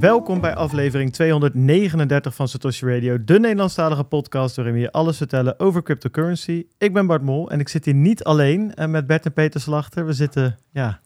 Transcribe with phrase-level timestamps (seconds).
[0.00, 5.58] Welkom bij aflevering 239 van Satoshi Radio, de Nederlandstalige podcast waarin we je alles vertellen
[5.58, 6.66] over cryptocurrency.
[6.78, 9.60] Ik ben Bart Mol en ik zit hier niet alleen uh, met Bert en Peter
[9.60, 10.06] Slachter.
[10.06, 11.00] We zitten, ja,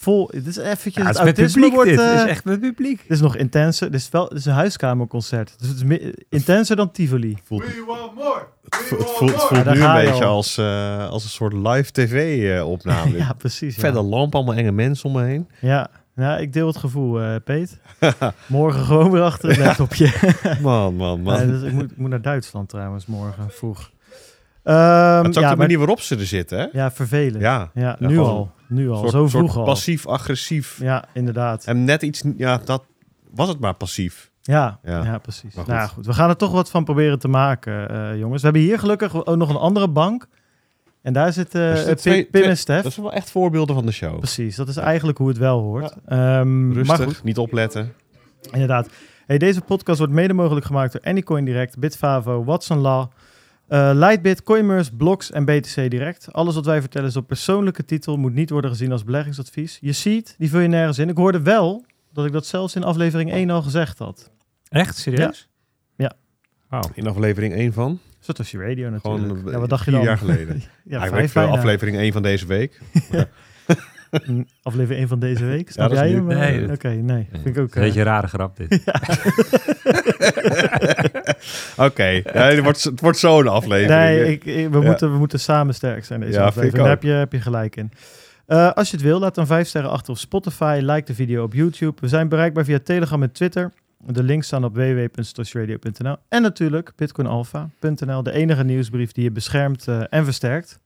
[0.00, 0.26] vol.
[0.32, 1.90] Dit is eventjes Ja, het het is met autisme publiek wordt.
[1.90, 2.00] dit.
[2.00, 3.00] Het eh, is echt met publiek.
[3.02, 3.90] dit is nog intenser.
[3.90, 5.54] Dit is wel, dit is een huiskamerconcert.
[5.58, 7.38] Dus het is intenser dan Tivoli.
[7.44, 8.42] Voelt, We want more.
[8.68, 9.46] het We voelt, het want voelt, het more.
[9.46, 10.34] voelt Ja, daar nu een je beetje al.
[10.36, 13.16] als, eh, als een soort live tv-opname.
[13.24, 13.74] Ja, precies.
[13.74, 13.80] Ja.
[13.80, 15.48] Verder lamp, allemaal enge mensen om me heen.
[15.60, 15.88] Ja.
[16.16, 17.78] ja, ik deel het gevoel, eh Peet.
[18.46, 20.12] Morgen gewoon weer achter het laptopje.
[20.62, 21.36] man, man, man.
[21.36, 23.90] Nee, dus ik, moet, ik moet naar Duitsland trouwens morgen vroeg.
[24.62, 26.66] Ehm, het is ook ja, de maar- manier waarop ze er zitten, hè?
[26.72, 27.42] ja, vervelend.
[27.42, 27.96] Ja, Ja.
[27.98, 28.56] nu gewoon al.
[28.68, 28.96] Nu al.
[28.98, 29.64] Soort- Zo vroeg al.
[29.64, 30.78] Passief-agressief.
[30.80, 31.64] Ja, inderdaad.
[31.64, 32.84] En net iets, ja, dat
[33.34, 34.30] was het maar passief.
[34.42, 35.04] Ja, ja.
[35.04, 35.18] Ja.
[35.18, 35.54] precies.
[35.54, 36.04] Nou goed.
[36.04, 36.10] ja.
[36.10, 38.40] We gaan er toch wat van proberen te maken, eh, jongens.
[38.42, 40.26] We hebben hier gelukkig ook nog een andere bank.
[41.02, 42.82] En daar Er eh, zitten Pim, twee- Pim twee- en Stef.
[42.82, 44.18] Dat zijn wel echt voorbeelden van de show.
[44.18, 45.94] Precies, dat is eigenlijk hoe het wel hoort.
[46.06, 47.92] Ehm, Rustig, maar goed, niet opletten.
[48.50, 48.88] inderdaad.
[49.26, 53.06] Hey, deze podcast wordt mede mogelijk gemaakt door Anycoin Direct, Bitfavo, Watson Law,
[53.68, 56.32] eh, Lightbit, Coinmerce, Blocks en BTC Direct.
[56.32, 59.78] Alles wat wij vertellen is op persoonlijke titel, moet niet worden gezien als beleggingsadvies.
[59.80, 61.08] Je ziet, die vul je nergens in.
[61.08, 64.30] Ik hoorde wel dat ik dat zelfs in aflevering 1 al gezegd had.
[64.68, 64.96] Echt?
[64.96, 65.48] Serieus?
[65.96, 66.12] Ja.
[66.94, 67.98] In aflevering 1 van.
[68.20, 69.24] Satoshi Radio natuurlijk.
[69.24, 70.08] Gewoon eh, ja, wat dacht je vier dan?
[70.08, 70.56] jaar geleden.
[70.84, 71.50] ja, Eigenlijk vijf bijna.
[71.50, 72.80] aflevering 1 van deze week.
[74.26, 75.70] Mm, Aflevering 1 van deze week.
[75.70, 76.30] Snap dat is jij hem?
[76.30, 76.38] eh?
[76.38, 77.28] Nee, dat- Oké, nee.
[77.32, 77.74] Vind ik ook...
[77.74, 78.68] Een beetje eh, een rare grap dit.
[81.76, 84.00] Oké, ja, het, wordt, het wordt zo'n aflevering.
[84.00, 84.84] nee, ik, ik- we, Ja.
[84.84, 86.78] moeten, we moeten samen sterk zijn deze Ja, aflevering.
[86.82, 87.90] Daar heb je, heb je gelijk in.
[88.46, 90.78] Eh, als je het wil, laat dan vijf sterren achter op Spotify.
[90.82, 92.00] Like de video op YouTube.
[92.00, 93.72] We zijn bereikbaar via Telegram en Twitter.
[94.06, 98.22] De links staan op www.stosradio.nl En natuurlijk bitcoinalpha.nl.
[98.22, 100.78] De enige nieuwsbrief die je beschermt eh, en versterkt.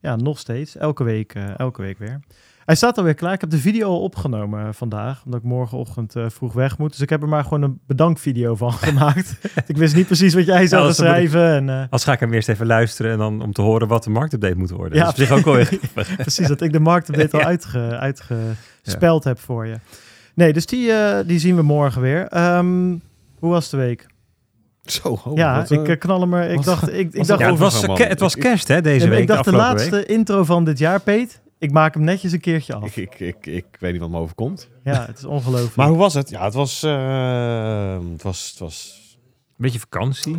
[0.00, 0.76] Ja, nog steeds.
[0.76, 2.20] Elke week, eh, elke week weer.
[2.70, 3.32] Hij staat alweer klaar.
[3.32, 6.90] Ik heb de video al opgenomen eh, vandaag, omdat ik morgenochtend eh, vroeg weg moet.
[6.90, 9.38] Dus ik heb er maar gewoon een bedankvideo van gemaakt.
[9.66, 11.44] ik wist niet precies wat jij zou Ja, schrijven.
[11.54, 14.04] En, eh, Als ga ik hem eerst even luisteren en dan om te horen wat
[14.04, 14.98] de marktupdate moet worden.
[14.98, 15.64] Ja, dat is op zich ook wel weer
[15.94, 16.16] grappig.
[16.16, 17.46] Precies, dat ik de marktupdate al Ja.
[17.46, 19.74] uitge, uitgespeld heb voor je.
[20.34, 22.26] Nee, dus die, eh, die zien we morgen weer.
[22.28, 22.96] Ehm,
[23.38, 24.06] hoe was de week?
[24.84, 26.50] Zo, oh, ja, wat, ik knal hem er.
[26.50, 28.80] Ik was- dacht, ik, ik was dacht, Ja, het, was, het was Ik- kerst hè,
[28.80, 29.26] deze ik week.
[29.26, 30.06] dacht de laatste week.
[30.06, 31.40] intro van dit jaar, Peet.
[31.60, 32.96] Ik maak hem netjes een keertje af.
[32.96, 34.68] ik, ik, ik, ik weet niet wat me overkomt.
[34.84, 35.76] Ja, het is ongelooflijk.
[35.76, 36.28] Maar hoe was het?
[36.30, 38.98] Ja, het was, eh, het was, het was,
[39.56, 40.36] Beetje vakantie.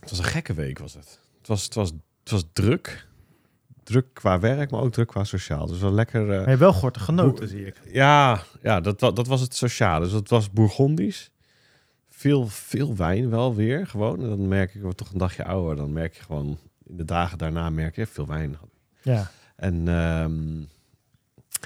[0.00, 1.20] het was een gekke week was het.
[1.38, 1.90] Het was, het was,
[2.22, 3.06] het was druk.
[3.82, 5.66] Druk qua werk, maar ook druk qua sociaal.
[5.66, 6.32] Dus wel lekker.
[6.40, 7.80] eh, Maar wel gortig genoten, zie ik.
[7.92, 10.04] Ja, ja dat, dat was het sociale.
[10.04, 11.30] Dus het was Bourgondisch.
[12.08, 14.22] Veel, veel wijn wel weer, gewoon.
[14.22, 15.76] En dan merk ik, ik word toch een dagje ouder.
[15.76, 18.56] Dan merk je gewoon, in de dagen daarna merk je veel wijn.
[19.02, 20.58] Ja, En ehm,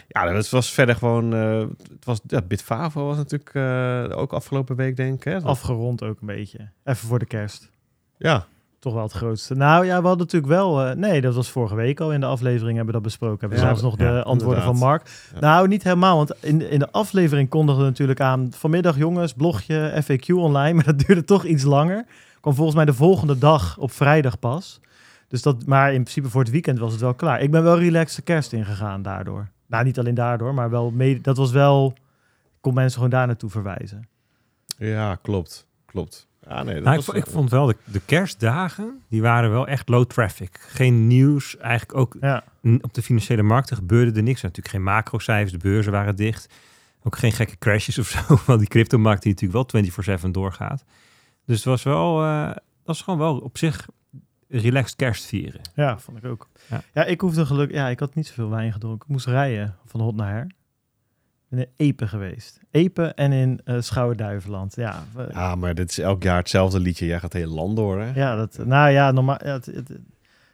[0.09, 1.59] ja, het was verder gewoon, eh,
[1.93, 5.25] het was, ja, Bitfavo was natuurlijk eh, ook afgelopen week, denk ik.
[5.25, 5.41] Hè?
[5.43, 6.69] afgerond ook een beetje.
[6.84, 7.71] Even voor de kerst.
[8.16, 8.47] Ja,
[8.78, 9.54] Toch wel het grootste.
[9.54, 10.84] Nou ja, we hadden natuurlijk wel...
[10.84, 13.41] eh, nee, dat was vorige week al in de aflevering hebben we dat besproken.
[13.41, 14.76] Hebben we Ja, zelfs nog ja, de antwoorden van.
[14.76, 15.10] Mark.
[15.41, 16.16] Nou, niet helemaal.
[16.16, 18.49] Want in, in de aflevering kondigden we natuurlijk aan...
[18.50, 20.72] Vanmiddag jongens, blogje, FAQ online.
[20.75, 22.05] Maar dat duurde toch iets langer.
[22.41, 24.81] Kwam volgens mij de volgende dag op vrijdag pas.
[25.28, 27.40] Dus dat, maar in principe voor het weekend was het wel klaar.
[27.40, 29.48] Ik ben wel relaxed de kerst ingegaan daardoor.
[29.66, 31.94] Nou, niet alleen daardoor, maar wel mede, dat was wel...
[32.54, 34.08] Ik kon mensen gewoon daar naartoe verwijzen.
[34.78, 35.66] ja klopt.
[35.86, 36.28] Klopt.
[36.48, 39.66] Ja, nee, dat Nou, ik, was, ik vond wel de, de kerstdagen, die waren wel
[39.66, 40.60] echt low traffic.
[40.60, 42.44] Geen nieuws, eigenlijk ook Ja,
[42.80, 44.42] op de financiële markten gebeurde er niks.
[44.42, 46.54] Natuurlijk geen macrocijfers, de beurzen waren dicht.
[47.02, 50.84] Ook geen gekke crashes of zo, want die cryptomarkt die natuurlijk wel 24-7 doorgaat.
[51.44, 53.88] Dus het was wel, eh, dat was gewoon wel op zich
[54.48, 55.60] relaxed kerst vieren.
[55.75, 56.48] ja, vond ik ook.
[56.70, 56.82] Ja.
[56.92, 57.04] Ja.
[57.04, 57.70] ik hoefde geluk...
[57.70, 59.06] Ja, ik had niet zoveel wijn gedronken.
[59.06, 60.44] Ik moest rijden van hot naar her.
[60.44, 62.60] Ik ben in Epe geweest.
[62.70, 64.76] Epe en in eh Schouwen-Duiveland.
[64.76, 67.06] Ja, Ja, maar dit is elk jaar hetzelfde liedje.
[67.06, 68.12] Jij gaat het hele land door, hè?
[68.14, 69.38] Ja, dat, nou ja, normaal.
[69.44, 70.00] Ja, het,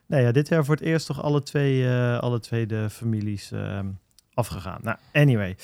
[0.07, 3.87] ja, dit jaar voor het eerst toch alle twee, eh, alle twee de families ehm,
[4.35, 4.81] afgegaan.
[4.83, 5.57] Nou, anyway.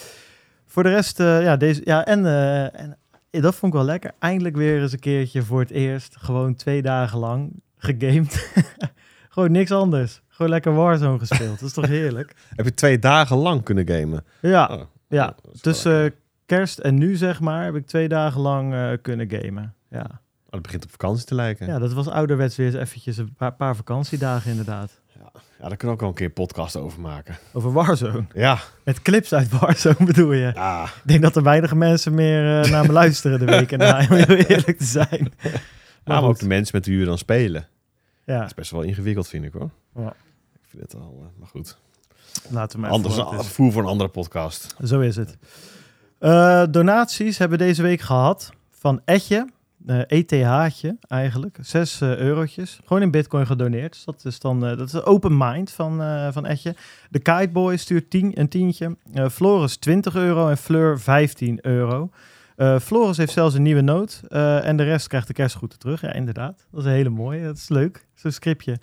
[0.67, 2.97] Voor de rest, eh, ja, deze, ja, en, eh, en
[3.31, 4.13] dat vond ik wel lekker.
[4.19, 8.51] Eindelijk weer eens een keertje voor het eerst, gewoon twee dagen lang gegamed.
[9.35, 10.21] gewoon niks anders.
[10.29, 11.59] Gewoon lekker Warzone gespeeld.
[11.61, 12.35] Dat is toch heerlijk?
[12.57, 14.25] Heb je twee dagen lang kunnen gamen?
[14.41, 15.27] Ja, Oh, ja.
[15.27, 16.11] dat wel tussen eh,
[16.47, 19.75] kerst en nu zeg maar heb ik twee dagen lang eh, kunnen gamen.
[19.91, 20.07] Ja.
[20.47, 21.67] Oh, het begint op vakantie te lijken.
[21.67, 25.01] ja, dat was ouderwets weer eens eventjes een paar, paar vakantiedagen inderdaad.
[25.07, 25.31] Ja.
[25.61, 27.37] Ja, daar kunnen we ook wel een keer een podcast over maken.
[27.53, 28.25] Over Warzone.
[28.35, 28.59] Ja.
[28.85, 30.51] Met clips uit Warzone bedoel je?
[30.55, 30.85] Ja.
[30.85, 34.17] Ik denk dat er weinig mensen meer eh, naar me luisteren de week erna, om
[34.17, 35.33] heel eerlijk te zijn.
[36.05, 37.67] Maar ook de mensen met wie we dan spelen.
[38.25, 39.71] Dat Ja, is best wel ingewikkeld, vind ik hoor.
[39.97, 40.09] Ja.
[40.53, 41.79] Ik vind het al, eh, maar goed.
[42.49, 43.49] laten we maar Anders is.
[43.49, 44.75] voer voor een andere podcast.
[44.85, 45.37] Zo is het.
[46.19, 49.47] Eh, donaties hebben we deze week gehad van Etje.
[49.87, 51.59] eh ETH'tje eigenlijk.
[51.61, 52.81] Zes eh, eurotjes.
[52.85, 53.93] Gewoon in bitcoin gedoneerd.
[53.93, 55.97] Dus dat is dan dat is de open mind van,
[56.33, 56.75] van Etje.
[57.11, 58.97] De Kiteboy stuurt 10, een tientje.
[59.31, 62.11] Floris 20 euro en Fleur 15 euro.
[62.61, 64.21] Eh, Floris heeft zelfs een nieuwe noot.
[64.29, 66.01] eh, en de rest krijgt de kerstgroeten terug.
[66.01, 66.67] Ja, inderdaad.
[66.71, 67.45] Dat is een hele mooie.
[67.45, 68.07] Dat is leuk.
[68.15, 68.79] Zo'n scriptje.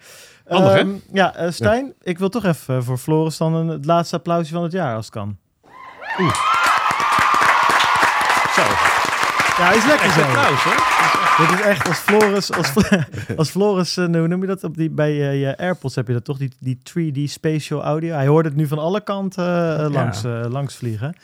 [0.47, 0.77] Handig, hè?
[0.79, 4.53] Ehm, Ja, eh, Stijn, ik wil toch even voor Floris dan een, het laatste applausje
[4.53, 5.38] van het jaar als het kan.
[8.56, 8.62] Zo.
[9.57, 10.21] Ja, hij is lekker zo.
[10.21, 10.95] Applaus, hoor.
[11.47, 12.71] Dit is echt als Floris, als,
[13.38, 14.63] als Floris, eh, hoe noem je dat?
[14.63, 18.13] Op die, bij je AirPods heb je dat toch, die, die 3D spatial audio.
[18.13, 21.15] Hij hoort het nu van alle kanten langs, langs vliegen.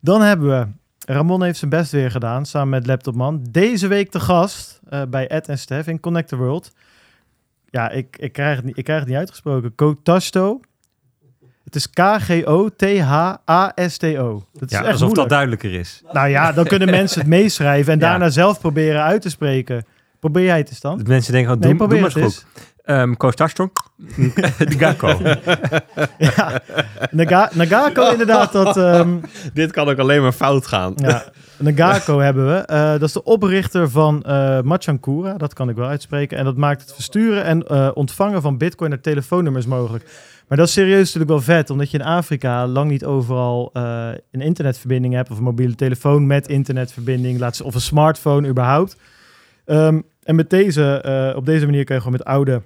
[0.00, 0.66] Dan hebben we,
[1.06, 3.46] Ramon heeft zijn best weer gedaan, samen met Laptopman.
[3.50, 6.72] Deze week te gast eh, bij Ed en Stef in Connect the World.
[7.70, 9.74] Ja, ik, ik, krijg het niet, ik krijg het niet uitgesproken.
[9.74, 10.60] Kotasto.
[11.64, 11.90] Het is
[13.10, 14.42] K-G-O-T-H-A-S-T-O.
[14.52, 15.14] Dat is Ja, echt alsof moeilijk.
[15.16, 16.02] dat duidelijker is.
[16.12, 18.08] Nou ja, dan kunnen mensen het meeschrijven en Ja.
[18.10, 19.84] daarna zelf proberen uit te spreken.
[20.18, 20.98] Probeer jij het eens dan?
[20.98, 22.34] Dat mensen denken, oh, Nee, doe, maar eens.
[22.36, 22.46] goed.
[23.00, 23.16] Um,
[24.68, 25.18] de Gakko.
[26.18, 26.60] Ja,
[27.10, 28.52] Naga Nagako inderdaad.
[28.52, 29.16] Dat, ehm,
[29.54, 30.92] Dit kan ook alleen maar fout gaan.
[30.96, 31.24] ja,
[31.58, 32.54] Nagako hebben we.
[32.54, 35.34] Eh, dat is de oprichter van eh Machankura.
[35.36, 36.38] Dat kan ik wel uitspreken.
[36.38, 40.04] En dat maakt het versturen en eh, ontvangen van bitcoin naar telefoonnummers mogelijk.
[40.48, 41.70] Maar dat is serieus natuurlijk wel vet.
[41.70, 45.30] Omdat je in Afrika lang niet overal eh, een internetverbinding hebt.
[45.30, 47.38] Of een mobiele telefoon met internetverbinding.
[47.38, 48.96] Laat ze- Of een smartphone überhaupt.
[49.64, 52.62] Ehm, en met deze, eh, op deze manier kun je gewoon met oude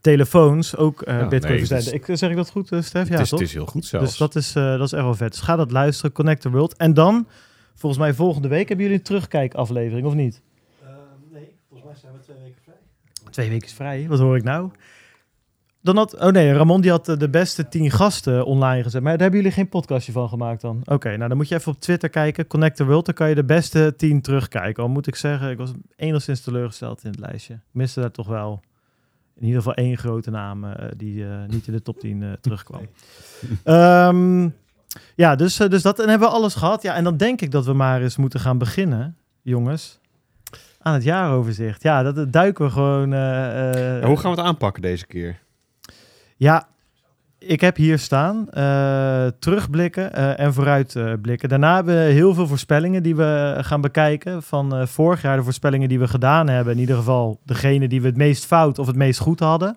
[0.00, 2.08] telefoons ook eh, Ja, bitcoin nee, verzenden.
[2.08, 3.08] Ik, zeg ik dat goed, eh, Stef?
[3.08, 3.38] Ja, het, is, toch?
[3.38, 4.06] het is heel goed zelfs.
[4.06, 5.30] Dus dat is, eh, dat is echt wel vet.
[5.30, 6.76] Dus ga dat luisteren, Connect the World.
[6.76, 7.26] En dan,
[7.74, 10.42] volgens mij volgende week, hebben jullie een terugkijkaflevering, of niet?
[11.32, 12.76] nee, volgens mij zijn we twee weken vrij.
[13.30, 14.70] Twee weken is vrij, wat hoor ik nou?
[15.84, 19.02] Dan had, oh nee, Ramon die had de beste tien gasten online gezet.
[19.02, 20.82] Maar daar hebben jullie geen podcastje van gemaakt dan?
[20.84, 22.46] Oké, nou dan moet je even op Twitter kijken.
[22.46, 24.82] Connect the World, dan kan je de beste tien terugkijken.
[24.82, 27.54] Al moet ik zeggen, ik was enigszins teleurgesteld in het lijstje.
[27.54, 28.62] Ik miste daar toch wel
[29.36, 32.32] in ieder geval één grote naam eh, die eh, niet in de top 10 eh,
[32.40, 32.88] terugkwam.
[33.64, 34.48] Ehm,
[35.14, 36.82] ja, dus, dus dat en hebben we alles gehad.
[36.82, 39.98] Ja, en dan denk ik dat we maar eens moeten gaan beginnen, jongens,
[40.78, 41.82] aan het jaaroverzicht.
[41.82, 43.10] Ja, dat, dat duiken we gewoon.
[43.10, 45.42] Ja, hoe gaan we het aanpakken deze keer?
[46.36, 46.68] ja,
[47.46, 51.48] ik heb hier staan eh, terugblikken eh, en vooruitblikken.
[51.48, 55.36] Daarna hebben we heel veel voorspellingen die we gaan bekijken van eh, vorig jaar.
[55.36, 56.72] De voorspellingen die we gedaan hebben.
[56.72, 59.76] In ieder geval degene die we het meest fout of het meest goed hadden.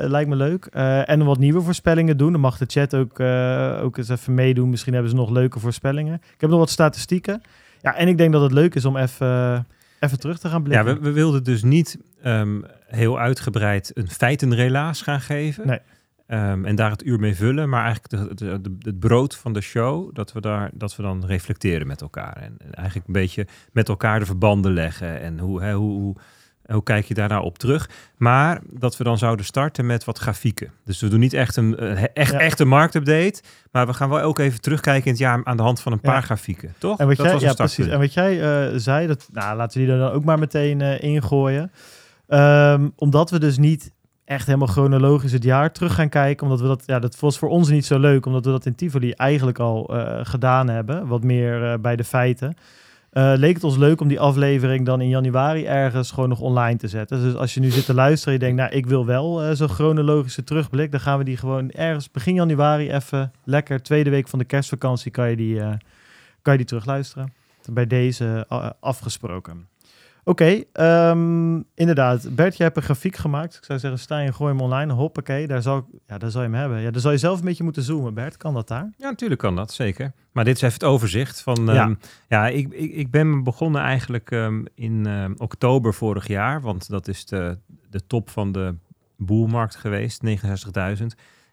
[0.00, 0.64] Lijkt me leuk.
[1.04, 2.32] En wat nieuwe voorspellingen doen.
[2.32, 3.20] Dan mag de chat ook,
[3.84, 4.70] ook eens even meedoen.
[4.70, 6.14] Misschien hebben ze nog leuke voorspellingen.
[6.14, 7.42] Ik heb nog wat statistieken.
[7.82, 9.66] Ja, en ik denk dat het leuk is om even,
[10.00, 11.02] even terug te gaan Ja, blikken.
[11.02, 15.66] we, we wilden dus niet ehm, heel uitgebreid een feitenrelaas gaan geven.
[15.66, 15.80] Nee.
[16.28, 17.68] Ehm, en daar het uur mee vullen.
[17.68, 21.02] Maar eigenlijk de, de, de- het brood van de show, dat we, daar, dat we
[21.02, 22.36] dan reflecteren met elkaar.
[22.36, 25.20] En, en eigenlijk een beetje met elkaar de verbanden leggen.
[25.20, 26.16] En hoe, hè, hoe, hoe,
[26.66, 27.90] hoe kijk je daar nou op terug?
[28.16, 30.70] Maar dat we dan zouden starten met wat grafieken.
[30.84, 32.38] Dus we doen niet echt een, eh, echt, Ja.
[32.38, 33.42] echt een marktupdate.
[33.72, 35.98] Maar we gaan wel ook even terugkijken in het jaar aan de hand van een
[36.02, 36.10] Ja.
[36.10, 36.74] paar grafieken.
[36.78, 36.98] Toch?
[36.98, 37.86] En wat dat jij, was ja, precies.
[37.86, 38.40] En wat jij
[38.70, 41.70] eh, zei, dat, nou, laten we die er dan ook maar meteen eh, ingooien.
[42.26, 43.92] Ehm, omdat we dus niet
[44.28, 46.46] echt helemaal chronologisch het jaar terug gaan kijken.
[46.46, 48.26] Omdat we dat, ja, dat was voor ons niet zo leuk.
[48.26, 51.06] Omdat we dat in Tivoli eigenlijk al eh, gedaan hebben.
[51.06, 52.54] Wat meer eh, bij de feiten.
[53.10, 56.78] Eh, leek het ons leuk om die aflevering dan in januari ergens gewoon nog online
[56.78, 57.22] te zetten.
[57.22, 59.68] Dus als je nu zit te luisteren en je denkt, nou, ik wil wel zo'n
[59.68, 60.90] chronologische terugblik.
[60.90, 63.82] Dan gaan we die gewoon ergens begin januari even lekker.
[63.82, 65.60] Tweede week van de kerstvakantie kan je die,
[66.42, 67.32] kan je die terugluisteren.
[67.72, 68.46] Bij deze
[68.80, 69.68] afgesproken.
[70.28, 72.34] Oké, ehm, inderdaad.
[72.34, 73.56] Bert, jij hebt een grafiek gemaakt.
[73.56, 74.92] Ik zou zeggen, Stijn, gooi hem online.
[74.92, 76.80] Hoppakee, daar zal, ik, ja, daar zal je hem hebben.
[76.80, 78.36] Ja, dan zal je zelf een beetje moeten zoomen, Bert.
[78.36, 78.90] Kan dat daar?
[78.96, 80.12] Ja, natuurlijk kan dat, zeker.
[80.32, 81.66] Maar dit is even het overzicht van...
[81.66, 81.72] Ja.
[81.72, 81.96] Ja,
[82.28, 87.08] ja ik, ik, ik ben begonnen eigenlijk ehm, in ehm, oktober vorig jaar, want dat
[87.08, 87.58] is de,
[87.90, 88.74] de top van de
[89.16, 90.30] boelmarkt geweest, 69.000.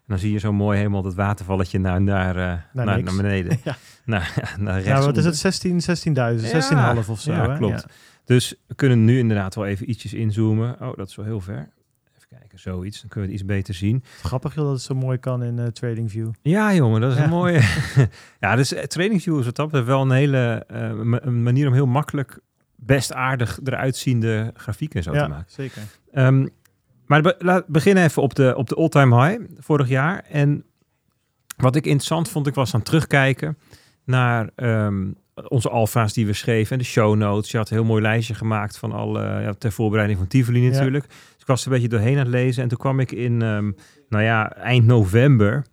[0.06, 3.58] En dan zie je zo mooi helemaal dat watervalletje naar, naar, eh, naar, naar, beneden.
[3.64, 3.76] Ja.
[4.04, 4.88] naar, naar rechts.
[4.88, 5.36] Ja, wat is het?
[5.36, 5.84] 16, 16.000,
[7.04, 7.32] 16,5 of zo.
[7.32, 7.56] ja, hè?
[7.56, 7.86] klopt.
[8.26, 10.76] Dus we kunnen nu inderdaad wel even ietsjes inzoomen.
[10.80, 11.68] Oh, dat is wel heel ver.
[12.16, 13.00] Even kijken, zoiets.
[13.00, 14.02] Dan kunnen we het iets beter zien.
[14.22, 16.30] Grappig joh, dat het zo mooi kan in eh, TradingView.
[16.42, 17.24] Ja, jongen, dat is Ja.
[17.24, 17.60] een mooie.
[18.40, 20.88] ja, dus eh, TradingView is wat dat wel een hele eh,
[21.22, 22.38] een manier om heel makkelijk
[22.76, 25.52] best aardig eruit ziende grafieken en zo te Ja, maken.
[25.52, 25.82] zeker.
[26.12, 26.46] Ehm,
[27.06, 30.24] maar be- laat beginnen even op de, op de all-time high vorig jaar.
[30.30, 30.64] En
[31.56, 33.58] wat ik interessant vond, ik was aan het terugkijken
[34.04, 35.10] naar ehm,
[35.48, 37.50] onze alfa's die we schreven en de show notes.
[37.50, 40.70] Je had een heel mooi lijstje gemaakt van alle, ja, ter voorbereiding van Tivoli Ja.
[40.70, 41.06] natuurlijk.
[41.08, 42.62] Dus ik was er een beetje doorheen aan het lezen.
[42.62, 43.72] En toen kwam ik in, ehm,
[44.08, 45.64] nou ja, eind november,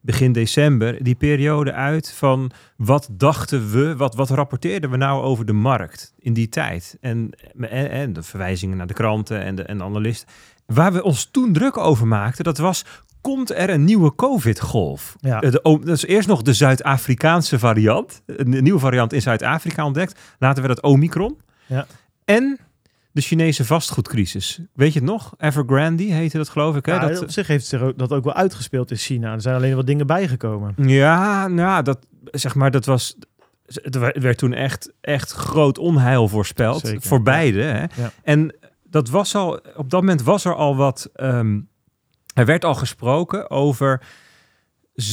[0.00, 5.44] begin december, die periode uit van wat dachten we, wat, wat rapporteerden we nou over
[5.46, 6.96] de markt in die tijd?
[7.00, 10.28] En, en, en de verwijzingen naar de kranten en de, en de analisten.
[10.66, 12.84] Waar we ons toen druk over maakten, dat was,
[13.32, 15.16] komt er een nieuwe COVID-golf?
[15.20, 15.40] Ja.
[15.40, 18.22] Eh, de, dat is eerst nog de Zuid-Afrikaanse variant.
[18.26, 20.20] Een nieuwe variant in Zuid-Afrika ontdekt.
[20.38, 21.40] Later werd het Omicron.
[21.66, 21.86] Ja.
[22.24, 22.58] En
[23.12, 24.60] de Chinese vastgoedcrisis.
[24.74, 25.34] Weet je het nog?
[25.38, 26.86] Evergrande heette dat geloof ik.
[26.86, 26.92] Hè?
[26.92, 29.32] Ja, dat, op zich heeft zich ook, dat ook wel uitgespeeld in China.
[29.32, 30.74] Er zijn alleen wat dingen bijgekomen.
[30.76, 33.16] Ja, nou, dat, zeg maar, dat was...
[33.82, 36.86] Er werd- toen echt, echt groot onheil voorspeld.
[36.86, 37.62] Zeker, voor beide.
[37.62, 37.80] Hè?
[37.80, 38.12] Ja.
[38.22, 38.54] En
[38.84, 39.60] dat was al...
[39.76, 41.10] Op dat moment was er al wat...
[41.14, 41.58] ehm,
[42.36, 44.02] er werd al gesproken over...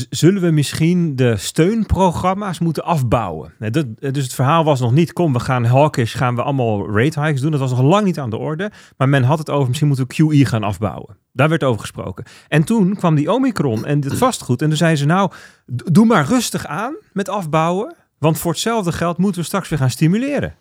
[0.10, 3.54] Zullen we misschien de steunprogramma's moeten afbouwen?
[3.60, 7.22] Dat- Dus het verhaal was nog niet, kom, we gaan hawkish, gaan we allemaal rate
[7.22, 7.52] hikes doen.
[7.52, 8.72] Dat was nog lang niet aan de orde.
[8.98, 11.18] Maar men had het over, misschien moeten we QE gaan afbouwen.
[11.34, 12.24] Daar werd over gesproken.
[12.48, 14.62] En toen kwam die Omicron en het vastgoed.
[14.62, 15.32] En toen zeiden ze, nou,
[15.66, 17.96] doe maar rustig aan met afbouwen.
[18.18, 20.56] Want voor hetzelfde geld moeten we straks weer gaan stimuleren.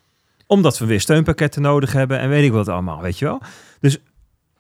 [0.47, 3.41] Omdat we weer steunpakketten nodig hebben en weet ik wat allemaal, weet je wel.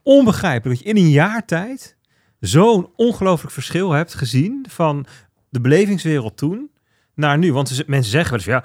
[0.02, 1.96] Dus onbegrijpelijk dat je in een jaar tijd
[2.40, 5.06] zo'n ongelooflijk verschil hebt gezien van
[5.48, 6.70] de belevingswereld toen
[7.14, 7.52] naar nu.
[7.52, 8.64] Want mensen zeggen wel eens,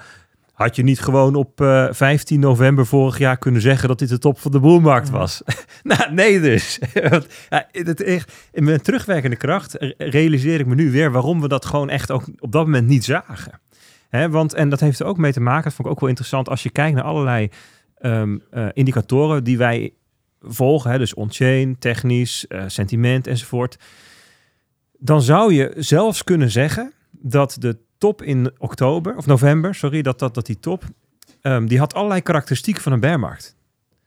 [0.52, 4.18] had je niet gewoon op eh, 15 november vorig jaar kunnen zeggen dat dit de
[4.18, 5.42] top van de boelmarkt was?
[5.82, 6.78] nou, nee dus.
[7.10, 11.40] Want, ja, het, echt, in mijn terugwerkende kracht re- realiseer ik me nu weer waarom
[11.40, 13.60] we dat gewoon echt ook op dat moment niet zagen.
[14.08, 16.08] Hè, want, en dat heeft er ook mee te maken, dat vond ik ook wel
[16.08, 17.48] interessant, als je kijkt naar allerlei
[17.98, 19.92] ehm, eh, indicatoren die wij
[20.40, 23.78] volgen, hè, dus on-chain, technisch, eh, sentiment enzovoort,
[24.98, 30.18] dan zou je zelfs kunnen zeggen dat de top in oktober, of november, sorry, dat,
[30.18, 30.84] dat, dat die top,
[31.40, 33.56] ehm, die had allerlei karakteristieken van een bearmarkt.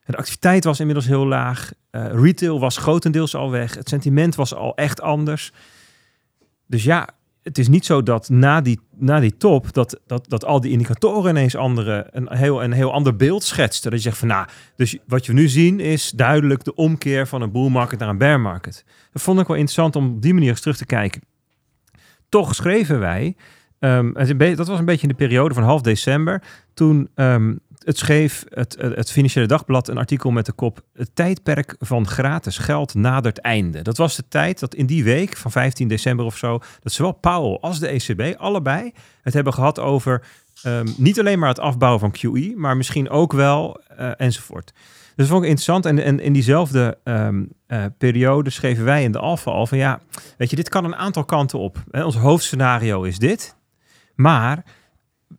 [0.05, 4.53] De activiteit was inmiddels heel laag, eh, retail was grotendeels al weg, het sentiment was
[4.53, 5.51] al echt anders.
[6.67, 7.09] Dus ja,
[7.43, 10.71] het is niet zo dat na die, na die top, dat, dat, dat al die
[10.71, 13.91] indicatoren ineens andere, een, heel, een heel ander beeld schetsten.
[13.91, 17.41] Dat je zegt van nou, dus wat we nu zien is duidelijk de omkeer van
[17.41, 18.85] een bull market naar een bear market.
[19.11, 21.21] Dat vond ik wel interessant om op die manier eens terug te kijken.
[22.29, 23.35] Toch schreven wij,
[23.79, 24.13] ehm,
[24.55, 26.43] dat was een beetje in de periode van half december,
[26.73, 31.75] toen ehm, het schreef het, het, Financiële Dagblad een artikel met de kop Het tijdperk
[31.79, 33.81] van gratis geld nadert einde.
[33.81, 37.11] Dat was de tijd dat in die week van 15 december of zo, dat zowel
[37.11, 40.23] Powell als de ECB allebei het hebben gehad over
[40.63, 44.71] ehm, niet alleen maar het afbouwen van QE, maar misschien ook wel eh, enzovoort.
[45.15, 45.85] Dus dat vond ik interessant.
[45.85, 49.99] En, en in diezelfde ehm, eh, periode schreven wij in de Alpha al van ja,
[50.37, 51.83] weet je, dit kan een aantal kanten op.
[51.91, 53.55] Ons hoofdscenario is dit.
[54.15, 54.63] Maar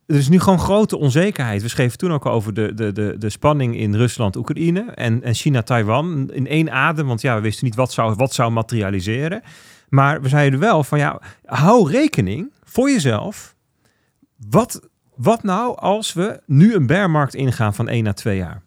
[0.05, 1.61] er is nu gewoon grote onzekerheid.
[1.61, 5.33] We schreven toen ook over de, de, de, de spanning in Rusland, Oekraïne en, en
[5.33, 7.07] China-Taiwan in één adem.
[7.07, 9.41] Want ja, we wisten niet wat zou, wat zou materialiseren.
[9.89, 13.55] Maar we zeiden wel van ja, hou rekening voor jezelf.
[14.49, 18.61] Wat, wat nou als we nu een bearmarkt ingaan van 1 naar 2 jaar?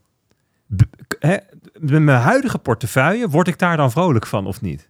[1.80, 4.88] Met mijn huidige portefeuille, word ik daar dan vrolijk van of niet?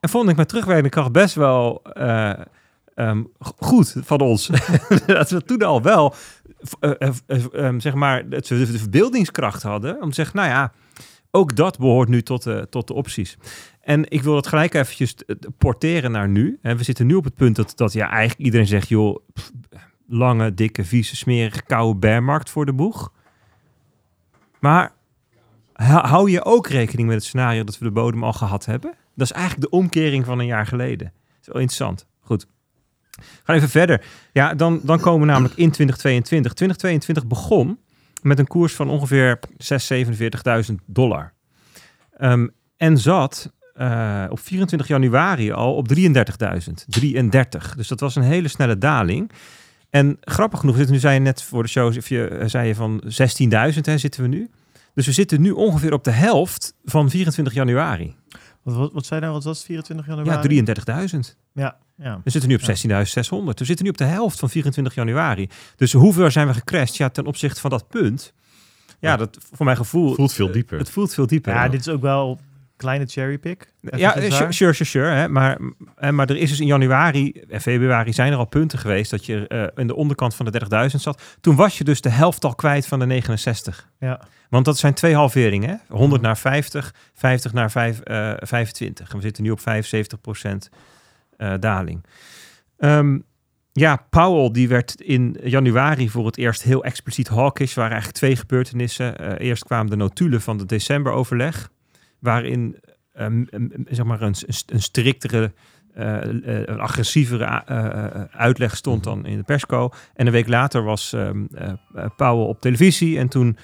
[0.00, 2.32] En vond ik met terugwerkende kracht best wel eh,
[3.04, 3.24] ehm,
[3.58, 4.46] goed van ons.
[5.06, 6.14] dat we toen al wel,
[6.80, 10.48] eh, eh, eh, ehm, zeg maar, dat we de verbeeldingskracht hadden om te zeggen, nou
[10.48, 10.72] ja,
[11.30, 13.36] ook dat behoort nu tot de, tot de opties.
[13.80, 15.14] En ik wil dat gelijk eventjes
[15.58, 16.58] porteren naar nu.
[16.62, 19.16] En we zitten nu op het punt dat, dat ja, eigenlijk iedereen zegt, joh,
[20.08, 23.12] lange, dikke, vieze, smerige, koude bearmarkt voor de boeg.
[24.60, 24.92] Maar
[25.82, 28.94] hou je ook rekening met het scenario dat we de bodem al gehad hebben?
[29.14, 31.06] Dat is eigenlijk de omkering van een jaar geleden.
[31.06, 32.06] Dat is wel interessant.
[33.44, 34.04] Gaan even verder.
[34.32, 36.52] Ja, dan, dan komen we namelijk in 2022.
[36.52, 37.78] 2022 begon
[38.22, 39.38] met een koers van ongeveer
[40.68, 41.32] 6.047.000 dollar.
[42.16, 42.46] Ehm,
[42.76, 46.84] en zat eh, op 24 januari al op 33.000.
[46.86, 47.74] 33.
[47.76, 49.30] Dus dat was een hele snelle daling.
[49.90, 52.74] En grappig genoeg, nu zei je net voor de show, of je, eh, zei je
[52.74, 54.50] van 16.000 hè, zitten we nu.
[54.94, 58.14] Dus we zitten nu ongeveer op de helft van 24 januari.
[58.66, 60.62] Wat, wat, wat zei nou, wat was het, 24 januari?
[60.64, 61.18] Ja, 33.000.
[61.52, 62.20] Ja, ja.
[62.24, 63.04] We zitten nu op Ja.
[63.04, 63.44] 16.600.
[63.44, 65.48] We zitten nu op de helft van 24 januari.
[65.76, 66.96] Dus hoeveel zijn we gecrashed?
[66.96, 68.32] Ja, ten opzichte van dat punt.
[68.98, 69.16] Ja, Ja.
[69.16, 70.14] dat voor mijn gevoel...
[70.14, 70.78] Voelt veel dieper.
[70.78, 71.52] Het voelt veel dieper.
[71.52, 72.38] Ja, dit is ook wel
[72.76, 73.72] kleine cherrypick.
[73.80, 74.54] Ja, Eventjes sure, daar.
[74.54, 75.28] sure, sure, sure, hè.
[75.28, 75.58] Maar,
[75.96, 79.26] hè, maar er is dus in januari en februari zijn er al punten geweest dat
[79.26, 81.22] je eh, in de onderkant van de 30.000 zat.
[81.40, 83.88] Toen was je dus de helft al kwijt van de 69.
[83.98, 84.20] Ja.
[84.50, 85.68] Want dat zijn twee halveringen.
[85.68, 85.96] Hè?
[85.96, 89.10] 100 naar 50, 50 naar 5, eh, 25.
[89.10, 90.70] En we zitten nu op 75 procent
[91.36, 92.04] eh, daling.
[92.78, 93.18] Ehm,
[93.72, 97.70] ja, Powell die werd in januari voor het eerst heel expliciet hawkish.
[97.70, 99.18] Er waren eigenlijk twee gebeurtenissen.
[99.18, 101.70] Eh, eerst kwamen de notulen van de decemberoverleg,
[102.18, 102.76] waarin
[103.88, 104.34] zeg maar een,
[104.80, 105.52] striktere,
[105.94, 109.90] eh, eh, een agressievere eh, eh, uitleg stond dan in de persco.
[110.14, 113.56] En een week later was ehm, eh, eh, Powell op televisie en toen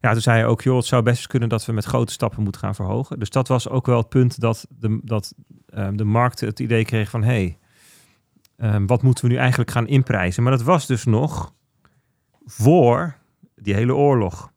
[0.00, 2.42] ja, toen zei hij ook, joh, het zou best kunnen dat we met grote stappen
[2.42, 3.18] moeten gaan verhogen.
[3.18, 5.34] Dus dat was ook wel het punt dat de, dat,
[5.68, 7.58] ehm, de markt het idee kreeg van, hé, hey,
[8.56, 10.42] ehm, wat moeten we nu eigenlijk gaan inprijzen?
[10.42, 11.52] Maar dat was dus nog
[12.44, 13.16] voor
[13.54, 14.52] die hele oorlog.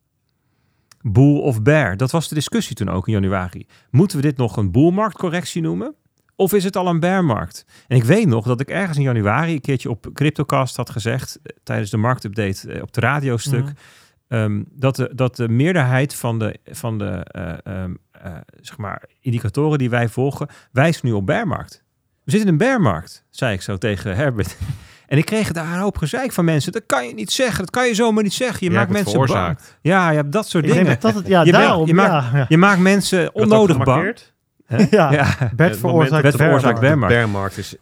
[1.01, 3.67] Bull of bear, dat was de discussie toen ook in januari.
[3.89, 5.95] Moeten we dit nog een boelmarktcorrectie noemen?
[6.35, 7.65] Of is het al een bearmarkt?
[7.87, 11.39] En ik weet nog dat ik ergens in januari een keertje op CryptoCast had gezegd,
[11.43, 13.73] eh, tijdens de marktupdate eh, op het radiostuk, Mhm.
[14.33, 19.03] Ehm, dat, de, dat de meerderheid van de, van de eh, ehm, eh, zeg maar
[19.21, 21.83] indicatoren die wij volgen, wijst nu op bearmarkt.
[22.23, 24.57] We zitten in een bearmarkt, zei ik zo tegen Herbert.
[25.07, 26.71] en ik kreeg daar een hoop gezeik van mensen.
[26.71, 28.57] Dat kan je niet zeggen, dat kan je zomaar niet zeggen.
[28.59, 29.57] Je Jij maakt mensen bang.
[29.81, 30.85] Ja, je hebt dat soort Ik dingen.
[30.85, 31.87] dat dat het, ja, Je bent- daarom.
[31.87, 32.45] je maakt- ja, ja.
[32.49, 34.17] Je maakt mensen onnodig bang.
[34.65, 34.77] Hè?
[34.89, 35.11] Ja.
[35.11, 35.35] Ja.
[35.55, 36.37] Bert veroorzaakt
[36.79, 37.15] bearmarkt.
[37.15, 37.75] bearmarkt is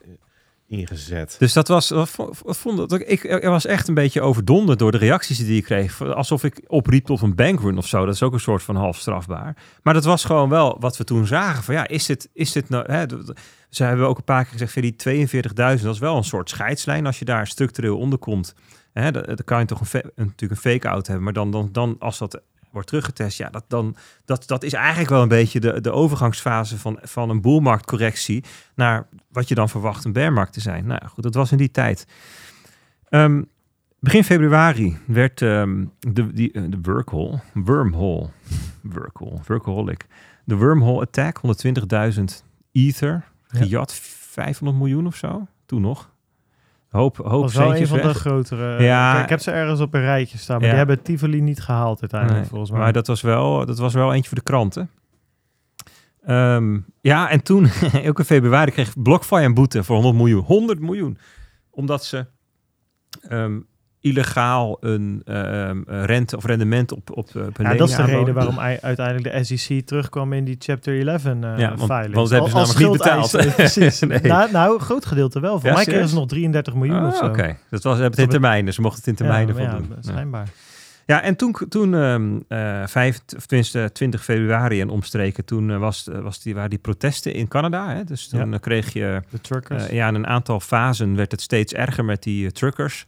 [0.71, 1.35] ingezet.
[1.39, 4.97] Dus dat was, vo- vond dat ik, ik was echt een beetje overdonderd door de
[4.97, 6.01] reacties die ik kreeg.
[6.01, 8.05] Alsof ik opriep tot een bankrun of zo.
[8.05, 9.55] Dat is ook een soort van half strafbaar.
[9.83, 11.63] Maar dat was gewoon wel wat we toen zagen.
[11.63, 12.91] Van ja, is dit, is dit nou...
[12.91, 13.05] Hè,
[13.69, 16.49] ze hebben ook een paar keer gezegd, van die 42.000, dat is wel een soort
[16.49, 17.05] scheidslijn.
[17.05, 18.55] Als je daar structureel onder komt,
[18.93, 21.23] hè, dan, dan kan je toch een, natuurlijk een fake-out hebben.
[21.23, 25.09] Maar dan, dan, dan als dat wordt teruggetest, ja, dat, dan, dat, dat is eigenlijk
[25.09, 28.43] wel een beetje de, de overgangsfase van, van een boelmarktcorrectie
[28.75, 30.85] naar wat je dan verwacht een bearmarkt te zijn.
[30.85, 32.05] Nou ja, goed, dat was in die tijd.
[33.09, 33.41] Ehm,
[33.99, 38.29] begin februari werd ehm, de, die, eh, de workhole, wormhole,
[38.81, 40.05] workhole, workaholic,
[40.43, 43.59] de wormhole attack, 120.000 ether, Ja.
[43.59, 46.09] gejat, 500 miljoen of zo, toen nog.
[46.91, 48.71] Hoop, hoop was wel een van de grotere.
[48.71, 49.15] Ja.
[49.15, 50.69] Ja, ik heb ze ergens op een rijtje staan, maar Ja.
[50.69, 52.79] die hebben Tivoli niet gehaald uiteindelijk, Nee, volgens mij.
[52.79, 54.89] Maar dat was, wel, dat was wel eentje voor de kranten.
[56.21, 57.67] Ehm, ja, en toen,
[58.03, 60.43] in februari, kreeg BlockFi een boete voor 100 miljoen.
[60.43, 61.17] 100 miljoen.
[61.69, 62.25] Omdat ze
[63.21, 63.59] ehm,
[64.01, 68.03] illegaal een ehm, eh, rente of rendement op, op, eh, een ja, dat is de
[68.03, 72.13] reden waarom ei- uiteindelijk de SEC terugkwam in die Chapter 11 eh Ja, want- filing.
[72.13, 73.31] want ze hebben ze namelijk niet betaald.
[73.55, 73.99] Precies.
[73.99, 74.21] Nee.
[74.21, 75.59] nou, nou, groot gedeelte wel.
[75.59, 77.25] Voor Ja, mij kregen ze nog 33 miljoen of Ah, zo.
[77.25, 78.73] Oké, dat was, het in termijnen.
[78.73, 79.87] Ze mochten het in termijnen ja, voldoen.
[79.95, 80.47] ja, schijnbaar.
[81.05, 81.93] Ja, en toen, toen
[82.47, 86.79] eh, vijf, of tenminste 20 februari en omstreken, toen eh, was, was die, waren die
[86.79, 87.93] protesten in Canada.
[87.95, 88.03] Hè?
[88.03, 88.53] Dus toen Ja.
[88.53, 89.87] eh, kreeg je De truckers.
[89.87, 93.05] eh, ja, in een aantal fasen werd het steeds erger met die eh, truckers.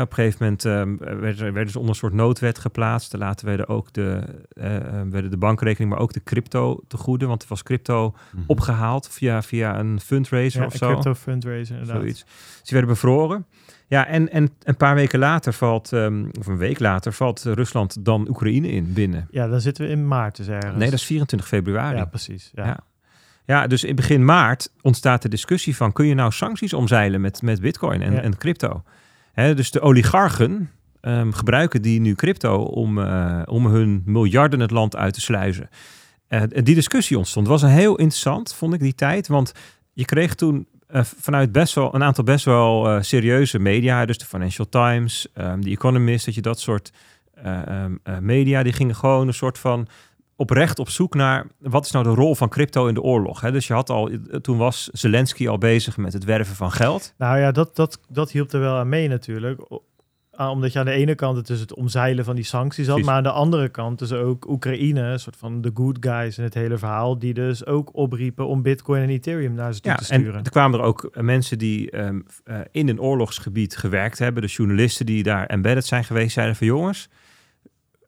[0.00, 3.16] Op een gegeven moment ehm, werden, ze onder een soort noodwet geplaatst.
[3.16, 4.22] Later werden ook de,
[4.52, 7.26] eh, eh, werden de bankrekening, maar ook de crypto te goede.
[7.26, 8.42] Want er was crypto Mhm.
[8.46, 10.86] opgehaald via, via een fundraiser ja, of een zo.
[10.92, 12.00] crypto fundraiser inderdaad.
[12.02, 12.24] Zoiets.
[12.24, 13.46] Dus die werden bevroren.
[13.86, 18.04] Ja, en, en een paar weken later valt, ehm, of een week later, valt Rusland
[18.04, 19.28] dan Oekraïne in binnen.
[19.30, 20.76] Ja, dan zitten we in maart dus ergens.
[20.76, 21.94] Nee, dat is 24 februari.
[21.94, 22.50] Ja, Ja, precies.
[22.54, 22.78] Ja.
[23.46, 23.66] Ja.
[23.66, 25.92] dus in begin maart ontstaat de discussie van...
[25.92, 28.20] kun je nou sancties omzeilen met, met bitcoin en, Ja.
[28.20, 28.82] en crypto?
[29.54, 32.56] Dus de oligarchen ehm, gebruiken die nu crypto...
[32.56, 35.68] Om, eh, om hun miljarden het land uit te sluizen.
[36.28, 37.46] Eh, die discussie ontstond.
[37.46, 39.28] was een heel interessant, vond ik, die tijd.
[39.28, 39.52] Want
[39.92, 44.06] je kreeg toen eh, vanuit best wel een aantal best wel serieuze media...
[44.06, 46.24] dus de Financial Times, ehm The Economist...
[46.24, 46.92] dat je dat soort
[47.42, 48.62] eh, ehm, eh, media...
[48.62, 49.86] die gingen gewoon een soort van
[50.40, 53.40] oprecht op zoek naar wat is nou de rol van crypto in de oorlog.
[53.40, 53.52] Hè?
[53.52, 57.14] Dus je had al, toen was Zelensky al bezig met het werven van geld.
[57.18, 59.60] Nou ja, dat, dat, dat hielp er wel aan mee natuurlijk.
[60.36, 63.06] Omdat je aan de ene kant het dus het omzeilen van die sancties had, Precies.
[63.06, 66.44] maar aan de andere kant dus ook Oekraïne, een soort van de good guys in
[66.44, 69.96] het hele verhaal, die dus ook opriepen om Bitcoin en Ethereum naar ze toe Ja,
[69.96, 70.44] te en sturen.
[70.44, 74.42] er kwamen er ook eh, mensen die ehm, eh, in een oorlogsgebied gewerkt hebben.
[74.42, 77.08] De journalisten die daar embedded zijn geweest, zeiden van jongens,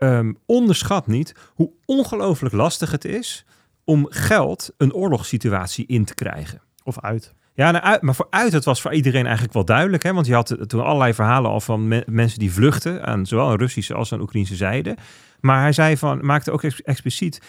[0.02, 3.44] ehm, onderschat niet hoe ongelooflijk lastig het is
[3.84, 6.60] om geld een oorlogssituatie in te krijgen.
[6.84, 7.34] Of uit.
[7.54, 10.02] Ja, nou, uit, maar vooruit, het was voor iedereen eigenlijk wel duidelijk.
[10.02, 10.12] Hè?
[10.12, 13.56] Want je had toen allerlei verhalen al van me- mensen die vluchten, aan zowel aan
[13.56, 14.96] Russische als aan Oekraïnse zijde.
[15.40, 17.40] Maar hij zei van, maakte ook ex- expliciet,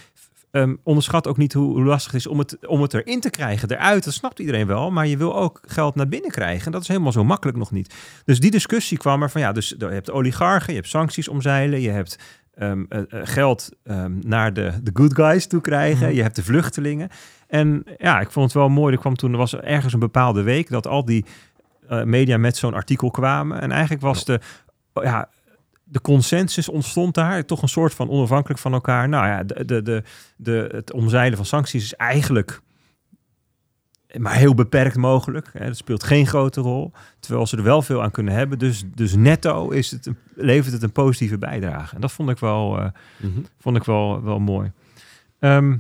[0.52, 3.30] ehm, onderschat ook niet hoe, hoe lastig het is om het, om het erin te
[3.30, 3.72] krijgen.
[3.72, 4.92] Eruit, dat snapt iedereen wel.
[4.92, 6.66] Maar je wil ook geld naar binnen krijgen.
[6.66, 7.94] En dat is helemaal zo makkelijk nog niet.
[8.26, 11.82] Dus die discussie kwam er van, ja, dus je hebt oligarchen, je hebt sancties omzeilen,
[11.82, 12.20] je hebt
[12.56, 16.08] ehm, eh, eh, geld ehm, naar de, de good guys toe krijgen.
[16.08, 16.16] Mhm.
[16.16, 17.10] Je hebt de vluchtelingen.
[17.48, 18.94] En ja, ik vond het wel mooi.
[18.94, 21.26] Er kwam toen, er was ergens een bepaalde week dat al die
[21.88, 23.62] eh, media met zo'n artikel kwamen.
[23.62, 24.40] En eigenlijk was de,
[24.94, 25.30] ja,
[25.84, 27.46] de consensus ontstond daar.
[27.46, 29.10] Toch een soort van onafhankelijk van elkaar.
[29.10, 30.04] Nou ja, de, de, de,
[30.36, 32.62] de, het omzeilen van sancties is eigenlijk
[34.18, 35.50] maar heel beperkt mogelijk.
[35.54, 35.66] Hè.
[35.66, 36.92] Dat speelt geen grote rol.
[37.20, 38.60] Terwijl ze er wel veel aan kunnen hebben.
[38.60, 41.96] Dus, dus netto is het, een- levert het een positieve bijdrage.
[41.96, 42.70] En dat vond ik wel,
[43.18, 43.40] Mhm.
[43.60, 44.72] vond ik wel, wel mooi.
[45.40, 45.78] Ehm,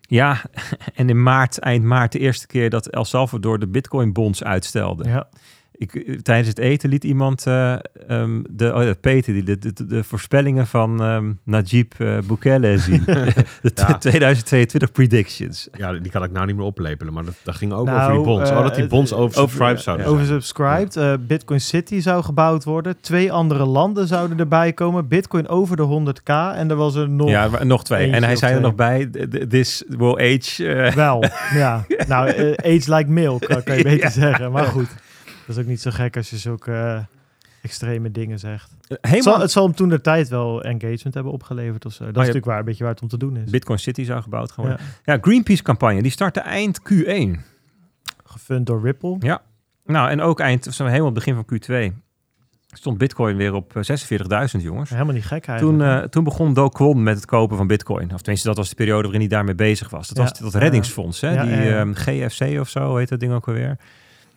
[0.00, 0.42] ja,
[0.94, 5.08] en in maart, eind maart, de eerste keer dat El Salvador de Bitcoin bonds uitstelde.
[5.08, 5.28] Ja.
[5.80, 7.72] Ik, eh, tijdens het eten liet iemand, eh,
[8.08, 12.78] ehm, de, oh ja, Peter, die de, de, de, voorspellingen van ehm, Najib eh, Bukele
[12.78, 13.02] zien.
[13.62, 13.98] de Ja.
[13.98, 15.68] 2022 predictions.
[15.72, 18.12] Ja, die kan ik nou niet meer oplepelen, maar dat, dat ging ook Nou, over
[18.12, 18.50] die bonds.
[18.50, 20.12] eh, oh, dat die bonds oversubscribed over- zouden ja.
[20.12, 20.20] zijn.
[20.22, 20.96] Oversubscribed.
[20.96, 22.96] eh, Bitcoin City zou gebouwd worden.
[23.00, 25.08] Twee andere landen zouden erbij komen.
[25.08, 26.54] Bitcoin over de 100k.
[26.56, 28.10] En er was er nog Ja, nog twee.
[28.10, 30.68] en hij zei er nog bij, th- th- this will age.
[30.68, 31.24] eh, wel.
[31.54, 31.84] ja.
[32.08, 34.10] Nou, eh, age like milk, kan kan je beter Ja.
[34.10, 34.52] zeggen.
[34.52, 34.88] Maar goed,
[35.50, 36.98] dat is ook niet zo gek als je zulke eh,
[37.62, 38.70] extreme dingen zegt.
[38.80, 41.98] Het zal, helemaal het zal hem toen de tijd wel engagement hebben opgeleverd of zo.
[41.98, 42.18] Dat is ja.
[42.20, 43.50] natuurlijk waar, een beetje waar het om te doen is.
[43.50, 44.70] Bitcoin City zou gebouwd gaan Ja.
[44.70, 44.86] worden.
[45.04, 47.40] Ja, Greenpeace-campagne, die startte eind Q1.
[48.24, 49.16] Gefund door Ripple.
[49.18, 49.42] Ja.
[49.84, 51.94] Nou, en ook eind, zijn we helemaal begin van Q2,
[52.72, 53.82] stond Bitcoin weer op eh,
[54.54, 54.90] 46.000, jongens.
[54.90, 58.12] Helemaal niet gek Toen, eh, toen begon Do Kwon met het kopen van Bitcoin.
[58.14, 60.08] Of tenminste, dat was de periode waarin hij daarmee bezig was.
[60.08, 60.22] Dat Ja.
[60.22, 61.32] was dat reddingsfonds, hè?
[61.32, 63.78] Ja, die ehm, GFC of zo heet dat ding ook alweer.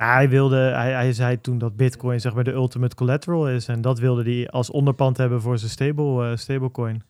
[0.03, 3.67] Hij, wilde, hij, hij zei toen dat Bitcoin zeg maar de ultimate collateral is.
[3.67, 7.03] En dat wilde hij als onderpand hebben voor zijn stable, eh, stablecoin.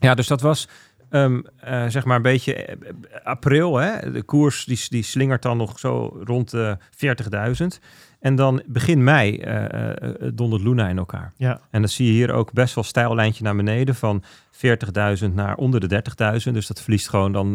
[0.00, 0.68] Ja, dus dat was
[1.10, 2.92] ehm, eh, zeg maar een beetje eh,
[3.24, 3.76] april.
[3.76, 4.12] Hè?
[4.12, 7.80] De koers die, die slingert dan nog zo rond de 40.000.
[8.20, 9.90] En dan begin mei eh,
[10.34, 11.32] dondert Luna in elkaar.
[11.36, 11.60] Ja.
[11.70, 15.56] En dan zie je hier ook best wel stijl lijntje naar beneden van 40.000 naar
[15.56, 16.02] onder de
[16.46, 16.52] 30.000.
[16.52, 17.52] Dus dat verliest gewoon dan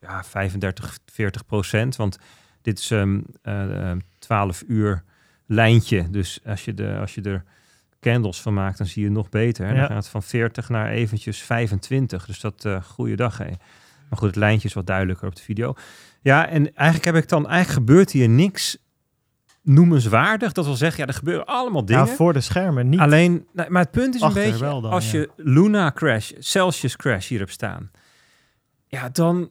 [0.00, 1.96] ja, 35, 40 procent.
[1.96, 2.18] Want
[2.64, 5.02] dit is ehm eh, eh, 12 uur
[5.46, 6.10] lijntje.
[6.10, 7.44] Dus als je, de, als je er
[8.00, 9.66] candles van maakt, dan zie je het nog beter.
[9.66, 9.74] Ja.
[9.74, 12.26] dan gaat het van 40 naar eventjes 25.
[12.26, 13.38] Dus dat eh goede dag.
[13.38, 13.50] Hè.
[14.08, 15.74] Maar goed, het lijntje is wat duidelijker op de video.
[16.20, 18.78] Ja, en eigenlijk heb ik dan, eigenlijk gebeurt hier niks
[19.62, 20.52] noemenswaardig.
[20.52, 22.06] Dat wil zeggen, ja, er gebeuren allemaal dingen.
[22.06, 23.00] Ja, voor de schermen niet.
[23.00, 25.18] Alleen, nou, maar het punt is een beetje, dan, als ja.
[25.18, 27.90] je Luna Crash, Celsius Crash hier hebt staan,
[28.86, 29.50] ja, dan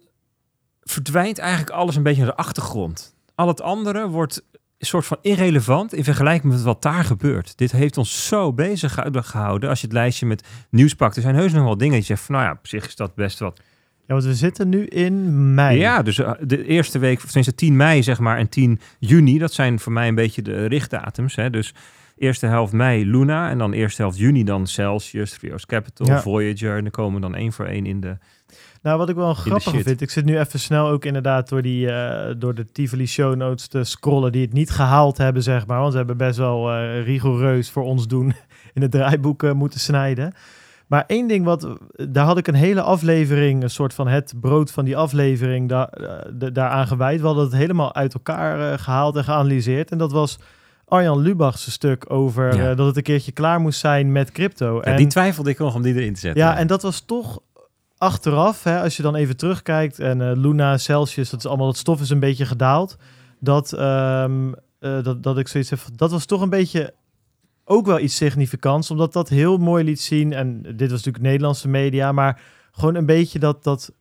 [0.84, 3.16] verdwijnt eigenlijk alles een beetje naar de achtergrond.
[3.36, 4.44] Al het andere wordt
[4.78, 7.58] een soort van irrelevant in vergelijking met wat daar gebeurt.
[7.58, 9.70] Dit heeft ons zo bezig gehouden-.
[9.70, 12.06] Als je het lijstje met nieuws pakt, er zijn heus nog wel dingen die je
[12.06, 13.62] zegt van, nou ja, op zich is dat best wat
[14.08, 15.80] Ja, want we zitten nu in mei.
[15.80, 19.38] ja, dus eh, de eerste week, of tenminste 10 mei zeg maar en 10 juni,
[19.38, 21.36] dat zijn voor mij een beetje de richtdatums.
[21.36, 21.50] Hè?
[21.50, 21.74] Dus
[22.18, 26.22] eerste helft mei Luna en dan eerste helft juni dan Celsius, Trios Capital, Ja.
[26.22, 26.76] Voyager.
[26.78, 28.18] En dan komen we dan één voor één in de...
[28.84, 31.90] Nou, wat ik wel grappig vind, ik zit nu even snel ook inderdaad door, die,
[31.92, 35.80] eh, door de Tivoli show notes te scrollen die het niet gehaald hebben, zeg maar.
[35.80, 38.34] Want ze hebben best wel eh, rigoureus voor ons doen
[38.74, 40.34] in het draaiboek eh, moeten snijden.
[40.88, 41.68] Maar één ding wat,
[42.10, 45.90] daar had ik een hele aflevering, een soort van het brood van die aflevering, daar,
[46.54, 47.20] daaraan gewijd.
[47.20, 49.92] We hadden het helemaal uit elkaar eh, gehaald en geanalyseerd.
[49.92, 50.40] En dat was
[50.88, 52.76] Arjan Lubach's stuk over Ja.
[52.76, 54.76] dat het een keertje klaar moest zijn met crypto.
[54.76, 56.42] Ja, en, die twijfelde ik nog om die erin te zetten.
[56.44, 57.40] ja, en dat was toch
[58.04, 61.78] achteraf, hè, als je dan even terugkijkt en eh, Luna, Celsius, dat is allemaal, dat
[61.78, 62.96] stof is een beetje gedaald.
[63.40, 66.94] Dat, ehm, eh, dat, dat ik zoiets heb, dat was toch een beetje
[67.66, 70.34] ook wel iets significants, omdat dat heel mooi liet zien.
[70.34, 73.92] En dit was natuurlijk Nederlandse media, maar gewoon een beetje dat, dat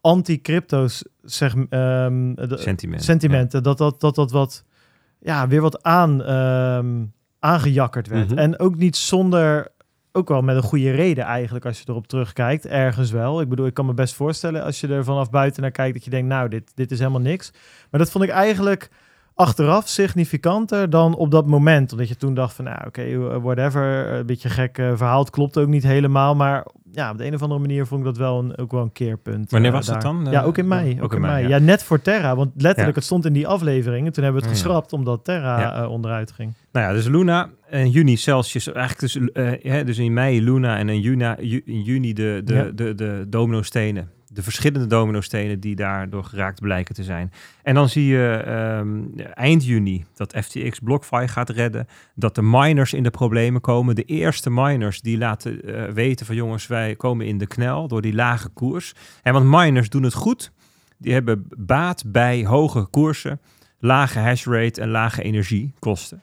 [0.00, 3.02] anti-crypto's zeg, de- Sentiment.
[3.04, 4.64] sentimenten, dat, dat, dat dat wat,
[5.20, 7.04] ja, weer wat aan, ehm,
[7.38, 8.28] aangejakkerd werd.
[8.28, 8.38] Mhm.
[8.38, 9.68] En ook niet zonder,
[10.12, 13.40] ook wel met een goede reden eigenlijk, als je erop terugkijkt, ergens wel.
[13.40, 16.04] Ik bedoel, ik kan me best voorstellen als je er vanaf buiten naar kijkt, dat
[16.04, 17.52] je denkt, nou, dit, dit is helemaal niks.
[17.90, 18.90] Maar dat vond ik eigenlijk
[19.40, 21.92] achteraf significanter dan op dat moment.
[21.92, 25.58] Omdat je toen dacht van, nou, oké, whatever, een beetje gek eh, verhaal, het klopt
[25.58, 28.38] ook niet helemaal, maar ja, op de een of andere manier vond ik dat wel
[28.38, 29.50] een, ook wel een keerpunt.
[29.50, 30.12] Wanneer eh, was dat daar.
[30.12, 30.26] dan?
[30.30, 30.96] Ja, Eh, ook in mei.
[30.98, 31.48] ook Ook, in mei, ja.
[31.48, 31.58] Ja.
[31.58, 32.36] net voor Terra.
[32.36, 32.94] Want letterlijk, Ja.
[32.94, 34.06] het stond in die aflevering.
[34.06, 34.62] En toen hebben we het Ja.
[34.64, 36.54] geschrapt omdat Terra onderuit ging.
[36.72, 38.72] Nou ja, dus Luna en juni Celsius.
[38.72, 39.18] Eigenlijk dus,
[39.72, 42.64] hè, dus in mei Luna en in juni, ju- in juni de, de, Ja.
[42.74, 44.10] de, de dominostenen.
[44.32, 47.32] De verschillende dominostenen die daardoor geraakt blijken te zijn.
[47.62, 51.86] En dan zie je ehm, eind juni dat FTX BlockFi gaat redden.
[52.14, 53.94] Dat de miners in de problemen komen.
[53.94, 58.02] De eerste miners die laten eh, weten van jongens, wij komen in de knel door
[58.02, 58.94] die lage koers.
[59.22, 60.52] En want miners doen het goed.
[60.98, 63.40] Die hebben baat bij hoge koersen,
[63.78, 66.22] lage hashrate en lage energiekosten.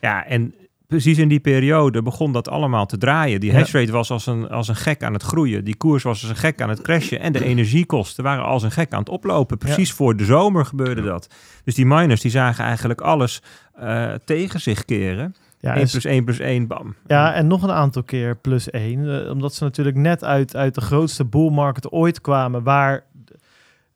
[0.00, 0.54] Ja, en
[0.94, 3.40] precies in die periode begon dat allemaal te draaien.
[3.40, 3.58] Die Ja.
[3.58, 5.64] hashrate was als een, als een gek aan het groeien.
[5.64, 7.20] Die koers was als een gek aan het crashen.
[7.20, 9.58] En de energiekosten waren als een gek aan het oplopen.
[9.58, 11.28] Precies voor de zomer gebeurde dat.
[11.64, 13.42] Dus die miners die zagen eigenlijk alles
[13.74, 15.34] eh, tegen zich keren.
[15.60, 16.94] Ja, 1 en, plus 1 plus 1, bam.
[17.06, 19.24] ja, en nog een aantal keer plus één.
[19.24, 22.62] eh, omdat ze natuurlijk net uit, uit de grootste bull market ooit kwamen.
[22.62, 23.04] Waar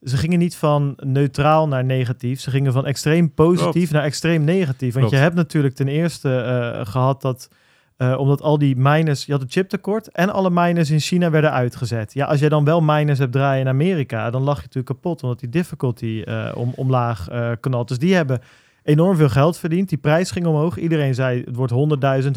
[0.02, 2.40] ze gingen niet van neutraal naar negatief.
[2.40, 3.90] Ze gingen van extreem positief Klopt.
[3.90, 4.94] naar extreem negatief.
[4.94, 5.10] Want Klopt.
[5.10, 7.48] je hebt natuurlijk ten eerste eh, gehad dat...
[7.96, 11.52] eh, omdat al die miners, je had een chiptekort en alle miners in China werden
[11.52, 12.12] uitgezet.
[12.14, 15.22] Ja, als jij dan wel miners hebt draaien in Amerika, dan lag je natuurlijk kapot,
[15.22, 17.88] omdat die difficulty eh, om, omlaag eh knalt.
[17.88, 18.40] Dus die hebben
[18.82, 19.88] enorm veel geld verdiend.
[19.88, 20.78] Die prijs ging omhoog.
[20.78, 22.28] Iedereen zei het wordt 100.000,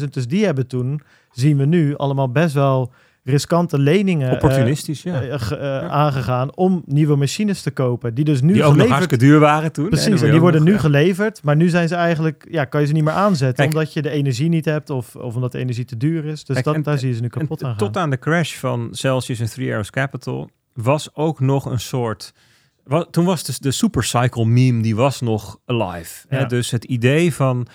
[0.00, 0.08] 150.000.
[0.10, 2.92] Dus die hebben toen, zien we nu, allemaal best wel
[3.28, 5.22] riskante leningen eh, Opportunistisch, ja.
[5.22, 8.14] eh, eh, aangegaan om nieuwe machines te kopen.
[8.14, 9.88] Die dus nu die ook nog geleverd hartstikke duur waren toen.
[9.88, 10.80] Precies, en die worden nog, nu ja.
[10.80, 13.68] geleverd, maar nu zijn ze eigenlijk, ja, kan je ze niet meer aanzetten, Kijk.
[13.76, 16.44] omdat je de energie niet hebt of, of omdat de energie te duur is.
[16.44, 17.78] Dus Kijk, dat, en- daar zie je ze nu kapot aan gaan.
[17.78, 22.32] tot aan de crash van Celsius en Three Arrows Capital was ook nog een soort...
[22.84, 26.24] wa- Toen was dus de supercycle meme, die was nog alive.
[26.28, 26.38] Hè?
[26.38, 26.44] Ja.
[26.44, 27.66] Dus het idee van,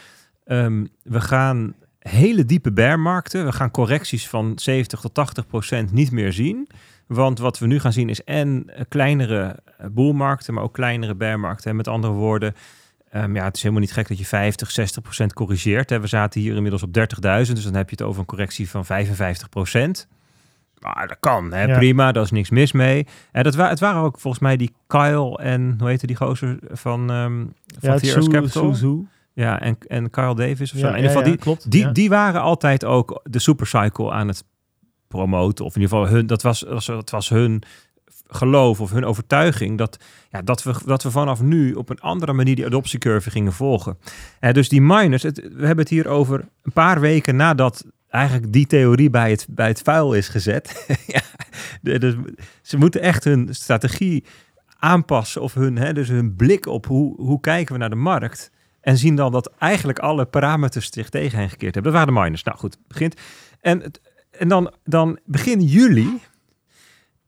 [0.44, 1.74] ehm, we gaan
[2.10, 6.70] hele diepe bearmarkten, we gaan correcties van 70 tot 80 procent niet meer zien.
[7.08, 11.16] Want wat we nu gaan zien is en eh, kleinere eh, boelmarkten, maar ook kleinere
[11.16, 11.70] bearmarkten.
[11.70, 12.56] En met andere woorden,
[13.10, 15.90] ehm, ja, het is helemaal niet gek dat je 50, 60 procent corrigeert.
[15.90, 16.00] Hè.
[16.00, 18.86] We zaten hier inmiddels op 30.000, dus dan heb je het over een correctie van
[18.86, 20.08] 55 procent.
[20.80, 21.64] Maar dat kan, hè?
[21.64, 21.78] Ja.
[21.78, 23.08] prima, daar is niks mis mee.
[23.32, 26.60] En dat wa het waren ook volgens mij die Kyle en, hoe heette die gozer
[26.72, 27.46] van, ehm
[27.80, 28.74] van ja, Capital?
[28.74, 29.06] Suzu.
[29.34, 30.86] Ja, en, en Kyle Davis of zo.
[30.86, 31.72] Ja, in ieder geval, die, klopt.
[31.72, 34.44] die, die waren altijd ook de supercycle aan het
[35.08, 35.66] promoten.
[35.66, 37.64] Of in ieder geval, hun, dat, was, dat was hun
[38.28, 42.34] geloof of hun overtuiging dat, ja, dat, we, dat we vanaf nu op een andere
[42.34, 43.98] manier die adoptiecurve gingen volgen.
[44.40, 48.54] Eh, dus die miners, het, we hebben het hier over een paar weken nadat eigenlijk
[48.54, 50.86] die theorie bij het, bij het vuil is gezet.
[51.08, 51.22] ja,
[51.82, 54.24] de, de- ze moeten echt hun strategie
[54.80, 58.52] aanpassen of hun, hè, dus hun blik op hoe, hoe kijken we naar de markt.
[58.82, 61.92] En zien dan dat eigenlijk alle parameters zich tegen hen gekeerd hebben.
[61.94, 62.44] Dat waren de miners.
[62.44, 63.16] Nou goed, begint.
[63.60, 63.92] En,
[64.32, 66.20] en dan, dan begin juli,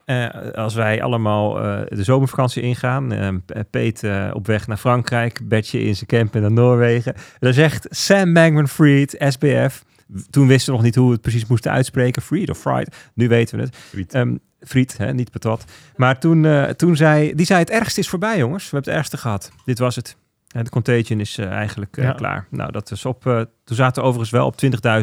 [0.05, 3.41] eh, als wij allemaal eh, de zomervakantie ingaan.
[3.45, 7.15] P- Peet op weg naar Frankrijk, Betje in zijn camper naar Noorwegen.
[7.39, 9.83] Dan zegt Sam Bankman-Fried, SBF.
[10.29, 12.21] Toen wisten we nog niet hoe we het precies moesten uitspreken.
[12.21, 12.95] Fried of Fried.
[13.13, 13.75] Nu weten we het.
[13.75, 14.13] Fried.
[14.13, 15.65] Ehm, Fried, hè, niet patat.
[15.95, 18.63] Maar toen, toen zei, die zei het ergste is voorbij jongens.
[18.63, 19.51] We hebben het ergste gehad.
[19.65, 20.15] Dit was het.
[20.53, 22.11] De contagion is eh, eigenlijk eh, Ja.
[22.11, 22.47] klaar.
[22.49, 23.27] Nou, dat is op.
[23.27, 24.55] eh, toen zaten we overigens wel op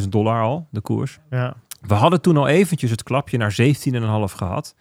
[0.02, 1.18] 20.000 dollar al, de koers.
[1.30, 1.54] Ja.
[1.80, 4.74] We hadden toen al eventjes het klapje naar 17,5 gehad.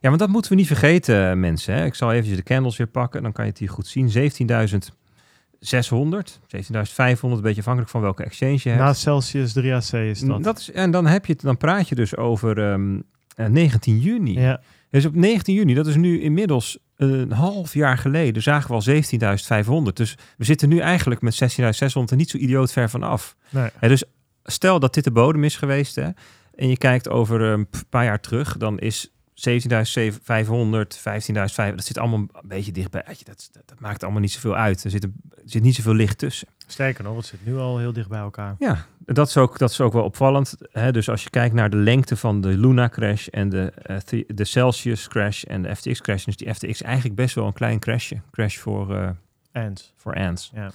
[0.00, 1.74] Ja, maar dat moeten we niet vergeten, mensen.
[1.74, 1.84] Hè.
[1.84, 3.22] Ik zal eventjes de candles weer pakken.
[3.22, 4.10] Dan kan je het hier goed zien.
[4.10, 8.80] 17.600, 17.500, een beetje afhankelijk van welke exchange je hebt.
[8.80, 10.42] Na Celsius 3AC is dat.
[10.42, 12.98] dat is, en dan, heb je het, dan praat je dus over ehm,
[13.36, 14.40] eh, 19 juni.
[14.40, 14.60] ja.
[14.90, 19.84] Dus op 19 juni, dat is nu inmiddels een half jaar geleden, zagen we al
[19.86, 19.92] 17.500.
[19.92, 21.60] Dus we zitten nu eigenlijk met 16.600
[22.10, 23.36] er niet zo idioot ver van af.
[23.50, 23.70] Nee.
[23.80, 24.04] Dus
[24.44, 26.08] stel dat dit de bodem is geweest hè,
[26.54, 29.40] en je kijkt over een paar jaar terug, dan is 17.500,
[30.98, 33.02] 15.500, dat zit allemaal een beetje dichtbij.
[33.06, 34.84] Dat, dat, dat maakt allemaal niet zoveel uit.
[34.84, 36.48] Er zit, een, er zit niet zoveel licht tussen.
[36.66, 38.56] Sterker nog, het zit nu al heel dicht bij elkaar.
[38.58, 40.56] Ja, dat is ook, dat is ook wel opvallend.
[40.72, 40.92] Hè?
[40.92, 44.44] Dus als je kijkt naar de lengte van de Luna crash en de, eh, de
[44.44, 48.20] Celsius crash en de FTX crash, is die FTX eigenlijk best wel een klein crashje.
[48.30, 49.10] Crash voor, eh
[49.52, 50.50] En voor ants.
[50.54, 50.70] Ja.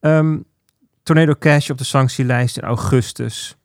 [0.00, 0.38] Ehm,
[1.02, 3.56] Tornado Cash op de sanctielijst in augustus.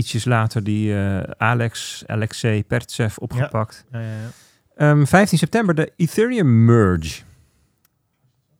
[0.00, 3.84] Ietsjes later die eh, Alex, Alexei Pertsev opgepakt.
[3.92, 4.28] ja, ja, ja.
[4.76, 7.22] Ehm, 15 september de Ethereum merge.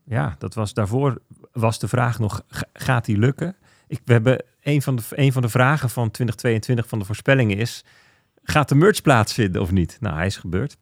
[0.05, 1.23] Ja, dat was daarvoor
[1.53, 3.57] was de vraag nog, ga- gaat die lukken?
[3.87, 7.57] Ik, we hebben een van, de, een van de vragen van 2022 van de voorspellingen
[7.57, 7.85] is,
[8.43, 9.97] gaat de merge plaatsvinden of niet?
[10.01, 10.77] Nou, hij is gebeurd.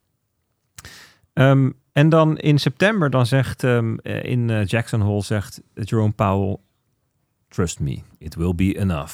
[1.33, 6.13] Ehm, en dan in september, dan zegt ehm, eh, in eh, Jackson Hole zegt Jerome
[6.13, 6.57] Powell,
[7.49, 9.13] trust me, it will be enough.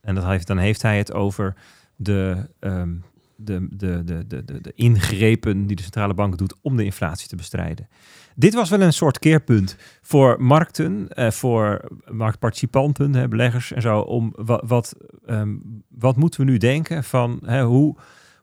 [0.00, 1.54] En dat heeft, dan heeft hij het over
[1.96, 2.94] de, ehm,
[3.36, 7.28] de, de, de, de, de, de ingrepen die de centrale bank doet om de inflatie
[7.28, 7.88] te bestrijden.
[8.34, 14.00] Dit was wel een soort keerpunt voor markten, eh, voor marktparticipanten, hè, beleggers en zo.
[14.00, 14.94] Om wat, wat,
[15.26, 15.54] ehm,
[15.88, 17.96] wat moeten we nu denken van hè, hoe,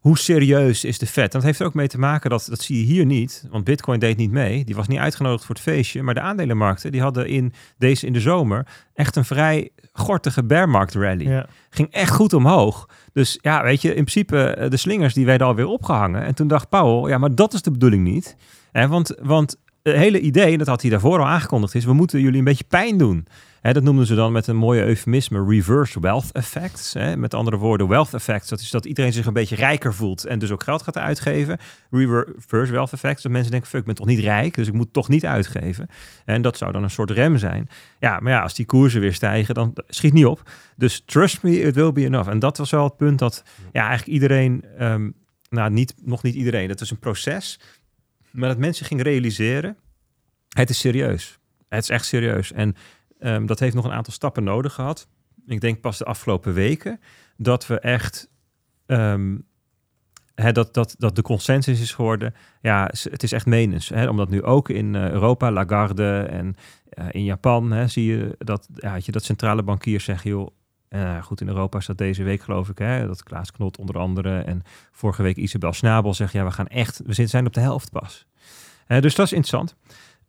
[0.05, 1.23] hoe serieus is de Fed?
[1.23, 3.63] En dat heeft er ook mee te maken, dat, dat zie je hier niet, want
[3.63, 4.65] Bitcoin deed niet mee.
[4.65, 6.03] Die was niet uitgenodigd voor het feestje.
[6.03, 10.93] Maar de aandelenmarkten die hadden in deze in de zomer echt een vrij gortige bearmarkt
[10.93, 11.45] rally ja.
[11.69, 12.89] ging echt goed omhoog.
[13.13, 16.23] Dus ja, weet je, in principe eh, de slingers die werden alweer opgehangen.
[16.23, 18.35] En toen dacht Powell, ja, maar dat is de bedoeling niet.
[18.71, 19.57] Hè, want, want
[19.91, 22.43] het hele idee, en dat had hij daarvoor al aangekondigd, is we moeten jullie een
[22.43, 23.27] beetje pijn doen.
[23.61, 26.93] Hè, dat noemden ze dan met een mooie eufemisme reverse wealth effects.
[27.15, 30.39] Met andere woorden, wealth effects, dat is dat iedereen zich een beetje rijker voelt en
[30.39, 31.57] dus ook geld gaat uitgeven.
[31.91, 34.93] Reverse wealth effects, dat mensen denken, fuck, ik ben toch niet rijk, dus ik moet
[34.93, 35.87] toch niet uitgeven.
[36.25, 37.69] En dat zou dan een soort rem zijn.
[37.99, 40.49] Ja, maar ja, als die koersen weer stijgen, dan schiet niet op.
[40.75, 42.29] Dus trust me, it will be enough.
[42.29, 45.09] En dat was wel het punt dat ja, eigenlijk iedereen, ehm,
[45.49, 47.59] nou niet, nog niet iedereen, dat is een proces,
[48.35, 49.77] maar dat mensen gingen realiseren,
[50.49, 51.39] het is serieus.
[51.69, 52.51] Het is echt serieus.
[52.51, 52.75] En
[53.19, 55.07] Ehm, dat heeft nog een aantal stappen nodig gehad.
[55.45, 56.99] Ik denk pas de afgelopen weken
[57.37, 58.29] dat we echt
[60.35, 62.33] hè, dat, dat, dat de consensus is geworden.
[62.61, 63.89] Ja, het is echt menens.
[63.89, 66.55] Hè, omdat nu ook in uh, Europa, Lagarde en
[66.99, 70.47] uh, in Japan hè, zie je dat, ja, dat centrale bankiers zeggen, joh,
[70.95, 74.39] uh, goed, in Europa dat deze week geloof ik, hè, dat Klaas Knot onder andere
[74.39, 77.91] en vorige week Isabel Snabel zegt, ja, we gaan echt, we zijn op de helft
[77.91, 78.25] pas.
[78.87, 79.75] dus dat is interessant.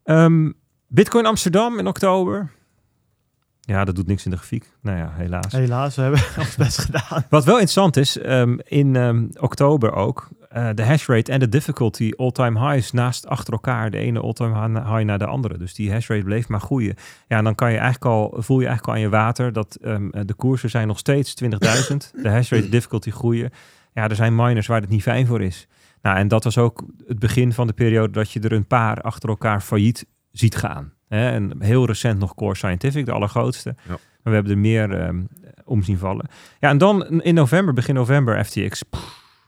[0.04, 0.54] Um,
[0.86, 2.50] Bitcoin Amsterdam in oktober.
[3.60, 4.72] Ja, dat doet niks in de grafiek.
[4.80, 5.52] Nou ja, helaas.
[5.52, 7.24] Helaas, we hebben ons best gedaan.
[7.28, 11.48] Wat wel interessant is, um, in um, oktober ook, uh, de hash rate en de
[11.48, 13.90] difficulty all-time highs naast achter elkaar.
[13.90, 15.58] De ene all-time high naar de andere.
[15.58, 16.94] Dus die hash rate bleef maar groeien.
[17.28, 19.78] Ja, en dan kan je eigenlijk al, voel je eigenlijk al aan je water dat
[19.82, 21.48] um, de koersen zijn nog steeds 20.000.
[22.22, 23.50] de hash rate difficulty groeien.
[23.94, 25.68] Ja, er zijn miners waar het niet fijn voor is.
[26.02, 29.00] Nou, en dat was ook het begin van de periode dat je er een paar
[29.00, 30.92] achter elkaar failliet ziet gaan.
[31.08, 33.74] Hè, en heel recent nog Core Scientific, de allergrootste.
[33.82, 33.88] Ja.
[33.88, 35.28] Maar we hebben er meer um,
[35.64, 36.28] om zien vallen.
[36.60, 38.82] Ja, en dan in november, begin november, FTX.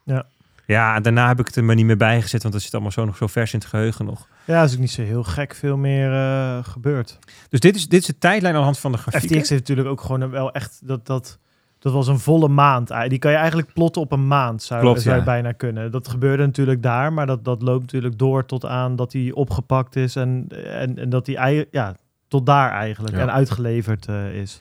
[0.05, 0.27] Ja.
[0.75, 2.93] Ja, daarna heb ik het er maar niet meer bij gezet, want dat zit allemaal
[2.93, 4.29] zo nog zo vers in het geheugen nog.
[4.45, 7.19] Ja, is ook niet zo heel gek veel meer uh, gebeurd.
[7.49, 9.31] Dus dit is, dit is de tijdlijn aan de hand van de grafiek.
[9.31, 11.39] FTX heeft natuurlijk ook gewoon wel echt dat, dat
[11.79, 12.93] dat was een volle maand.
[13.09, 15.21] Die kan je eigenlijk plotten op een maand, zou, Klopt, zou ja.
[15.21, 15.91] je bijna kunnen.
[15.91, 19.97] Dat gebeurde natuurlijk daar, maar dat, dat loopt natuurlijk door tot aan dat hij opgepakt
[19.97, 21.95] is en, en, en dat hij ja,
[22.29, 23.23] tot daar eigenlijk Ja.
[23.23, 24.61] en uitgeleverd eh, is.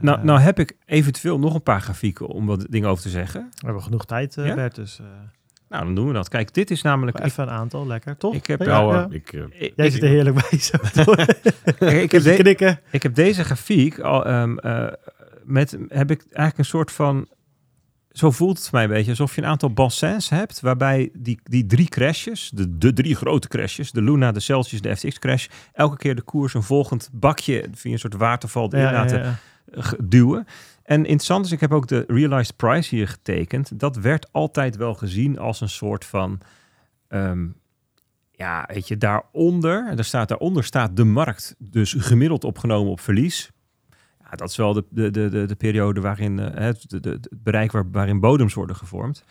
[0.00, 3.08] Nou, Eh, nou heb ik eventueel nog een paar grafieken om wat dingen over te
[3.10, 3.40] zeggen.
[3.54, 4.54] we hebben genoeg tijd, Ja?
[4.54, 5.06] Bert, dus eh,
[5.68, 6.28] Nou, dan doen we dat.
[6.28, 7.18] Kijk, dit is namelijk...
[7.24, 8.34] Even een aantal, lekker, toch?
[8.34, 10.76] ik heb Ja, ik, Jij ik- zit er heerlijk bij zo.
[12.02, 12.80] ik heb de- knikken.
[12.90, 14.86] Ik heb deze grafiek al ehm, eh,
[15.44, 17.28] met heb ik eigenlijk een soort van
[18.10, 21.66] zo voelt het mij een beetje alsof je een aantal bassins hebt waarbij die, die
[21.66, 25.96] drie crashes, de, de drie grote crashes, de Luna, de Celsius, de FTX crash, elke
[25.96, 29.38] keer de koers een volgend bakje via een soort waterval erin laten
[30.04, 30.46] duwen.
[30.82, 33.80] En interessant is, ik heb ook de realized price hier getekend.
[33.80, 36.40] Dat werd altijd wel gezien als een soort van,
[37.08, 37.46] ehm,
[38.30, 43.50] ja, weet je, daaronder, daar staat daaronder staat de markt, dus gemiddeld opgenomen op verlies.
[44.20, 47.72] Ja, dat is wel de, de, de, de, de periode waarin eh, het, het bereik
[47.72, 49.24] waar, waarin bodems worden gevormd.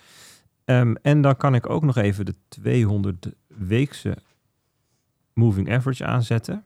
[0.65, 4.17] Ehm, en dan kan ik ook nog even de 200 weekse
[5.33, 6.65] moving average aanzetten.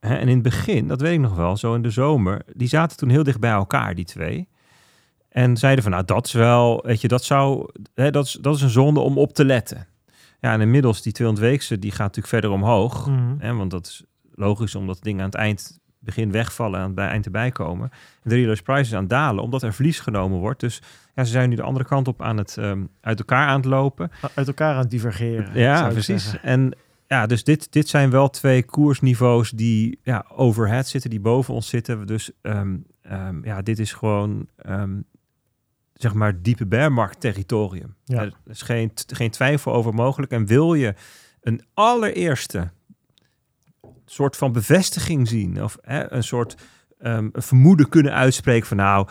[0.00, 2.68] Hè, en in het begin, dat weet ik nog wel, zo in de zomer, die
[2.68, 4.48] zaten toen heel dicht bij elkaar, die twee.
[5.28, 8.54] En zeiden van, nou, dat is wel, weet je, dat zou, hè, dat, is, dat
[8.54, 9.86] is een zonde om op te letten.
[10.40, 13.06] Ja, en inmiddels die 200 weekse, die gaat natuurlijk verder omhoog.
[13.06, 13.34] Mhm.
[13.38, 16.98] Hè, want dat is logisch, omdat dingen aan het eind begin wegvallen en aan het
[16.98, 17.90] eind erbij komen.
[18.22, 20.60] En de realized is aan het dalen, omdat er verlies genomen wordt.
[20.60, 20.82] Dus
[21.14, 23.64] ja, ze zijn nu de andere kant op aan het ehm, uit elkaar aan het
[23.64, 24.10] lopen.
[24.34, 25.50] Uit elkaar aan het divergeren.
[25.54, 26.22] Ja, precies.
[26.30, 26.42] zeggen.
[26.42, 26.72] En
[27.08, 31.68] ja, dus dit, dit zijn wel twee koersniveaus die ja, overhead zitten, die boven ons
[31.68, 32.06] zitten.
[32.06, 35.00] Dus ehm, ehm, ja, dit is gewoon ehm,
[35.94, 37.94] zeg maar diepe bearmarkt territorium.
[38.04, 38.22] Ja.
[38.22, 40.32] Er is geen, geen twijfel over mogelijk.
[40.32, 40.94] En wil je
[41.40, 42.70] een allereerste
[44.04, 46.56] soort van bevestiging zien, of hè, een soort
[46.98, 49.08] een vermoeden kunnen uitspreken van nou,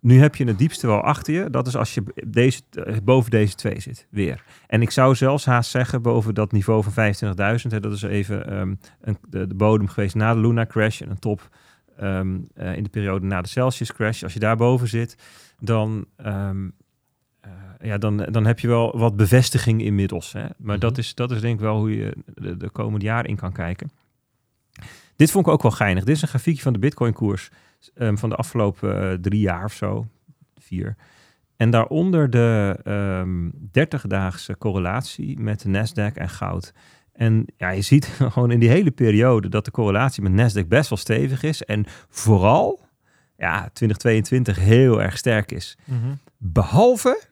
[0.00, 1.50] nu heb je het diepste wel achter je.
[1.50, 4.44] Dat is als je deze, eh, boven deze twee zit, weer.
[4.66, 7.70] En ik zou zelfs haast zeggen boven dat niveau van 25.000.
[7.72, 11.10] hè, Dat is even ehm, een, de, de bodem geweest na de Luna crash en
[11.10, 11.48] een top
[11.96, 14.22] ehm, eh, in de periode na de Celsius crash.
[14.22, 15.16] Als je daarboven zit,
[15.60, 16.68] dan, ehm,
[17.40, 20.32] eh, ja, dan, dan heb je wel wat bevestiging inmiddels.
[20.32, 20.44] Hè?
[20.58, 21.00] Maar dat, Mhm.
[21.00, 23.90] is, dat is denk ik wel hoe je de, de komende jaren in kan kijken.
[25.16, 26.04] Dit vond ik ook wel geinig.
[26.04, 27.50] Dit is een grafiekje van de Bitcoin koers
[27.94, 30.06] ehm, van de afgelopen eh, drie jaar of zo.
[30.60, 30.96] Vier.
[31.56, 36.72] En daaronder de ehm 30-daagse correlatie met de Nasdaq en goud.
[37.12, 40.88] En ja, je ziet gewoon in die hele periode dat de correlatie met Nasdaq best
[40.88, 41.62] wel stevig is.
[41.62, 42.80] En vooral,
[43.36, 45.78] ja, 2022 heel erg sterk is.
[45.84, 46.14] Mhm.
[46.38, 47.24] Behalve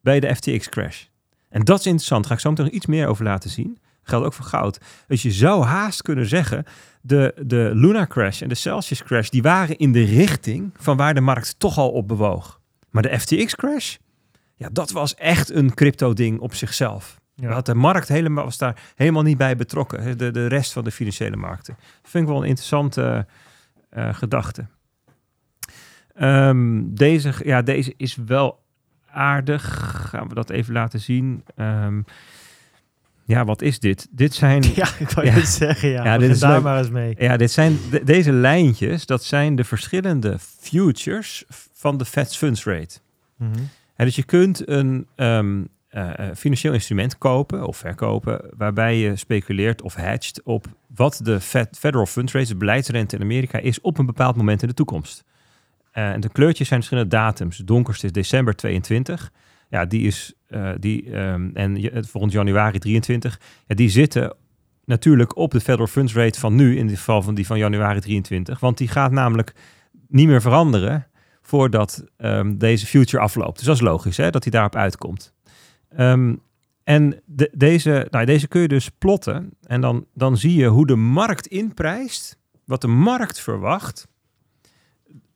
[0.00, 1.04] bij de FTX crash.
[1.48, 2.20] En dat is interessant.
[2.20, 3.78] Daar ga ik zo meteen nog iets meer over laten zien.
[4.10, 4.80] Geldt ook voor goud.
[5.06, 6.64] Dus je zou haast kunnen zeggen,
[7.00, 11.14] de, de Luna crash en de Celsius crash, die waren in de richting van waar
[11.14, 12.60] de markt toch al op bewoog.
[12.90, 13.96] Maar de FTX crash,
[14.54, 17.20] ja, dat was echt een crypto ding op zichzelf.
[17.34, 17.52] Ja.
[17.52, 20.18] Had de markt helemaal, was daar helemaal niet bij betrokken.
[20.18, 21.76] De, de rest van de financiële markten.
[22.02, 23.26] Dat vind ik wel een interessante
[23.90, 24.66] eh, gedachte.
[26.14, 28.62] Ehm, deze, ja, deze is wel
[29.10, 29.62] aardig.
[30.08, 31.44] Gaan we dat even laten zien.
[31.56, 32.00] Ehm,
[33.30, 34.08] ja, wat is dit?
[34.10, 35.44] Dit zijn, Ja, ik wou Ja.
[35.44, 36.04] zeggen, ja.
[36.04, 36.62] Ja, dit Begin is daar leuk.
[36.62, 37.14] maar eens mee.
[37.18, 39.06] ja, dit zijn de- deze lijntjes.
[39.06, 42.98] Dat zijn de verschillende futures van de Fed funds rate.
[43.36, 43.50] Mhm.
[43.96, 49.16] En dus je kunt een ehm, eh, eh, financieel instrument kopen of verkopen, waarbij je
[49.16, 53.80] speculeert of hedgt op wat de Fed, federal funds rate, de beleidsrente in Amerika, is
[53.80, 55.24] op een bepaald moment in de toekomst.
[55.92, 57.56] Eh, en de kleurtjes zijn verschillende datums.
[57.56, 59.30] Donkerste is december 22.
[59.70, 63.40] Ja, die is eh, die ehm, en je- volgend januari 23.
[63.66, 64.34] Ja, die zitten
[64.84, 68.00] natuurlijk op de federal funds rate van nu, in dit geval van die van januari
[68.00, 69.52] 23, want die gaat namelijk
[70.08, 71.06] niet meer veranderen
[71.42, 73.56] voordat ehm, deze future afloopt.
[73.56, 75.34] Dus dat is logisch hè, dat hij daarop uitkomt.
[75.88, 76.34] Ehm,
[76.84, 80.86] en de, deze, nou, deze kun je dus plotten en dan, dan zie je hoe
[80.86, 84.08] de markt inprijst, wat de markt verwacht,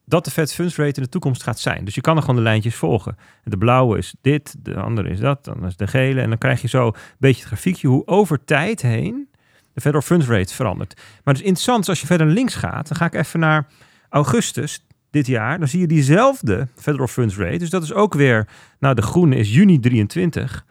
[0.05, 1.85] dat de Fed funds rate in de toekomst gaat zijn.
[1.85, 3.17] Dus je kan er gewoon de lijntjes volgen.
[3.43, 6.21] De blauwe is dit, de andere is dat, dan is de gele.
[6.21, 9.29] En dan krijg je zo een beetje het grafiekje hoe over tijd heen
[9.73, 10.95] de federal funds rate verandert.
[10.95, 13.67] Maar het is interessant, is als je verder links gaat, dan ga ik even naar
[14.09, 15.59] augustus dit jaar.
[15.59, 17.57] Dan zie je diezelfde federal funds rate.
[17.57, 18.47] Dus dat is ook weer,
[18.79, 20.65] nou de groene is juni 23.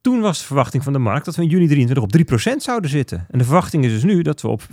[0.00, 2.90] Toen was de verwachting van de markt dat we in juni 23 op 3% zouden
[2.90, 3.26] zitten.
[3.30, 4.66] En de verwachting is dus nu dat we op 5%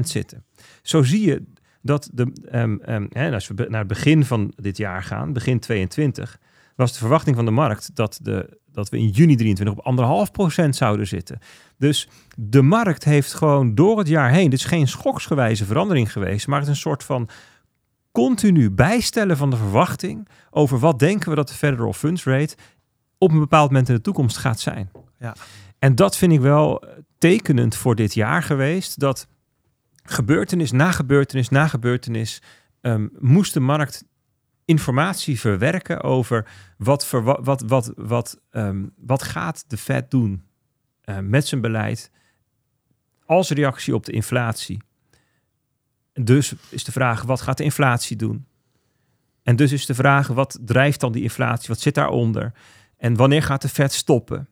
[0.00, 0.44] zitten.
[0.82, 1.42] Zo zie je
[1.86, 5.58] dat de, ehm, ehm, hè, als we naar het begin van dit jaar gaan, begin
[5.58, 6.38] 22,
[6.76, 10.30] was de verwachting van de markt dat, de, dat we in juni 23 op anderhalf
[10.30, 11.38] procent zouden zitten.
[11.78, 16.46] Dus de markt heeft gewoon door het jaar heen, dit is geen schoksgewijze verandering geweest,
[16.46, 17.28] maar het is een soort van
[18.12, 22.56] continu bijstellen van de verwachting over wat denken we dat de federal funds rate
[23.18, 24.90] op een bepaald moment in de toekomst gaat zijn.
[25.18, 25.34] Ja.
[25.78, 29.26] En dat vind ik wel eh, tekenend voor dit jaar geweest, dat
[30.06, 32.42] gebeurtenis na gebeurtenis na gebeurtenis
[32.80, 34.04] ehm, moest de markt
[34.64, 36.46] informatie verwerken over
[36.76, 40.44] wat, wat, wat, wat, ehm, wat gaat de Fed doen
[41.00, 42.10] eh, met zijn beleid
[43.26, 44.82] als reactie op de inflatie.
[46.12, 48.46] Dus is de vraag, wat gaat de inflatie doen?
[49.42, 51.68] En dus is de vraag, wat drijft dan die inflatie?
[51.68, 52.52] Wat zit daaronder?
[52.96, 54.48] En wanneer gaat de Fed stoppen?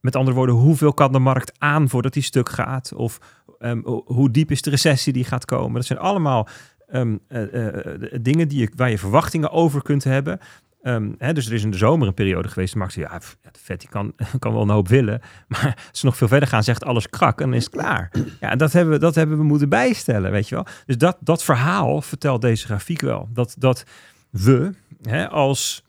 [0.00, 2.92] Met andere woorden, hoeveel kan de markt aan voordat die stuk gaat?
[2.94, 3.18] Of
[3.64, 5.74] ehm, ho- hoe diep is de recessie die gaat komen?
[5.74, 6.48] Dat zijn allemaal
[6.88, 10.38] ehm, eh, eh, dingen die je, waar je verwachtingen over kunt hebben.
[10.82, 12.76] Ehm, hè, dus er is in de zomer een periode geweest.
[12.88, 15.20] Zei, ja, de vet die kan, kan wel een hoop willen.
[15.48, 18.10] Maar als ze nog veel verder gaan, zegt alles krak en dan is het klaar.
[18.40, 20.66] Ja, dat hebben, we, dat hebben we moeten bijstellen, weet je wel.
[20.86, 23.28] Dus dat, dat verhaal vertelt deze grafiek wel.
[23.32, 23.84] Dat, dat
[24.30, 24.70] we
[25.02, 25.83] hè, als...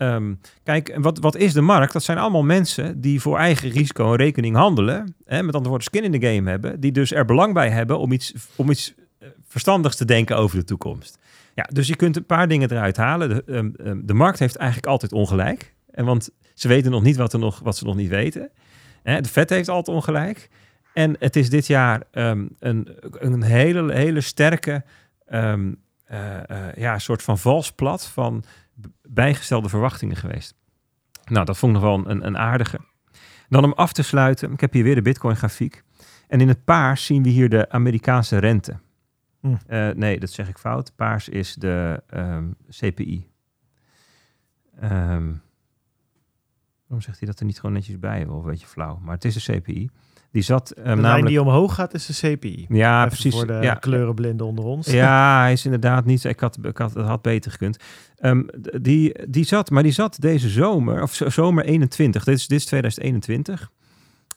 [0.00, 1.92] ehm, kijk, wat, wat is de markt?
[1.92, 5.14] Dat zijn allemaal mensen die voor eigen risico en rekening handelen.
[5.24, 6.80] Hè, met andere woorden, skin in the game hebben.
[6.80, 10.58] Die dus er belang bij hebben om iets, om iets eh, verstandigs te denken over
[10.58, 11.18] de toekomst.
[11.54, 13.28] Ja, dus je kunt een paar dingen eruit halen.
[13.28, 15.74] De, ehm, ehm, de markt heeft eigenlijk altijd ongelijk.
[15.90, 18.50] En want ze weten nog niet wat, er nog, wat ze nog niet weten.
[19.02, 20.48] Hè, de vet heeft altijd ongelijk.
[20.94, 24.84] En het is dit jaar een, een hele, hele sterke
[26.10, 28.44] eh, eh, ja, soort van vals plat van
[29.14, 30.54] bijgestelde verwachtingen geweest.
[31.24, 32.78] Nou, dat vond ik nog wel een, een aardige.
[33.48, 35.82] Dan om af te sluiten, ik heb hier weer de Bitcoin grafiek.
[36.28, 38.78] En in het paars zien we hier de Amerikaanse rente.
[39.40, 39.54] Hm.
[39.66, 40.92] Eh, nee, dat zeg ik fout.
[40.96, 43.28] Paars is de ehm, CPI.
[44.80, 45.32] Ehm,
[46.86, 48.26] waarom zegt hij dat er niet gewoon netjes bij?
[48.26, 48.98] Wel een beetje flauw.
[48.98, 49.90] Maar het is de CPI.
[50.32, 51.26] Die zat ehm, De lijn namelijk...
[51.28, 52.66] die omhoog gaat is de CPI.
[52.68, 53.34] Ja, Even precies.
[53.34, 54.86] Voor de ja, kleurenblinden onder ons.
[54.90, 56.24] ja, hij is inderdaad niet.
[56.24, 57.76] Ik had, ik had, het had beter gekund.
[58.16, 58.42] Ehm,
[58.80, 62.58] die, die zat, maar die zat deze zomer, of zo- zomer 21, dit is, dit
[62.58, 63.70] is 2021.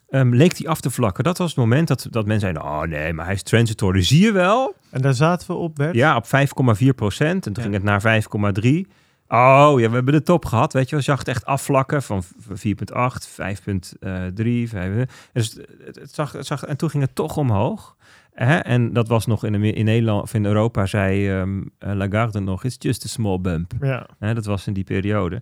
[0.09, 1.23] ehm, leek die af te vlakken.
[1.23, 4.01] Dat was het moment dat, dat men zei: Oh nee, maar hij is transitory.
[4.03, 4.75] Zie je wel?
[4.89, 5.95] En daar zaten we op, Bert.
[5.95, 7.45] Ja, op 5,4 procent.
[7.45, 7.69] En toen Ja.
[7.69, 8.87] ging het naar 5,3.
[9.27, 10.73] Oh ja, we hebben de top gehad.
[10.73, 10.99] Weet je, wel.
[10.99, 14.67] je zag het echt afvlakken van v- 4,8, 5,3.
[14.67, 15.53] 5, dus
[15.85, 17.95] het, het zag, het zag, en toen ging het toch omhoog.
[18.33, 18.57] Hè?
[18.57, 22.39] En dat was nog in, de- in Nederland of in Europa, zei ehm, eh, Lagarde
[22.39, 23.71] nog: It's just a small bump.
[23.81, 24.07] Ja.
[24.19, 25.41] Hè, dat was in die periode.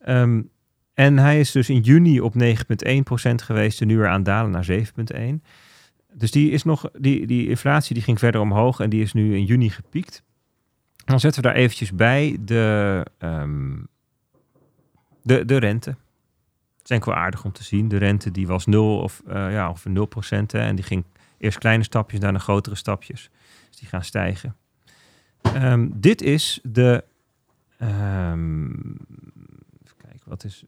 [0.00, 0.42] Ehm,
[0.94, 4.64] en hij is dus in juni op 9,1% geweest en nu weer aan dalen naar
[4.64, 5.42] 7,1%.
[6.14, 9.34] Dus die, is nog, die, die inflatie die ging verder omhoog en die is nu
[9.36, 10.22] in juni gepiekt.
[11.10, 13.76] Dan zetten we daar eventjes bij de, ehm,
[15.22, 15.90] de, de rente.
[15.90, 17.88] Dat is enkel aardig om te zien.
[17.88, 20.54] De rente die was 0 of, eh ja, of 0 procent.
[20.54, 21.04] En die ging
[21.38, 23.30] eerst kleine stapjes, daarna grotere stapjes.
[23.68, 24.56] Dus die gaan stijgen.
[25.42, 27.04] Ehm, dit is de
[27.80, 28.68] Ehm
[29.84, 30.64] even kijken, wat is...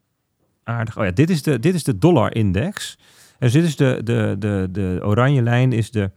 [0.62, 0.98] aardig.
[0.98, 2.98] Oh ja, dit is de, dit is de dollar-index.
[3.38, 6.10] Dus dit is de, de, de, de oranje lijn is de,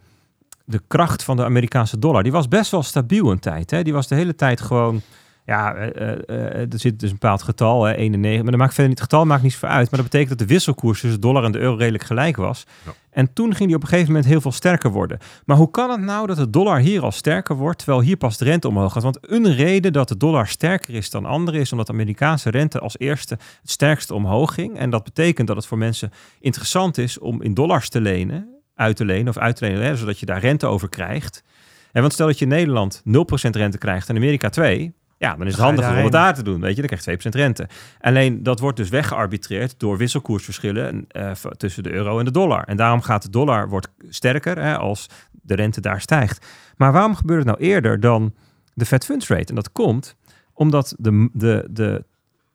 [0.66, 2.24] de kracht van de Amerikaanse dollar.
[2.24, 3.72] Die was best wel stabiel een tijd.
[3.72, 3.84] Hè?
[3.84, 5.02] Die was de hele tijd gewoon...
[5.46, 8.42] Ja, eh, er zit dus een bepaald getal, hè, 1 en 9.
[8.42, 9.92] Maar dat maakt verder niet, het getal maakt niet zoveel uit.
[9.92, 12.66] Maar dat betekent dat de wisselkoers tussen dollar en de euro redelijk gelijk was.
[12.86, 12.94] Ja.
[13.10, 15.18] En toen ging die op een gegeven moment heel veel sterker worden.
[15.46, 18.38] Maar hoe kan het nou dat de dollar hier al sterker wordt, terwijl hier pas
[18.38, 19.04] de rente omhoog gaat?
[19.04, 22.80] Want een reden dat de dollar sterker is dan andere is omdat de Amerikaanse rente
[22.80, 24.78] als eerste het sterkste omhoog ging.
[24.78, 28.96] En dat betekent dat het voor mensen interessant is om in dollars te lenen, uit
[28.96, 31.44] te lenen of uit te lenen, hè, zodat je daar rente over krijgt.
[31.92, 35.48] En want stel dat je in Nederland 0% rente krijgt en Amerika 2, ja, dan
[35.48, 36.62] is het handiger om het daar te doen.
[36.62, 37.68] Weet je, dan krijg je 2% rente.
[38.00, 42.64] Alleen dat wordt dus weggearbitreerd door wisselkoersverschillen eh, tussen de euro en de dollar.
[42.64, 46.46] En daarom gaat de dollar wordt sterker hè, als de rente daar stijgt.
[46.76, 48.34] Maar waarom gebeurt het nou eerder dan
[48.74, 49.50] de Fed Funds Rate?
[49.50, 50.16] En dat komt
[50.54, 52.06] omdat de, de, de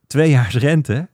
[0.06, 1.08] tweejaarsrente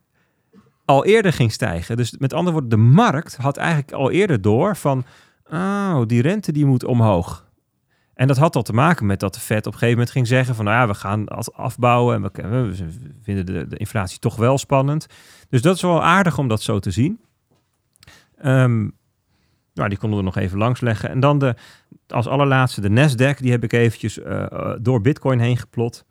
[0.87, 1.97] al eerder ging stijgen.
[1.97, 5.05] Dus met andere woorden, de markt had eigenlijk al eerder door van...
[5.51, 7.45] Oh, die rente die moet omhoog.
[8.13, 10.27] En dat had al te maken met dat de Fed op een gegeven moment ging
[10.27, 10.65] zeggen van...
[10.65, 12.89] nou ja, we gaan afbouwen en we, we
[13.21, 15.07] vinden de, de inflatie toch wel spannend.
[15.49, 17.19] Dus dat is wel aardig om dat zo te zien.
[18.37, 18.89] Ehm,
[19.73, 21.09] nou, die konden we nog even langs leggen.
[21.09, 21.55] En dan de,
[22.07, 23.39] als allerlaatste de Nasdaq.
[23.39, 26.05] Die heb ik eventjes eh, eh, door Bitcoin heen geplot.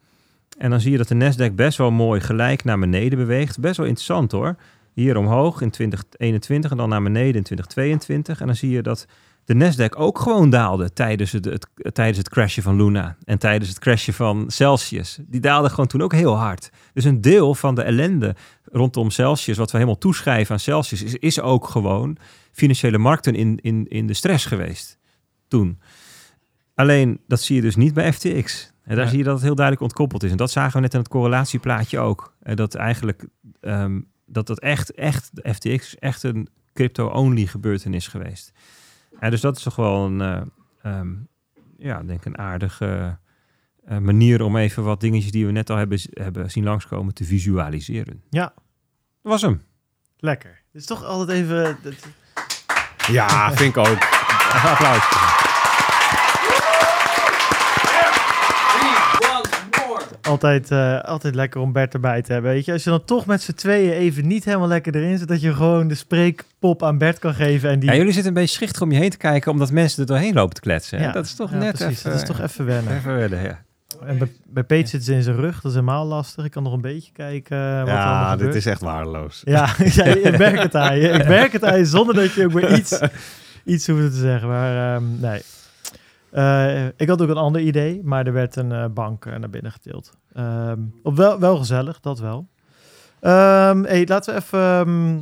[0.58, 3.60] En dan zie je dat de Nasdaq best wel mooi gelijk naar beneden beweegt.
[3.60, 4.56] Best wel interessant hoor.
[4.92, 8.40] Hier omhoog in 2021 en dan naar beneden in 2022.
[8.40, 9.06] En dan zie je dat
[9.44, 13.16] de Nasdaq ook gewoon daalde tijdens het, het, tijdens het crashen van Luna.
[13.24, 15.18] En tijdens het crashen van Celsius.
[15.26, 16.70] Die daalde gewoon toen ook heel hard.
[16.92, 18.34] Dus een deel van de ellende
[18.64, 22.16] rondom Celsius, wat we helemaal toeschrijven aan Celsius, is, is ook gewoon
[22.52, 24.98] financiële markten in, in, in de stress geweest
[25.48, 25.80] toen.
[26.74, 28.72] Alleen dat zie je dus niet bij FTX.
[28.86, 29.10] En daar Ja.
[29.10, 30.30] zie je dat het heel duidelijk ontkoppeld is.
[30.30, 32.34] En dat zagen we net in het correlatieplaatje ook.
[32.42, 33.26] En dat eigenlijk
[33.60, 38.52] ehm, dat dat echt, echt, de FTX echt een crypto-only gebeurtenis geweest.
[39.18, 40.42] En dus dat is toch wel een, eh,
[40.82, 41.08] ehm,
[41.78, 43.18] ja, denk ik een aardige
[43.84, 47.24] eh, manier om even wat dingetjes die we net al hebben, hebben zien langskomen te
[47.24, 48.22] visualiseren.
[48.30, 48.52] Ja.
[49.22, 49.62] Dat was hem.
[50.16, 50.50] Lekker.
[50.72, 51.76] Het is toch altijd even...
[53.10, 53.98] Ja, vind ik ook.
[54.72, 55.44] Applaus.
[60.26, 62.50] Altijd, eh, altijd lekker om Bert erbij te hebben.
[62.50, 65.28] Weet je, als je dan toch met z'n tweeën even niet helemaal lekker erin zit,
[65.28, 67.70] dat je gewoon de spreekpop aan Bert kan geven.
[67.70, 67.90] En die...
[67.90, 70.34] Ja, jullie zitten een beetje schichtig om je heen te kijken, omdat mensen er doorheen
[70.34, 71.00] lopen te kletsen.
[71.00, 71.98] Ja, dat is toch ja, net precies.
[71.98, 72.96] even, Dat is toch even wennen.
[72.96, 73.64] even wennen, ja.
[74.04, 75.54] En bij, bij Peet zitten ze in zijn rug.
[75.54, 76.44] Dat is helemaal lastig.
[76.44, 79.42] Ik kan nog een beetje kijken eh, wat er Ja, dit is echt waardeloos.
[79.44, 81.08] Ja, ja, ik merk het aan je.
[81.08, 83.00] Ik merk het aan je zonder dat je ook maar iets,
[83.64, 84.48] iets hoeft te zeggen.
[84.48, 85.42] Maar ehm, nee.
[86.36, 89.50] Eh, ik had ook een ander idee, maar er werd een eh, bank eh, naar
[89.50, 90.12] binnen getild.
[90.32, 92.48] Ehm, op wel, wel gezellig, dat wel.
[93.20, 94.58] Ehm hey, laten we even...
[94.58, 95.18] ehm,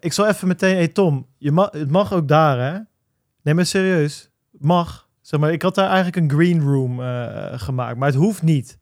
[0.00, 0.74] ik zal even meteen...
[0.74, 2.78] Hey Tom, je mag, het mag ook daar, hè?
[3.42, 4.30] Nee, maar serieus.
[4.50, 5.08] Mag.
[5.20, 7.00] Zeg maar, ik had daar eigenlijk een green room
[7.58, 8.78] gemaakt, maar het hoeft niet.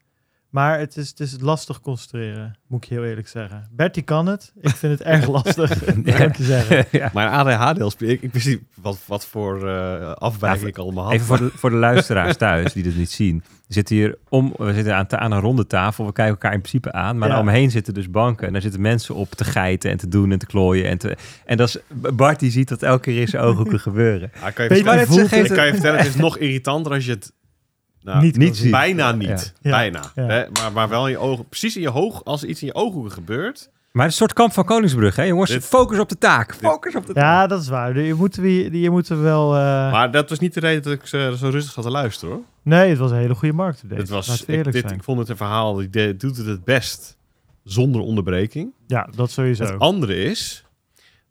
[0.51, 3.69] Maar het is, het is lastig concentreren, moet ik heel eerlijk zeggen.
[3.73, 4.53] Bertie kan het.
[4.61, 6.87] Ik vind het erg lastig, ik je zeggen.
[6.99, 7.11] ja.
[7.15, 11.13] Mijn ADHD, ik, ik wist niet wat, wat voor eh afwijking ik allemaal had.
[11.13, 13.43] Even voor de, voor de luisteraars thuis die dit niet zien.
[13.67, 16.07] We zitten hier om, we zitten aan, een ronde tafel.
[16.07, 17.19] We kijken elkaar in principe aan.
[17.19, 17.41] Maar Ja.
[17.41, 18.47] omheen zitten dus banken.
[18.47, 20.89] En daar zitten mensen op te geiten en te doen en te klooien.
[20.89, 21.79] En, te, en dat is,
[22.15, 24.31] Bart die ziet dat elke keer in zijn ooghoeken gebeuren.
[24.41, 27.11] Ja, kan je Weet het ik kan je vertellen, het is nog irritanter als je
[27.11, 27.33] het
[28.03, 28.71] nou, Niet niet, kan zien.
[28.71, 29.53] bijna niet.
[29.61, 29.71] Ja.
[29.71, 30.01] Bijna.
[30.15, 30.27] Ja.
[30.27, 30.45] Hè?
[30.51, 32.75] Maar, maar wel in je ogen, precies in je hoog, als er iets in je
[32.75, 33.71] ooghoeken gebeurt.
[33.93, 35.51] Maar het is een soort kamp van Koningsbrug, hè jongens?
[35.51, 36.55] Dit- Focus op de taak.
[36.55, 37.23] Focus op de taak.
[37.25, 37.99] Ja, dat is waar.
[38.01, 39.55] Je moet, je, je moet er wel...
[39.55, 39.61] eh,
[39.93, 42.43] Maar dat was niet de reden dat ik zo, zo rustig zat te luisteren hoor.
[42.63, 43.83] Nee, het was een hele goede markt.
[43.89, 44.95] Het was, ik, eerlijk dit, zijn.
[44.95, 47.17] ik vond het een verhaal, die doet het het best
[47.65, 48.73] zonder onderbreking.
[48.87, 49.65] Ja, dat sowieso.
[49.65, 50.65] Het andere is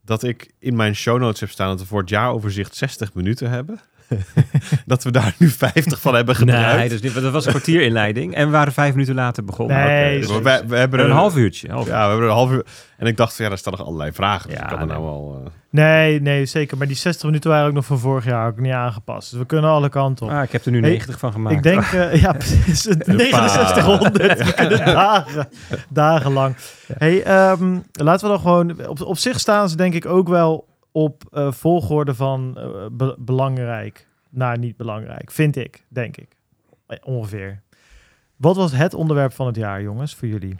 [0.05, 3.49] dat ik in mijn show notes heb staan dat we voor het jaaroverzicht 60 minuten
[3.49, 3.79] hebben.
[4.85, 6.77] dat we daar nu 50 van hebben gebruikt.
[6.77, 8.33] Nee, dus niet, dat was een kwartierinleiding.
[8.35, 9.77] En we waren vijf minuten later begonnen.
[9.77, 11.71] Nee, Dus we, we- we hebben een half uurtje.
[11.71, 12.65] half Ja, we hebben een half uur.
[12.97, 14.49] En ik dacht, ja, daar staan nog allerlei vragen.
[14.49, 14.95] Dus Ja, ik kan er nee.
[14.95, 15.41] nou wel.
[15.45, 16.77] eh, Nee, nee, zeker.
[16.77, 19.29] Maar die 60 minuten waren ook nog van vorig jaar ook niet aangepast.
[19.29, 20.31] Dus we kunnen alle kanten op.
[20.31, 21.55] Ah, ik heb er nu Hey, 90 van gemaakt.
[21.55, 22.81] Ik denk, eh, ja, precies.
[22.81, 24.37] 6900.
[24.45, 25.49] We kunnen dagen,
[25.89, 26.55] dagenlang.
[26.97, 28.87] Hey, ehm, laten we dan gewoon...
[28.87, 33.15] Op, op zich staan ze denk ik ook wel op eh, volgorde van eh, be-
[33.19, 35.31] belangrijk naar niet belangrijk.
[35.31, 36.27] Vind ik, denk ik.
[36.87, 37.61] Eh, Ongeveer.
[38.35, 40.55] Wat was het onderwerp van het jaar, jongens, voor jullie?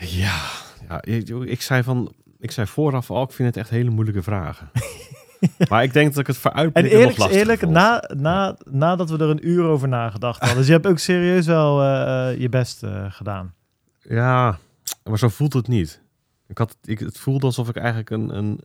[0.00, 0.40] Ja,
[0.88, 2.12] ja ik, ik zei van.
[2.38, 4.70] Ik zei vooraf al, ik vind het echt hele moeilijke vragen.
[5.70, 7.72] maar ik denk dat ik het En vooruitblikken eerlijk nog eerlijk, vond.
[7.72, 10.56] na, na, nadat we er een uur over nagedacht hadden.
[10.58, 11.82] Dus je hebt ook serieus wel
[12.30, 13.54] je best gedaan.
[14.00, 14.58] Ja,
[15.04, 16.00] maar zo voelt het niet.
[16.46, 18.60] Ik had, ik, het voelde alsof ik eigenlijk een, een,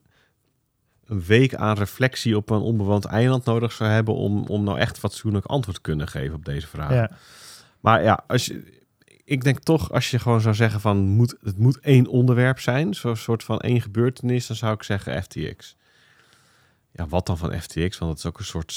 [1.06, 4.98] een week aan reflectie op een onbewoond eiland nodig zou hebben om, om nou echt
[4.98, 6.94] fatsoenlijk antwoord te kunnen geven op deze vraag.
[6.94, 7.12] Ja.
[7.80, 8.82] Maar ja, als je,
[9.24, 12.94] ik denk toch, als je gewoon zou zeggen van moet, het moet één onderwerp zijn,
[12.94, 15.76] zo'n soort van één gebeurtenis, dan zou ik zeggen FTX.
[16.92, 17.98] Ja, wat dan van FTX?
[17.98, 18.74] Want het is ook een soort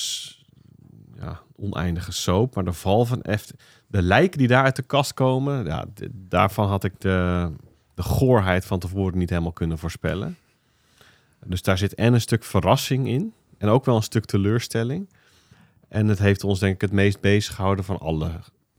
[1.21, 2.55] ja, oneindige soap.
[2.55, 3.53] Maar de val van FTX,
[3.87, 7.51] de lijken die daar uit de kast komen, ja, daarvan had ik de,
[7.95, 10.37] de goorheid van tevoren niet helemaal kunnen voorspellen.
[11.47, 15.09] Dus daar zit en een stuk verrassing in en ook wel een stuk teleurstelling.
[15.89, 18.31] En het heeft ons denk ik het meest bezig gehouden van alle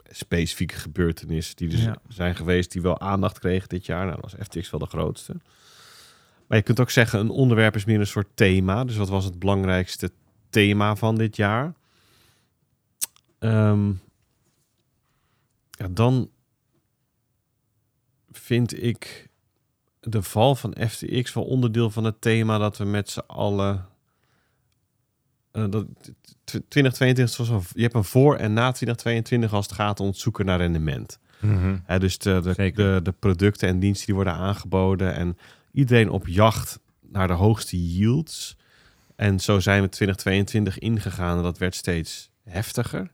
[0.09, 1.97] specifieke gebeurtenissen die er Ja.
[2.07, 4.05] zijn geweest die wel aandacht kregen dit jaar.
[4.05, 5.35] Nou, dat was FTX wel de grootste.
[6.47, 8.83] Maar je kunt ook zeggen, een onderwerp is meer een soort thema.
[8.83, 10.11] Dus wat was het belangrijkste
[10.49, 11.73] thema van dit jaar?
[13.39, 13.87] Ehm,
[15.71, 16.29] ja, dan
[18.45, 19.29] vind ik
[19.99, 23.85] de val van FTX wel onderdeel van het thema dat we met z'n allen.
[25.51, 25.85] eh, dat,
[26.43, 30.07] tw- 2022 was een, je hebt een voor en na 2022 als het gaat om
[30.07, 31.19] het zoeken naar rendement.
[31.83, 35.13] Hè, dus de, de, de producten en diensten die worden aangeboden.
[35.13, 35.37] En
[35.71, 38.57] iedereen op jacht naar de hoogste yields.
[39.15, 43.11] En zo zijn we 2022 ingegaan en dat werd steeds heftiger.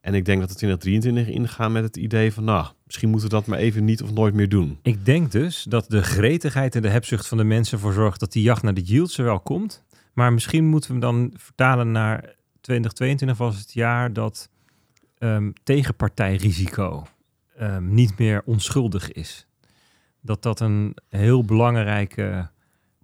[0.00, 2.44] En ik denk dat we 2023 ingaan met het idee van...
[2.44, 4.78] nou, misschien moeten we dat maar even niet of nooit meer doen.
[4.82, 8.32] Ik denk dus dat de gretigheid en de hebzucht van de mensen ervoor zorgt dat
[8.32, 9.84] die jacht naar de yields er wel komt.
[10.12, 14.50] Maar misschien moeten we hem dan vertalen naar 2022 was het jaar dat
[15.18, 17.06] ehm, tegenpartijrisico
[17.56, 19.46] ehm, niet meer onschuldig is.
[20.20, 22.48] Dat dat een heel belangrijke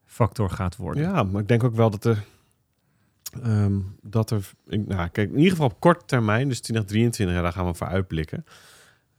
[0.05, 1.03] factor gaat worden.
[1.03, 2.25] Ja, maar ik denk ook wel dat er...
[3.43, 7.53] ehm, dat er nou, kijk, in ieder geval op korte termijn, dus 2023, ja, daar
[7.53, 8.45] gaan we voor uitblikken.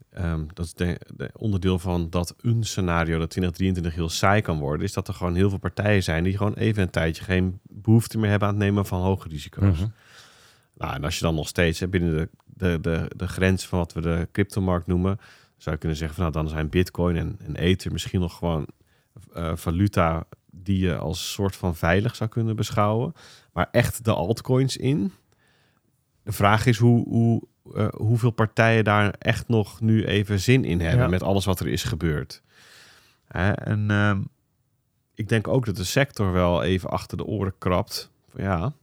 [0.09, 4.59] Ehm, dat is de, de onderdeel van dat een scenario dat 2023 heel saai kan
[4.59, 7.59] worden, is dat er gewoon heel veel partijen zijn die gewoon even een tijdje geen
[7.63, 9.80] behoefte meer hebben aan het nemen van hoge risico's.
[9.80, 9.88] Mhm.
[10.78, 13.80] Nou, en als je dan nog steeds hè, binnen de, de, de, de grens van
[13.80, 15.20] wat we de cryptomarkt noemen,
[15.57, 18.68] zou je kunnen zeggen van nou, dan zijn Bitcoin en, en Ether misschien nog gewoon
[19.34, 20.28] eh, valuta
[20.64, 23.14] die je als soort van veilig zou kunnen beschouwen.
[23.53, 25.12] Maar echt de altcoins in.
[26.24, 27.41] De vraag is hoe, hoe,
[27.76, 31.08] eh, hoeveel partijen daar echt nog nu even zin in hebben Ja.
[31.10, 32.41] met alles wat er is gebeurd.
[33.28, 34.22] Hè, en ehm,
[35.14, 38.12] ik denk ook dat de sector wel even achter de oren krabt.
[38.36, 38.74] Ja,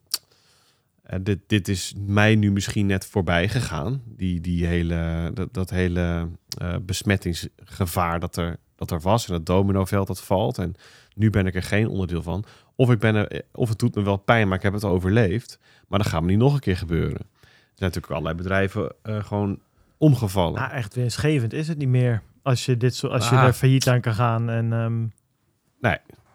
[1.03, 4.03] eh, dit, dit is mij nu misschien net voorbij gegaan.
[4.07, 9.29] Die, die hele, dat, dat hele eh, besmettingsgevaar dat er, dat er was.
[9.29, 10.59] En het dominoveld dat valt.
[10.59, 10.75] En
[11.14, 12.45] nu ben ik er geen onderdeel van.
[12.77, 14.85] Of, ik ben er, eh, of het doet me wel pijn, maar ik heb het
[14.85, 15.59] overleefd.
[15.89, 17.18] Maar dan gaat me niet nog een keer gebeuren.
[17.20, 19.59] Er zijn natuurlijk allerlei bedrijven eh, gewoon
[19.99, 20.61] omgevallen.
[20.61, 22.22] Nou, echt winstgevend is het niet meer.
[22.43, 23.45] Als je, dit zo, als je Ah.
[23.45, 24.51] er failliet aan kan gaan.
[24.51, 25.07] En, ehm,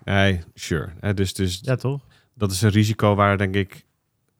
[0.04, 0.90] Nee, sure.
[1.00, 2.02] Eh, dus dus ja, toch?
[2.34, 3.86] dat is een risico waar denk ik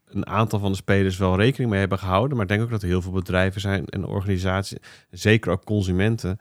[0.06, 2.34] een aantal van de spelers wel rekening mee hebben gehouden.
[2.38, 4.78] Maar ik denk ook dat er heel veel bedrijven zijn en organisaties,
[5.12, 6.40] zeker ook consumenten,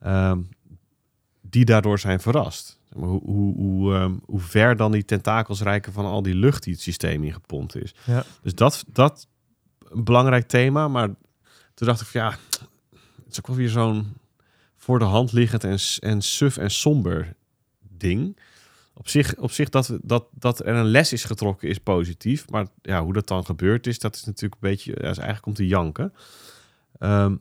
[0.00, 0.38] ehm,
[1.52, 2.78] die daardoor zijn verrast.
[2.92, 6.72] Hoe, hoe, hoe, ehm, hoe ver dan die tentakels reiken van al die lucht die
[6.72, 7.94] het systeem ingepompt is.
[8.04, 8.24] Ja.
[8.42, 9.26] Dus dat, dat
[9.88, 10.88] een belangrijk thema.
[10.88, 11.06] Maar
[11.74, 12.30] toen dacht ik van ja,
[13.24, 14.12] het is ook wel weer zo'n
[14.76, 17.34] voor de hand liggend en, en suf en somber
[17.80, 18.38] ding.
[18.94, 22.48] Op zich, op zich dat, dat, dat er een les is getrokken is positief.
[22.50, 24.90] Maar ja, hoe dat dan gebeurd is, dat is natuurlijk een beetje...
[24.90, 26.12] Ja, is eigenlijk om te janken.
[26.98, 27.36] Ehm,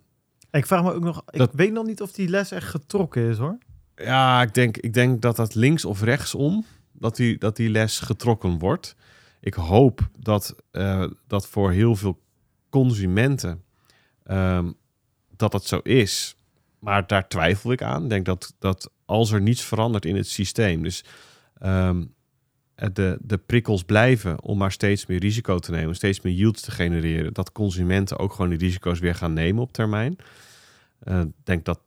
[0.52, 3.38] Ik vraag me ook nog, ik weet nog niet of die les echt getrokken is
[3.38, 3.58] hoor.
[4.04, 6.66] Ja, ik denk, ik denk dat dat links of rechtsom...
[6.94, 8.96] Dat die, dat die les getrokken wordt.
[9.40, 12.22] Ik hoop dat, eh, dat voor heel veel
[12.70, 13.64] consumenten...
[14.24, 14.72] ehm,
[15.36, 16.36] dat dat zo is.
[16.80, 18.04] Maar daar twijfel ik aan.
[18.04, 20.84] Ik denk dat, dat als er niets verandert in het systeem...
[20.84, 21.04] dus
[21.58, 22.04] ehm,
[22.76, 25.96] de, de prikkels blijven om maar steeds meer risico te nemen...
[25.96, 27.34] steeds meer yields te genereren...
[27.34, 30.16] dat consumenten ook gewoon die risico's weer gaan nemen op termijn.
[31.00, 31.80] Eh, Ik denk dat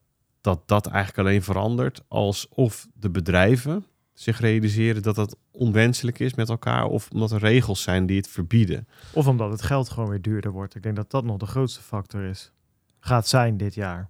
[0.45, 6.49] dat dat eigenlijk alleen verandert alsof de bedrijven zich realiseren dat dat onwenselijk is met
[6.49, 6.84] elkaar...
[6.84, 8.88] of omdat er regels zijn die het verbieden.
[9.12, 10.74] Of omdat het geld gewoon weer duurder wordt.
[10.74, 12.53] Ik denk dat dat nog de grootste factor is.
[13.01, 14.07] Gaat zijn dit jaar.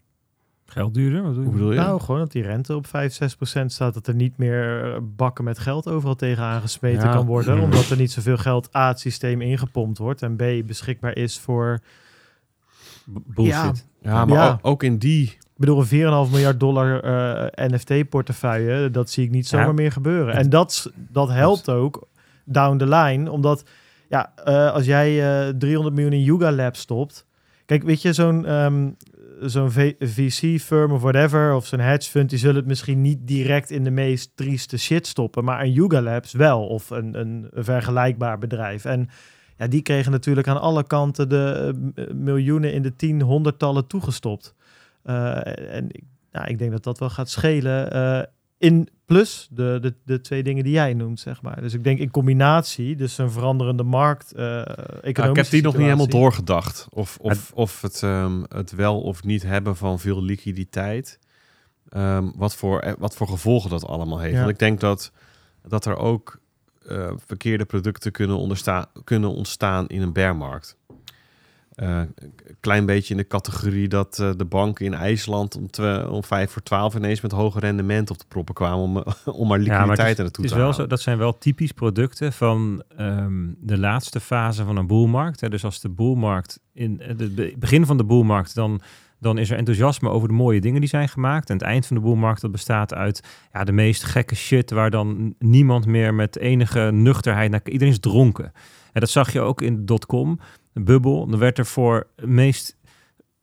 [0.66, 1.22] Geld duurder?
[1.22, 1.58] Wat bedoel Hoe je?
[1.58, 1.78] bedoel je?
[1.88, 3.94] Nou, gewoon dat die rente op 5, 6 procent staat.
[3.94, 7.12] Dat er niet meer eh, bakken met geld overal tegenaan gesmeten Ja.
[7.14, 7.60] kan worden.
[7.60, 10.22] Omdat er niet zoveel geld A, het systeem ingepompt wordt.
[10.22, 11.80] En B, beschikbaar is voor...
[13.12, 13.86] B- Bullshit.
[14.00, 14.58] ja, maar Ja.
[14.62, 15.38] Ook in die...
[15.64, 18.90] Bedoel, een 4,5 miljard dollar eh, NFT-portefeuille.
[18.90, 19.72] Dat zie ik niet zomaar Ja.
[19.72, 20.34] meer gebeuren.
[20.34, 22.08] En dat, dat helpt ook
[22.44, 23.30] down the line.
[23.30, 23.64] Omdat,
[24.08, 25.08] ja, eh, als jij
[25.46, 27.26] eh 300 miljoen in Yuga Lab stopt...
[27.66, 28.46] Kijk, weet je, zo'n...
[28.46, 28.90] ehm,
[29.40, 33.84] zo'n VC-firm of whatever, of zo'n hedge fund, die zullen het misschien niet direct in
[33.84, 38.38] de meest trieste shit stoppen, maar een Yuga Labs wel, of een, een, een vergelijkbaar
[38.38, 38.84] bedrijf.
[38.84, 39.08] En
[39.58, 44.54] ja, die kregen natuurlijk aan alle kanten de eh, miljoenen in de tien, honderdtallen toegestopt.
[45.04, 46.02] Eh, en ik,
[46.32, 47.92] nou, ik denk dat dat wel gaat schelen.
[47.92, 48.22] eh,
[48.58, 51.60] in plus de, de, de twee dingen die jij noemt, zeg maar.
[51.60, 54.62] Dus ik denk in combinatie, dus een veranderende markt, eh
[55.02, 56.86] ik heb die nog niet helemaal doorgedacht.
[56.90, 61.18] Of, of, of het, ehm, het wel of niet hebben van veel liquiditeit.
[61.88, 64.32] ehm, wat, voor, wat voor gevolgen dat allemaal heeft.
[64.32, 64.38] Ja.
[64.38, 65.12] Want ik denk dat,
[65.68, 66.40] dat er ook
[67.26, 68.56] verkeerde producten kunnen,
[69.04, 70.76] kunnen ontstaan in een bearmarkt.
[71.74, 76.06] Eh, een klein beetje in de categorie dat eh, de banken in IJsland om, twe-
[76.10, 79.04] om vijf voor twaalf ineens met hoge rendement op de proppen kwamen om, eh,
[79.40, 80.74] om maar Ja, maar liquiditeit het er is, naartoe te is wel halen.
[80.74, 85.40] zo, dat zijn wel typisch producten van ehm, de laatste fase van een boelmarkt.
[85.40, 85.48] Hè.
[85.48, 88.80] Dus als de boelmarkt in eh, het be- begin van de boelmarkt, dan,
[89.20, 91.48] dan is er enthousiasme over de mooie dingen die zijn gemaakt.
[91.50, 93.22] En het eind van de boelmarkt dat bestaat uit
[93.52, 98.00] ja, de meest gekke shit waar dan niemand meer met enige nuchterheid naar iedereen is
[98.00, 98.52] dronken.
[98.92, 100.38] En dat zag je ook in dotcom,
[100.74, 101.26] bubbel.
[101.26, 102.76] Dan werd er voor het meest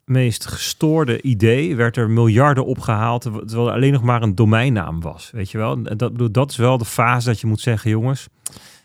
[0.06, 5.32] meest gestoorde idee werd er miljarden opgehaald, terwijl er alleen nog maar een domeinnaam was.
[5.32, 5.84] Weet je wel?
[5.84, 8.28] Dat, dat is wel de fase dat je moet zeggen, jongens,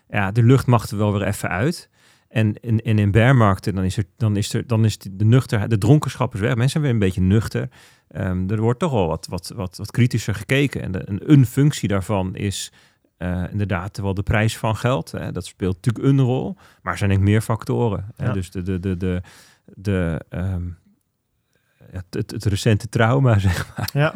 [0.09, 1.91] ja, de lucht mag er wel weer even uit.
[2.29, 5.69] En in, in, in bearmarkten, dan is er, dan is er, dan is de nuchter,
[5.69, 6.55] de dronkenschap is weg.
[6.55, 7.69] Mensen zijn weer een beetje nuchter.
[8.09, 10.83] Ehm, er wordt toch wel wat, wat, wat, wat kritischer gekeken.
[10.83, 12.73] En de, een functie daarvan is
[13.17, 15.11] eh, inderdaad wel de prijs van geld.
[15.11, 15.33] Hè.
[15.33, 18.13] Dat speelt natuurlijk een rol, maar er zijn denk ik meer factoren.
[18.17, 18.27] Hè.
[18.27, 18.33] Ja.
[18.33, 19.23] Dus de, de, de, de,
[19.65, 20.69] de, ehm,
[21.91, 23.91] het, het, het recente trauma, zeg maar.
[23.93, 24.15] Ja,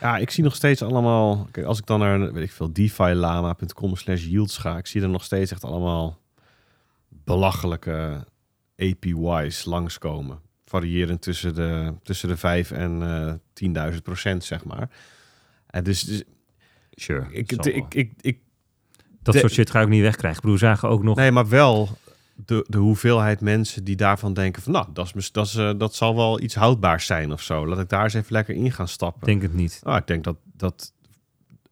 [0.00, 1.48] Ja, ik zie nog steeds allemaal...
[1.50, 4.76] Kijk, als ik dan naar, weet ik veel, defilama.com slash yields ga...
[4.76, 6.20] ik zie er nog steeds echt allemaal
[7.08, 8.26] belachelijke
[8.76, 10.40] APY's langskomen.
[10.64, 14.90] Variërend tussen de, tussen de 5 en eh 10.000 procent, zeg maar.
[15.66, 16.22] En dus, dus
[16.94, 17.26] Sure.
[17.30, 18.38] ik, ik, ik, ik,
[19.22, 20.36] dat de- soort shit ga ik ook niet wegkrijgen.
[20.38, 21.16] Ik bedoel, we zagen ook nog...
[21.16, 21.98] nee, maar wel
[22.46, 24.72] de, de hoeveelheid mensen die daarvan denken van...
[24.72, 27.66] nou, dat, is, dat, is, eh, dat zal wel iets houdbaars zijn of zo.
[27.66, 29.20] Laat ik daar eens even lekker in gaan stappen.
[29.20, 29.80] Ik denk het niet.
[29.84, 30.92] Nou, ik denk dat, dat,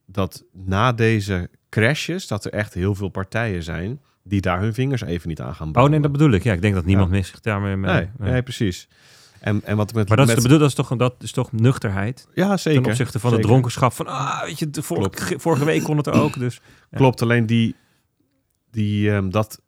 [0.06, 5.00] dat na deze crashes, dat er echt heel veel partijen zijn die daar hun vingers
[5.02, 5.92] even niet aan gaan Oh branden.
[5.92, 6.42] nee, dat bedoel ik.
[6.42, 7.14] Ja, ik denk dat niemand Ja.
[7.14, 7.76] meer zich daarmee...
[7.76, 8.30] mee- nee, nee.
[8.32, 8.88] nee, precies.
[9.41, 11.32] En, en wat met, Maar dat is, met, de bedoel, dat, is toch, dat is
[11.32, 12.82] toch nuchterheid ja, zeker.
[12.82, 13.45] ten opzichte van zeker.
[13.45, 13.93] de dronkenschap.
[13.93, 16.38] Van, ah, weet je, de vorige, vorige week kon het er ook.
[16.38, 16.61] Dus
[16.91, 16.97] Ja.
[16.97, 17.74] Klopt, alleen die,
[18.70, 19.61] die ehm, dat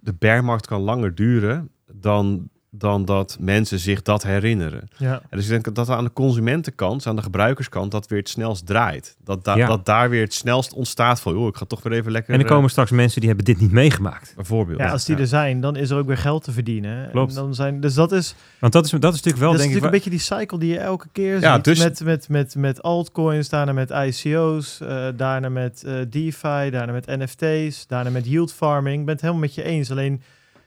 [0.00, 2.48] de bearmarkt kan langer duren dan,
[2.78, 4.88] dan dat mensen zich dat herinneren.
[4.96, 5.12] ja.
[5.30, 8.66] En dus ik denk dat aan de consumentenkant, aan de gebruikerskant, dat weer het snelst
[8.66, 9.16] draait.
[9.24, 9.66] Dat, da- Ja.
[9.66, 12.34] dat daar weer het snelst ontstaat van, joh, ik ga toch weer even lekker...
[12.34, 14.32] en er eh, komen straks mensen die hebben dit niet meegemaakt.
[14.36, 14.78] bijvoorbeeld.
[14.78, 17.10] ja, als die er zijn, dan is er ook weer geld te verdienen.
[17.10, 17.36] Klopt.
[17.36, 19.66] En dan zijn, dus dat is, Want dat is, dat is natuurlijk wel, dat is
[19.66, 19.82] denk ik...
[19.82, 21.64] natuurlijk een beetje die cycle die je elke keer Ja, ziet.
[21.64, 26.92] dus- Met, met, met, met altcoins, daarna met ICO's, eh, daarna met eh, DeFi, daarna
[26.92, 28.98] met NFT's, daarna met yield farming.
[28.98, 29.90] Ik ben het helemaal met je eens.
[29.90, 30.22] Alleen,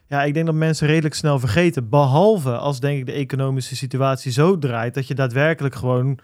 [0.08, 1.89] ja, ik denk dat mensen redelijk snel vergeten.
[1.89, 6.20] Behalve als, denk ik, de economische situatie zo draait dat je daadwerkelijk gewoon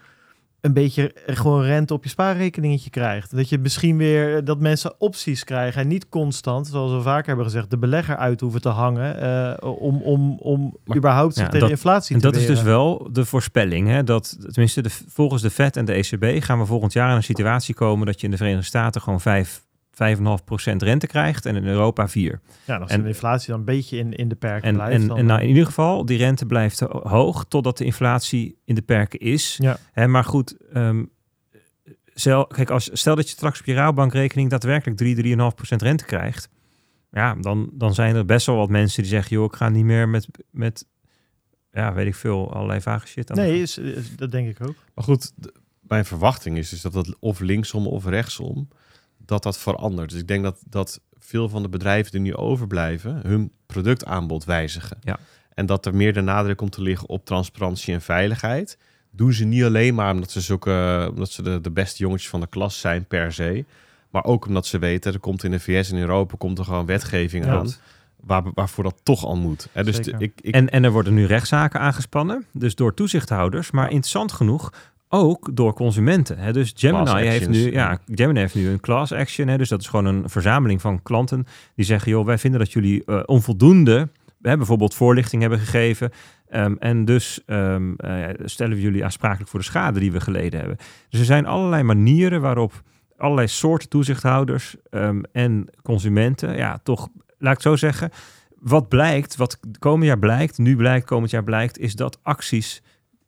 [0.60, 3.36] een beetje gewoon rente op je spaarrekeningetje krijgt.
[3.36, 7.26] Dat je misschien weer eh, dat mensen opties krijgen en niet constant, zoals we vaker
[7.26, 11.42] hebben gezegd, de belegger uit hoeven te hangen eh, om, om, om Maar- überhaupt zich
[11.44, 13.88] Ja, tegen dat- inflatie En te dat is dus wel de voorspelling.
[13.88, 14.04] Hè?
[14.04, 17.22] Dat, tenminste, de, volgens de Fed en de ECB gaan we volgend jaar in een
[17.22, 19.63] situatie komen dat je in de Verenigde Staten gewoon 5,
[19.94, 22.40] 5,5% rente krijgt en in Europa 4.
[22.66, 24.92] Ja, als En- de inflatie dan een beetje in, in de perken En, blijft.
[25.02, 28.58] en, dan, en nou, in ieder geval, die rente blijft ho- hoog totdat de inflatie
[28.64, 29.56] in de perken is.
[29.62, 29.76] Ja.
[29.92, 31.04] Hè, maar goed, ehm,
[32.14, 36.48] stel, kijk, als, stel dat je straks op je rouwbankrekening daadwerkelijk 3, 3,5% rente krijgt.
[37.10, 39.84] Ja, dan, dan zijn er best wel wat mensen die zeggen, joh, ik ga niet
[39.84, 40.86] meer met, met
[41.72, 43.36] ja, weet ik veel, allerlei vage shit aan.
[43.36, 44.74] nee, is, is- dat denk ik ook.
[44.94, 45.32] Maar goed,
[45.80, 48.68] mijn verwachting is dus dat het of linksom of rechtsom,
[49.26, 50.10] dat dat verandert.
[50.10, 54.96] Dus ik denk dat, dat veel van de bedrijven die nu overblijven, hun productaanbod wijzigen.
[55.02, 55.18] Ja.
[55.54, 58.78] En dat er meer de nadruk komt te liggen op transparantie en veiligheid.
[59.10, 62.40] Doen ze niet alleen maar omdat ze, zulke, omdat ze de, de beste jongetjes van
[62.40, 63.64] de klas zijn per se.
[64.10, 66.86] Maar ook omdat ze weten, er komt in de VS en Europa komt er gewoon
[66.86, 67.52] wetgeving Ja.
[67.56, 67.70] aan.
[68.20, 69.68] Waar, waarvoor dat toch al moet.
[69.72, 73.70] Hè, dus de- ik, ik, En, en er worden nu rechtszaken aangespannen, dus door toezichthouders,
[73.70, 74.72] maar interessant genoeg
[75.14, 76.38] ook door consumenten.
[76.38, 76.52] Hè.
[76.52, 77.98] Dus Gemini heeft nu, ja.
[78.14, 79.48] Gemini heeft nu een class action.
[79.48, 79.58] Hè.
[79.58, 83.04] Dus dat is gewoon een verzameling van klanten die zeggen, joh, wij vinden dat jullie
[83.04, 84.08] eh, onvoldoende,
[84.42, 86.10] hè, bijvoorbeeld voorlichting hebben gegeven.
[86.48, 90.58] Ehm, en dus ehm, eh, stellen we jullie aansprakelijk voor de schade die we geleden
[90.58, 90.78] hebben.
[91.08, 92.82] Dus er zijn allerlei manieren waarop
[93.16, 97.08] allerlei soorten toezichthouders ehm, en consumenten, ja, toch,
[97.38, 98.10] laat ik zo zeggen,
[98.58, 102.82] wat blijkt, wat komend jaar blijkt, nu blijkt, komend jaar blijkt, is dat acties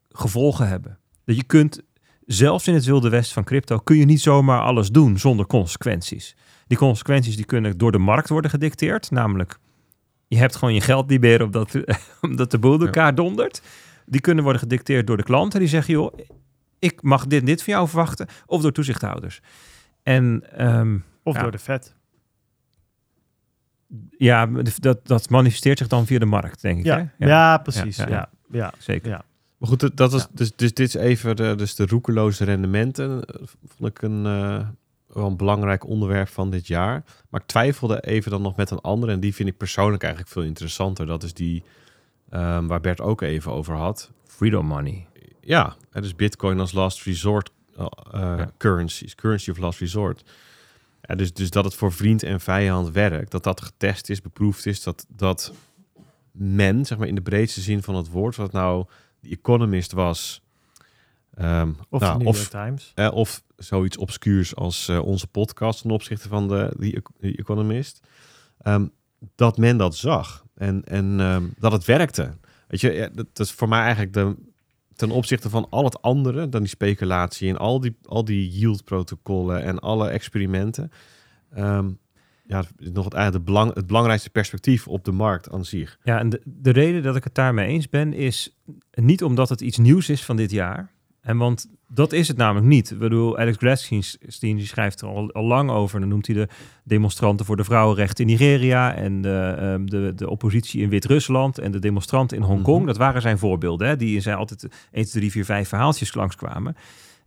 [0.08, 0.98] gevolgen hebben.
[1.26, 1.80] Dat je kunt,
[2.26, 6.36] zelfs in het wilde west van crypto, kun je niet zomaar alles doen zonder consequenties.
[6.66, 9.58] Die consequenties die kunnen door de markt worden gedicteerd, namelijk
[10.28, 11.74] je hebt gewoon je geld niet meer omdat,
[12.20, 13.62] omdat de boel elkaar dondert.
[14.06, 15.60] Die kunnen worden gedicteerd door de klanten.
[15.60, 16.18] Die zeggen, joh,
[16.78, 18.26] ik mag dit en dit van jou verwachten.
[18.46, 19.40] Of door toezichthouders.
[20.02, 21.42] En ehm, Of Ja.
[21.42, 21.94] door de vet.
[24.18, 24.46] ja,
[24.80, 26.84] dat, dat manifesteert zich dan via de markt, denk ik.
[26.84, 27.26] Ja, hè?
[27.26, 27.58] ja.
[27.58, 27.96] precies.
[27.96, 28.28] Ja, Ja, ja.
[28.50, 28.72] ja.
[28.78, 29.20] zeker.
[29.58, 30.28] Maar goed, dat- dat is, Ja.
[30.32, 33.24] dus, dus dit is even de, dus de roekeloze rendementen.
[33.24, 33.42] eh,
[33.76, 34.68] Vond ik een, eh,
[35.06, 37.04] wel een belangrijk onderwerp van dit jaar.
[37.28, 39.12] Maar ik twijfelde even dan nog met een andere.
[39.12, 41.06] En die vind ik persoonlijk eigenlijk veel interessanter.
[41.06, 41.62] Dat is die
[42.30, 44.10] ehm, waar Bert ook even over had.
[44.26, 45.06] Freedom money.
[45.40, 48.50] Ja, het is Bitcoin als last resort uh, Ja.
[48.56, 50.24] currencies, currency of last resort.
[51.02, 54.66] Ja, dus, dus dat het voor vriend en vijand werkt, dat dat getest is, beproefd
[54.66, 55.52] is, dat, dat
[56.32, 58.84] men, zeg maar in de breedste zin van het woord, wat nou
[59.30, 60.42] Economist was,
[61.34, 62.92] ehm, Of nou, de New of, York Times.
[62.94, 68.00] eh, of zoiets obscuurs als eh, onze podcast ten opzichte van de die, die Economist,
[68.58, 68.86] ehm,
[69.34, 72.36] dat men dat zag en, en ehm, dat het werkte.
[72.68, 74.34] Weet je, ja, dat, dat is voor mij eigenlijk de,
[74.94, 79.62] ten opzichte van al het andere, dan die speculatie en al die, al die yield-protocollen
[79.62, 80.90] en alle experimenten.
[82.46, 85.98] Ja, nog het, eigenlijk belang, het belangrijkste perspectief op de markt aan zich.
[86.02, 88.56] Ja, en de, de reden dat ik het daarmee eens ben, is
[88.90, 90.94] niet omdat het iets nieuws is van dit jaar.
[91.20, 92.90] En want dat is het namelijk niet.
[92.90, 93.88] Ik bedoel, Alex
[94.38, 96.00] die schrijft er al, al lang over.
[96.00, 96.48] Dan noemt hij de
[96.84, 101.72] demonstranten voor de vrouwenrechten in Nigeria en de, ehm, de, de oppositie in Wit-Rusland en
[101.72, 102.78] de demonstranten in Hongkong.
[102.78, 102.86] Mhm.
[102.86, 106.14] Dat waren zijn voorbeelden, hè, die in zijn altijd 1, 2, 3, 4, 5 verhaaltjes
[106.14, 106.76] langskwamen.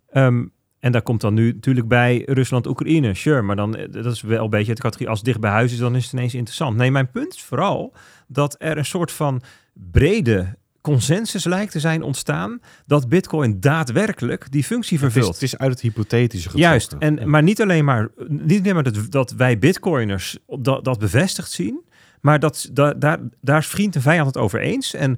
[0.10, 0.46] Ehm
[0.80, 3.14] en daar komt dan nu natuurlijk bij Rusland-Oekraïne.
[3.14, 5.10] Sure, maar dan eh, dat is wel een beetje de categorie.
[5.10, 6.78] Als het dicht bij huis is, dan is het ineens interessant.
[6.78, 7.94] Nee, mijn punt is vooral
[8.28, 9.42] dat er een soort van
[9.74, 15.34] brede consensus lijkt te zijn ontstaan dat Bitcoin daadwerkelijk die functie Het is, vervult.
[15.34, 16.70] het is uit het hypothetische getrokken.
[16.70, 21.00] Juist, en, maar niet alleen maar, niet alleen maar dat, dat wij Bitcoiners dat, dat
[21.00, 21.82] bevestigd zien,
[22.22, 24.94] maar dat, da, daar, daar is vriend en vijand het over eens.
[24.94, 25.18] En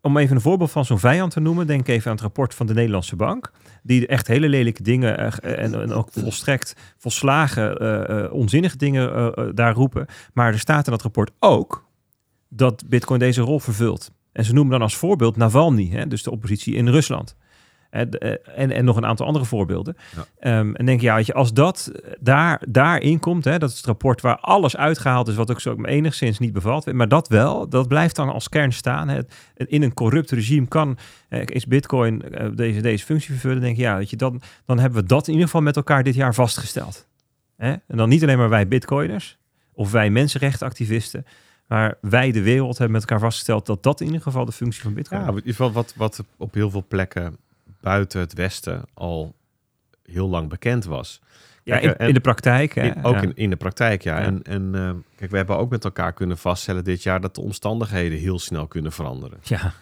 [0.00, 2.66] om even een voorbeeld van zo'n vijand te noemen, denk even aan het rapport van
[2.66, 3.52] de Nederlandse Bank,
[3.86, 9.32] die echt hele lelijke dingen eh, en, en ook volstrekt volslagen eh, eh, onzinnige dingen
[9.54, 10.06] daar roepen.
[10.32, 11.88] Maar er staat in dat rapport ook
[12.48, 14.10] dat Bitcoin deze rol vervult.
[14.32, 17.36] En ze noemen dan als voorbeeld Navalny, hè, dus de oppositie in Rusland.
[17.90, 18.00] Eh,
[18.56, 19.96] En, en nog een aantal andere voorbeelden.
[20.16, 20.26] Ja.
[20.38, 23.76] Ehm, en denk je, ja, weet je, als dat daar, daarin komt, hè, dat is
[23.76, 27.68] het rapport waar alles uitgehaald is, wat ook zo enigszins niet bevalt, maar dat wel,
[27.68, 29.08] dat blijft dan als kern staan.
[29.08, 29.20] Hè.
[29.54, 33.82] In een corrupt regime kan, eh, is Bitcoin eh, deze, deze functie vervullen, denk je,
[33.82, 36.34] ja, weet je, dan, dan hebben we dat in ieder geval met elkaar dit jaar
[36.34, 37.06] vastgesteld.
[37.56, 37.70] Hè?
[37.86, 39.38] En dan niet alleen maar wij Bitcoiners
[39.72, 41.26] of wij mensenrechtenactivisten,
[41.66, 44.82] maar wij de wereld hebben met elkaar vastgesteld dat dat in ieder geval de functie
[44.82, 45.32] van Bitcoin Ja, is.
[45.32, 47.36] in ieder geval wat, wat op heel veel plekken
[47.86, 49.34] buiten het Westen al
[50.02, 51.20] heel lang bekend was.
[51.62, 52.74] Ja, Kijk, in, en- in de praktijk.
[52.74, 52.82] Hè?
[52.82, 53.20] In- ook ja.
[53.22, 54.18] in, in de praktijk, ja.
[54.18, 54.24] Ja.
[54.24, 57.40] En, en eh, kijk, we hebben ook met elkaar kunnen vaststellen dit jaar dat de
[57.40, 59.38] omstandigheden heel snel kunnen veranderen.
[59.42, 59.72] ja,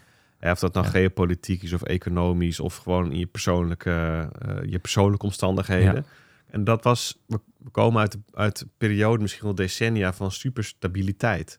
[0.41, 5.25] Of dat nou geopolitiek is of economisch of gewoon in je persoonlijke, eh, je persoonlijke
[5.27, 6.07] omstandigheden.
[6.51, 7.39] En dat was, we,
[7.71, 11.59] komen uit, uit een periode, misschien wel decennia, van superstabiliteit.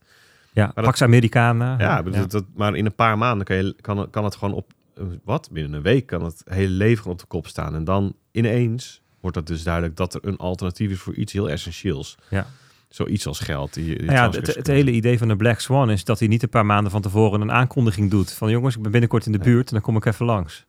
[0.54, 0.72] ja.
[0.76, 1.76] Pax Americana.
[1.80, 4.72] Ja, Dat, maar in een paar maanden kan, je, kan, het- kan het gewoon op,
[4.72, 4.75] eh,
[5.24, 7.76] wat, binnen een week kan het hele leven op de kop staan.
[7.76, 11.50] En dan ineens wordt het dus duidelijk dat er een alternatief is voor iets heel
[11.50, 12.18] essentieels.
[12.30, 12.48] Ja.
[12.90, 13.74] Zoiets als geld.
[13.74, 16.44] Die, die Nou ja, het, hele idee van de Black Swan is dat hij niet
[16.44, 18.32] een paar maanden van tevoren een aankondiging doet.
[18.32, 20.66] Van jongens, ik ben binnenkort in de buurt en dan kom ik even langs.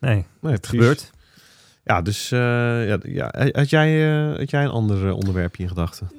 [0.00, 0.78] Nee, Nee, het precies.
[0.78, 1.10] gebeurt.
[1.88, 2.38] Ja, dus eh,
[2.88, 6.10] ja, ja, had, jij, eh, had jij een ander eh, onderwerpje in gedachten?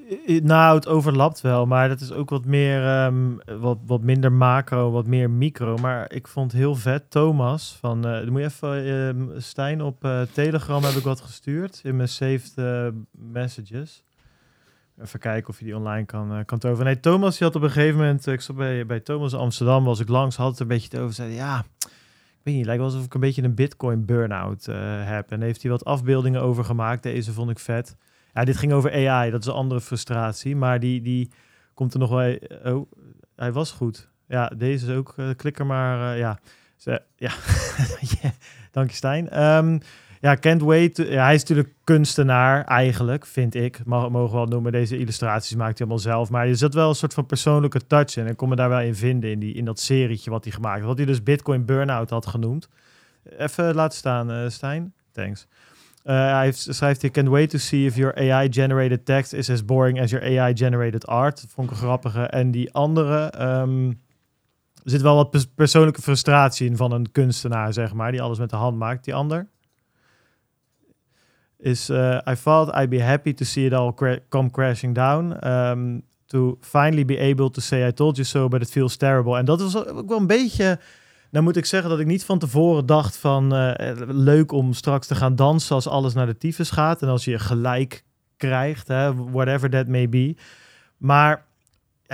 [0.43, 4.91] Nou, het overlapt wel, maar dat is ook wat meer, ehm, wat, wat minder macro,
[4.91, 5.77] wat meer micro.
[5.77, 10.83] Maar ik vond heel vet, Thomas, van, dan moet je even, ehm, Stijn, op Telegram
[10.83, 12.53] heb ik wat gestuurd in mijn saved
[13.11, 14.03] messages.
[15.01, 16.85] Even kijken of je die online kan, kan toveren.
[16.85, 19.99] Nee, Thomas, die had op een gegeven moment, ik zat bij, bij Thomas Amsterdam, was
[19.99, 21.65] ik langs, had het een beetje het over, zei ja,
[22.43, 24.75] weet niet, lijkt wel alsof ik een beetje een bitcoin burn-out eh,
[25.07, 25.31] heb.
[25.31, 27.95] En heeft hij wat afbeeldingen over gemaakt, deze vond ik vet.
[28.33, 30.55] Ja, dit ging over AI, dat is een andere frustratie.
[30.55, 31.31] Maar die, die
[31.73, 32.37] komt er nog wel...
[32.63, 32.91] Oh,
[33.35, 34.09] hij was goed.
[34.27, 35.13] Ja, deze is ook...
[35.17, 36.13] eh, klik er maar...
[36.13, 36.39] eh, ja.
[37.19, 37.31] Ja.
[38.71, 39.29] Dank je, Stijn.
[39.29, 39.79] Ehm,
[40.19, 40.95] ja, can't wait.
[40.95, 43.85] to- ja, hij is natuurlijk kunstenaar, eigenlijk, vind ik.
[43.85, 44.71] Mag, mogen we wel noemen.
[44.71, 46.29] Deze illustraties maakt hij allemaal zelf.
[46.29, 48.23] Maar er zit wel een soort van persoonlijke touch in.
[48.23, 50.53] En ik kon me daar wel in vinden, in, die, in dat serietje wat hij
[50.53, 50.87] gemaakt had.
[50.87, 52.69] Wat hij dus Bitcoin Burnout had genoemd.
[53.37, 54.93] Even laten staan, eh, Stijn.
[55.11, 55.47] Thanks.
[56.05, 60.01] Uh, hij schrijft hier, can't wait to see if your AI-generated text is as boring
[60.01, 61.41] as your AI-generated art.
[61.41, 62.21] Dat vond ik een grappige.
[62.21, 63.87] En die andere, ehm,
[64.83, 68.39] er zit wel wat pers- persoonlijke frustratie in van een kunstenaar, zeg maar, die alles
[68.39, 69.03] met de hand maakt.
[69.03, 69.47] Die ander
[71.59, 73.93] is, eh, I thought I'd be happy to see it all
[74.29, 75.47] come crashing down.
[75.47, 79.37] Um, to finally be able to say I told you so, but it feels terrible.
[79.37, 80.79] En dat was ook wel een beetje...
[81.31, 83.55] Nou moet ik zeggen dat ik niet van tevoren dacht van...
[83.55, 87.01] eh, leuk om straks te gaan dansen als alles naar de tyfus gaat.
[87.01, 88.03] En als je gelijk
[88.37, 90.35] krijgt, hè, whatever that may be.
[90.97, 91.45] Maar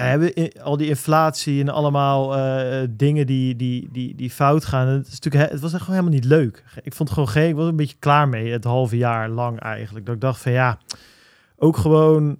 [0.03, 4.87] hebben al die inflatie en allemaal eh, dingen die, die, die, die fout gaan.
[4.87, 6.63] Het, is natuurlijk, he- het was echt gewoon helemaal niet leuk.
[6.83, 7.49] Ik vond het gewoon geen.
[7.49, 10.05] Ik was een beetje klaar mee, het halve jaar lang eigenlijk.
[10.05, 10.77] Dat ik dacht van ja,
[11.57, 12.39] ook gewoon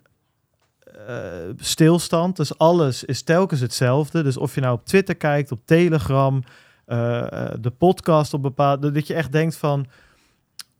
[1.08, 1.16] eh,
[1.58, 2.36] stilstand.
[2.36, 4.24] Dus alles is telkens hetzelfde.
[4.24, 6.44] Dus of je nou op Twitter kijkt, op Telegram,
[6.86, 8.92] eh, de podcast op bepaalde.
[8.92, 9.86] Dat je echt denkt van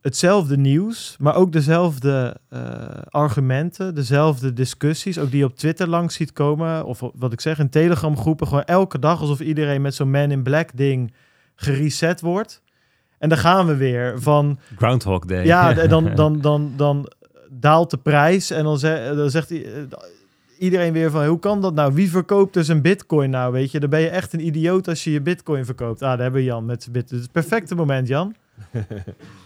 [0.06, 2.60] hetzelfde nieuws, maar ook dezelfde eh,
[3.08, 7.58] argumenten, dezelfde discussies, ook die je op Twitter langs ziet komen, of wat ik zeg,
[7.58, 11.12] in Telegram groepen, gewoon elke dag alsof iedereen met zo'n Man in Black ding
[11.54, 12.62] gereset wordt.
[13.18, 15.44] En dan gaan we weer van, Groundhog Day.
[15.44, 17.12] ja, d- dan, dan, dan, dan
[17.50, 19.60] daalt de prijs en dan, ze- dan zegt eh,
[20.58, 21.94] iedereen weer van, hoe kan dat nou?
[21.94, 23.80] Wie verkoopt dus een bitcoin nou, weet je?
[23.80, 26.02] Dan ben je echt een idioot als je je bitcoin verkoopt.
[26.02, 27.02] Ah, daar hebben we Jan met zijn bit.
[27.02, 28.34] Het is het perfecte moment, Jan.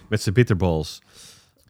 [0.09, 1.03] Met zijn bitterballs.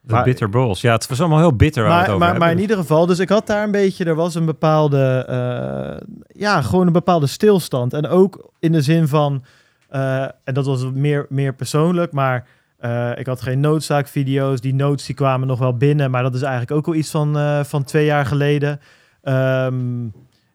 [0.03, 0.81] De Maar- bitter balls.
[0.81, 3.29] Ja, het was allemaal heel bitter Maar, over maar, maar in ieder geval, dus ik
[3.29, 6.07] had daar een beetje, er was een bepaalde, eh,
[6.41, 7.93] ja, gewoon een bepaalde stilstand.
[7.95, 9.45] En ook in de zin van,
[9.89, 14.61] eh, en dat was meer, meer persoonlijk, maar eh, ik had geen noodzaakvideo's.
[14.61, 17.39] Die notes die kwamen nog wel binnen, maar dat is eigenlijk ook al iets van,
[17.39, 18.81] eh, van twee jaar geleden.
[19.23, 20.05] Ehm,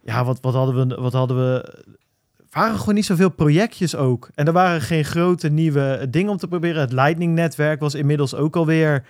[0.03, 1.83] ja, wat, wat hadden we, wat hadden we
[2.61, 4.29] waren gewoon niet zoveel projectjes ook.
[4.35, 6.81] En er waren geen grote nieuwe dingen om te proberen.
[6.81, 9.03] Het Lightning-netwerk was inmiddels ook alweer...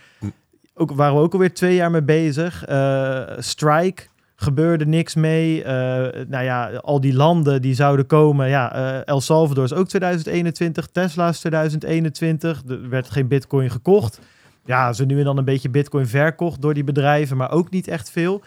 [0.78, 2.66] Ook, waren we ook alweer twee jaar mee bezig.
[2.66, 4.04] Eh, Strike
[4.36, 5.64] gebeurde niks mee.
[5.64, 8.50] Eh, nou ja, al die landen die zouden komen.
[8.50, 10.88] Ja, eh, El Salvador is ook 2021.
[10.88, 12.62] Tesla is 2021.
[12.68, 14.20] Er werd geen bitcoin gekocht.
[14.66, 17.88] Ja, ze nu en dan een beetje bitcoin verkocht door die bedrijven, maar ook niet
[17.88, 18.44] echt veel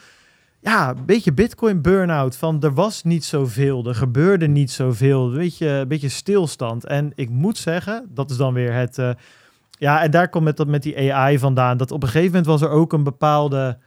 [0.61, 2.35] ja, een beetje Bitcoin burn-out.
[2.35, 5.25] Van er was niet zoveel, er gebeurde niet zoveel.
[5.31, 6.85] Een beetje, een beetje stilstand.
[6.85, 8.97] En ik moet zeggen, dat is dan weer het.
[8.97, 9.11] eh,
[9.71, 11.77] ja, en daar komt met, dat, met die AI vandaan.
[11.77, 13.77] Dat op een gegeven moment was er ook een bepaalde.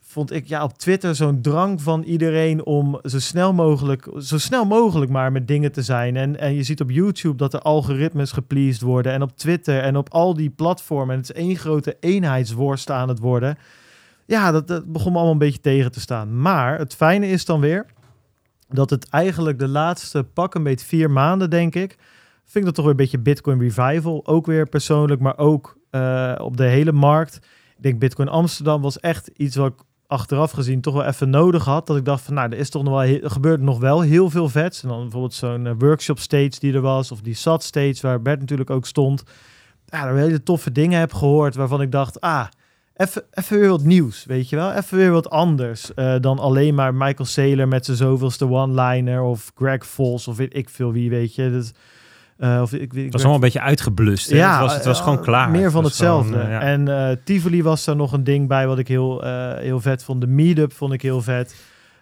[0.00, 4.64] Vond ik ja, op Twitter zo'n drang van iedereen om zo snel mogelijk, zo snel
[4.64, 6.16] mogelijk maar met dingen te zijn.
[6.16, 9.12] En, en je ziet op YouTube dat er algoritmes gepleased worden.
[9.12, 11.14] En op Twitter en op al die platformen.
[11.14, 13.58] En het is één grote eenheidsworst aan het worden
[14.30, 16.40] ja, dat, begon me allemaal een beetje tegen te staan.
[16.40, 17.86] Maar het fijne is dan weer
[18.68, 21.96] dat het eigenlijk de laatste pak een beetje vier maanden, denk ik,
[22.44, 24.26] vind ik dat toch weer een beetje Bitcoin revival.
[24.26, 27.36] Ook weer persoonlijk, maar ook eh, op de hele markt.
[27.76, 31.64] Ik denk Bitcoin Amsterdam was echt iets wat ik achteraf gezien toch wel even nodig
[31.64, 31.86] had.
[31.86, 34.30] Dat ik dacht van, nou, er is toch nog wel, er gebeurt nog wel heel
[34.30, 34.82] veel vets.
[34.82, 38.22] En dan bijvoorbeeld zo'n eh, workshop stage die er was, of die SAT stage waar
[38.22, 39.22] Bert natuurlijk ook stond.
[39.86, 42.46] Ja, daar hele toffe dingen heb gehoord waarvan ik dacht, ah,
[43.00, 44.72] even, even weer wat nieuws, weet je wel?
[44.72, 49.52] Even weer wat anders eh, dan alleen maar Michael Saylor met zijn zoveelste one-liner of
[49.54, 51.50] Greg Vols of weet ik veel wie, weet je.
[51.50, 51.72] Dat,
[52.36, 54.30] eh, of ik, ik, Het was allemaal een beetje uitgeblust.
[54.30, 54.38] hè?
[54.38, 55.50] het was, het was eh, gewoon klaar.
[55.50, 56.32] Meer van hetzelfde.
[56.32, 56.60] gewoon, ja.
[56.60, 59.24] En Tivoli was daar nog een ding bij wat ik heel,
[59.56, 60.20] heel vet vond.
[60.20, 61.54] De meetup vond ik heel vet.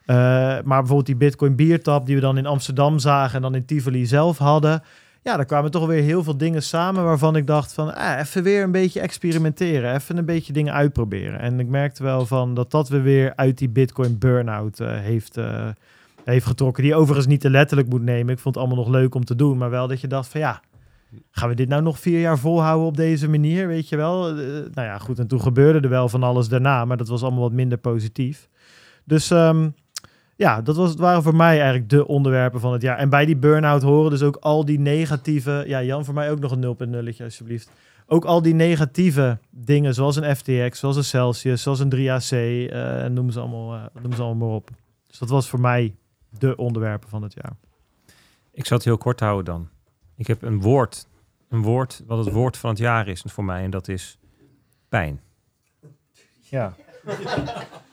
[0.07, 4.07] Maar bijvoorbeeld die Bitcoin biertap die we dan in Amsterdam zagen en dan in Tivoli
[4.07, 4.83] zelf hadden.
[5.23, 8.43] Ja, daar kwamen toch weer heel veel dingen samen waarvan ik dacht van, ah, even
[8.43, 9.95] weer een beetje experimenteren.
[9.95, 11.41] Even een beetje dingen uitproberen.
[11.41, 15.37] En ik merkte wel van dat dat we weer uit die Bitcoin burn-out eh, heeft,
[15.37, 15.69] eh,
[16.25, 16.83] heeft getrokken.
[16.83, 18.35] Die overigens niet te letterlijk moet nemen.
[18.35, 19.59] Ik vond het allemaal nog leuk om te doen.
[19.59, 20.61] Maar wel dat je dacht van ja,
[21.31, 23.67] gaan we dit nou nog vier jaar volhouden op deze manier?
[23.67, 24.29] Weet je wel?
[24.29, 24.35] Eh,
[24.75, 25.19] nou ja, goed.
[25.19, 26.85] En toen gebeurde er wel van alles daarna.
[26.85, 28.49] Maar dat was allemaal wat minder positief.
[29.05, 29.69] Dus ehm,
[30.39, 32.99] ja, dat was, het waren voor mij eigenlijk de onderwerpen van het jaar.
[32.99, 35.65] En bij die burn-out horen dus ook al die negatieve...
[35.67, 37.71] Ja, Jan, voor mij ook nog een 0.0 alsjeblieft.
[38.07, 42.31] Ook al die negatieve dingen, zoals een FTX, zoals een Celsius, zoals een 3AC,
[42.71, 44.71] eh, noem, ze allemaal, eh, noem ze allemaal maar op.
[45.07, 45.95] Dus dat was voor mij
[46.39, 47.53] de onderwerpen van het jaar.
[48.53, 49.69] Ik zal het heel kort houden dan.
[50.17, 51.07] Ik heb een woord.
[51.49, 53.63] Een woord wat het woord van het jaar is voor mij.
[53.63, 54.19] En dat is
[54.89, 55.21] pijn.
[56.41, 56.75] Ja.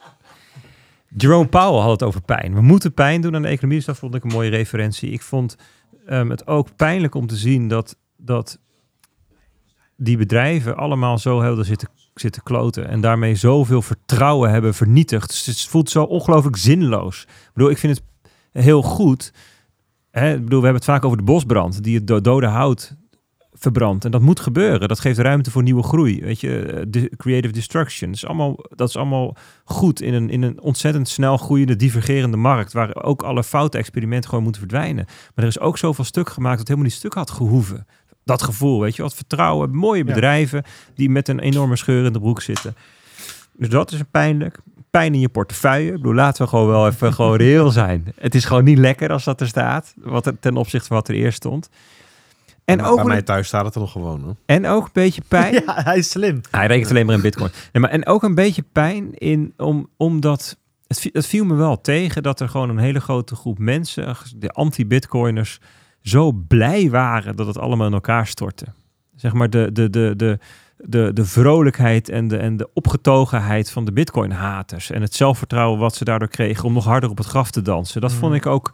[1.16, 2.54] Jerome Powell had het over pijn.
[2.54, 3.76] We moeten pijn doen aan de economie.
[3.76, 5.10] Dus dat vond ik een mooie referentie.
[5.10, 5.56] Ik vond
[6.06, 8.58] ehm, het ook pijnlijk om te zien dat, dat
[9.96, 12.88] die bedrijven allemaal zo helder zitten, zitten kloten.
[12.88, 15.28] En daarmee zoveel vertrouwen hebben vernietigd.
[15.28, 17.22] Dus het voelt zo ongelooflijk zinloos.
[17.22, 18.32] Ik bedoel, ik vind het
[18.64, 19.32] heel goed.
[20.10, 20.34] Hè?
[20.34, 21.82] Ik bedoel, we hebben het vaak over de bosbrand.
[21.82, 22.96] Die het do- dode hout
[23.58, 24.04] verbrandt.
[24.04, 24.88] En dat moet gebeuren.
[24.88, 26.20] Dat geeft ruimte voor nieuwe groei.
[26.20, 28.10] Weet je, eh, de creative destruction.
[28.10, 32.36] Dat is allemaal, dat is allemaal goed in een, in een ontzettend snel groeiende, divergerende
[32.36, 32.72] markt.
[32.72, 35.04] Waar ook alle foute experimenten gewoon moeten verdwijnen.
[35.06, 37.86] Maar er is ook zoveel stuk gemaakt dat helemaal niet stuk had gehoeven.
[38.24, 39.74] Dat gevoel, weet je, wat vertrouwen.
[39.76, 40.12] Mooie Ja.
[40.14, 40.62] bedrijven
[40.94, 42.74] die met een enorme scheur in de broek zitten.
[43.52, 44.58] Dus dat is pijnlijk.
[44.90, 45.86] Pijn in je portefeuille.
[45.90, 48.12] Ik bedoel, laten we gewoon wel even gewoon reëel zijn.
[48.16, 49.94] Het is gewoon niet lekker als dat er staat.
[49.96, 51.68] Wat er, ten opzichte van wat er eerst stond.
[52.66, 54.20] En Maar ook, bij mij thuis staat het er nog gewoon.
[54.22, 54.36] Hoor.
[54.46, 55.52] en ook een beetje pijn.
[55.52, 56.40] Ja, hij is slim.
[56.50, 57.50] Hij rekent alleen maar in bitcoin.
[57.72, 60.56] Nee, maar, en ook een beetje pijn in, om, omdat...
[60.86, 64.48] Het, het viel me wel tegen dat er gewoon een hele grote groep mensen, de
[64.50, 65.58] anti-bitcoiners,
[66.02, 68.66] zo blij waren dat het allemaal in elkaar stortte.
[69.16, 70.38] Zeg maar de, de, de, de,
[70.76, 74.90] de, de vrolijkheid en de, en de opgetogenheid van de bitcoin-haters.
[74.90, 78.00] En het zelfvertrouwen wat ze daardoor kregen om nog harder op het graf te dansen.
[78.00, 78.36] Dat vond Mm.
[78.36, 78.72] ik ook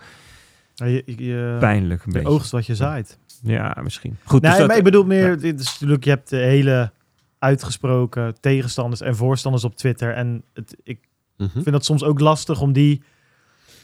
[0.74, 2.34] Ja, je, je, je- pijnlijk een je beetje.
[2.34, 3.18] oogst wat je zaait.
[3.43, 4.16] Ja, misschien.
[4.24, 6.93] Goed, Nee, dus dat- maar ik bedoel meer, dit is natuurlijk, je hebt de hele
[7.38, 10.14] uitgesproken tegenstanders en voorstanders op Twitter.
[10.14, 10.99] En het, ik
[11.36, 11.49] Mhm.
[11.53, 13.03] vind dat soms ook lastig om die,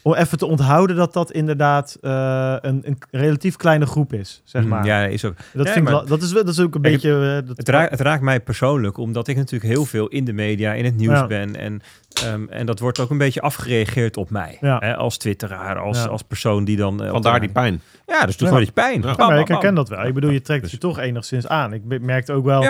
[0.01, 4.61] om even te onthouden dat dat inderdaad eh, een, een relatief kleine groep is, zeg
[4.63, 4.85] Mm, maar.
[4.85, 5.35] Ja, is ook.
[5.53, 7.11] dat, nee, vind maar- dat, is, wel- dat is ook een beetje...
[7.41, 10.33] eh, dat, Het, raakt, het raakt mij persoonlijk, omdat ik natuurlijk heel veel in de
[10.33, 11.27] media, in het nieuws Ja.
[11.27, 11.55] ben.
[11.55, 11.81] En,
[12.25, 14.57] ehm, en dat wordt ook een beetje afgereageerd op mij.
[14.61, 14.77] Ja.
[14.79, 16.05] Hè, als twitteraar, als, Ja.
[16.05, 17.03] als persoon die dan...
[17.03, 17.81] eh, Vandaar die pijn.
[18.07, 18.47] Ja, dus doet Ja.
[18.47, 19.01] gewoon iets pijn.
[19.01, 19.13] Ja.
[19.17, 20.05] Maar ik herken dat wel.
[20.05, 21.73] Ik bedoel, je trekt Dus- je toch enigszins aan.
[21.73, 22.63] Ik merkte ook wel,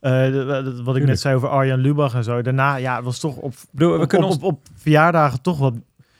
[0.00, 0.26] eh,
[0.84, 2.42] wat ik net zei over Arjan Lubach en zo.
[2.42, 4.42] Daarna, ja, het was toch op, Ik bedoel, we op, kunnen op, ons...
[4.42, 5.74] op, op verjaardagen toch wat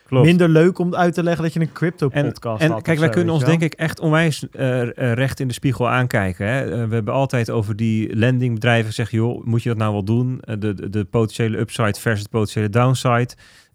[0.09, 0.26] Klopt.
[0.26, 2.82] minder leuk om uit te leggen dat je een En, crypto-podcast en had.
[2.82, 5.54] kijk, wij zo, kunnen ons je denk ik echt onwijs eh, eh, recht in de
[5.54, 6.46] spiegel aankijken.
[6.46, 6.64] Hè?
[6.64, 10.42] Eh, we hebben altijd over die landingbedrijven gezegd, joh, moet je dat nou wel doen?
[10.59, 13.28] De, de, potentiële upside versus de potentiële downside.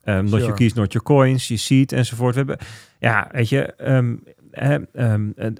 [0.06, 0.42] Um, not Sure.
[0.42, 2.36] your keys, not your coins, je ziet enzovoort.
[2.36, 2.58] We hebben,
[3.00, 4.16] ja, weet je, ehm,
[4.52, 5.54] ehm, eh, eh,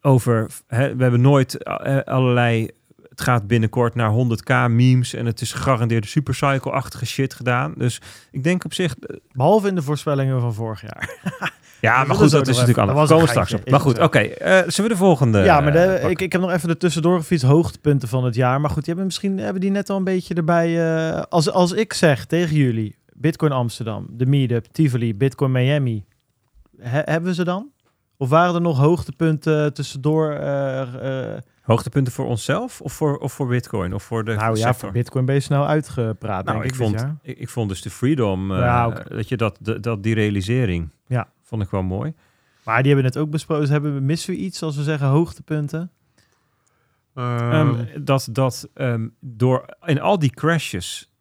[0.00, 1.64] over, hè, we hebben nooit
[2.04, 2.70] allerlei,
[3.14, 7.74] het gaat binnenkort naar 100k memes en het is gegarandeerde supercycle-achtige shit gedaan.
[7.76, 8.00] Dus
[8.30, 9.18] ik denk op zich, wel.
[9.32, 11.10] Behalve in de voorspellingen van vorig jaar.
[11.80, 12.98] ja, maar goed, dat is natuurlijk anders.
[12.98, 13.70] Daar komen we straks op.
[13.70, 14.18] Maar goed, oké.
[14.18, 16.76] eh, zullen we de volgende ja, maar de- eh, ik, ik heb nog even er
[16.78, 17.44] tussendoor gefietst.
[17.46, 18.60] Hoogtepunten van het jaar.
[18.60, 20.98] Maar goed, die hebben misschien hebben die net al een beetje erbij.
[21.14, 26.04] eh, als, als ik zeg tegen jullie, Bitcoin Amsterdam, de Meetup, Tivoli, Bitcoin Miami.
[26.80, 27.68] he- hebben we ze dan?
[28.16, 30.32] Of waren er nog hoogtepunten tussendoor?
[31.64, 33.94] Hoogtepunten voor onszelf of voor, of voor Bitcoin?
[33.94, 37.06] Of voor de nou ja, voor Bitcoin ben je snel uitgepraat, Nou, denk ik vond,
[37.22, 40.88] ik, ik vond dus de freedom, eh, Ja, dat je dat, de- dat die realisering,
[41.06, 41.28] Ja.
[41.42, 42.14] vond ik wel mooi.
[42.64, 43.70] Maar die hebben het ook besproken.
[43.70, 45.90] Hebben we, missen we iets als we zeggen hoogtepunten?
[47.14, 51.12] Ehm, dat dat ehm, door in al die crashes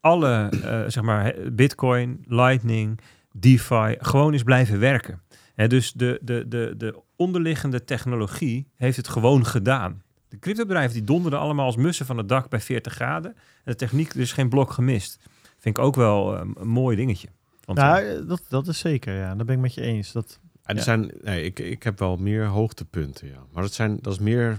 [0.00, 3.00] alle eh, zeg maar Bitcoin, Lightning,
[3.32, 5.22] DeFi gewoon is blijven werken.
[5.54, 10.02] Hè, dus de, de, de, de onderliggende technologie heeft het gewoon gedaan.
[10.28, 13.30] De cryptobedrijven die donderden allemaal als mussen van het dak bij 40 graden.
[13.36, 15.18] En de techniek, is geen blok gemist.
[15.58, 17.28] Vind ik ook wel ehm, een mooi dingetje.
[17.64, 19.14] Want, Ja, eh, dat, dat is zeker.
[19.14, 20.12] Ja, daar ben ik met je eens.
[20.12, 20.82] Dat, En er Ja.
[20.82, 23.38] zijn, nee, ik, ik heb wel meer hoogtepunten, ja.
[23.52, 24.58] Maar dat, zijn, dat is meer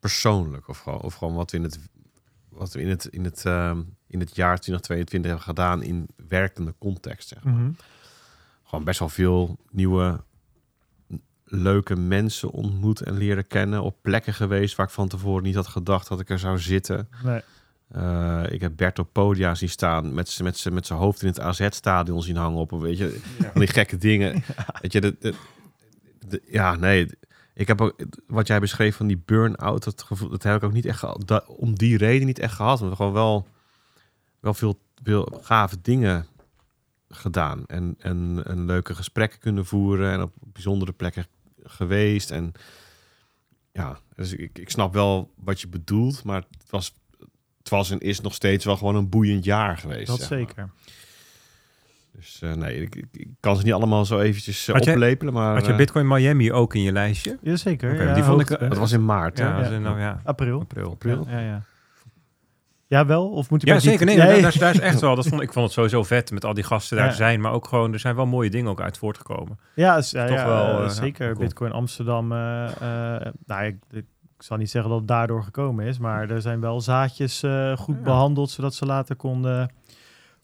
[0.00, 0.68] persoonlijk.
[0.68, 1.78] Of gewoon, of gewoon wat we in het,
[2.48, 6.74] wat we in het, in het, ehm, in het jaar 2022 hebben gedaan in werkende
[6.78, 7.28] context.
[7.28, 7.54] Zeg maar.
[7.54, 7.70] Mhm.
[8.74, 10.20] Gewoon best wel veel nieuwe
[11.44, 13.82] leuke mensen ontmoet en leren kennen.
[13.82, 17.08] Op plekken geweest waar ik van tevoren niet had gedacht dat ik er zou zitten.
[17.24, 17.40] nee.
[17.88, 21.28] Eh, ik heb Bert op podia zien staan met zijn met met zijn hoofd in
[21.28, 24.32] het AZ-stadion zien hangen op, een weet je, van die gekke dingen.
[24.82, 25.34] Weet je, de, de-
[26.28, 27.08] de- ja, nee.
[27.54, 27.94] Ik heb ook,
[28.26, 31.22] wat jij beschreef van die burn-out, dat, gevoel, dat heb ik ook niet echt gehad.
[31.26, 32.80] Da- om die reden niet echt gehad.
[32.80, 33.46] Maar gewoon wel,
[34.40, 36.26] wel veel, veel gave dingen
[37.14, 37.66] gedaan.
[37.66, 40.12] En, en, en leuke gesprekken kunnen voeren.
[40.12, 41.26] En op bijzondere plekken
[41.62, 42.30] geweest.
[42.30, 42.52] En
[43.72, 46.24] ja, dus ik, ik snap wel wat je bedoelt.
[46.24, 46.94] Maar het was,
[47.58, 50.06] het was en is nog steeds wel gewoon een boeiend jaar geweest.
[50.06, 50.28] Dat maar.
[50.28, 50.70] zeker.
[52.16, 55.32] Dus eh, nee, ik, ik, kan ze niet allemaal zo eventjes uh, Had jij- oplepelen.
[55.32, 57.38] Maar had je eh, Bitcoin Miami ook in je lijstje?
[57.42, 57.92] Jazeker.
[57.92, 59.38] Oké, ja, die vond ik- dat was in maart.
[59.38, 60.60] Ja, nou ja, april.
[60.60, 60.90] april.
[60.90, 61.26] April.
[61.28, 61.62] Ja, ja.
[62.94, 63.30] Ja, wel?
[63.30, 64.06] Of moet ik Ja, zeker.
[64.06, 64.40] Nee, Nee.
[64.40, 65.14] daar, is- daar is echt wel.
[65.14, 67.40] Dat vond, ik vond het sowieso vet met al die gasten daar te zijn.
[67.40, 69.58] Maar ook gewoon, er zijn wel mooie dingen ook uit voortgekomen.
[69.74, 71.26] Ja, is, Toch wel, eh, eh, zeker.
[71.32, 71.38] cool.
[71.44, 72.32] Bitcoin Amsterdam.
[72.32, 72.38] eh,
[73.46, 74.04] nou, ik, ik,
[74.38, 77.42] zal niet zeggen dat het daardoor gekomen is, maar er zijn wel zaadjes
[77.78, 79.72] goed behandeld, zodat ze later konden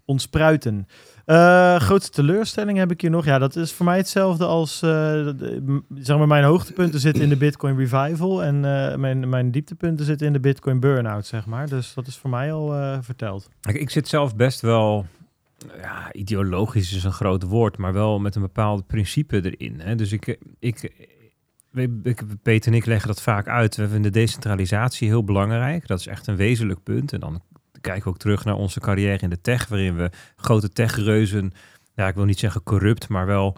[0.05, 0.89] ontspruiten.
[1.25, 3.25] Eh, grootste teleurstelling heb ik hier nog.
[3.25, 4.91] Ja, dat is voor mij hetzelfde als, eh,
[5.67, 10.05] m- zeg maar, mijn hoogtepunten zitten in de Bitcoin Revival en eh, mijn, mijn dieptepunten
[10.07, 11.69] zitten in de Bitcoin Burnout, zeg maar.
[11.69, 13.49] Dus dat is voor mij al eh, verteld.
[13.61, 15.07] Kijk, ik zit zelf best wel...
[15.81, 19.81] Ja, ideologisch is een groot woord, maar wel met een bepaald principe erin.
[19.81, 19.95] Hè.
[19.95, 20.93] Dus ik, ik,
[22.03, 23.77] ik- Peter en ik leggen dat vaak uit.
[23.77, 25.87] We vinden decentralisatie heel belangrijk.
[25.87, 27.13] Dat is echt een wezenlijk punt.
[27.13, 27.43] En dan
[27.81, 31.52] kijken ook terug naar onze carrière in de tech, waarin we grote techreuzen,
[31.94, 33.57] ja, ik wil niet zeggen corrupt, maar wel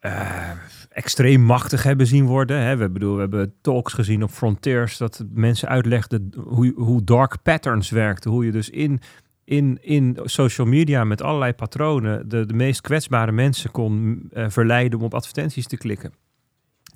[0.00, 0.50] eh,
[0.88, 2.60] extreem machtig hebben zien worden.
[2.60, 2.76] Hè.
[2.76, 7.90] We, bedoel, we hebben talks gezien op Frontiers, dat mensen uitlegden hoe, hoe dark patterns
[7.90, 8.30] werkten.
[8.30, 9.00] Hoe je dus in,
[9.44, 14.98] in, in social media met allerlei patronen de, de meest kwetsbare mensen kon eh, verleiden
[14.98, 16.12] om op advertenties te klikken.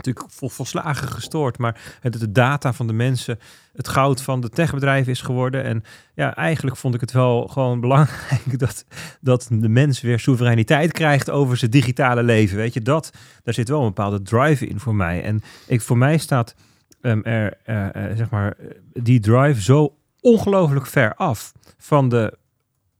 [0.07, 3.39] Natuurlijk vol, volslagen gestoord, maar het, de data van de mensen
[3.73, 5.65] het goud van de techbedrijven is geworden.
[5.65, 8.85] En ja, eigenlijk vond ik het wel gewoon belangrijk dat,
[9.21, 12.57] dat de mens weer soevereiniteit krijgt over zijn digitale leven.
[12.57, 13.11] Weet je, dat,
[13.43, 15.23] daar zit wel een bepaalde drive in voor mij.
[15.23, 16.55] En ik, voor mij staat
[17.01, 18.57] ehm, er, eh, eh, zeg maar,
[18.93, 22.39] die drive zo ongelooflijk ver af van de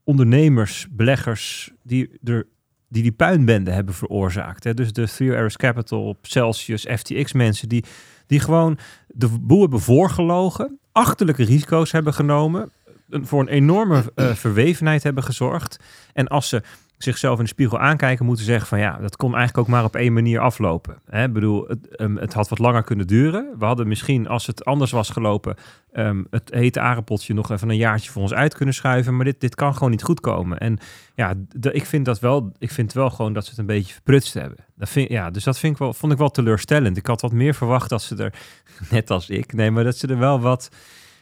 [0.03, 2.47] ondernemers, beleggers die er
[2.91, 4.63] die die puinbende hebben veroorzaakt.
[4.63, 4.73] Hè.
[4.73, 7.83] Dus de Three Arrows Capital, Celsius, FTX mensen die,
[8.27, 8.77] die gewoon
[9.07, 12.71] de boel hebben voorgelogen, achterlijke risico's hebben genomen,
[13.09, 15.77] voor een enorme eh, verwevenheid hebben gezorgd.
[16.13, 16.61] En als ze
[17.03, 19.95] zichzelf in de spiegel aankijken, moeten zeggen van ja, dat kon eigenlijk ook maar op
[19.95, 20.97] één manier aflopen.
[21.09, 23.55] Hè, ik bedoel, het, ehm, het had wat langer kunnen duren.
[23.59, 25.55] We hadden misschien, als het anders was gelopen,
[25.91, 29.15] ehm, het hete aardappeltje nog even een jaartje voor ons uit kunnen schuiven.
[29.15, 30.57] Maar dit, dit kan gewoon niet goed komen.
[30.57, 30.77] En
[31.15, 31.33] ja,
[31.71, 34.57] ik vind dat wel, ik vind wel gewoon dat ze het een beetje verprutst hebben.
[34.75, 36.97] Dat vind, ja, dus dat vind ik wel, vond ik wel teleurstellend.
[36.97, 38.33] Ik had wat meer verwacht dat ze er,
[38.89, 40.69] net als ik, nee, maar dat ze er wel wat,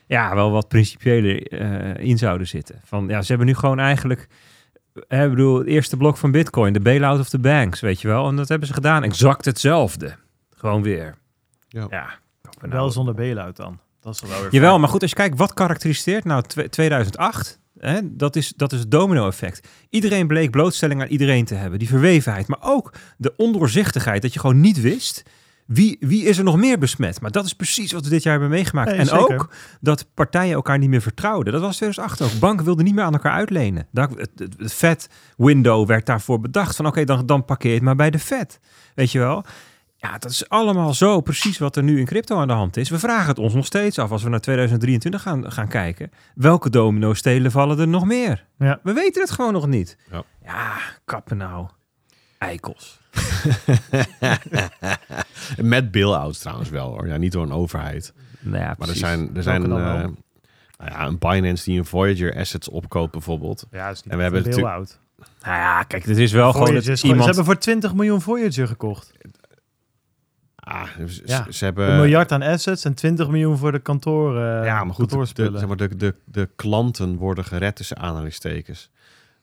[0.08, 2.82] ja, wel wat principiëler eh, in zouden zitten.
[2.84, 4.28] Van ja, ze hebben nu gewoon eigenlijk.
[5.08, 8.08] Hè, Ik bedoel, het eerste blok van Bitcoin, de bailout of the banks, weet je
[8.08, 8.28] wel.
[8.28, 9.04] En dat hebben ze gedaan.
[9.04, 10.16] Exact hetzelfde.
[10.56, 11.16] Gewoon weer.
[11.68, 11.88] Ja.
[11.90, 12.10] Ja.
[12.60, 12.92] Wel nou.
[12.92, 13.80] zonder bailout dan.
[14.02, 14.80] Dat is wel weer Jawel, fijn.
[14.82, 17.60] maar goed, als je kijkt, wat karakteriseert nou twe- 2008?
[17.80, 19.68] Hè, dat, is, dat is het domino-effect.
[19.90, 21.80] Iedereen bleek blootstelling aan iedereen te hebben.
[21.80, 24.22] Die verwevenheid, maar ook de ondoorzichtigheid.
[24.22, 25.24] Dat je gewoon niet wist,
[25.70, 27.22] wie, wie is er nog meer besmet?
[27.22, 28.90] Maar dat is precies wat we dit jaar hebben meegemaakt.
[28.90, 29.22] Nee, en zeker.
[29.22, 31.54] ook dat partijen elkaar niet meer vertrouwden.
[31.54, 32.40] Dat was 2008 ook.
[32.40, 33.88] Banken wilden niet meer aan elkaar uitlenen.
[33.92, 36.76] Daar, het, het, het Fed-window werd daarvoor bedacht.
[36.76, 38.60] Van oké, dan, dan parkeer je het maar bij de Fed.
[38.96, 39.46] Weet je wel?
[39.96, 42.90] Ja, dat is allemaal zo precies wat er nu in crypto aan de hand is.
[42.90, 46.12] We vragen het ons nog steeds af als we naar 2023 gaan, gaan kijken.
[46.36, 48.46] Welke domino-stelen vallen er nog meer?
[48.58, 48.80] Ja.
[48.84, 49.98] We weten het gewoon nog niet.
[50.12, 50.24] Ja.
[50.44, 51.68] ja kappen nou.
[52.38, 52.99] Eikels.
[55.58, 57.08] Met bail-outs trouwens wel hoor.
[57.08, 58.14] Ja, niet door een overheid.
[58.40, 60.16] Nou ja, Maar er zijn, er zijn eh, nou
[60.78, 63.66] ja, een Binance die een Voyager assets opkoopt bijvoorbeeld.
[63.72, 65.00] Ja, het is niet En we hebben een bailout.
[65.18, 67.36] Nou ja, kijk, het is wel gewoon Voyager dat is gewoon- iemand...
[67.36, 69.12] Ze hebben voor 20 miljoen Voyager gekocht.
[70.56, 71.46] Ah, ze, Ja.
[71.52, 71.90] ze hebben...
[71.90, 75.52] een miljard aan assets en 20 miljoen voor de kantoor, eh ja, maar goed, de,
[75.54, 78.90] zeg maar, de, de, de klanten worden gered tussen aanhalingstekens.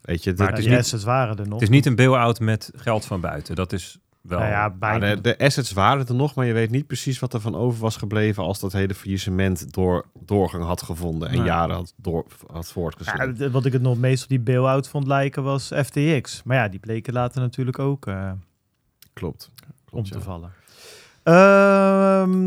[0.06, 1.52] Weet je, de, Maar het is die niet- assets waren er nog.
[1.52, 3.54] Het is niet een bail-out met geld van buiten.
[3.54, 4.38] Dat is wel...
[4.38, 5.14] Nou ja, maar bijna.
[5.14, 7.80] de, de assets waren er nog, maar je weet niet precies wat er van over
[7.80, 12.72] was gebleven als dat hele faillissement door, doorgang had gevonden en jaren had, door, had
[12.72, 13.38] voortgezet.
[13.38, 16.42] Ja, wat ik het nog meest op die bail-out vond lijken was FTX.
[16.44, 18.30] Maar ja, die bleken later natuurlijk ook eh,
[19.12, 19.50] Klopt.
[19.66, 20.50] om Klopt, te vallen.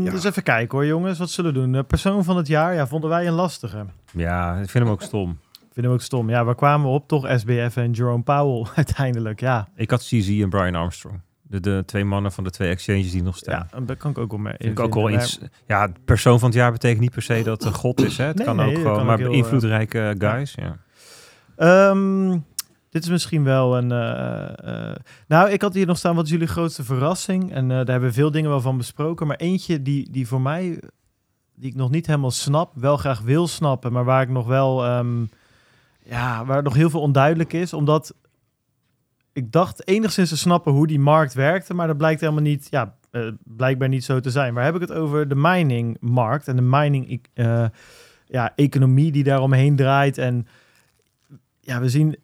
[0.04, 0.10] Ja.
[0.10, 1.86] Dus even kijken hoor jongens, wat zullen we doen?
[1.86, 3.84] Persoon van het jaar, ja, vonden wij een lastige.
[4.12, 5.38] Ja, ik vind hem ook stom.
[5.70, 6.30] Ik vind hem ook stom.
[6.30, 7.08] Ja, waar kwamen we op?
[7.08, 9.68] Toch SBF en Jerome Powell uiteindelijk, ja.
[9.74, 11.20] Ik had CZ en Brian Armstrong.
[11.42, 13.68] De, de twee mannen van de twee exchanges die nog staan.
[13.72, 15.22] Ja, daar kan ik ook wel mee Vind ik ook wel vinden.
[15.24, 15.40] iets.
[15.66, 18.16] Ja, persoon van het jaar betekent niet per se dat het god is.
[18.18, 18.24] Hè?
[18.24, 20.54] Het Nee, kan nee, ook gewoon, kan maar ook heel, invloedrijke guys.
[20.54, 20.76] Ja.
[21.56, 22.38] Ehm,
[22.90, 23.92] dit is misschien wel een.
[23.92, 24.96] eh, eh,
[25.28, 26.14] nou, ik had hier nog staan.
[26.14, 27.52] Wat is jullie grootste verrassing?
[27.52, 29.26] En eh, daar hebben we veel dingen wel van besproken.
[29.26, 30.80] Maar eentje die, die voor mij.
[31.54, 32.72] die ik nog niet helemaal snap.
[32.74, 33.92] wel graag wil snappen.
[33.92, 34.84] maar waar ik nog wel.
[34.84, 35.24] ehm,
[36.04, 37.72] ja, waar nog heel veel onduidelijk is.
[37.72, 38.14] Omdat.
[39.32, 41.74] ik dacht enigszins te snappen hoe die markt werkte.
[41.74, 42.66] maar dat blijkt helemaal niet.
[42.70, 44.54] Ja, eh, blijkbaar niet zo te zijn.
[44.54, 45.28] Waar heb ik het over?
[45.28, 47.22] De miningmarkt en de mining.
[47.34, 47.66] eh,
[48.26, 50.18] ja, economie die daaromheen draait.
[50.18, 50.46] En
[51.60, 52.16] ja, we zien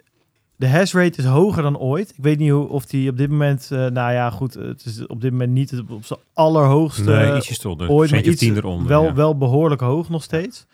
[0.56, 2.10] de hash rate is hoger dan ooit.
[2.10, 5.06] Ik weet niet hoe, of die op dit moment, eh, nou ja, goed, het is
[5.06, 7.88] op dit moment niet het op zijn allerhoogste Nee, ietsje stonder.
[7.88, 8.88] ooit, maar Centje of iets tien eronder.
[8.88, 9.14] wel, ja.
[9.14, 10.66] wel behoorlijk hoog nog steeds.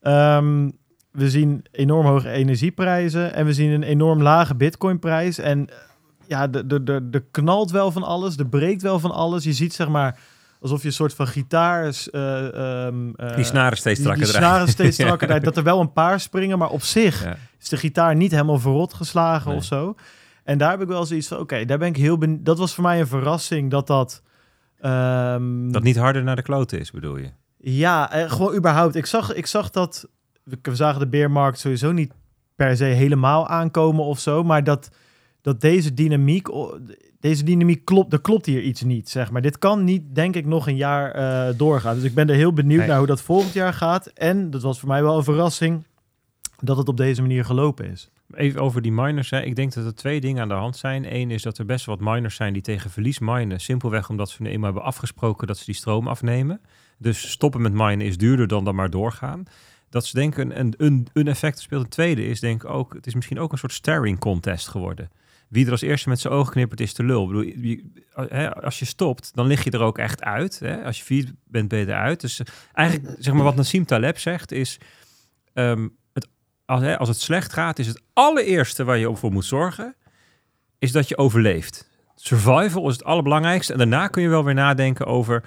[0.00, 0.70] Ehm,
[1.14, 5.38] we zien enorm hoge energieprijzen en we zien een enorm lage bitcoinprijs.
[5.38, 5.68] En
[6.26, 9.44] ja, er de, de, de knalt wel van alles, er breekt wel van alles.
[9.44, 10.18] Je ziet zeg maar
[10.60, 11.86] alsof je een soort van gitaar...
[11.86, 14.52] is, eh, ehm, eh, die snaren steeds die, strakker die eruit.
[14.52, 15.44] snaren steeds strakker eruit.
[15.44, 17.36] Dat er wel een paar springen, maar op zich Ja.
[17.60, 19.56] is de gitaar niet helemaal verrot geslagen Nee.
[19.58, 19.94] of zo.
[20.44, 22.44] En daar heb ik wel zoiets van, oké, daar ben ik heel benieuwd.
[22.44, 24.22] Dat was voor mij een verrassing dat dat...
[24.80, 27.30] ehm, Dat niet harder naar de kloten is, bedoel je?
[27.58, 28.94] ja, eh, gewoon überhaupt.
[28.94, 30.08] Ik zag, ik zag dat...
[30.44, 32.12] We we zagen de beermarkt sowieso niet
[32.56, 34.42] per se helemaal aankomen of zo.
[34.44, 34.90] Maar dat
[35.40, 36.48] dat deze dynamiek,
[37.20, 39.42] deze dynamiek klopt, er klopt hier iets niet, zeg maar.
[39.42, 41.94] Dit kan niet, denk ik, nog een jaar eh, doorgaan.
[41.94, 42.88] Dus ik ben er heel benieuwd Nee.
[42.88, 44.06] naar hoe dat volgend jaar gaat.
[44.06, 45.84] En dat was voor mij wel een verrassing
[46.58, 48.10] dat het op deze manier gelopen is.
[48.34, 49.30] Even over die miners.
[49.30, 49.42] Hè.
[49.42, 51.14] Ik denk dat er twee dingen aan de hand zijn.
[51.14, 53.60] Eén is dat er best wat miners zijn die tegen verlies minen.
[53.60, 56.60] Simpelweg omdat ze nu eenmaal hebben afgesproken dat ze die stroom afnemen.
[56.98, 59.44] Dus stoppen met minen is duurder dan dan maar doorgaan.
[59.94, 61.84] Dat ze denken een, een, een effect speelt.
[61.84, 65.10] Een tweede is denk ik ook, het is misschien ook een soort staring contest geworden.
[65.48, 67.40] Wie er als eerste met zijn ogen knippert is de lul.
[67.40, 70.58] Ik bedoel, als je stopt, dan lig je er ook echt uit.
[70.58, 70.84] Hè?
[70.84, 72.20] Als je vier bent, ben je eruit.
[72.20, 74.78] Dus eh, eigenlijk, zeg maar wat Nassim Taleb zegt, is...
[75.52, 76.28] ehm, het,
[76.64, 79.96] als, hè, als het slecht gaat, is het allereerste waar je op voor moet zorgen...
[80.78, 81.90] is dat je overleeft.
[82.14, 83.72] Survival is het allerbelangrijkste.
[83.72, 85.44] En daarna kun je wel weer nadenken over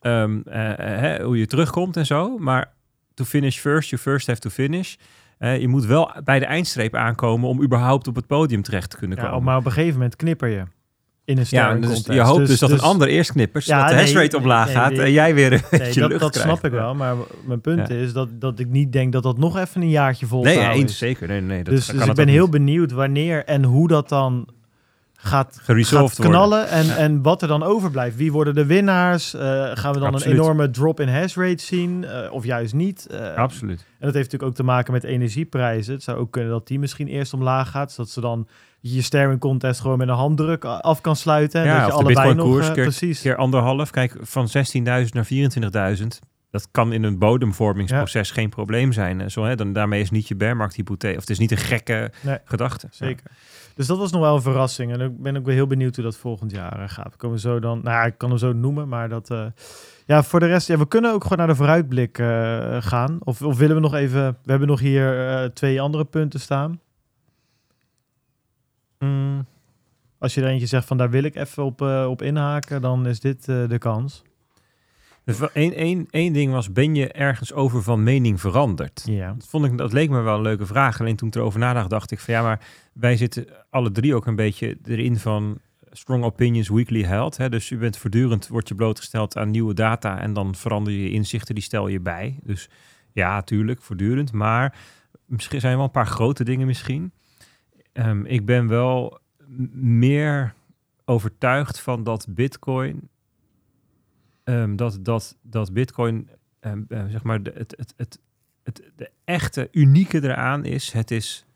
[0.00, 2.38] ehm, eh, eh, hoe je terugkomt en zo.
[2.38, 2.76] Maar
[3.18, 4.94] to finish first, you first have to finish...
[5.38, 8.96] Eh, je moet wel bij de eindstreep aankomen om überhaupt op het podium terecht te
[8.96, 9.42] kunnen Ja, komen.
[9.44, 10.62] maar op een gegeven moment knipper je
[11.24, 12.12] in een Ja, dus contest.
[12.12, 14.74] je hoopt dus, dat een ander eerst knippert, Ja, zodat de nee, hashrate omlaag nee,
[14.74, 15.00] gaat nee.
[15.00, 16.48] en jij weer een Nee, beetje dat, lucht dat krijgt.
[16.50, 16.94] snap ik wel.
[16.94, 17.14] Maar
[17.46, 17.94] mijn punt Ja.
[17.94, 20.58] is dat, dat ik niet denk dat dat nog even een jaartje vol te Nee,
[20.58, 20.98] houden eens is.
[20.98, 21.28] zeker.
[21.28, 24.48] Nee, nee, dat dus kan dus ik ben heel benieuwd wanneer en hoe dat dan
[25.20, 26.68] gaat, gaat knallen.
[26.68, 26.96] En, Ja.
[26.96, 28.16] en wat er dan overblijft.
[28.16, 29.34] Wie worden de winnaars?
[29.34, 29.40] Eh,
[29.74, 30.24] gaan we dan Absoluut.
[30.38, 32.04] een enorme drop in hash rate zien?
[32.04, 33.06] Eh, of juist niet?
[33.06, 33.78] Eh, Absoluut.
[33.78, 35.94] En dat heeft natuurlijk ook te maken met energieprijzen.
[35.94, 37.92] Het zou ook kunnen dat die misschien eerst omlaag gaat.
[37.92, 38.48] Zodat ze dan
[38.80, 41.60] je staring contest gewoon met een handdruk af kan sluiten.
[41.60, 42.60] En Ja, dat je allebei nog...
[42.60, 43.20] Eh, keer- precies.
[43.20, 43.90] Keer anderhalf.
[43.90, 46.18] Kijk, van 16.000 naar 24.000.
[46.50, 49.30] Dat kan in een bodemvormingsproces geen probleem zijn.
[49.30, 51.14] Zo, hè, dan, daarmee is niet je bearmarkt hypothese.
[51.14, 52.38] Of het is niet een gekke Nee.
[52.44, 52.88] gedachte.
[52.90, 53.24] Zeker.
[53.78, 54.92] Dus dat was nog wel een verrassing.
[54.92, 57.16] En ik ben ook weer heel benieuwd hoe dat volgend jaar eh, gaat.
[57.16, 57.80] Komen we zo dan.
[57.82, 59.30] Nou, ja, ik kan hem zo noemen, maar dat.
[59.30, 59.46] eh,
[60.06, 63.18] ja, voor de rest, ja, we kunnen ook gewoon naar de vooruitblik eh, gaan.
[63.20, 64.38] Of, of willen we nog even.
[64.42, 66.80] We hebben nog hier twee andere punten staan.
[68.98, 69.46] Mm,
[70.18, 73.20] Als je er eentje zegt van daar wil ik even op, op inhaken, dan is
[73.20, 74.22] dit de kans.
[75.28, 79.02] Dus wel één, één, één ding was, ben je ergens over van mening veranderd?
[79.04, 79.32] Ja.
[79.32, 81.00] Dat, vond ik, dat leek me wel een leuke vraag.
[81.00, 84.26] Alleen toen ik erover nadacht, dacht ik van ja, maar wij zitten alle drie ook
[84.26, 85.58] een beetje erin van
[85.90, 87.36] strong opinions weekly held.
[87.36, 87.48] Hè?
[87.48, 91.10] Dus je bent voortdurend, wordt je blootgesteld aan nieuwe data en dan verander je je
[91.10, 92.38] inzichten, die stel je bij.
[92.42, 92.68] Dus
[93.12, 94.32] ja, tuurlijk, voortdurend.
[94.32, 94.78] Maar
[95.24, 97.12] misschien zijn er wel een paar grote dingen misschien.
[97.92, 99.18] Ehm, ik ben wel
[99.80, 100.54] meer
[101.04, 103.08] overtuigd van dat Bitcoin,
[104.48, 106.28] ehm, dat, dat, dat Bitcoin,
[106.60, 108.18] ehm, eh, zeg maar, de, het, het, het,
[108.62, 111.46] het, de echte unieke eraan is, het is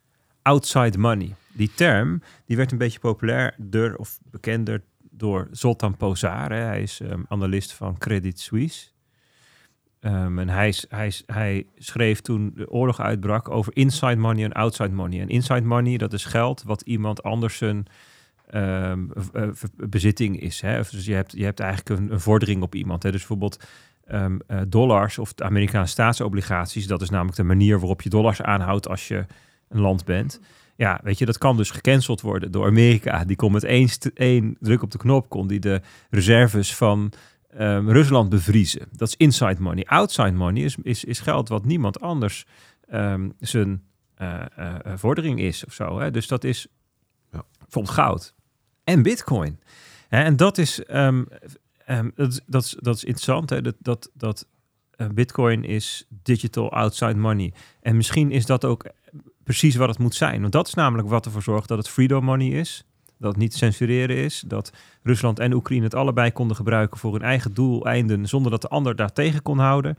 [0.43, 1.35] outside money.
[1.53, 6.53] Die term, die werd een beetje populairder of bekender door Zoltan Pozar.
[6.53, 6.61] Hè.
[6.61, 8.91] Hij is ehm, analist van Credit Suisse.
[10.01, 14.93] Ehm, en hij, hij, hij schreef toen de oorlog uitbrak over inside money en outside
[14.95, 15.21] money.
[15.21, 17.87] En inside money, dat is geld wat iemand anders zijn
[18.53, 20.61] ehm, eh, bezitting is.
[20.61, 20.81] Hè?
[20.91, 23.03] Dus je hebt, je hebt eigenlijk een, een vordering op iemand.
[23.03, 23.11] Hè?
[23.11, 23.65] Dus bijvoorbeeld
[24.05, 26.87] ehm, eh, dollars of Amerikaanse staatsobligaties.
[26.87, 29.25] Dat is namelijk de manier waarop je dollars aanhoudt als je
[29.69, 30.41] een land bent.
[30.77, 33.25] Ja, weet je, dat kan dus gecanceld worden door Amerika.
[33.25, 35.81] Die kon met één, één druk op de knop, kon die de
[36.11, 37.13] reserves van
[37.51, 38.89] ehm, Rusland bevriezen.
[38.93, 39.85] Dat is inside money.
[39.85, 42.47] Outside money is, is, is geld wat niemand anders
[43.39, 43.83] zijn
[44.15, 44.45] eh,
[44.95, 46.01] vordering is of zo.
[46.01, 46.11] Hè?
[46.11, 46.67] Dus dat is
[47.33, 47.45] Ja.
[47.59, 48.35] bijvoorbeeld goud
[48.85, 49.61] en bitcoin.
[50.09, 51.25] En dat is, ehm,
[51.87, 53.51] ehm, dat, dat, is, dat is interessant.
[53.51, 53.63] Hè?
[53.63, 54.47] Dat, dat, dat
[54.91, 57.53] eh, bitcoin is digital outside money.
[57.81, 58.87] En misschien is dat ook
[59.45, 60.41] precies wat het moet zijn.
[60.41, 62.85] Want dat is namelijk wat ervoor zorgt dat het freedom money is.
[63.19, 64.45] Dat het niet censureren is.
[64.47, 64.73] Dat
[65.03, 68.29] Rusland en Oekraïne het allebei konden gebruiken voor hun eigen doeleinden.
[68.29, 69.99] Zonder dat de ander daar tegen kon houden.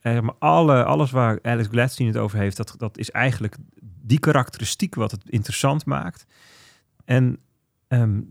[0.00, 3.56] Eh, maar alle, alles waar Alex Gladstein het over heeft, dat, dat is eigenlijk
[4.02, 6.26] die karakteristiek wat het interessant maakt.
[7.04, 7.38] En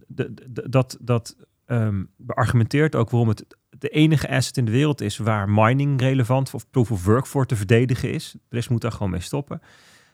[0.07, 1.35] de- dat, dat
[1.65, 3.45] ehm, beargumenteert ook waarom het
[3.83, 7.45] de enige asset in de wereld is waar mining relevant of proof of work voor
[7.45, 8.31] te verdedigen is.
[8.31, 9.61] De rest moet daar gewoon mee stoppen.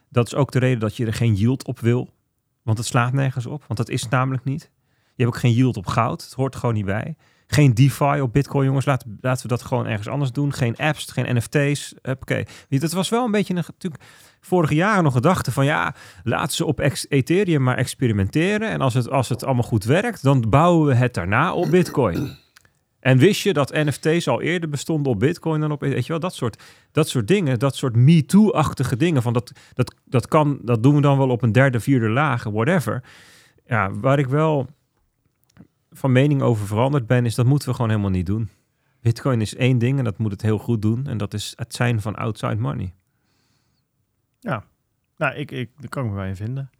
[0.08, 2.14] Dat is ook de reden dat je er geen yield op wil.
[2.62, 3.64] Want het slaat nergens op.
[3.66, 4.70] Want dat is namelijk niet.
[5.14, 6.24] Je hebt ook geen yield op goud.
[6.24, 7.16] Het hoort gewoon niet bij.
[7.46, 8.84] Geen DeFi op Bitcoin, jongens.
[8.84, 10.52] Laten, laten we dat gewoon ergens anders doen.
[10.52, 11.94] Geen apps, geen NFT's.
[12.02, 12.42] Oké.
[12.68, 14.04] Dat was wel een beetje een, natuurlijk
[14.40, 18.68] vorige jaren nog gedachte van ja, laten ze op Ethereum maar experimenteren.
[18.68, 22.28] En als het, als het allemaal goed werkt, dan bouwen we het daarna op Bitcoin.
[23.00, 26.20] En wist je dat NFT's al eerder bestonden op Bitcoin dan op, weet je wel,
[26.20, 26.62] dat soort,
[26.92, 29.22] dat soort dingen, dat soort MeToo-achtige dingen.
[29.22, 32.44] Van dat, dat, dat kan, dat doen we dan wel op een derde, vierde laag,
[32.44, 33.02] whatever.
[33.66, 34.66] Ja, waar ik wel
[35.90, 38.48] van mening over veranderd ben, is dat moeten we gewoon helemaal niet doen.
[39.00, 41.06] Bitcoin is één ding en dat moet het heel goed doen.
[41.06, 42.94] En dat is het zijn van outside money.
[45.16, 46.70] Nou, ik, ik, daar kan ik me bij in vinden.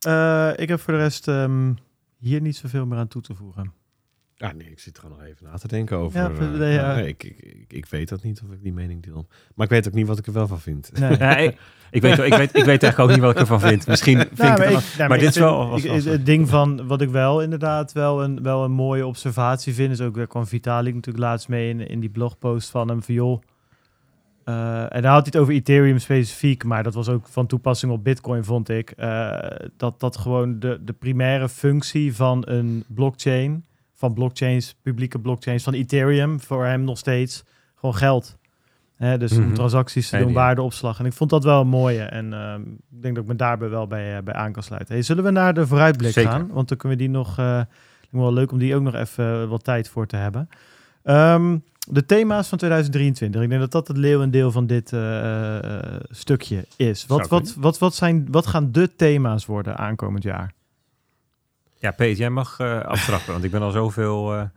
[0.00, 1.72] Eh, ik heb voor de rest ehm,
[2.18, 3.72] hier niet zoveel meer aan toe te voegen.
[4.34, 6.20] Ja, nee, ik zit gewoon nog even na te denken over...
[6.20, 6.30] Ja,
[6.60, 6.98] eh, ja.
[6.98, 9.26] ik, ik, ik, ik weet dat niet of ik die mening deel.
[9.54, 10.90] Maar ik weet ook niet wat ik er wel van vind.
[10.98, 11.18] Nee.
[11.18, 11.58] Ja, ik,
[11.90, 13.86] ik, weet, ik, weet, ik weet eigenlijk ook niet wat ik ervan vind.
[13.86, 16.26] Misschien vind Nou, maar ik- nou, maar dit is vind- wel- was- ik- was- het
[16.26, 20.14] ding van wat ik wel inderdaad wel een, wel een mooie observatie vind, is ook,
[20.14, 23.42] daar kwam Vitalik natuurlijk laatst mee in, in die blogpost van hem, van joh,
[24.48, 27.92] eh, en daar had hij het over Ethereum specifiek, maar dat was ook van toepassing
[27.92, 28.90] op Bitcoin, vond ik.
[28.90, 29.38] eh,
[29.76, 33.64] dat dat gewoon de, de primaire functie van een blockchain,
[33.94, 37.44] van blockchains, publieke blockchains, van Ethereum, voor hem nog steeds
[37.74, 38.36] gewoon geld.
[38.96, 39.54] Hè, dus om Mhm.
[39.54, 40.98] transacties te doen, waardeopslag.
[40.98, 42.02] En ik vond dat wel een mooie.
[42.02, 42.60] En ehm,
[42.90, 44.94] ik denk dat ik me daarbij wel bij, eh, bij aan kan sluiten.
[44.94, 46.30] Hey, zullen we naar de vooruitblik Zeker.
[46.30, 46.48] gaan?
[46.52, 47.36] Want dan kunnen we die nog...
[48.10, 50.48] wel leuk om die ook nog even wat tijd voor te hebben.
[51.02, 51.56] Ehm,
[51.90, 53.42] de thema's van 2023.
[53.42, 57.06] Ik denk dat dat het leeuwendeel van dit eh, eh, stukje is.
[57.06, 60.52] Wat, wat, wat, wat, zijn, wat gaan de thema's worden aankomend jaar?
[61.78, 64.50] Ja, Peet, jij mag eh aftrappen, want ik ben al zoveel eh, aan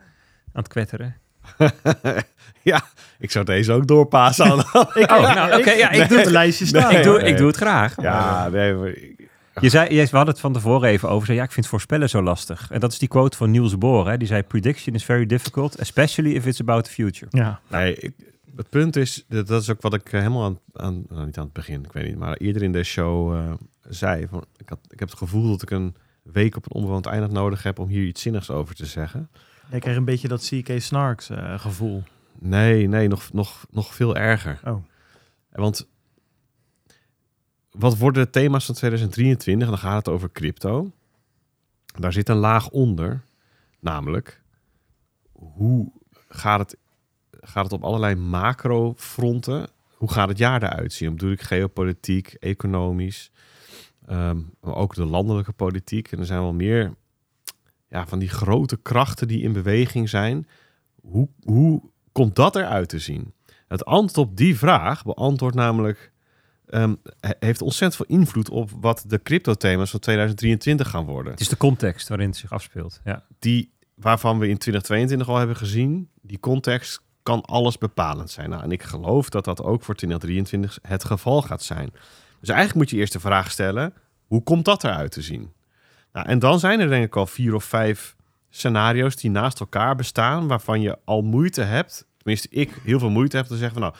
[0.54, 1.16] het kwetteren.
[2.72, 2.82] ja,
[3.20, 4.46] ik zou deze ook doorpassen.
[4.94, 6.92] Ik, Oh, nou, oké, ja, ik doe een lijstje staan.
[6.96, 7.32] ik, doe, nee.
[7.32, 8.02] ik doe het graag.
[8.02, 9.21] ja, nee, maar ik-
[9.60, 11.26] Je zei, je, we hadden het van tevoren even over.
[11.26, 12.72] Zei, ja, ik vind voorspellen zo lastig.
[12.72, 14.10] En dat is die quote van Niels Bohr.
[14.10, 14.18] Hè?
[14.18, 17.28] Die zei, prediction is very difficult, especially if it's about the future.
[17.30, 18.14] Ja, Nee, ik,
[18.56, 21.38] het punt is, dat dat is ook wat ik eh, helemaal aan, aan nou, niet
[21.38, 23.52] aan het begin, ik weet niet, maar eerder in de show eh,
[23.90, 24.28] zei.
[24.28, 27.32] Van, ik, had, ik heb het gevoel dat ik een week op een onbewoond eiland
[27.32, 29.30] nodig heb om hier iets zinnigs over te zeggen.
[29.72, 32.04] ik krijg een beetje dat CK Snarks eh, gevoel.
[32.40, 34.60] Nee, nee, nog, nog, nog veel erger.
[34.66, 34.84] Oh.
[35.52, 35.88] Want
[37.72, 39.66] wat worden de thema's van 2023?
[39.66, 40.92] En dan gaat het over crypto.
[42.00, 43.24] Daar zit een laag onder.
[43.80, 44.42] Namelijk,
[45.32, 45.92] hoe
[46.30, 46.78] gaat het,
[47.32, 49.70] gaat het op allerlei macrofronten?
[49.96, 51.08] Hoe gaat het jaar eruit zien?
[51.08, 53.32] Dan bedoel ik geopolitiek, economisch,
[54.06, 56.12] ehm, maar ook de landelijke politiek.
[56.12, 56.94] En er zijn wel meer
[57.88, 60.48] ja, van die grote krachten die in beweging zijn.
[61.02, 61.82] Hoe, hoe
[62.12, 63.34] komt dat eruit te zien?
[63.68, 66.11] Het antwoord op die vraag beantwoordt namelijk
[67.20, 71.32] he- heeft ontzettend veel invloed op wat de crypto-thema's van 2023 gaan worden.
[71.32, 73.00] Het is de context waarin het zich afspeelt.
[73.04, 73.24] Ja.
[73.40, 78.50] Die waarvan we in 2022 al hebben gezien, die context kan alles bepalend zijn.
[78.50, 81.90] Nou, en ik geloof dat dat ook voor 2023 het geval gaat zijn.
[82.40, 83.94] Dus eigenlijk moet je eerst de vraag stellen:
[84.28, 85.54] hoe komt dat eruit te zien?
[86.14, 88.16] Nou, en dan zijn er denk ik al vier of vijf
[88.50, 93.38] scenario's die naast elkaar bestaan, waarvan je al moeite hebt, tenminste ik heel veel moeite
[93.38, 93.94] heb te zeggen van nou,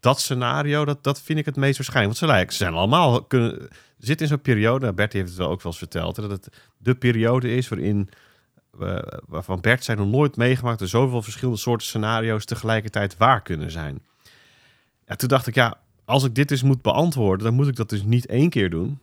[0.00, 2.18] dat scenario, dat, dat vind ik het meest waarschijnlijk.
[2.18, 3.68] Want ze lijken, ze zijn allemaal, kunnen,
[3.98, 6.56] zitten in zo'n periode, Bertie heeft het wel ook wel eens verteld, hè, dat het
[6.78, 8.08] de periode is waarin,
[8.80, 13.70] eh, waarvan Bert zei nog nooit meegemaakt, er zoveel verschillende soorten scenario's tegelijkertijd waar kunnen
[13.70, 14.00] zijn.
[15.06, 17.88] Ja, toen dacht ik, ja, als ik dit dus moet beantwoorden, dan moet ik dat
[17.88, 18.98] dus niet één keer doen,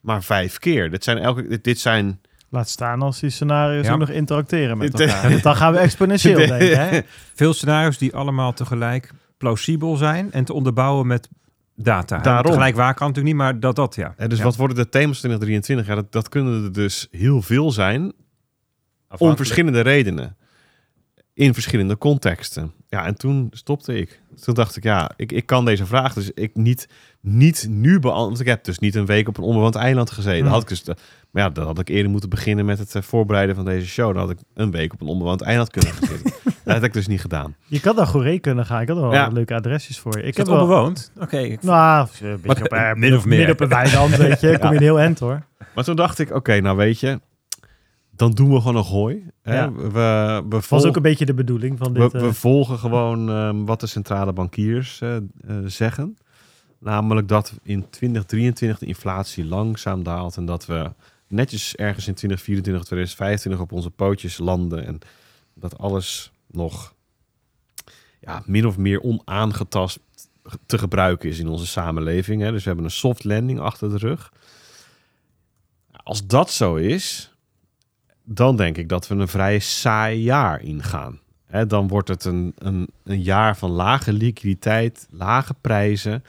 [0.00, 0.90] maar vijf keer.
[0.90, 3.92] Dit zijn elke, dit, dit zijn Laat staan als die scenario's Ja.
[3.92, 5.42] ook nog interacteren met elkaar.
[5.42, 6.88] Dan gaan we exponentieel denken.
[6.88, 7.00] Hè?
[7.34, 9.12] Veel scenario's die allemaal tegelijk
[9.42, 11.28] plausibel zijn en te onderbouwen met
[11.76, 12.18] data.
[12.18, 12.44] Daarom.
[12.44, 14.14] Tegelijk waar kan natuurlijk niet, maar dat dat ja.
[14.16, 14.44] En dus Ja.
[14.44, 15.86] wat worden de thema's 2023?
[15.86, 18.12] Ja, dat, dat kunnen er dus heel veel zijn,
[19.18, 20.36] om verschillende redenen.
[21.34, 22.72] In verschillende contexten.
[22.92, 24.20] Ja, en toen stopte ik.
[24.44, 26.88] Toen dacht ik, ja, ik, ik kan deze vraag dus ik niet,
[27.20, 28.26] niet nu beantwoorden.
[28.28, 30.42] Want ik heb dus niet een week op een onbewoond eiland gezeten.
[30.42, 30.52] Hmm.
[30.52, 30.84] Had ik dus,
[31.30, 34.08] maar ja, dan had ik eerder moeten beginnen met het eh, voorbereiden van deze show.
[34.14, 36.32] Dan had ik een week op een onbewoond eiland kunnen gaan zitten.
[36.64, 37.54] dat heb ik dus niet gedaan.
[37.66, 38.80] Je kan dan Goeree kunnen gaan.
[38.80, 39.28] Ik had er wel Ja.
[39.28, 40.22] leuke adresjes voor je.
[40.22, 41.12] Ik Is heb onbewoond?
[41.20, 41.56] Oké.
[41.60, 43.36] Nou, een beetje op, eh, Min of meer.
[43.36, 44.56] midden op een weiland, weet je.
[44.60, 45.42] Kom je een heel end, hoor.
[45.74, 47.20] Maar toen dacht ik, oké, nou weet je,
[48.22, 49.26] dan doen we gewoon een gooi.
[49.42, 49.54] Hè?
[49.54, 49.72] Ja.
[49.72, 52.12] We, we, was volgen- ook een beetje de bedoeling van dit.
[52.12, 55.22] We, eh, we volgen gewoon ehm, wat de centrale bankiers eh, eh,
[55.66, 56.18] zeggen.
[56.78, 60.92] Namelijk dat in 2023 de inflatie langzaam daalt en dat we
[61.28, 64.98] netjes ergens in 2024, 2025 op onze pootjes landen en
[65.54, 66.94] dat alles nog
[68.20, 69.98] ja, min of meer onaangetast
[70.66, 72.42] te gebruiken is in onze samenleving.
[72.42, 72.50] Hè.
[72.50, 74.32] Dus we hebben een soft landing achter de rug.
[75.92, 77.31] Als dat zo is,
[78.24, 81.20] dan denk ik dat we een vrij saai jaar ingaan.
[81.46, 86.24] Hè, dan wordt het een, een, een jaar van lage liquiditeit, lage prijzen.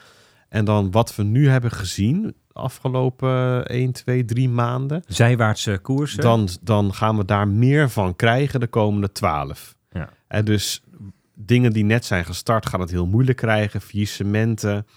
[0.49, 5.03] En dan wat we nu hebben gezien de afgelopen 1, 2, 3 maanden.
[5.07, 6.21] Zijwaartse koersen.
[6.21, 9.75] Dan, dan gaan we daar meer van krijgen de komende 12.
[9.91, 10.09] Ja.
[10.27, 10.83] En dus
[11.33, 13.81] dingen die net zijn gestart gaan het heel moeilijk krijgen.
[13.81, 14.87] Faillissementen,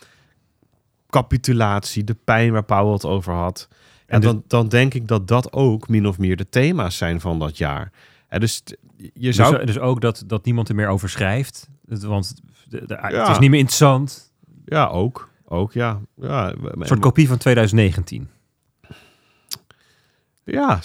[1.08, 3.68] capitulatie, de pijn waar Powell het over had.
[4.06, 7.20] En dus- dan, dan denk ik dat dat ook min of meer de thema's zijn
[7.20, 7.92] van dat jaar.
[8.28, 8.62] En dus
[8.96, 9.64] je dus, zou...
[9.64, 11.68] dus ook dat, dat niemand er meer over schrijft.
[11.84, 12.34] Want
[12.68, 14.32] de, de- het is niet meer interessant.
[14.64, 15.28] Ja, ook.
[15.44, 16.00] Ook, ja.
[16.14, 16.52] ja.
[16.52, 18.28] Een soort kopie van 2019.
[20.44, 20.80] Ja,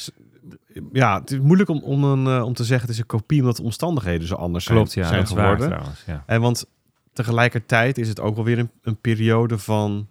[0.91, 3.39] ja, het is moeilijk om, om, een, eh, om te zeggen het is een kopie
[3.39, 5.67] omdat de omstandigheden zo anders zijn, ja, is waar geworden.
[5.67, 6.03] trouwens.
[6.05, 6.23] Ja.
[6.25, 6.65] En want
[7.13, 10.07] tegelijkertijd is het ook wel weer een, een periode van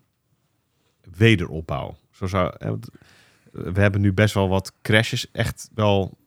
[1.16, 1.96] wederopbouw.
[2.20, 2.72] Zo zou, eh,
[3.52, 6.18] we hebben nu best wel wat crashes, echt wel.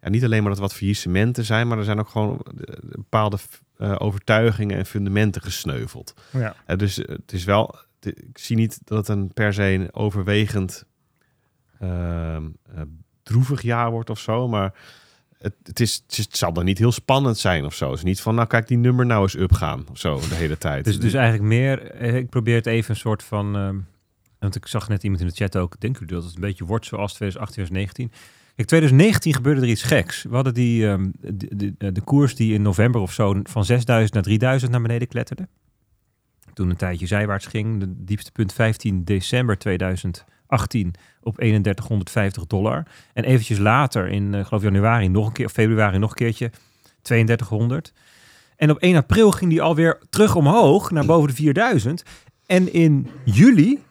[0.00, 3.38] Ja, niet alleen maar dat wat faillissementen zijn, maar er zijn ook gewoon eh, bepaalde
[3.76, 6.14] eh, overtuigingen en fundamenten gesneuveld.
[6.30, 6.76] Ja.
[6.76, 7.74] Dus het is wel.
[8.00, 10.84] ik zie niet dat het een per se een overwegend
[11.78, 12.82] ehm, eh,
[13.22, 14.74] droevig jaar wordt of zo, maar
[15.38, 17.88] het, het, is, het, zal dan niet heel spannend zijn of zo.
[17.88, 20.58] Het is niet van, nou kijk die nummer nou eens upgaan of zo de hele
[20.58, 20.84] tijd.
[20.84, 23.78] Dus, dus eigenlijk meer, ik probeer het even een soort van, ehm,
[24.42, 26.64] want ik zag net iemand in de chat ook, denken jullie dat het een beetje
[26.64, 28.30] wordt zoals 2018, 2019?
[28.54, 30.22] Kijk, 2019 gebeurde er iets geks.
[30.22, 34.14] We hadden die, ehm, de, de, de koers die in november of zo van 6000
[34.14, 35.48] naar 3000 naar beneden kletterde.
[36.54, 37.80] Toen een tijdje zijwaarts ging.
[37.80, 42.86] De diepste punt 15 december 2018 op 3150 dollar.
[43.12, 46.50] En eventjes later, in eh, geloof januari nog een keer, of februari nog een keertje,
[47.02, 47.92] 3200.
[48.56, 52.04] En op 1 april ging die alweer terug omhoog naar boven de 4000.
[52.46, 53.82] En in juli,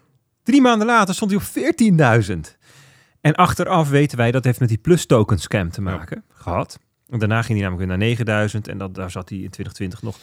[0.44, 2.60] drie maanden later, stond hij op 14.000.
[3.22, 6.80] En achteraf weten wij dat heeft met die plus token scam te maken gehad.
[7.10, 10.02] En daarna ging hij namelijk weer naar 9000 en dat, daar zat hij in 2020
[10.02, 10.18] nog.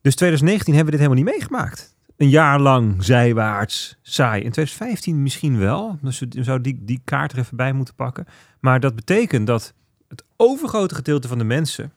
[0.00, 1.96] Dus 2019 hebben we dit helemaal niet meegemaakt.
[2.16, 4.42] Een jaar lang zijwaarts, saai.
[4.42, 5.98] In 2015 misschien wel.
[6.02, 8.26] Dus we zou die, die kaart er even bij moeten pakken.
[8.60, 9.74] Maar dat betekent dat
[10.08, 11.92] het overgrote gedeelte van de mensen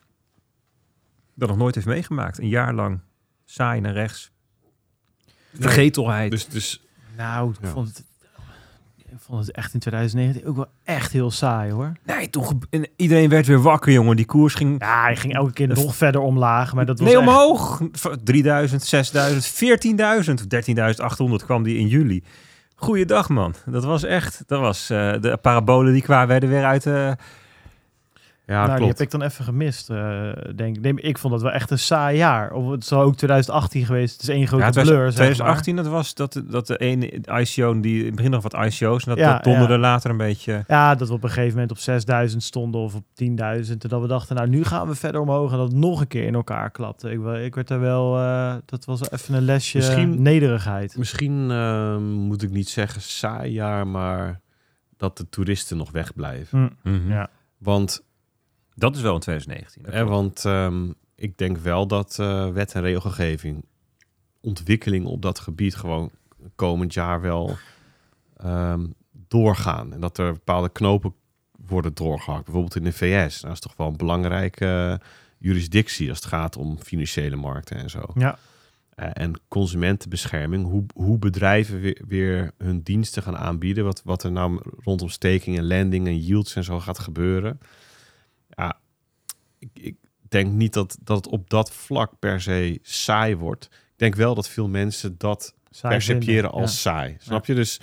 [1.34, 2.38] dat nog nooit heeft meegemaakt.
[2.38, 3.00] Een jaar lang
[3.44, 4.30] saai naar rechts.
[5.54, 6.30] Vergetelheid.
[6.30, 6.82] dus, dus
[7.18, 7.68] Nou, ik Ja.
[7.68, 8.04] vond het...
[8.96, 11.92] Ik vond het echt in 2019 ook wel echt heel saai hoor.
[12.04, 12.62] nee, toen
[12.96, 14.16] iedereen werd weer wakker, jongen.
[14.16, 17.18] Die koers ging Ja, hij ging elke keer nog verder omlaag, maar dat was nee,
[17.18, 17.80] echt- omhoog.
[17.92, 22.22] V- 3000, 6000, 14.000, 13.800 kwam die in juli.
[22.74, 23.54] Goeiedag, man.
[23.66, 27.12] Dat was echt, dat was, eh, de parabolen die kwamen werden weer uit, eh,
[28.48, 28.98] ja, nou, die klopt.
[28.98, 30.82] heb ik dan even gemist, eh, denk ik.
[30.82, 32.52] Nee, ik vond het wel echt een saai jaar.
[32.52, 34.12] Of het zou ook 2018 geweest.
[34.12, 36.66] Het is één grote ja, het was blur, zeg 2018, dat was dat, de- dat
[36.66, 37.06] de ene
[37.40, 39.78] ICO, die in het begin nog wat ICO's, en dat, Ja, dat donderde ja.
[39.78, 40.64] later een beetje.
[40.68, 43.82] Ja, dat we op een gegeven moment op 6000 stonden of op 10.000.
[43.82, 45.50] En dat we dachten, nou, nu gaan we verder omhoog.
[45.52, 47.10] En dat het nog een keer in elkaar klapte.
[47.10, 50.96] Ik, ik werd er wel, eh, dat was wel even een lesje Misschien- nederigheid.
[50.96, 54.40] Misschien ehm, moet ik niet zeggen saai jaar, maar
[54.96, 56.72] dat de toeristen nog wegblijven.
[56.82, 57.10] Hm, Mhm.
[57.12, 57.28] Ja.
[57.58, 58.06] Want,
[58.78, 59.82] Dat is wel in 2019.
[59.82, 63.64] dat eh, want ehm, ik denk wel dat eh, wet en regelgeving,
[64.40, 66.10] ontwikkeling op dat gebied gewoon
[66.54, 67.56] komend jaar wel
[68.36, 69.92] ehm, doorgaan.
[69.92, 71.14] En dat er bepaalde knopen
[71.66, 72.44] worden doorgehakt.
[72.44, 73.40] Bijvoorbeeld in de VS.
[73.40, 75.00] Dat is toch wel een belangrijke
[75.38, 78.02] jurisdictie als het gaat om financiële markten en zo.
[78.14, 78.38] Ja.
[78.94, 84.32] Eh, en consumentenbescherming, hoe, hoe bedrijven weer, weer hun diensten gaan aanbieden, wat, wat er
[84.32, 87.60] nou rondom staking en lending en yields en zo gaat gebeuren.
[89.58, 89.96] Ik, ik
[90.28, 93.64] denk niet dat, dat het op dat vlak per se saai wordt.
[93.72, 96.78] Ik denk wel dat veel mensen dat Saai percepiëren als ja.
[96.78, 97.16] saai.
[97.20, 97.54] Snap je?
[97.54, 97.80] Dus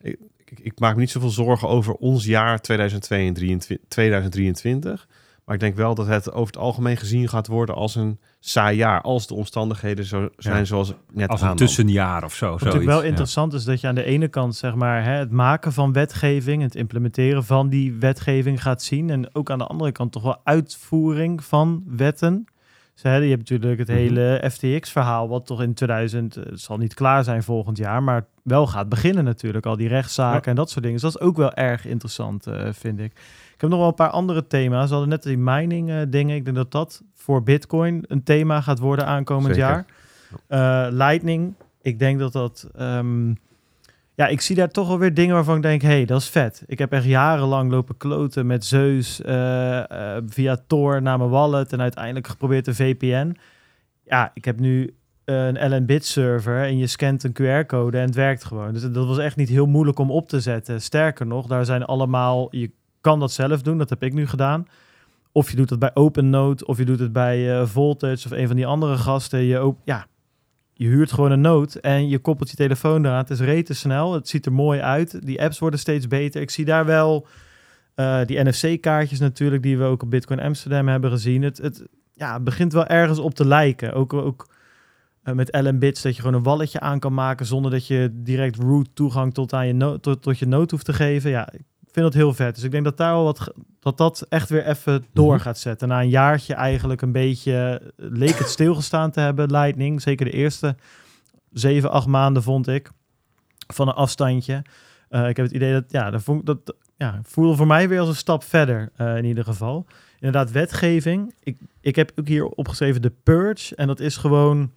[0.00, 5.08] ik, ik, ik maak me niet zoveel zorgen over ons jaar 2022, 2023.
[5.44, 8.76] Maar ik denk wel dat het over het algemeen gezien gaat worden als een saai
[8.76, 9.00] jaar.
[9.00, 10.64] Als de omstandigheden zo zijn Ja.
[10.64, 12.50] zoals ik net Als een tussenjaar of zo.
[12.50, 13.08] Wat natuurlijk wel ja.
[13.08, 16.62] interessant is dat je aan de ene kant zeg maar, hè, het maken van wetgeving,
[16.62, 19.10] het implementeren van die wetgeving gaat zien.
[19.10, 22.44] En ook aan de andere kant toch wel uitvoering van wetten.
[22.94, 23.96] Dus, hè, je hebt natuurlijk het Mhm.
[23.96, 28.26] hele FTX-verhaal, wat toch in 2000, eh, het zal niet klaar zijn volgend jaar, maar
[28.42, 29.66] wel gaat beginnen natuurlijk.
[29.66, 30.46] Al die rechtszaken Ja.
[30.50, 31.00] en dat soort dingen.
[31.00, 33.12] Dus dat is ook wel erg interessant, eh, vind ik.
[33.64, 34.84] Heb nog wel een paar andere thema's.
[34.84, 36.36] We hadden net die mining eh, dingen.
[36.36, 39.70] Ik denk dat dat voor Bitcoin een thema gaat worden aankomend Zeker.
[39.70, 39.86] jaar.
[40.46, 42.68] Eh, Lightning, ik denk dat dat...
[42.76, 43.28] ehm,
[44.14, 45.82] ja, ik zie daar toch wel weer dingen waarvan ik denk...
[45.82, 46.62] hey, dat is vet.
[46.66, 49.22] Ik heb echt jarenlang lopen kloten met Zeus...
[49.22, 51.72] eh, via Tor naar mijn wallet...
[51.72, 53.36] en uiteindelijk geprobeerd een VPN.
[54.04, 56.62] Ja, ik heb nu een LN-bit server...
[56.62, 58.72] en je scant een QR-code en het werkt gewoon.
[58.72, 60.82] Dus dat was echt niet heel moeilijk om op te zetten.
[60.82, 62.48] Sterker nog, daar zijn allemaal...
[62.50, 62.70] je
[63.04, 64.66] kan dat zelf doen, dat heb ik nu gedaan...
[65.36, 68.46] Of je doet het bij OpenNote, of je doet het bij eh, Voltage of een
[68.46, 69.42] van die andere gasten.
[69.42, 70.06] Je, op, ja,
[70.72, 73.18] je huurt gewoon een note en je koppelt je telefoon eraan.
[73.18, 75.26] Het is rete snel, het ziet er mooi uit.
[75.26, 76.40] Die apps worden steeds beter.
[76.40, 77.26] Ik zie daar wel
[77.94, 81.42] eh, die NFC-kaartjes natuurlijk, die we ook op Bitcoin Amsterdam hebben gezien.
[81.42, 83.92] Het, het, ja, begint wel ergens op te lijken.
[83.92, 84.54] Ook, ook
[85.22, 88.10] eh, met LM Bits, dat je gewoon een walletje aan kan maken zonder dat je
[88.12, 91.30] direct root toegang tot, aan je no tot, tot je note hoeft te geven.
[91.30, 91.62] Ja, ik
[91.94, 92.54] vind dat heel vet.
[92.54, 95.42] Dus ik denk dat daar wel wat dat dat echt weer even door Mhm.
[95.42, 95.88] gaat zetten.
[95.88, 100.02] Na een jaartje eigenlijk een beetje eh, leek het stilgestaan te hebben, Lightning.
[100.02, 100.76] Zeker de eerste
[101.52, 102.90] zeven, acht maanden vond ik
[103.74, 104.62] van een afstandje.
[105.08, 108.00] Eh, ik heb het idee dat ja, dat, vond, dat ja, voelde voor mij weer
[108.00, 109.86] als een stap verder eh, in ieder geval.
[110.18, 111.34] Inderdaad, wetgeving.
[111.42, 113.74] Ik, ik heb ook hier opgeschreven de purge.
[113.74, 114.72] En dat is gewoon,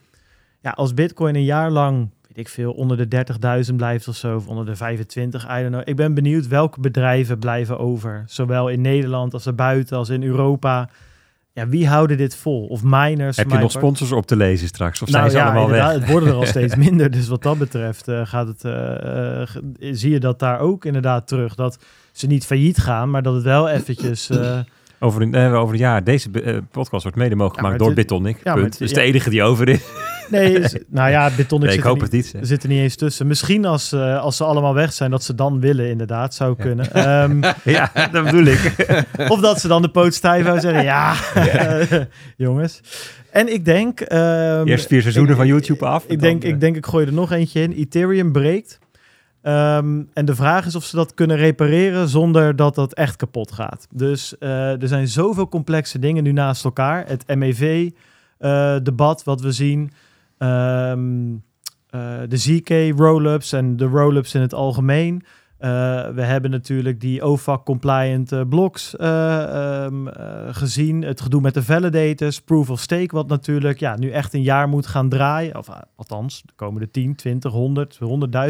[0.61, 3.25] ja, als bitcoin een jaar lang, weet ik veel, onder de
[3.69, 5.81] 30.000 blijft of zo, of onder de 25, I don't know.
[5.85, 8.23] Ik ben benieuwd welke bedrijven blijven over.
[8.27, 10.89] Zowel in Nederland als erbuiten, als in Europa.
[11.53, 12.65] Ja, wie houden dit vol?
[12.65, 13.37] Of miners?
[13.37, 15.01] Heb je nog sponsors op te lezen straks?
[15.01, 15.91] Of Nou zijn ze allemaal weg?
[15.91, 17.11] Het worden er al steeds minder.
[17.11, 19.47] Dus wat dat betreft eh, gaat het, eh, eh,
[19.79, 21.55] zie je dat daar ook inderdaad terug.
[21.55, 21.79] Dat
[22.11, 24.29] ze niet failliet gaan, maar dat het wel eventjes...
[24.99, 26.03] eh, Over een, eh, over een jaar.
[26.03, 28.35] Deze eh, podcast wordt mede mogelijk gemaakt door Bitonic.
[28.35, 28.69] ja, maar punt.
[28.69, 29.79] het- dus de enige die over is.
[30.29, 32.47] nee, is- nou ja, Betonic Nee, ik zit, er hoop niet, het niet.
[32.47, 33.27] zit er niet eens tussen.
[33.27, 36.33] Misschien als, eh, als ze allemaal weg zijn, dat ze dan willen inderdaad.
[36.33, 36.63] Zou Ja.
[36.63, 36.91] kunnen.
[36.93, 38.75] Ehm, Ja, dat bedoel ik.
[39.33, 41.13] of dat ze dan de poot stijf zeggen, ja,
[42.37, 42.81] jongens.
[43.31, 43.99] En ik denk...
[43.99, 46.03] ehm, Eerst vier seizoenen ik- van YouTube af.
[46.07, 47.71] Ik denk, ik denk, ik gooi er nog eentje in.
[47.71, 48.79] Ethereum breekt.
[49.47, 53.51] Ehm, en de vraag is of ze dat kunnen repareren zonder dat dat echt kapot
[53.51, 53.87] gaat.
[53.91, 57.07] Dus eh, er zijn zoveel complexe dingen nu naast elkaar.
[57.07, 59.91] Het MEV-debat wat we zien.
[60.37, 61.33] Ehm,
[61.89, 65.23] eh, de ZK roll-ups en de roll-ups in het algemeen.
[65.57, 65.69] Eh,
[66.09, 71.01] we hebben natuurlijk die OFAC-compliant eh, blocks eh, ehm, eh, gezien.
[71.01, 74.69] Het gedoe met de validators, proof of stake, wat natuurlijk ja, nu echt een jaar
[74.69, 75.57] moet gaan draaien.
[75.57, 77.99] Of althans, de komende 10, 20, 100,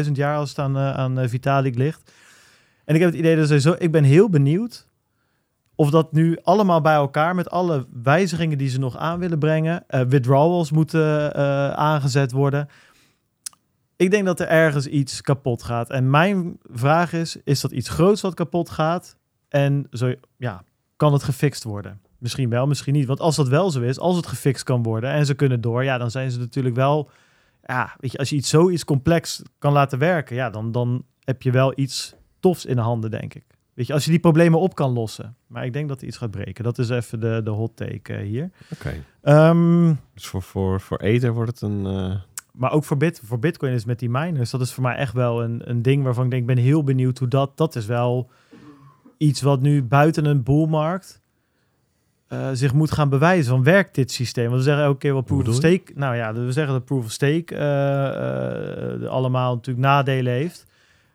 [0.04, 2.12] 100.000 jaar als het aan, aan Vitalik ligt.
[2.84, 3.74] En ik heb het idee dat ze zo.
[3.78, 4.86] Ik ben heel benieuwd
[5.74, 9.84] of dat nu allemaal bij elkaar met alle wijzigingen die ze nog aan willen brengen.
[10.08, 11.34] withdrawals moeten
[11.76, 12.68] aangezet worden.
[13.98, 15.90] Ik denk dat er ergens iets kapot gaat.
[15.90, 19.16] En mijn vraag is: is dat iets groots wat kapot gaat?
[19.48, 20.62] En zo, ja,
[20.96, 22.00] kan het gefixt worden?
[22.18, 23.06] Misschien wel, misschien niet.
[23.06, 25.84] Want als dat wel zo is, als het gefixt kan worden en ze kunnen door,
[25.84, 27.10] ja, dan zijn ze natuurlijk wel.
[27.64, 31.42] Ja, weet je, als je iets zoiets complex kan laten werken, ja, dan, dan heb
[31.42, 33.44] je wel iets tofs in de handen, denk ik.
[33.74, 35.36] Weet je, als je die problemen op kan lossen.
[35.46, 36.64] Maar ik denk dat er iets gaat breken.
[36.64, 38.50] Dat is even de, de hot take eh, hier.
[38.72, 38.94] Oké.
[39.22, 41.86] Ehm, Dus voor, voor, voor Ether wordt het een...
[41.86, 42.14] eh,
[42.58, 45.12] maar ook voor, bit, voor Bitcoin is met die miners, dat is voor mij echt
[45.12, 47.86] wel een, een ding waarvan ik denk, ik ben heel benieuwd hoe dat, dat is
[47.86, 48.30] wel
[49.16, 51.22] iets wat nu buiten een boelmarkt
[52.28, 53.52] eh, zich moet gaan bewijzen.
[53.52, 54.44] Van werkt dit systeem?
[54.44, 55.92] Want we zeggen elke keer wel proof of stake.
[55.94, 60.66] Nou ja, we zeggen dat proof of stake eh, eh, allemaal natuurlijk nadelen heeft.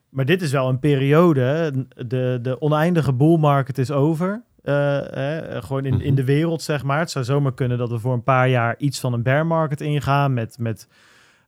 [0.09, 1.71] Maar dit is wel een periode,
[2.07, 4.43] de, de oneindige boelmarkt is over.
[4.63, 6.15] Eh, eh, gewoon in, in Mhm.
[6.15, 6.99] de wereld, zeg maar.
[6.99, 9.81] Het zou zomaar kunnen dat we voor een paar jaar iets van een bear market
[9.81, 10.87] ingaan met, met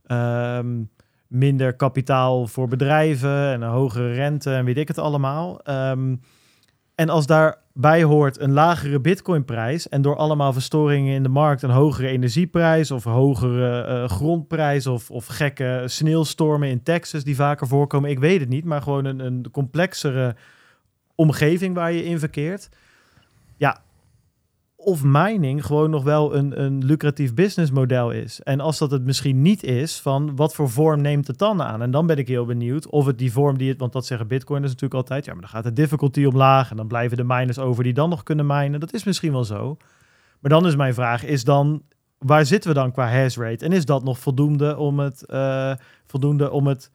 [0.08, 0.84] ehm,
[1.28, 5.62] minder kapitaal voor bedrijven en een hogere rente en weet ik het allemaal.
[5.64, 6.16] Ehm,
[6.96, 11.70] en als daarbij hoort een lagere bitcoinprijs en door allemaal verstoringen in de markt een
[11.70, 18.10] hogere energieprijs of hogere eh, grondprijs of, of gekke sneeuwstormen in Texas die vaker voorkomen,
[18.10, 20.36] ik weet het niet, maar gewoon een, een complexere
[21.16, 22.70] omgeving waar je in verkeert.
[24.86, 28.42] Of mining gewoon nog wel een, een lucratief businessmodel is.
[28.42, 31.82] En als dat het misschien niet is, van wat voor vorm neemt het dan aan?
[31.82, 34.28] En dan ben ik heel benieuwd of het die vorm die het, want dat zeggen
[34.28, 37.60] bitcoiners natuurlijk altijd, ja, maar dan gaat de difficulty omlaag en dan blijven de miners
[37.60, 38.80] over die dan nog kunnen minen.
[38.80, 39.78] Dat is misschien wel zo.
[40.40, 41.82] Maar dan is mijn vraag, is dan,
[42.18, 43.66] waar zitten we dan qua hash rate?
[43.66, 45.74] En is dat nog voldoende om het, eh,
[46.06, 46.92] voldoende om het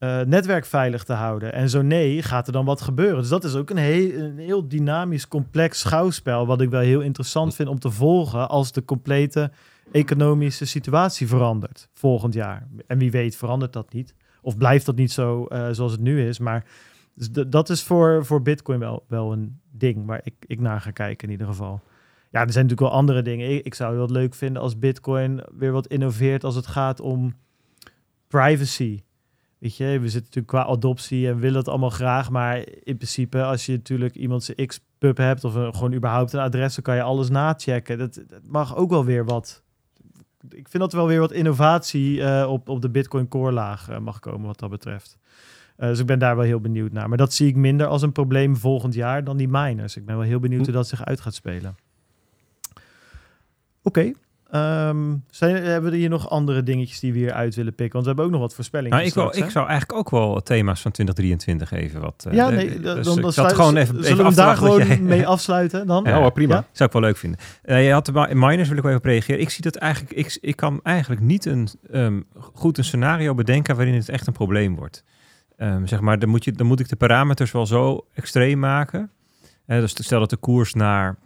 [0.00, 1.52] eh, netwerk veilig te houden?
[1.52, 3.18] En zo nee, gaat er dan wat gebeuren?
[3.18, 7.00] Dus dat is ook een heel, een heel dynamisch, complex schouwspel, wat ik wel heel
[7.00, 9.50] interessant vind om te volgen als de complete
[9.92, 12.66] economische situatie verandert volgend jaar.
[12.86, 14.14] En wie weet verandert dat niet.
[14.42, 16.38] Of blijft dat niet zo eh, zoals het nu is.
[16.38, 16.64] Maar
[17.14, 20.90] dus dat is voor, voor Bitcoin wel, wel een ding waar ik, ik naar ga
[20.90, 21.80] kijken in ieder geval.
[22.30, 23.50] Ja, er zijn natuurlijk wel andere dingen.
[23.50, 27.00] Ik, ik zou het wel leuk vinden als Bitcoin weer wat innoveert als het gaat
[27.00, 27.34] om
[28.28, 29.00] privacy.
[29.60, 32.30] Weet je, we zitten natuurlijk qua adoptie en willen het allemaal graag.
[32.30, 36.40] Maar in principe, als je natuurlijk iemand zijn X-pub hebt of een, gewoon überhaupt een
[36.40, 37.98] adres, dan kan je alles nachecken.
[37.98, 39.62] Dat, dat mag ook wel weer wat.
[40.48, 43.88] Ik vind dat er wel weer wat innovatie eh, op, op de Bitcoin core laag
[43.88, 45.18] eh, mag komen wat dat betreft.
[45.76, 47.08] Eh, dus ik ben daar wel heel benieuwd naar.
[47.08, 49.96] Maar dat zie ik minder als een probleem volgend jaar dan die miners.
[49.96, 51.76] Ik ben wel heel benieuwd hoe dat zich uit gaat spelen.
[53.82, 54.12] Oké.
[54.50, 57.92] Ehm, zijn, hebben we hier nog andere dingetjes die we hier uit willen pikken?
[57.92, 58.96] Want we hebben ook nog wat voorspellingen.
[58.96, 62.24] Nou, ik, wil, straks, ik zou eigenlijk ook wel thema's van 2023 even wat...
[62.28, 65.00] eh, ja, nee, dus dan, dan, sluit- gewoon even, zullen even we daar gewoon jij-
[65.00, 66.04] mee afsluiten dan?
[66.04, 66.30] Ja.
[66.30, 66.54] Prima.
[66.54, 66.64] Ja?
[66.72, 67.40] Zou ik wel leuk vinden.
[67.62, 69.40] Eh, je had de mi- miners, wil ik wel even op reageren.
[69.40, 73.76] Ik zie dat eigenlijk, ik, ik kan eigenlijk niet een ehm, goed een scenario bedenken
[73.76, 75.04] waarin het echt een probleem wordt.
[75.56, 79.10] Ehm, zeg maar, dan moet, je, dan moet ik de parameters wel zo extreem maken.
[79.66, 81.16] Dus stel dat de koers naar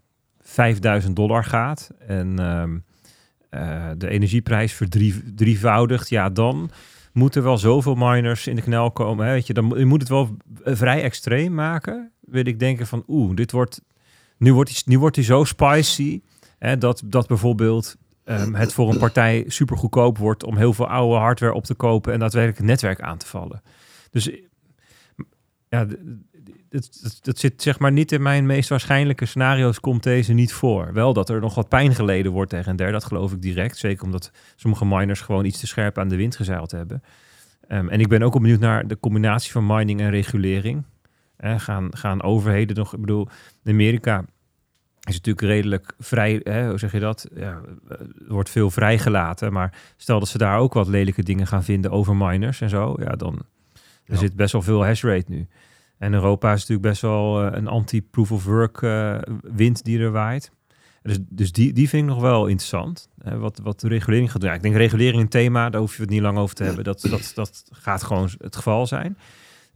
[0.40, 2.38] 5000 dollar gaat en
[3.54, 6.70] eh, de energieprijs verdrievoudigt, ja, dan
[7.12, 9.26] moeten wel zoveel miners in de knel komen.
[9.26, 9.32] Hè?
[9.32, 12.12] Weet je, dan je moet het wel vrij extreem maken.
[12.20, 13.80] Wil ik denken van, oeh, dit wordt,
[14.38, 16.20] nu wordt hij, nu wordt hij zo spicy,
[16.58, 20.88] hè, dat, dat bijvoorbeeld ehm, het voor een partij super goedkoop wordt om heel veel
[20.88, 23.62] oude hardware op te kopen en daadwerkelijk het netwerk aan te vallen.
[24.10, 24.30] Dus
[25.68, 25.86] ja,
[26.80, 30.92] d- dat, zit zeg maar niet in mijn meest waarschijnlijke scenario's, komt deze niet voor.
[30.92, 33.76] Wel dat er nog wat pijn geleden wordt tegen en der, dat geloof ik direct.
[33.76, 37.02] Zeker omdat sommige miners gewoon iets te scherp aan de wind gezeild hebben.
[37.68, 40.82] Ehm, en ik ben ook benieuwd naar de combinatie van mining en regulering.
[41.36, 43.28] Eh, gaan, gaan overheden nog, ik bedoel,
[43.64, 44.18] in Amerika
[45.06, 47.28] is het natuurlijk redelijk vrij, hè, hoe zeg je dat?
[47.34, 51.46] Ja, eh, er wordt veel vrijgelaten, maar stel dat ze daar ook wat lelijke dingen
[51.46, 53.34] gaan vinden over miners en zo, ja, dan
[54.04, 54.16] er Ja.
[54.16, 55.46] zit best wel veel hash rate nu.
[56.04, 60.10] En Europa is natuurlijk best wel eh, een anti-proof of work eh, wind die er
[60.10, 60.50] waait.
[61.02, 63.08] Dus, dus die, die vind ik nog wel interessant.
[63.18, 64.50] Eh, wat, wat de regulering gaat doen.
[64.50, 66.84] Ja, ik denk regulering een thema, daar hoef je het niet lang over te hebben.
[66.84, 69.18] Dat, dat, dat gaat gewoon het geval zijn.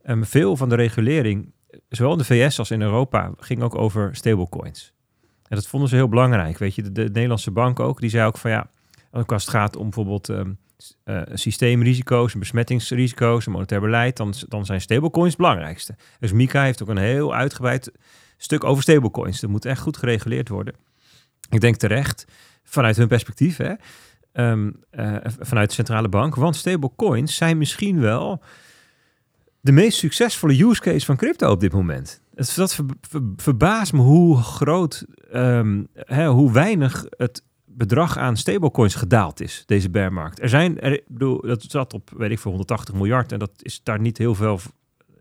[0.03, 1.53] Ehm, veel van de regulering,
[1.89, 4.93] zowel in de VS als in Europa, ging ook over stablecoins.
[5.49, 6.59] En dat vonden ze heel belangrijk.
[6.59, 8.71] Weet je, de, de Nederlandse bank ook, die zei ook van ja,
[9.11, 10.53] ook als het gaat om bijvoorbeeld ehm,
[11.05, 15.97] eh, systeemrisico's, en besmettingsrisico's, en monetair beleid, dan, dan zijn stablecoins het belangrijkste.
[16.19, 17.93] Dus Mika heeft ook een heel uitgebreid
[18.37, 19.41] stuk over stablecoins.
[19.41, 20.75] Dat moet echt goed gereguleerd worden.
[21.51, 22.25] Ik denk terecht,
[22.63, 23.75] vanuit hun perspectief, hè,
[24.33, 28.43] ehm, eh, vanuit de centrale bank, want stablecoins zijn misschien wel
[29.61, 32.21] de meest succesvolle use case van crypto op dit moment.
[32.35, 37.43] Het, dat ver, ver- verbaast me hoe groot, ehm, hè, hoe weinig het
[37.79, 40.43] bedrag aan stablecoins gedaald is, deze bearmarkt.
[40.43, 43.81] Er zijn, er, bedoel, dat zat op, weet ik veel, 180 miljard en dat is
[43.83, 44.61] daar niet heel veel,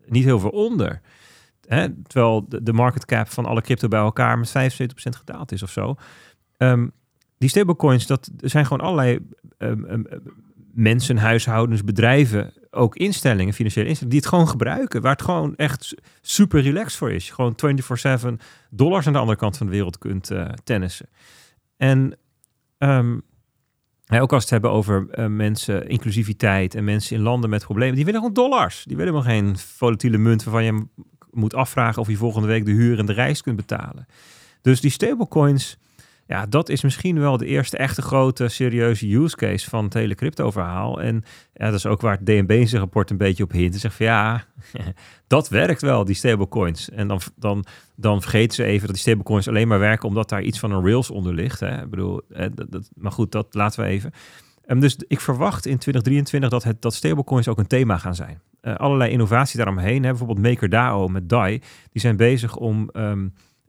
[0.06, 1.02] niet heel veel onder.
[1.68, 1.88] Hè?
[2.04, 4.54] Terwijl de, market cap van alle crypto bij elkaar met 75%
[4.96, 5.96] gedaald is of zo.
[6.58, 6.88] Ehm,
[7.38, 9.20] die stablecoins, dat zijn gewoon allerlei
[9.58, 10.04] ehm, ehm,
[10.74, 15.02] mensen, huishoudens, bedrijven, ook instellingen, financiële instellingen, die het gewoon gebruiken.
[15.02, 17.28] Waar het gewoon echt su- super relaxed voor is.
[17.28, 18.40] Je gewoon 24-7
[18.70, 21.10] dollars aan de andere kant van de wereld kunt eh tennissen.
[21.78, 22.18] En
[22.78, 23.20] ehm,
[24.04, 27.64] ja, ook als we het hebben over eh, mensen, inclusiviteit en mensen in landen met
[27.64, 28.84] problemen, die willen gewoon dollars.
[28.84, 30.86] Die willen helemaal geen volatiele munt waarvan je
[31.32, 34.06] moet afvragen of je volgende week de huur en de reis kunt betalen.
[34.62, 35.78] Dus die stablecoins,
[36.28, 40.16] ja, dat is misschien wel de eerste echte grote serieuze use case van het hele
[40.16, 41.02] crypto verhaal.
[41.02, 41.24] En
[41.54, 43.74] ja, dat is ook waar het DNB zijn rapport een beetje op hint.
[43.74, 44.45] Ze zegt van ja,
[45.28, 46.90] dat werkt wel, die stablecoins.
[46.90, 50.41] En dan, dan, dan vergeten ze even dat die stablecoins alleen maar werken omdat daar
[50.41, 51.60] iets van een rails onder ligt.
[51.60, 51.82] Hè.
[51.82, 54.12] Ik bedoel, dat, dat, maar goed, dat laten we even.
[54.66, 58.41] En dus ik verwacht in 2023 dat, het, dat stablecoins ook een thema gaan zijn.
[58.62, 60.04] Eh, allerlei innovatie daaromheen.
[60.04, 60.10] Hè.
[60.10, 61.62] Bijvoorbeeld MakerDAO met DAI.
[61.91, 63.28] Die zijn bezig om ehm,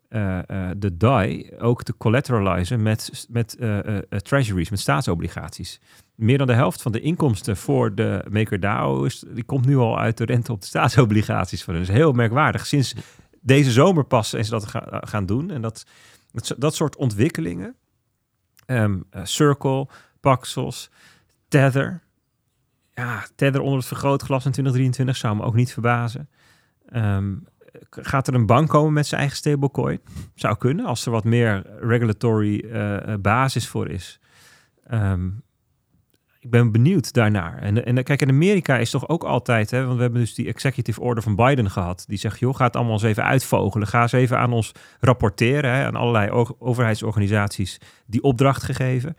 [0.08, 5.80] eh, eh, de DAI ook te collateralizen met, met eh, treasuries, met staatsobligaties.
[6.14, 9.98] Meer dan de helft van de inkomsten voor de MakerDAO is, die komt nu al
[9.98, 11.74] uit de rente op de staatsobligaties van.
[11.74, 12.66] Dat is heel merkwaardig.
[12.66, 12.94] Sinds
[13.40, 15.50] deze zomer pas ze dat ga- gaan doen.
[15.50, 15.86] En dat,
[16.32, 17.74] dat, dat soort ontwikkelingen,
[18.66, 19.88] ehm, eh, Circle,
[20.20, 20.90] Paxos,
[21.48, 22.02] Tether.
[22.94, 26.28] Ja, Tether onder het vergrootglas in 2023 zou me ook niet verbazen.
[26.92, 27.57] K-
[27.90, 30.00] gaat er een bank komen met zijn eigen stablecoin?
[30.34, 34.20] Zou kunnen, als er wat meer regulatory eh, eh, basis voor is.
[34.86, 35.26] Ehm,
[36.40, 37.58] ik ben benieuwd daarnaar.
[37.58, 40.46] En, en kijk, in Amerika is toch ook altijd, hè, want we hebben dus die
[40.46, 42.04] executive order van Biden gehad.
[42.08, 43.86] Die zegt, joh, ga het allemaal eens even uitvogelen.
[43.86, 49.16] Ga eens even aan ons rapporteren, hè, aan allerlei overheidsorganisaties die opdracht gegeven.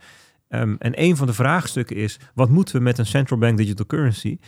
[0.48, 3.86] Ehm, en een van de vraagstukken is, wat moeten we met een central bank digital
[3.86, 4.38] currency?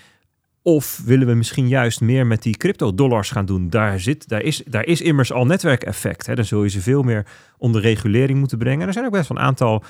[0.63, 3.71] Of willen we misschien juist meer met die crypto-dollars gaan doen?
[3.71, 6.27] Daar, zit, daar, is, daar is immers al netwerkeffect.
[6.27, 6.35] Hè?
[6.35, 7.27] Dan zul je ze veel meer
[7.59, 8.87] onder regulering moeten brengen.
[8.87, 9.83] Er zijn ook best wel een aantal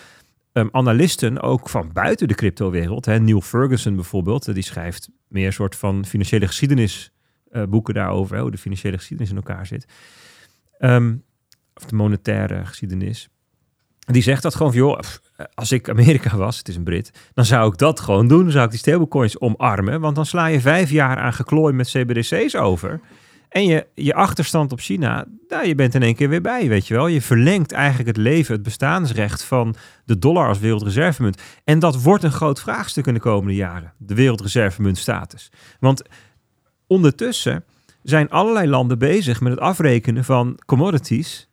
[0.52, 3.04] ehm, analisten, ook van buiten de cryptowereld.
[3.04, 3.18] Hè?
[3.20, 7.12] Neil Ferguson bijvoorbeeld, die schrijft meer soort van financiële geschiedenis
[7.50, 8.36] eh, boeken daarover.
[8.36, 8.42] Hè?
[8.42, 9.86] Hoe de financiële geschiedenis in elkaar zit.
[10.78, 11.14] Ehm,
[11.74, 13.28] of de monetaire geschiedenis.
[13.98, 14.98] Die zegt dat gewoon van, joh,
[15.54, 18.42] als ik Amerika was, het is een Brit, dan zou ik dat gewoon doen.
[18.42, 21.88] Dan zou ik die stablecoins omarmen, want dan sla je vijf jaar aan geklooi met
[21.88, 23.00] CBDC's over.
[23.52, 26.86] En je, je achterstand op China, daar je bent in één keer weer bij, weet
[26.86, 27.06] je wel.
[27.06, 29.74] Je verlengt eigenlijk het leven, het bestaansrecht van
[30.04, 31.42] de dollar als wereldreservemunt.
[31.64, 35.50] En dat wordt een groot vraagstuk in de komende jaren, de wereldreservemuntstatus.
[35.80, 36.02] Want
[36.86, 37.64] ondertussen
[38.02, 41.48] zijn allerlei landen bezig met het afrekenen van commodities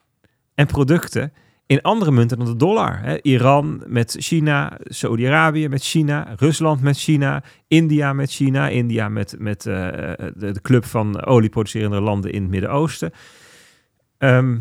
[0.55, 1.33] en producten
[1.69, 2.99] in andere munten dan de dollar.
[3.01, 3.21] Hè.
[3.21, 9.65] Iran met China, Saudi-Arabië met China, Rusland met China, India met China, India met, met
[9.65, 9.75] eh,
[10.35, 13.11] de, club van olieproducerende landen in het Midden-Oosten.
[14.17, 14.57] Ehm,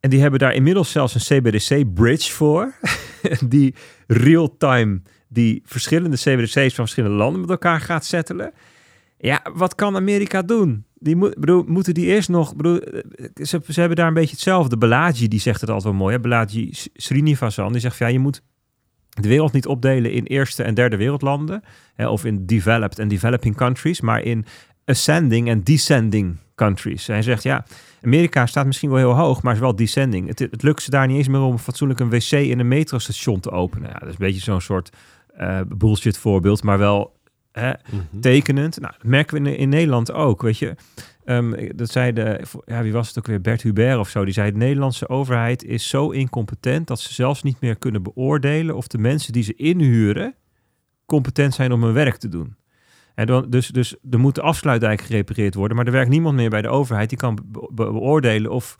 [0.00, 2.74] en die hebben daar inmiddels zelfs een CBDC-bridge voor,
[3.48, 3.74] die
[4.06, 8.52] real-time die verschillende CBDC's van verschillende landen met elkaar gaat settelen.
[9.18, 10.84] Ja, wat kan Amerika doen?
[11.02, 12.56] Die moet, bedoel, moeten die eerst nog...
[12.56, 13.00] Bedoel, eh,
[13.34, 14.76] ze, ze hebben daar een beetje hetzelfde.
[14.76, 16.18] Balaji, die zegt het altijd wel mooi.
[16.22, 16.44] Hè?
[16.94, 17.98] Srinivasan, die zegt.
[17.98, 18.42] Ja, je moet
[19.08, 21.62] de wereld niet opdelen in eerste en derde wereldlanden.
[21.94, 24.00] Hè, of in developed en developing countries.
[24.00, 24.44] Maar in
[24.84, 27.06] ascending en descending countries.
[27.06, 27.64] Hij zegt, ja,
[28.02, 30.28] Amerika staat misschien wel heel hoog, maar is wel descending.
[30.28, 33.40] Het, het lukt ze daar niet eens meer om fatsoenlijk een wc in een metrostation
[33.40, 33.88] te openen.
[33.88, 34.90] Ja, dat is een beetje zo'n soort
[35.34, 37.18] eh, bullshit voorbeeld, maar wel
[37.52, 38.20] hè, Mhm.
[38.20, 38.80] tekenend.
[38.80, 40.74] Nou, dat merken we in, in Nederland ook, weet je.
[41.24, 44.34] Ehm, dat zei de, ja, wie was het ook weer, Bert Hubert of zo, die
[44.34, 48.86] zei de Nederlandse overheid is zo incompetent dat ze zelfs niet meer kunnen beoordelen of
[48.86, 50.34] de mensen die ze inhuren
[51.06, 52.56] competent zijn om hun werk te doen.
[53.14, 56.50] En dan, dus, dus er moet de afsluitdijk gerepareerd worden, maar er werkt niemand meer
[56.50, 58.76] bij de overheid die kan be- be- beoordelen of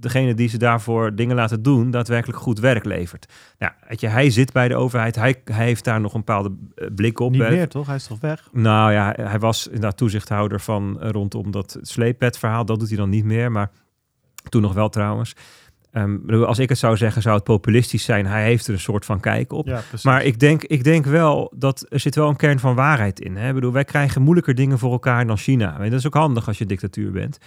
[0.00, 3.32] degene die ze daarvoor dingen laten doen, daadwerkelijk goed werk levert.
[3.58, 6.52] Ja, weet je, hij zit bij de overheid, hij, hij heeft daar nog een bepaalde
[6.74, 7.30] eh, blik op.
[7.32, 7.86] Niet Eh, meer, toch?
[7.86, 8.48] Hij is toch weg?
[8.52, 12.64] nou ja, hij was inderdaad toezichthouder van eh, rondom dat sleepbed-verhaal.
[12.64, 13.70] Dat doet hij dan niet meer, maar
[14.48, 15.34] toen nog wel trouwens.
[15.92, 18.26] Ehm, als ik het zou zeggen, zou het populistisch zijn.
[18.26, 19.66] Hij heeft er een soort van kijk op.
[19.66, 19.80] Ja.
[20.02, 23.36] Maar ik denk, ik denk wel dat er zit wel een kern van waarheid in.
[23.36, 23.48] Hè?
[23.48, 25.82] Ik bedoel, wij krijgen moeilijker dingen voor elkaar dan China.
[25.84, 27.38] Je, Dat is ook handig als je dictatuur bent.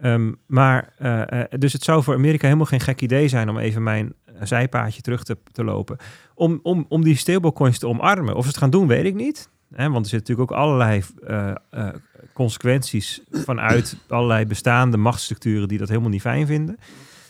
[0.00, 3.58] Ehm, maar, eh, eh, dus het zou voor Amerika helemaal geen gek idee zijn om
[3.58, 4.12] even mijn
[4.42, 5.96] zijpaadje terug te, te lopen.
[6.34, 8.34] Om, om, om die stablecoins te omarmen.
[8.34, 9.48] Of ze het gaan doen, weet ik niet.
[9.68, 11.88] Want er zitten natuurlijk ook allerlei eh,
[12.32, 16.78] consequenties vanuit allerlei bestaande machtsstructuren die dat helemaal niet fijn vinden.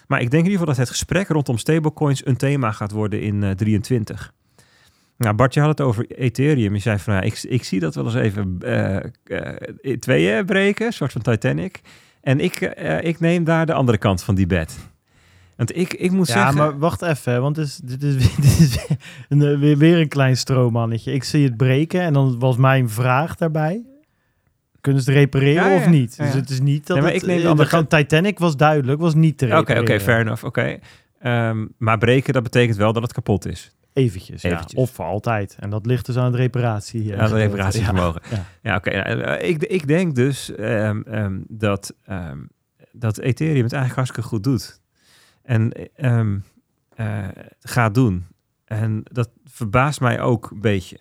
[0.06, 3.20] Maar ik denk in ieder geval dat het gesprek rondom stablecoins een thema gaat worden
[3.20, 4.32] in eh 23.
[5.16, 6.74] Nou, Bart, je had het over Ethereum.
[6.74, 8.58] Je zei van, ja, ik, ik zie dat wel eens even
[9.80, 11.80] in tweeën breken, een soort van Titanic.
[12.20, 14.78] En ik, eh, ik neem daar de andere kant van die bed.
[15.56, 16.54] Want ik, ik moet ja, zeggen...
[16.56, 18.78] maar wacht even, want dit is, dit is, dit is
[19.28, 21.12] een, eh, weer, weer een klein stroomannetje.
[21.12, 23.82] Ik zie het breken en dan was mijn vraag daarbij.
[24.80, 26.14] Kunnen ze het repareren Ja, ja, of niet?
[26.16, 26.40] ja, Dus ja.
[26.40, 28.56] het is niet dat Nee, maar het, ik neem de eh, andere gaan- Titanic was
[28.56, 29.82] duidelijk, was niet te Oké, repareren.
[29.82, 30.44] oké, fair enough.
[30.44, 30.78] Oké.
[31.20, 33.72] Ehm, maar breken, dat betekent wel dat het kapot is.
[33.98, 34.50] Eventjes, ja.
[34.50, 34.80] Eventjes.
[34.80, 35.56] Of voor altijd.
[35.60, 37.04] En dat ligt dus aan het reparatie.
[37.04, 37.50] Ja, dat gedeelte.
[37.50, 38.20] reparatievermogen.
[38.30, 38.44] Ja, ja.
[38.62, 38.90] Ja, oké.
[38.90, 42.38] Eh, ik, ik denk dus ehm, ehm, dat, ehm,
[42.92, 44.80] dat Ethereum het eigenlijk hartstikke goed doet.
[45.42, 46.38] En ehm,
[46.94, 47.28] eh,
[47.60, 48.26] gaat doen.
[48.64, 50.98] En dat verbaast mij ook een beetje.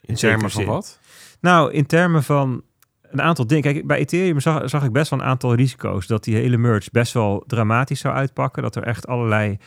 [0.00, 0.70] In zekere termen van zin.
[0.70, 0.98] wat?
[1.40, 2.62] Nou, in termen van
[3.02, 3.62] een aantal dingen.
[3.62, 6.06] Kijk, bij Ethereum zag, zag ik best wel een aantal risico's.
[6.06, 8.62] Dat die hele merge best wel dramatisch zou uitpakken.
[8.62, 9.58] Dat er echt allerlei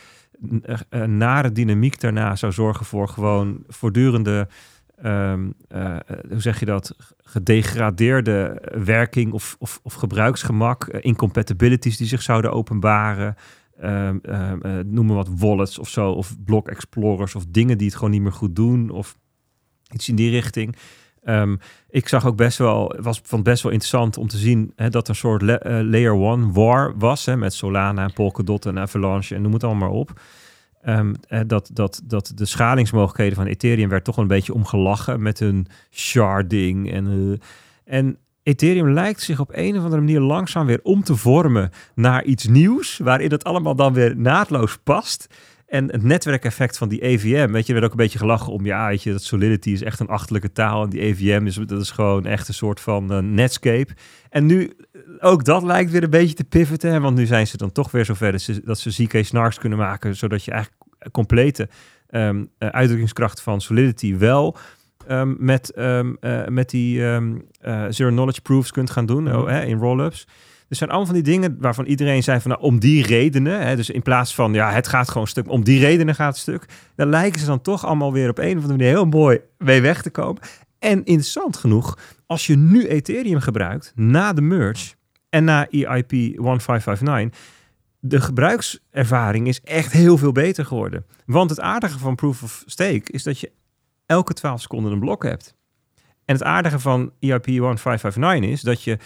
[1.07, 4.48] nare dynamiek daarna zou zorgen voor gewoon voortdurende,
[4.95, 5.95] ehm, eh,
[6.30, 10.88] hoe zeg je dat, gedegradeerde werking of, of, of gebruiksgemak.
[10.88, 13.36] eh, incompatibilities die zich zouden openbaren.
[13.80, 16.12] Ehm, ehm, eh, noem maar wat wallets of zo.
[16.12, 18.90] Of block explorers of dingen die het gewoon niet meer goed doen.
[18.90, 19.18] Of
[19.94, 20.76] iets in die richting.
[21.26, 21.56] Ehm,
[21.89, 25.03] ik zag ook best wel, was vond best wel interessant om te zien hè, dat
[25.03, 29.35] er een soort eh, layer one war was hè, met Solana en Polkadot en Avalanche
[29.35, 30.19] en noem het allemaal maar op.
[30.81, 35.39] Ehm, eh, dat, dat, dat de schalingsmogelijkheden van Ethereum werd toch een beetje omgelachen met
[35.39, 40.80] hun sharding en, eh, en Ethereum lijkt zich op een of andere manier langzaam weer
[40.84, 45.27] om te vormen naar iets nieuws, waarin het allemaal dan weer naadloos past.
[45.76, 48.65] En het netwerkeffect van die EVM, weet je, er werd ook een beetje gelachen om,
[48.65, 51.81] ja, weet je, dat Solidity is echt een achterlijke taal en die EVM is, dat
[51.81, 53.93] is gewoon echt een soort van eh, Netscape.
[54.30, 57.47] En nu, eh, ook dat lijkt weer een beetje te pivoten, hè, want nu zijn
[57.47, 60.52] ze dan toch weer zover dat ze, dat ze ZK snarks kunnen maken, zodat je
[60.52, 61.69] eigenlijk complete
[62.10, 64.57] ehm, eh, uitdrukkingskracht van Solidity wel
[65.07, 66.99] ehm, met, ehm, eh, met die
[67.89, 69.35] zero knowledge proofs kunt gaan doen Mhm.
[69.35, 70.27] oh, hè, in rollups.
[70.70, 73.76] Er zijn allemaal van die dingen waarvan iedereen zei van nou, om die redenen, hè,
[73.76, 76.66] dus in plaats van ja, het gaat gewoon stuk, om die redenen gaat het stuk,
[76.96, 79.82] dan lijken ze dan toch allemaal weer op een of andere manier heel mooi mee
[79.82, 80.42] weg te komen.
[80.80, 84.94] En interessant genoeg, als je nu Ethereum gebruikt na de merge
[85.30, 87.40] en na EIP 1559,
[88.00, 91.06] de gebruikservaring is echt heel veel beter geworden.
[91.26, 93.52] Want het aardige van Proof of Stake is dat je
[94.06, 95.56] elke 12 seconden een blok hebt.
[96.26, 98.98] En het aardige van EIP 1559 is dat je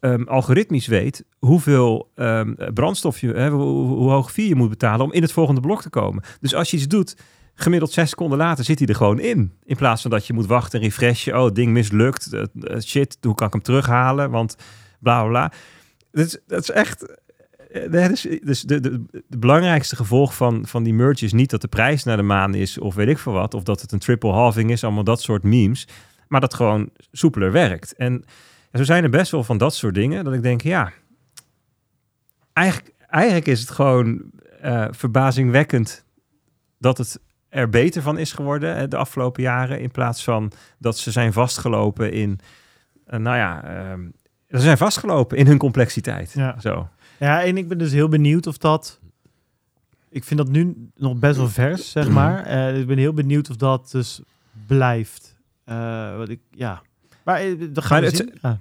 [0.00, 5.12] ehm, algoritmisch weet hoeveel ehm, brandstof je, hè, hoe, hoog fee je moet betalen om
[5.12, 6.22] in het volgende blok te komen.
[6.40, 7.16] Dus als je iets doet,
[7.54, 9.52] gemiddeld zes seconden later zit hij er gewoon in.
[9.64, 11.38] In plaats van dat je moet wachten en refreshen.
[11.38, 12.32] Oh, het ding mislukt.
[12.32, 14.30] Eh, eh, shit, hoe kan ik hem terughalen?
[14.30, 14.56] Want
[14.98, 15.52] bla bla
[16.12, 17.16] is, dat is echt.
[17.70, 21.50] eh, dat is, dus de, de, de belangrijkste gevolg van, van die merge is niet
[21.50, 23.54] dat de prijs naar de maan is of weet ik veel wat.
[23.54, 25.88] Of dat het een triple halving is, allemaal dat soort memes.
[26.28, 27.94] Maar dat gewoon soepeler werkt.
[27.94, 28.24] En
[28.72, 30.92] zo zijn er best wel van dat soort dingen dat ik denk, ja,
[32.52, 34.30] eigenlijk, eigenlijk is het gewoon
[34.60, 36.04] eh, verbazingwekkend
[36.78, 39.80] dat het er beter van is geworden hè, de afgelopen jaren.
[39.80, 42.38] In plaats van dat ze zijn vastgelopen in,
[43.06, 44.00] eh, nou ja, ehm,
[44.48, 46.32] ze zijn vastgelopen in hun complexiteit.
[46.32, 46.60] Ja.
[46.60, 46.88] Zo.
[47.18, 49.00] Ja, en ik ben dus heel benieuwd of dat...
[50.10, 52.44] Ik vind dat nu nog best wel vers, zeg maar.
[52.46, 54.20] Eh, ik ben heel benieuwd of dat dus
[54.66, 55.36] blijft.
[56.16, 56.82] Wat ik, ja.
[57.28, 58.38] Maar eh, dat gaan Maar we het- zien.
[58.42, 58.60] Ja.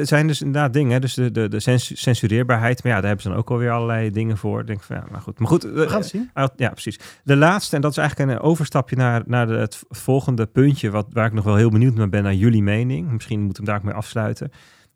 [0.00, 2.82] Het, zijn dus inderdaad dingen, dus de, de, de censu- censureerbaarheid.
[2.82, 4.60] Maar ja, daar hebben ze dan ook alweer allerlei dingen voor.
[4.60, 5.38] Ik Denk van, ja, maar goed.
[5.38, 6.30] Maar goed, We gaan het zien.
[6.32, 6.98] Ah, Ja, precies.
[7.24, 11.06] De laatste, en dat is eigenlijk een overstapje naar, naar de, het volgende puntje, wat,
[11.12, 13.10] waar ik nog wel heel benieuwd naar ben, naar jullie mening.
[13.10, 14.50] Misschien moeten we daar ook mee afsluiten.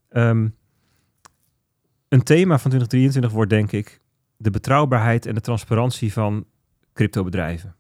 [0.09, 0.49] Ehm,
[2.09, 4.01] een thema van 2023 wordt, denk ik,
[4.37, 6.45] de betrouwbaarheid en de transparantie van
[6.93, 7.75] cryptobedrijven.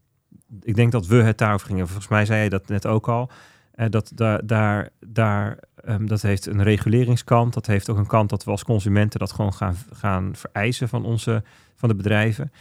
[0.62, 1.86] Ik denk dat we het daarover gingen.
[1.86, 3.30] Volgens mij zei je dat net ook al.
[3.78, 7.55] Eh, dat, daar, daar, daar, ehm, dat heeft een reguleringskant.
[7.55, 11.05] Dat heeft ook een kant dat we als consumenten dat gewoon gaan, gaan vereisen van,
[11.05, 11.42] onze,
[11.74, 12.52] van de bedrijven.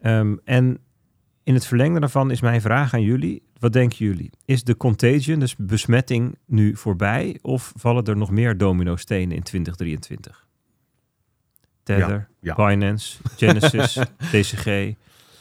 [0.00, 0.78] Ehm, en
[1.42, 3.42] in het verlengde daarvan is mijn vraag aan jullie.
[3.58, 4.30] Wat denken jullie?
[4.44, 7.38] Is de contagion, dus besmetting, nu voorbij?
[7.42, 10.46] Of vallen er nog meer domino-stenen in 2023?
[11.82, 12.54] Tether, ja.
[12.54, 13.98] Binance, Genesis,
[14.32, 14.94] DCG.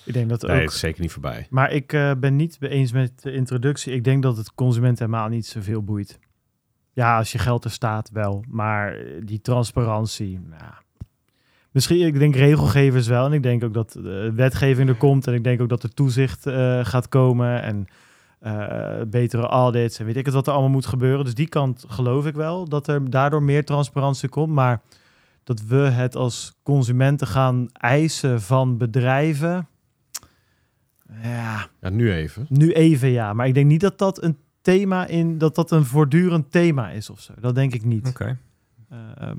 [0.05, 0.61] Ik denk dat Nee, ook.
[0.61, 1.47] het is zeker niet voorbij.
[1.49, 3.93] Maar ik eh, ben niet eens met de introductie.
[3.93, 6.19] Ik denk dat het consument helemaal niet zoveel boeit.
[6.93, 8.43] Ja, als je geld er staat wel.
[8.49, 10.73] Maar eh, die transparantie, nou,
[11.71, 13.25] misschien, ik denk regelgevers wel.
[13.25, 15.27] En ik denk ook dat de wetgeving er komt.
[15.27, 17.61] En ik denk ook dat er toezicht eh, gaat komen.
[17.61, 17.87] En
[18.39, 21.25] eh, betere audits en weet ik het wat er allemaal moet gebeuren.
[21.25, 22.69] Dus die kant geloof ik wel.
[22.69, 24.53] Dat er daardoor meer transparantie komt.
[24.53, 24.81] Maar
[25.43, 29.67] dat we het als consumenten gaan eisen van bedrijven...
[31.21, 32.45] Ja, Ja, nu even.
[32.49, 35.85] nu even ja, maar ik denk niet dat dat een thema in dat dat een
[35.85, 37.33] voortdurend thema is of zo.
[37.39, 38.07] Dat denk ik niet.
[38.07, 38.37] Oké.
[38.89, 39.37] Ehm,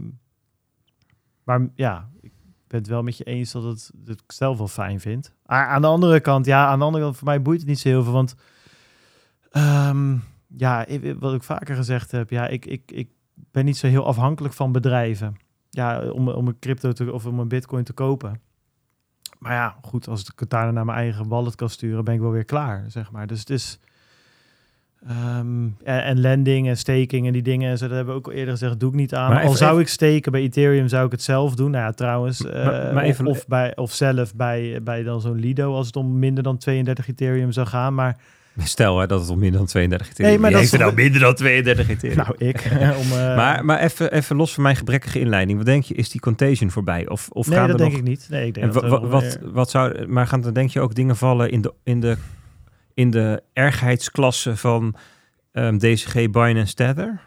[1.45, 2.33] maar ja, ik
[2.67, 5.33] ben het wel met je eens dat het dat ik het zelf wel fijn vind.
[5.47, 7.79] Maar aan de andere kant, ja, aan de andere kant voor mij boeit het niet
[7.79, 8.35] zo heel veel, want
[9.51, 10.17] ehm,
[10.57, 14.07] ja, ik- wat ik vaker gezegd heb, ja, ik, ik, ik ben niet zo heel
[14.07, 15.37] afhankelijk van bedrijven.
[15.71, 18.41] Ja, om, om een crypto te, of om een bitcoin te kopen.
[19.45, 22.21] Maar ja, goed, als ik het daarna naar mijn eigen wallet kan sturen, ben ik
[22.21, 23.27] wel weer klaar, zeg maar.
[23.27, 23.79] Dus het is...
[25.09, 28.51] ehm, en, en lending en staking en die dingen, dat hebben we ook al eerder
[28.53, 29.29] gezegd, doe ik niet aan.
[29.29, 31.71] Maar Al even- zou ik steken bij Ethereum, zou ik het zelf doen.
[31.71, 35.21] Nou ja, trouwens, Maar- eh, maar even- of, of, bij, of zelf bij, bij dan
[35.21, 37.95] zo'n Lido, als het om minder dan 32 Ethereum zou gaan.
[37.95, 38.17] Maar
[38.65, 40.85] Stel hè, dat het om minder dan 32 Ethereum Nee, maar dat heeft is er
[40.85, 42.17] nou minder dan 32 Ethereum?
[42.25, 42.65] nou, ik.
[42.73, 45.57] om, eh, maar maar even, even los van mijn gebrekkige inleiding.
[45.59, 47.09] Wat denk je, is die contagion voorbij?
[47.09, 48.01] Of, of nee, gaan dat er denk nog...
[48.01, 48.27] ik niet.
[48.31, 50.95] Nee, ik denk En dat wat, meer- wat zou, maar gaan er denk je ook
[50.95, 52.17] dingen vallen in de, in de,
[52.95, 54.95] in de ergheidsklasse van
[55.53, 57.21] ehm, DCG, Binance, Tether?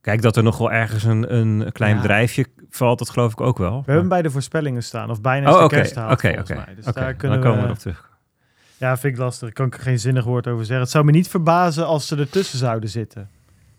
[0.00, 2.00] Kijk, dat er nog wel ergens een, een klein Ja.
[2.00, 3.82] bedrijfje valt, dat geloof ik ook wel.
[3.86, 6.50] We hebben bij de voorspellingen staan, of bijna Oh, de oké, kerst haalt, oké, volgens
[6.50, 6.74] oké.
[6.74, 8.07] Dus daar dan kunnen komen we, we nog terug.
[8.78, 9.52] Ja, vind ik lastig.
[9.52, 10.82] Kan ik er geen zinnig woord over zeggen.
[10.82, 13.30] Het zou me niet verbazen als ze ertussen zouden zitten.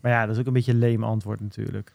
[0.02, 1.94] Maar ja, dat is ook een beetje een leem antwoord natuurlijk.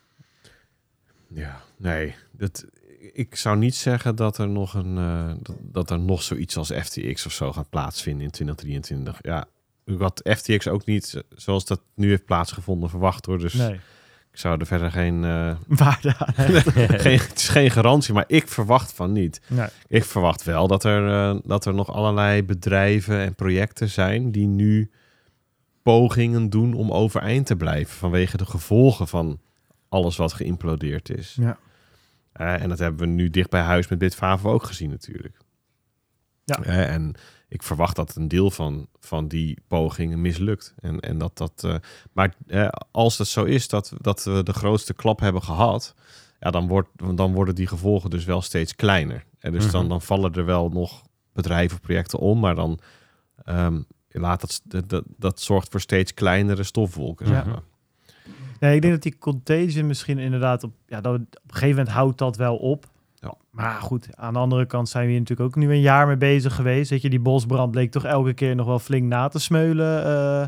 [1.29, 2.15] Ja, nee.
[2.31, 2.67] Dat,
[3.13, 6.73] ik zou niet zeggen dat er nog een eh, dat, dat er nog zoiets als
[6.73, 9.19] FTX of zo gaat plaatsvinden in 2023.
[9.23, 9.47] Ja,
[9.99, 13.39] had FTX ook niet zoals dat nu heeft plaatsgevonden verwacht hoor.
[13.39, 13.81] Dus Nee,
[14.35, 16.35] ik zou er verder geen, eh, waarde aan
[17.01, 19.41] geen het is geen garantie, maar ik verwacht van niet.
[19.49, 19.69] Nee.
[19.89, 24.47] Ik verwacht wel dat er, eh, dat er nog allerlei bedrijven en projecten zijn die
[24.47, 24.91] nu
[25.83, 29.41] pogingen doen om overeind te blijven vanwege de gevolgen van
[29.89, 31.37] alles wat geïmplodeerd is.
[31.41, 31.59] Ja.
[32.33, 35.37] Eh, en dat hebben we nu dicht bij huis met Bitfavo ook gezien natuurlijk.
[36.45, 36.63] Ja.
[36.63, 37.15] En
[37.49, 40.75] ik verwacht dat een deel van, van die pogingen mislukt.
[40.81, 41.65] En, en dat dat.
[41.65, 41.75] eh,
[42.13, 45.95] maar eh, als het zo is dat, dat we de grootste klap hebben gehad,
[46.41, 49.25] ja, dan, wordt, dan worden die gevolgen dus wel steeds kleiner.
[49.39, 49.91] En dus dan, Mhm.
[49.91, 51.03] dan vallen er wel nog
[51.33, 52.79] bedrijven of projecten om, maar dan
[53.45, 57.27] ehm, laat dat, dat, dat, dat zorgt voor steeds kleinere stofwolken.
[57.27, 57.51] Zeg Ja.
[57.51, 57.63] maar.
[58.61, 61.89] Nee, ik denk dat die contagion misschien inderdaad op, ja, dat, op een gegeven moment
[61.89, 62.87] houdt dat wel op.
[63.25, 63.35] Ja.
[63.51, 66.17] Maar goed, aan de andere kant zijn we hier natuurlijk ook nu een jaar mee
[66.17, 66.91] bezig geweest.
[66.91, 70.05] Weet je, die bosbrand bleek toch elke keer nog wel flink na te smeulen.
[70.05, 70.47] eh,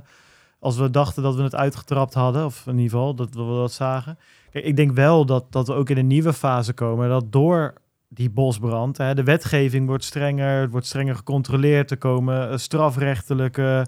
[0.59, 3.73] als we dachten dat we het uitgetrapt hadden, of in ieder geval dat we dat
[3.73, 4.19] zagen.
[4.51, 7.09] Kijk, ik denk wel dat, dat we ook in een nieuwe fase komen.
[7.09, 7.74] Dat door
[8.09, 11.90] die bosbrand, hè, de wetgeving wordt strenger, het wordt strenger gecontroleerd.
[11.90, 13.86] Er komen eh, strafrechtelijke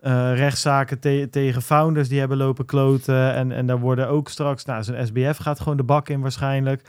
[0.00, 3.34] eh, rechtszaken te- tegen founders die hebben lopen kloten.
[3.34, 6.82] En, en daar worden ook straks, nou, zo'n SBF gaat gewoon de bak in waarschijnlijk.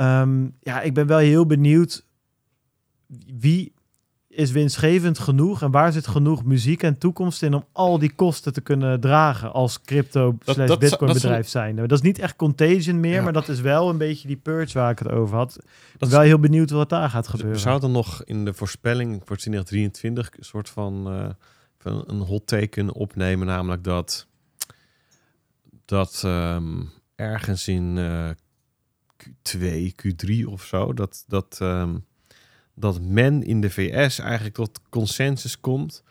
[0.00, 2.04] Ehm, ja, ik ben wel heel benieuwd
[3.38, 3.72] wie
[4.28, 8.52] is winstgevend genoeg en waar zit genoeg muziek en toekomst in om al die kosten
[8.52, 11.76] te kunnen dragen als crypto Dat- slash dat- bitcoin dat is bedrijf zijn.
[11.76, 13.22] Dat is niet echt contagion meer, Ja.
[13.22, 15.56] maar dat is wel een beetje die purge waar ik het over had.
[15.58, 17.60] Ik ben Dat wel heel benieuwd wat daar gaat gebeuren.
[17.60, 21.28] zouden nog in de voorspelling voor 2023 een soort van, eh,
[21.78, 24.26] van een hot teken opnemen, namelijk dat,
[25.84, 26.82] dat ehm,
[27.14, 28.30] ergens in eh,
[29.24, 31.96] Q2, Q3 of zo, dat, dat, ehm,
[32.74, 36.02] dat men in de VS eigenlijk tot consensus komt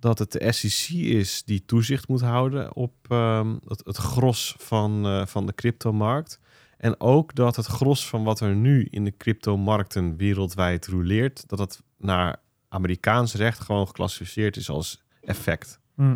[0.00, 5.06] dat het de SEC is die toezicht moet houden op ehm, het, het gros van,
[5.06, 6.40] eh, van de cryptomarkt.
[6.76, 11.58] En ook dat het gros van wat er nu in de cryptomarkten wereldwijd roleert, dat
[11.58, 12.36] het naar
[12.68, 15.80] Amerikaans recht gewoon geclassificeerd is als effect.
[15.94, 16.14] Hm.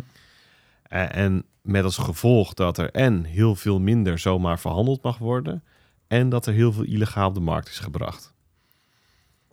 [0.83, 5.63] En, en met als gevolg dat er en heel veel minder zomaar verhandeld mag worden,
[6.11, 8.33] en dat er heel veel illegaal op de markt is gebracht.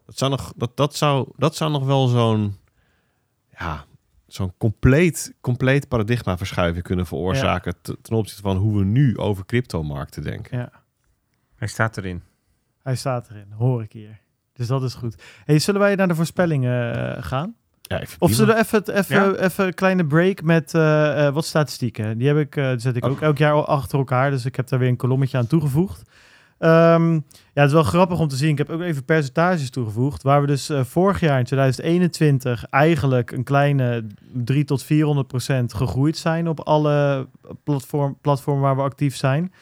[0.06, 2.56] Dat zou nog, dat, dat zou, dat zou nog wel zo'n
[3.58, 3.84] ja,
[4.26, 10.22] zo'n compleet, compleet paradigmaverschuiving kunnen veroorzaken te- ten opzichte van hoe we nu over cryptomarkten
[10.22, 10.58] denken.
[10.58, 10.70] Ja,
[11.56, 12.22] Hij staat erin.
[12.82, 14.18] hij staat erin, hoor ik hier.
[14.52, 15.22] Dus dat is goed.
[15.44, 17.54] Hey, zullen wij naar de voorspellingen eh, gaan?
[17.82, 19.34] Ja, Of zullen we even, het- even, Ja.
[19.34, 22.18] even een kleine break met eh, eh, wat statistieken?
[22.18, 23.10] Die heb ik, eh, die zet ik Oh.
[23.10, 24.30] ook elk jaar al achter elkaar.
[24.30, 26.02] Dus ik heb daar weer een kolommetje aan toegevoegd.
[26.58, 27.20] Ehm, ja,
[27.52, 28.50] het is wel grappig om te zien.
[28.50, 30.22] Ik heb ook even percentages toegevoegd.
[30.22, 35.74] Waar we dus eh, vorig jaar in 2021 eigenlijk een kleine 3 tot 400 procent
[35.74, 37.26] gegroeid zijn op alle
[37.64, 39.52] platform, platformen waar we actief zijn.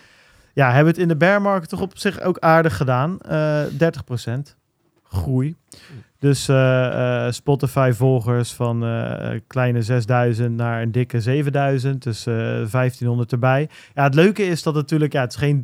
[0.52, 3.20] Ja, hebben we het in de bear market toch op zich ook aardig gedaan.
[3.20, 4.56] Eh 30 procent
[5.02, 5.56] groei.
[6.18, 12.02] Dus eh, eh, Spotify-volgers van eh, kleine 6000 naar een dikke 7000.
[12.02, 13.68] Dus eh 1500 erbij.
[13.94, 15.60] Ja, het leuke is dat natuurlijk, ja, het is geen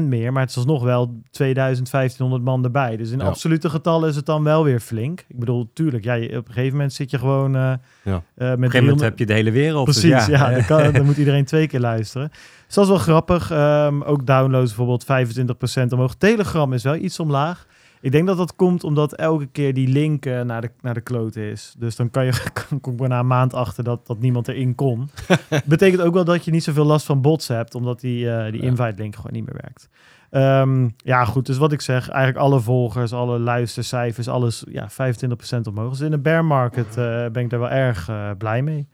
[0.08, 2.96] meer, maar het is alsnog wel 2000, 1500 man erbij.
[2.96, 3.24] Dus in Ja.
[3.24, 5.24] absolute getallen is het dan wel weer flink.
[5.28, 7.70] Ik bedoel, tuurlijk, ja, je- op een gegeven moment zit je gewoon Ja.
[7.70, 9.86] met Op een gegeven moment 300 heb je de hele wereld.
[9.86, 10.50] dus Precies, ja.
[10.50, 12.28] dan, kan, dan moet iedereen twee keer luisteren.
[12.66, 13.50] Dus dat is wel grappig.
[13.50, 16.14] Ehm, ook downloads bijvoorbeeld 25% omhoog.
[16.14, 17.66] Telegram is wel iets omlaag.
[18.06, 21.50] Ik denk dat dat komt omdat elke keer die link naar, de, naar de klote
[21.50, 21.74] is.
[21.78, 22.32] Dus dan kan je
[22.80, 25.10] kom ik bijna een maand achter dat, dat niemand erin kon.
[25.64, 28.60] Betekent ook wel dat je niet zoveel last van bots hebt, omdat die, eh, die
[28.62, 28.66] Ja.
[28.68, 29.88] invite link gewoon niet meer werkt.
[30.30, 31.46] Ehm, ja, goed.
[31.46, 35.90] Dus wat ik zeg, eigenlijk alle volgers, alle luistercijfers, alles ja, 25% omhoog.
[35.90, 38.88] Dus in de bear market eh, ben ik daar wel erg eh, blij mee.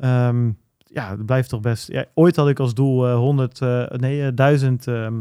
[0.00, 0.50] Ehm,
[0.84, 1.88] ja, het blijft toch best.
[1.92, 5.18] Ja, ooit had ik als doel eh 100, eh, nee, eh, 1000 ehm, eh,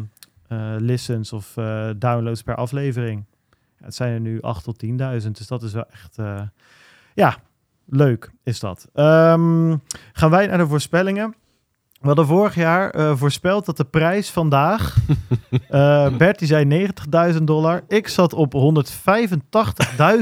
[0.78, 3.24] listens of eh, downloads per aflevering.
[3.50, 4.92] Ja, het zijn er nu 8 tot 10.000,
[5.32, 6.42] dus dat is wel echt, eh,
[7.14, 7.36] ja,
[7.86, 8.88] leuk is dat.
[8.94, 9.76] Ehm,
[10.14, 11.36] gaan wij naar de voorspellingen.
[12.00, 14.96] We hadden vorig jaar eh, voorspeld dat de prijs vandaag.
[15.70, 16.90] eh Bert die zei
[17.34, 17.82] 90.000 dollar.
[17.88, 18.54] Ik zat op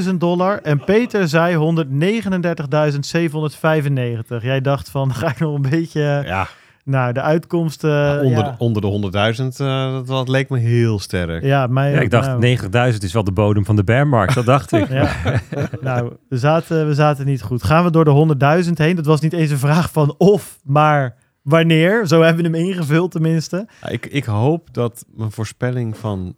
[0.09, 0.61] 185.000 dollar.
[0.61, 4.43] En Peter zei 139.795.
[4.43, 6.21] Jij dacht van, ga ik nog een beetje.
[6.25, 6.47] Ja,
[6.87, 7.81] Nou, de uitkomst.
[7.81, 8.55] Ja, onder, ja.
[8.57, 11.43] onder de 100.000, eh, dat, dat leek me heel sterk.
[11.43, 12.39] Ja, mij ik dacht nou.
[12.39, 14.33] 9000 is wel de bodem van de bearmarkt.
[14.35, 14.87] Dat dacht ik.
[14.97, 15.41] Ja.
[15.81, 17.63] nou, we zaten, we zaten niet goed.
[17.63, 18.95] Gaan we door de 100.000 heen?
[18.95, 22.07] Dat was niet eens een vraag van of, maar wanneer.
[22.07, 23.67] Zo hebben we hem ingevuld tenminste.
[23.81, 26.35] Ja, Ik, ik hoop dat mijn voorspelling van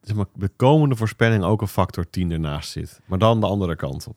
[0.00, 3.00] zeg maar, de komende voorspelling ook een factor 10 ernaast zit.
[3.06, 4.16] Maar dan de andere kant op.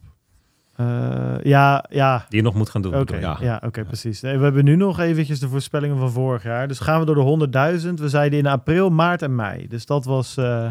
[0.76, 2.26] Eh, ja, ja.
[2.30, 2.96] Die je nog moet gaan doen.
[2.96, 3.62] Oké, ja, Ja.
[3.66, 4.22] oké, precies.
[4.22, 6.68] Nee, we hebben nu nog eventjes de voorspellingen van vorig jaar.
[6.68, 8.00] Dus gaan we door de 100.000.
[8.00, 9.68] We zeiden in april, maart en mei.
[9.68, 10.70] Dus dat was, eh,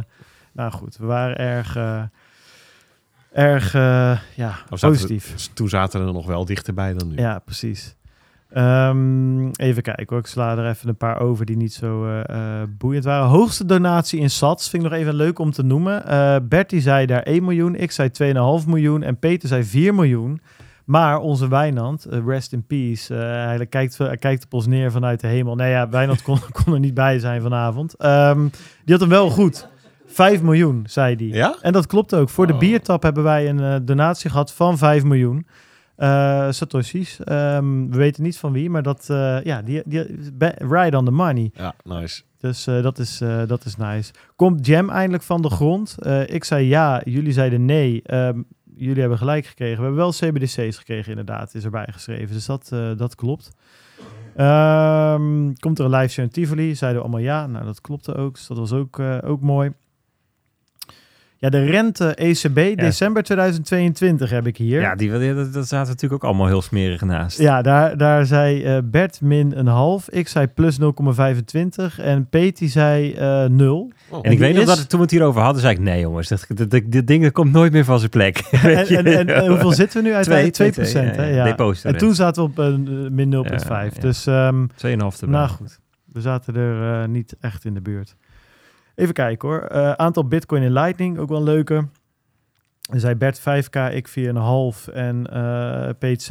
[0.52, 2.02] nou goed, we waren erg, eh,
[3.32, 3.72] erg,
[4.34, 5.48] ja, zaten- positief.
[5.52, 7.16] Toen zaten we er nog wel dichterbij dan nu.
[7.16, 7.96] Ja, precies.
[8.54, 10.18] Ehm, even kijken hoor.
[10.18, 12.20] Ik sla er even een paar over die niet zo eh,
[12.60, 13.26] eh, boeiend waren.
[13.28, 16.06] Hoogste donatie in sats vind ik nog even leuk om te noemen.
[16.06, 17.74] Eh Bertie zei daar 1 miljoen.
[17.74, 18.10] Ik zei
[18.62, 19.02] 2,5 miljoen.
[19.02, 20.40] En Peter zei 4 miljoen.
[20.84, 25.26] Maar onze Wijnand, rest in peace, hij, kijkt, hij kijkt op ons neer vanuit de
[25.26, 25.54] hemel.
[25.54, 27.94] Nee ja, Wijnand kon, kon er niet bij zijn vanavond.
[27.96, 28.40] Ehm,
[28.84, 29.68] die had hem wel goed.
[30.06, 31.26] 5 miljoen, zei hij.
[31.26, 31.54] Ja?
[31.60, 32.28] En dat klopt ook.
[32.28, 32.58] Voor de Oh.
[32.58, 35.46] biertap hebben wij een donatie gehad van 5 miljoen.
[35.96, 37.20] Eh Satoshi's.
[37.20, 41.10] Ehm, we weten niet van wie, maar dat, eh, ja, die, die, right on the
[41.10, 41.50] money.
[41.54, 42.22] Ja, nice.
[42.38, 44.12] Dus eh, dat, is, dat is nice.
[44.36, 45.96] Komt Jam eindelijk van de grond?
[46.26, 48.02] Ik zei ja, jullie zeiden nee.
[48.02, 48.42] Ehm,
[48.76, 49.76] jullie hebben gelijk gekregen.
[49.76, 52.34] We hebben wel CBDC's gekregen, inderdaad, is erbij geschreven.
[52.34, 53.50] Dus dat, dat klopt.
[54.36, 56.74] Ehm, komt er een live show in Tivoli?
[56.74, 57.46] Zeiden we allemaal ja.
[57.46, 58.34] Nou, dat klopte ook.
[58.34, 59.72] Dus dat was ook, ook mooi.
[61.38, 64.80] Ja, de rente ECB, december 2022 heb ik hier.
[64.80, 67.38] Ja, die, dat, dat zaten natuurlijk ook allemaal heel smerig naast.
[67.38, 70.10] Ja, daar, daar zei eh, Bert min een half.
[70.10, 70.86] Ik zei plus 0,25.
[71.98, 73.92] En Peet die zei eh 0.
[74.08, 74.18] Oh.
[74.22, 76.00] En ik weet nog is- dat het- toen we het hierover hadden, zei ik, nee
[76.00, 78.38] jongens, dit, dit, ding dat komt nooit meer van zijn plek.
[78.62, 80.54] En, en, hoeveel zitten we nu uiteindelijk?
[80.54, 80.72] 2%.
[80.74, 81.34] Twee, twee, hè?
[81.34, 83.68] ja, En toen zaten we op eh, min 0,5.
[83.68, 84.00] Ja.
[84.00, 85.28] Dus ehm, 2,5 erbij.
[85.28, 85.78] Nou goed,
[86.12, 88.16] we zaten er niet echt in de buurt.
[88.94, 89.60] Even kijken hoor.
[89.60, 91.86] Eh, aantal Bitcoin in Lightning, ook wel een leuke.
[92.92, 96.24] Zei Bert 5k, ik 4,5 en eh Pete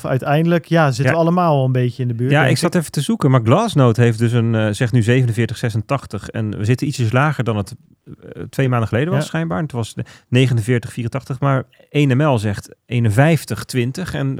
[0.00, 0.04] 6,5.
[0.06, 1.10] Uiteindelijk, ja, zitten Ja.
[1.12, 2.30] we allemaal al een beetje in de buurt.
[2.30, 6.28] Ja, ik zat even te zoeken, maar Glassnode heeft dus een, eh, zegt nu 47,86
[6.28, 7.74] en we zitten ietsjes lager dan het
[8.06, 9.26] eh, twee maanden geleden was Ja.
[9.26, 9.62] schijnbaar.
[9.62, 14.38] Het was de 49,84, maar 1ML zegt 51,20 en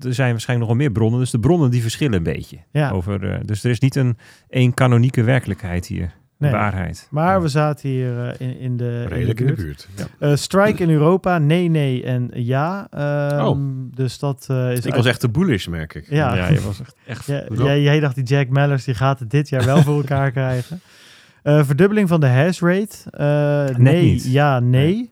[0.00, 2.58] er zijn waarschijnlijk nog wel meer bronnen, dus de bronnen die verschillen een beetje.
[2.70, 2.90] Ja.
[2.90, 4.18] Over, dus er is niet een
[4.48, 6.50] één kanonieke werkelijkheid hier, Nee.
[6.50, 7.08] waarheid.
[7.10, 9.88] Maar we zaten hier eh, in, in de, Redelijk in de buurt.
[9.96, 10.04] Ja.
[10.18, 12.86] Eh, strike in Europa, nee, nee en ja.
[12.90, 13.58] Ehm, Oh.
[13.94, 14.86] Dus dat eh, is...
[14.86, 16.10] Ik was echt te bullish, merk ik.
[16.10, 17.26] Ja, ja, je was echt, echt
[17.58, 20.80] jij, jij dacht die Jack Mellers die gaat het dit jaar wel voor elkaar krijgen.
[21.42, 23.10] Eh, verdubbeling van de hash rate.
[23.10, 24.24] Eh, nee, niet.
[24.24, 25.10] ja, nee.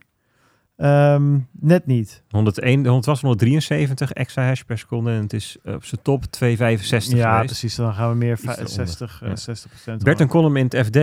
[0.79, 2.23] Ehm, net niet.
[2.31, 7.19] 101, 100 was 173 extra hash per seconde en het is op zijn top 265
[7.19, 7.47] ja, geweest.
[7.47, 7.75] precies.
[7.75, 9.37] Dan gaan we meer Iets va- eronder, 60, eh, ja.
[9.37, 10.03] 60 procent.
[10.03, 10.97] Bert een column in het FD.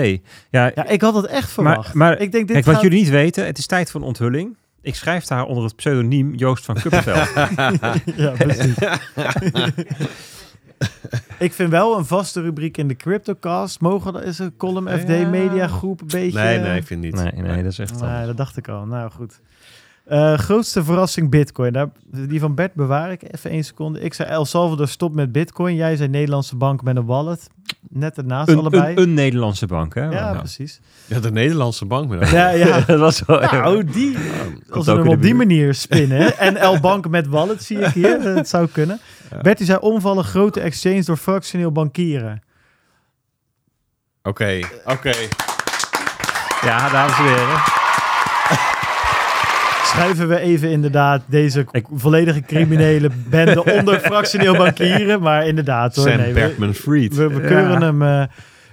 [0.49, 1.93] Ja, Ja, ik had het echt verwacht.
[1.93, 4.07] maar, maar ik denk dit Kijk, wat jullie niet weten, het is tijd voor een
[4.07, 4.55] onthulling.
[4.81, 7.29] Ik schrijf daar onder het pseudoniem Joost van Kuppenveld.
[8.23, 8.75] ja, precies.
[11.39, 13.81] ik vind wel een vaste rubriek in de CryptoCast.
[13.81, 15.27] Mogen dat is een column FD Ja.
[15.29, 16.39] Media Groep een beetje...
[16.39, 17.13] Nee, nee, ik vind niet.
[17.15, 18.01] nee, nee, dat is echt...
[18.01, 18.85] Nee, dat dacht ik al.
[18.85, 19.41] Nou goed.
[20.05, 21.73] Eh, grootste verrassing Bitcoin.
[21.73, 23.99] Daar, die van Bert bewaar ik even één seconde.
[23.99, 25.75] Ik zei El Salvador stop met Bitcoin.
[25.75, 27.47] Jij zei Nederlandse bank met een wallet.
[27.89, 28.95] Net ernaast een, allebei.
[28.95, 30.09] een, een Nederlandse bank, hè?
[30.09, 30.79] ja, precies.
[31.05, 32.09] Ja, de Nederlandse bank.
[32.09, 32.79] Met Ja, ja.
[32.87, 33.39] dat was wel...
[33.39, 34.17] Nou, die,
[34.69, 36.37] als we ook hem in op die manier spinnen.
[36.37, 38.21] En El Bank met wallet zie ik hier.
[38.35, 38.99] Dat zou kunnen.
[39.31, 39.41] Ja.
[39.41, 42.41] Bert die zei omvallen grote exchange door fractioneel bankieren.
[44.23, 45.13] Oké, oké.
[46.61, 47.74] Ja, dames en heren.
[49.95, 55.21] Schuiven we even inderdaad deze Ik- volledige criminele bende onder fractioneel bankieren.
[55.21, 56.07] Maar inderdaad hoor.
[56.07, 57.15] Sam nee, we- Bergman-Fried.
[57.15, 57.47] We, we, Ja.
[57.47, 58.23] keuren hem, eh,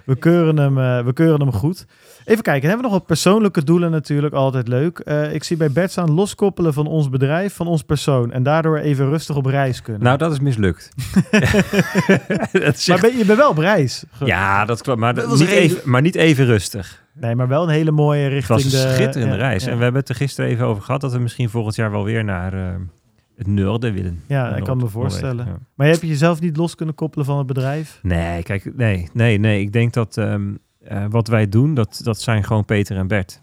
[0.04, 1.86] we, keuren hem, eh, we keuren hem goed.
[2.24, 4.98] Even kijken, hebben we nog wat persoonlijke doelen natuurlijk, altijd leuk.
[4.98, 8.32] Eh, ik zie bij Bert staan loskoppelen van ons bedrijf, van ons persoon.
[8.32, 10.02] En daardoor even rustig op reis kunnen.
[10.02, 10.88] Nou, dat is mislukt.
[12.52, 14.04] dat is maar ben, je bent wel op reis.
[14.24, 15.00] Ja, dat klopt.
[15.00, 17.04] Maar, Dat niet even, maar niet even rustig.
[17.14, 18.94] Nee, maar wel een hele mooie Het richting was een de...
[18.94, 19.64] schitterende ja, reis.
[19.64, 21.00] Ja, En we hebben het er gisteren even over gehad...
[21.00, 22.74] dat we misschien volgend jaar wel weer naar eh,
[23.36, 24.22] het noorden willen.
[24.26, 25.46] Ja, ik Noord- kan me voorstellen.
[25.46, 25.56] ja.
[25.74, 27.98] Maar heb je jezelf niet los kunnen koppelen van het bedrijf?
[28.02, 29.60] Nee, kijk, nee, nee, nee.
[29.60, 30.50] Ik denk dat ehm,
[30.84, 33.40] eh, wat wij doen, dat, dat zijn gewoon Peter en Bert.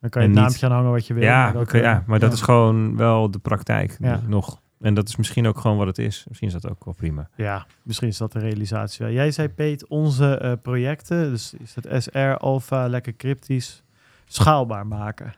[0.00, 1.22] Dan kan je En het niet- naampje aan hangen wat je wil.
[1.22, 2.34] ja, dat, oké, eh, ja, maar dat ja.
[2.36, 4.20] is gewoon wel de praktijk Ja.
[4.26, 4.62] nog.
[4.80, 6.24] En dat is misschien ook gewoon wat het is.
[6.28, 7.28] Misschien is dat ook wel prima.
[7.36, 9.14] Ja, misschien is dat de realisatie wel.
[9.14, 13.82] Jij zei, Peet, onze eh, projecten, dus is het SR, Alpha, lekker cryptisch,
[14.26, 15.34] schaalbaar maken.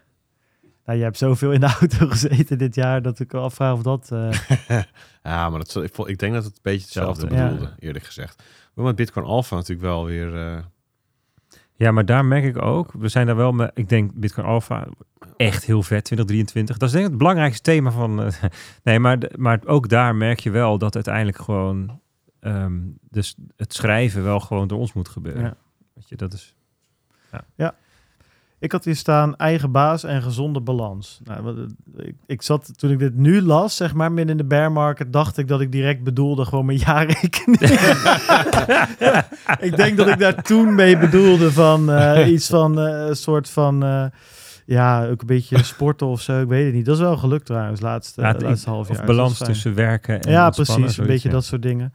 [0.85, 4.11] Nou, je hebt zoveel in de auto gezeten dit jaar dat ik afvraag of dat...
[4.13, 4.31] eh,
[5.23, 8.43] Ja, maar dat, ik, ik denk dat het een beetje hetzelfde Hetzelfde, bedoelde, eerlijk gezegd.
[8.75, 10.37] Maar met Bitcoin Alpha natuurlijk wel weer...
[10.37, 10.59] eh,
[11.77, 14.87] Ja, maar daar merk ik ook, we zijn daar wel met, ik denk Bitcoin Alpha,
[15.37, 16.77] echt heel vet, 2023.
[16.77, 18.43] Dat is denk ik het belangrijkste thema van, eh,
[18.85, 22.01] nee, maar, maar ook daar merk je wel dat uiteindelijk gewoon,
[22.41, 22.81] ehm,
[23.11, 25.43] dus het schrijven wel gewoon door ons moet gebeuren.
[25.43, 25.57] Ja.
[25.95, 26.57] Weet je, dat is,
[28.59, 31.21] ik had hier staan eigen baas en gezonde balans.
[31.25, 34.73] Nou, ik, ik zat, toen ik dit nu las, zeg maar, midden in de bear
[34.73, 37.61] market, dacht ik dat ik direct bedoelde gewoon mijn jaarrekening.
[39.61, 43.51] ik denk dat ik daar toen mee bedoelde van eh, iets van eh, een soort
[43.51, 43.83] van...
[43.85, 44.05] eh,
[44.67, 46.41] ja, ook een beetje sporten of zo.
[46.41, 46.85] Ik weet het niet.
[46.85, 48.99] Dat is wel gelukt trouwens, laatste, Ja, laatste half jaar.
[48.99, 50.99] of balans tussen werken en Ja, ontspannen, precies.
[50.99, 51.35] Een beetje ja.
[51.35, 51.93] dat soort dingen.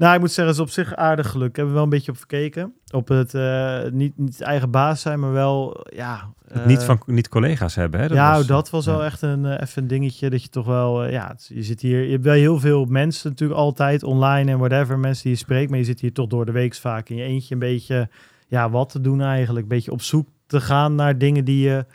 [0.00, 1.48] Nou, ik moet zeggen, het is op zich aardig geluk.
[1.48, 2.72] Ik heb er wel een beetje op gekeken.
[2.94, 6.32] Op het eh, niet, niet eigen baas zijn, maar wel, ja...
[6.48, 8.06] Het eh, niet van niet collega's hebben, hè?
[8.06, 11.04] ja, was- dat was wel echt een, eh, even een dingetje dat je toch wel,
[11.08, 14.58] ja, het- je zit hier, je hebt wel heel veel mensen natuurlijk altijd online en
[14.58, 17.16] whatever, mensen die je spreekt, maar je zit hier toch door de week vaak in
[17.16, 18.08] je eentje een beetje,
[18.48, 21.86] ja, wat te doen eigenlijk, een beetje op zoek te gaan naar dingen die je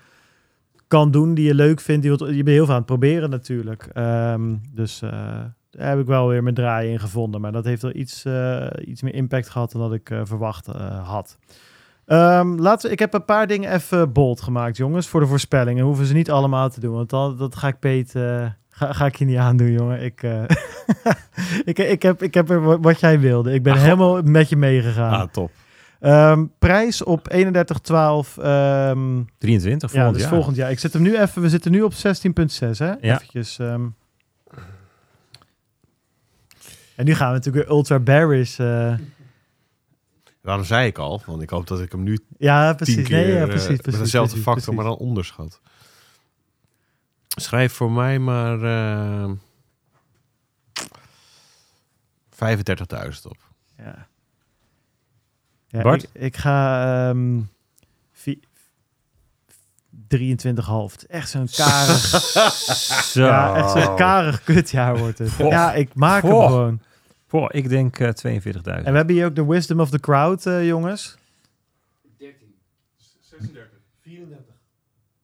[0.88, 3.30] kan doen, die je leuk vindt, die wat, je bent heel veel aan het proberen
[3.30, 3.90] natuurlijk.
[3.94, 5.02] Ehm, dus
[5.77, 8.65] daar heb ik wel weer mijn draai in gevonden, maar dat heeft wel iets, eh,
[8.85, 11.38] iets meer impact gehad dan dat ik eh, verwacht eh, had.
[12.06, 15.85] Ehm, laten we, ik heb een paar dingen even bold gemaakt, jongens, voor de voorspellingen.
[15.85, 18.11] Hoeven ze niet allemaal te doen, want dat, dat ga ik Peet,
[18.69, 20.02] ga, ga ik je niet aandoen, jongen.
[20.03, 20.22] Ik,
[21.72, 23.53] ik, ik, heb, ik heb er wa- wat jij wilde.
[23.53, 25.14] Ik ben Ah, helemaal met je meegegaan.
[25.22, 25.52] ah, top.
[25.99, 28.38] Ehm, prijs op 31,12.
[28.38, 30.34] ehm 23 ja, volgend dus jaar.
[30.34, 30.72] volgend jaar.
[30.72, 31.41] Ik zet hem nu even.
[31.41, 31.97] We zitten nu op 16,6
[32.77, 32.88] hè?
[32.88, 32.97] Ja.
[33.02, 33.60] Eventjes.
[33.60, 33.81] ehm.
[36.95, 38.59] En nu gaan we natuurlijk weer ultra bearish.
[38.59, 38.93] eh.
[40.41, 43.07] Daarom zei ik al, want ik hoop dat ik hem nu ja, tien precies.
[43.07, 45.61] keer Nee, ja, eh, precies, met precies, dezelfde precies, factor, maar dan onderschat.
[47.27, 49.31] Schrijf voor mij maar eh
[52.30, 53.38] 35.000 op.
[53.77, 54.07] Ja.
[55.67, 56.03] Ja, Bart?
[56.03, 57.39] Ik, ik ga ehm
[60.17, 60.91] 23,5.
[60.91, 62.09] Het is Echt zo'n karig,
[63.13, 63.23] Zo.
[63.25, 65.31] ja, echt zo'n karig kutjaar wordt het.
[65.31, 65.49] Goh.
[65.51, 66.79] Ja, ik maak hem gewoon.
[67.27, 68.61] Goh, ik denk eh 42.000.
[68.63, 71.17] En we hebben hier ook de wisdom of the crowd, eh, jongens.
[73.29, 73.61] 36.
[74.01, 74.45] 34.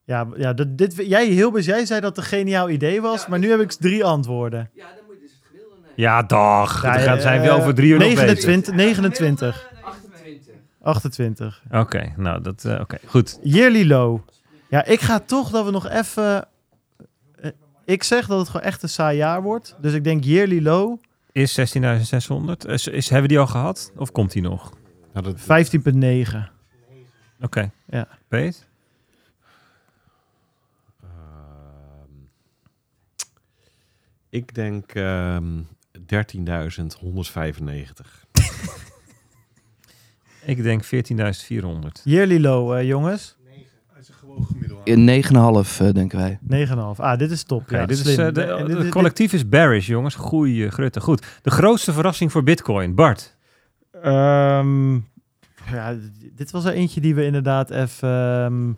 [0.04, 3.28] Ja, ja dat, dit, jij, Hilbers, jij zei dat het een geniaal idee was, Ja,
[3.30, 4.70] maar ik- nu heb ik drie antwoorden.
[4.74, 5.94] Ja, dan moet je dus het gemiddelde nemen.
[5.96, 6.82] Ja, dag.
[6.84, 8.24] Ja, Dan gaan- zijn we eh, over drie uur nog bezig.
[8.26, 10.54] 29, 29, 28.
[10.82, 11.62] 28.
[11.72, 12.66] Oké, nou, dat...
[12.66, 13.40] eh, Oké, goed.
[13.44, 14.20] Yearly low.
[14.72, 16.48] Ja, ik ga toch dat we nog even...
[17.36, 17.52] eh,
[17.86, 19.76] Ik zeg dat het gewoon echt een saai jaar wordt.
[19.82, 21.00] Dus ik denk yearly low
[21.32, 21.66] Is 16.600?
[22.68, 23.92] Is, is, hebben we die al gehad?
[23.96, 24.74] Of komt die nog?
[25.14, 26.38] Nou, dat, 15,9.
[27.42, 27.72] Oké.
[27.90, 28.08] Ja.
[28.28, 28.66] Peet?
[31.04, 31.10] ehm,
[34.30, 35.60] ik denk ehm
[36.00, 36.04] 13.195.
[40.46, 40.90] Ik denk 14.400.
[42.04, 43.36] Yearly low, eh, jongens.
[44.32, 46.40] 9,5 eh, denken wij.
[46.68, 46.76] 9,5.
[46.96, 47.70] Ah, dit is top.
[47.70, 50.16] Ja, dit is, eh, de, het collectief is bearish, jongens.
[50.16, 51.02] Goeie grutte.
[51.02, 51.26] Goed.
[51.42, 52.96] De grootste verrassing voor Bitcoin.
[52.96, 53.38] Bart.
[54.02, 54.94] Ehm,
[55.72, 55.96] ja,
[56.36, 58.10] dit was er eentje die we inderdaad even...
[58.10, 58.72] ehm,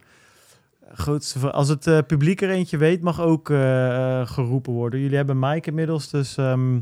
[0.94, 5.00] grootste, als het eh, publiek er eentje weet, mag ook eh, eh, geroepen worden.
[5.00, 6.38] Jullie hebben Mike inmiddels, dus...
[6.38, 6.80] ehm,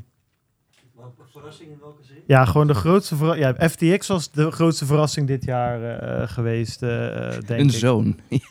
[1.32, 2.01] verrassing in welke zin?
[2.32, 3.56] Ja, gewoon de grootste verrassing.
[3.60, 7.72] Ja, FTX was de grootste verrassing dit jaar eh, geweest, eh, eh, denk Een ik.
[7.72, 8.20] zoon.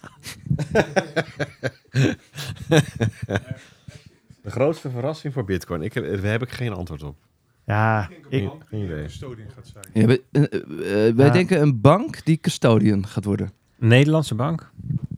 [4.42, 5.82] De grootste verrassing voor Bitcoin.
[5.82, 7.16] Ik, heb- daar heb ik geen antwoord op.
[7.66, 9.04] Ja, Ik denk ik, een bank geen die idee.
[9.04, 9.84] custodian gaat zijn.
[9.92, 11.32] Ja, we- eh, eh, eh, wij Ja.
[11.32, 13.50] denken een bank die custodian gaat worden.
[13.76, 14.70] Nederlandse bank.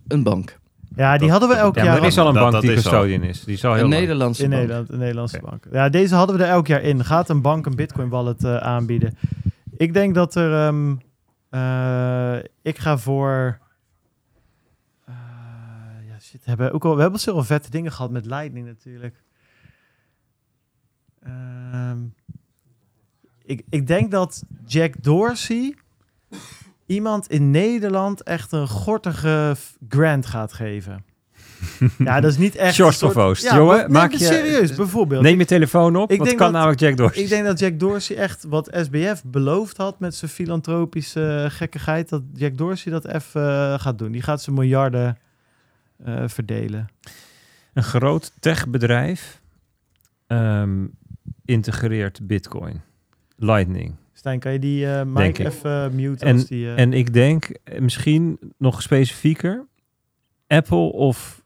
[0.08, 0.58] Een bank.
[0.96, 2.62] Ja, die Dat- hadden we elk Ja, jaar er is al een Dat- bank dat
[2.62, 3.44] die custodian is.
[3.44, 4.00] Die is al heel Een lang.
[4.00, 4.60] Nederlandse in bank.
[4.62, 5.64] Nederland, een Nederlandse bank.
[5.72, 7.04] Ja, deze hadden we er elk jaar in.
[7.04, 9.16] Gaat een bank een Bitcoin wallet eh, aanbieden?
[9.76, 10.66] Ik denk dat er.
[10.66, 10.94] ehm,
[11.50, 13.58] eh, ik ga voor.
[15.04, 15.14] eh,
[16.08, 16.44] ja, shit.
[16.44, 19.22] Hebben ook al, we hebben al zoveel vette dingen gehad met Lightning natuurlijk.
[21.22, 21.98] Ehm,
[23.44, 25.74] ik, ik denk dat Jack Dorsey
[26.86, 29.56] iemand in Nederland echt een gortige
[29.88, 31.04] grant gaat geven.
[31.98, 32.74] ja, dat is niet echt.
[32.74, 33.42] Short soort- of Oost.
[33.42, 35.22] Ja, Jongen, maak je- serieus, bijvoorbeeld.
[35.22, 37.22] Neem je telefoon op, Ik denk kan dat- namelijk Jack Dorsey.
[37.22, 42.22] Ik denk dat Jack Dorsey echt wat SBF beloofd had met zijn filantropische gekkigheid, dat
[42.34, 44.12] Jack Dorsey dat even eh, gaat doen.
[44.12, 45.18] Die gaat zijn miljarden
[46.04, 46.88] eh, verdelen.
[47.74, 49.40] Een groot techbedrijf
[50.26, 50.84] ehm,
[51.44, 52.80] integreert Bitcoin.
[53.36, 53.94] Lightning.
[54.22, 55.46] Stijn, kan je die eh Mike ik.
[55.48, 56.66] even mute En- als die...
[56.66, 59.66] eh, En ik denk eh, misschien nog specifieker.
[60.46, 61.42] Apple of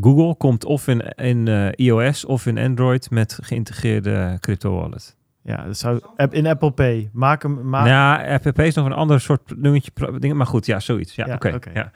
[0.00, 5.16] Google komt of in, in eh, iOS of in Android met geïntegreerde crypto wallet.
[5.42, 7.10] ja, dat zou in Apple Pay.
[7.12, 7.68] Maak hem...
[7.68, 9.90] Maak, ja, app is nog een ander soort dingetje.
[9.90, 11.14] pro- ding, Maar goed, ja, zoiets.
[11.14, 11.70] Ja, Ja, oké.
[11.74, 11.92] ja.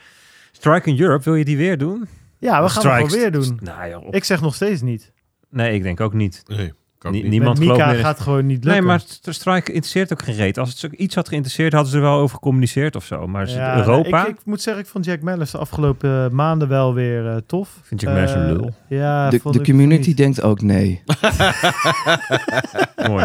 [0.52, 2.08] Strike in Europe, wil je die weer doen?
[2.38, 3.58] ja, we gaan het weer doen.
[3.62, 5.12] Nou, joh, op- Ik zeg nog steeds niet.
[5.50, 6.42] Nee, ik denk ook niet.
[6.46, 6.72] Nee,
[7.12, 7.26] niet.
[7.26, 8.84] niemand gelooft meer gaat gewoon niet Nee, lukken.
[8.86, 10.58] maar St- Strike interesseert ook geen reet.
[10.58, 13.26] Als het zo- iets had geïnteresseerd, hadden ze er wel over gecommuniceerd of zo.
[13.26, 14.26] Maar Ja, Europa...
[14.26, 17.36] Ik, ik moet zeggen, ik vond Jack Mellis de afgelopen eh, maanden wel weer eh,
[17.46, 17.78] tof.
[17.82, 18.74] Vind je mij zo'n Eh, lul?
[18.88, 21.02] Ja, De, community denkt ook nee.
[23.08, 23.24] Mooi.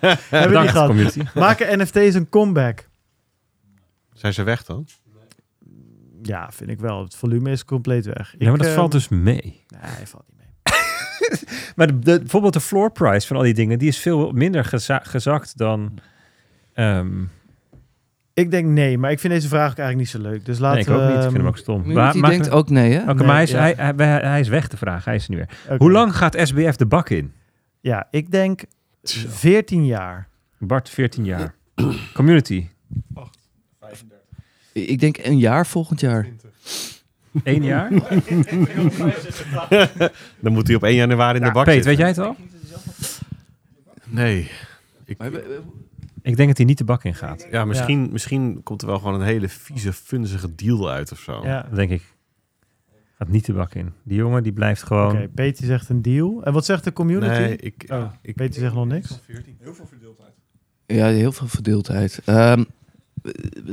[0.00, 0.86] Hebben die Bedankt, gehad.
[0.86, 1.22] community.
[1.34, 2.88] Maken NFT's een comeback?
[4.14, 4.86] Zijn ze weg dan?
[6.22, 7.02] Ja, vind ik wel.
[7.02, 8.34] Het volume is compleet weg.
[8.38, 9.64] Ja, maar Ik, dat valt dus mee.
[9.68, 10.35] Nee, valt niet.
[11.76, 14.64] Maar de, de- bijvoorbeeld de floor price van al die dingen, die is veel minder
[14.64, 15.98] geza- gezakt dan...
[16.74, 17.22] ehm
[18.34, 20.44] Ik denk nee, maar ik vind deze vraag ook eigenlijk niet zo leuk.
[20.44, 21.16] Dus laten nee, ik ook niet.
[21.16, 21.82] Ik vind hem ook stom.
[21.82, 23.00] Community Maar- denkt maar- ook nee, hè?
[23.02, 23.58] Oké, Nee, maar hij is, ja.
[23.58, 25.04] hij, hij, hij- hij is weg, de vraag.
[25.04, 25.58] Hij is er niet meer.
[25.66, 25.76] Oké.
[25.76, 27.32] Hoe lang gaat SBF de bak in?
[27.80, 28.62] Ja, ik denk
[29.02, 30.28] 14 jaar.
[30.58, 31.54] Bart, 14 jaar.
[32.14, 32.66] Community,
[33.80, 34.18] 35.
[34.72, 36.22] Ik denk een jaar volgend jaar.
[36.22, 36.50] 20.
[37.44, 37.90] 1 jaar.
[40.40, 41.90] Dan moet hij op 1 januari in de bak Peet, zitten.
[41.90, 42.36] weet jij het al?
[44.08, 44.50] Nee.
[45.04, 45.22] Ik,
[46.22, 47.46] Ik denk dat hij niet de bak in gaat.
[47.50, 51.40] ja, misschien, misschien komt er wel gewoon een hele vieze, funzige deal uit of zo.
[51.44, 51.62] Ja.
[51.62, 52.14] Dat denk ik.
[53.18, 53.92] Gaat niet de bak in.
[54.02, 55.28] Die jongen die blijft Oké, gewoon...
[55.34, 56.44] Peter zegt een deal.
[56.44, 57.38] En wat zegt de community?
[57.40, 59.08] Nee, ik, Oh, ik, Peter zegt nog niks.
[59.08, 59.56] Van 14.
[59.60, 60.32] Heel veel verdeeldheid.
[60.86, 62.20] Ja, heel veel verdeeldheid.
[62.24, 62.64] Ehm,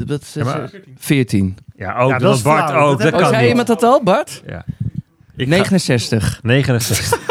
[0.06, 0.72] wat is Ja, maar-?
[0.98, 1.58] 14.
[1.76, 2.86] Ja, ook Ja, dat, dat is Bart flauw.
[2.92, 2.92] ook.
[2.92, 3.50] Dat Dat, Oh, kan zei niet.
[3.50, 4.42] iemand dat al, Bart?
[4.46, 4.66] Ja.
[5.36, 6.40] Ik ga- 69.
[6.44, 7.12] 69.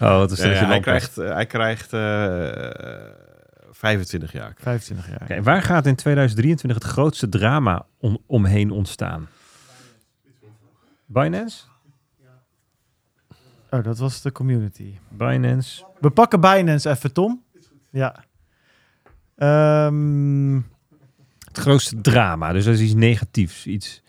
[0.00, 0.82] oh, wat een Ja, stelletje hij lampjes.
[0.82, 4.52] krijgt, eh, hij krijgt eh, 25 jaar.
[4.58, 5.20] 25 jaar.
[5.22, 9.28] Oké, waar gaat in 2023 het grootste drama om, omheen ontstaan?
[11.06, 11.62] Binance?
[13.70, 14.98] Oh, dat was de community.
[15.08, 15.84] Binance.
[16.00, 17.42] We pakken Binance even, Tom.
[17.90, 18.24] Ja.
[19.36, 20.54] Ehm,
[21.46, 22.52] Het grootste drama.
[22.52, 23.66] Dus dat is iets negatiefs.
[23.66, 24.02] Iets,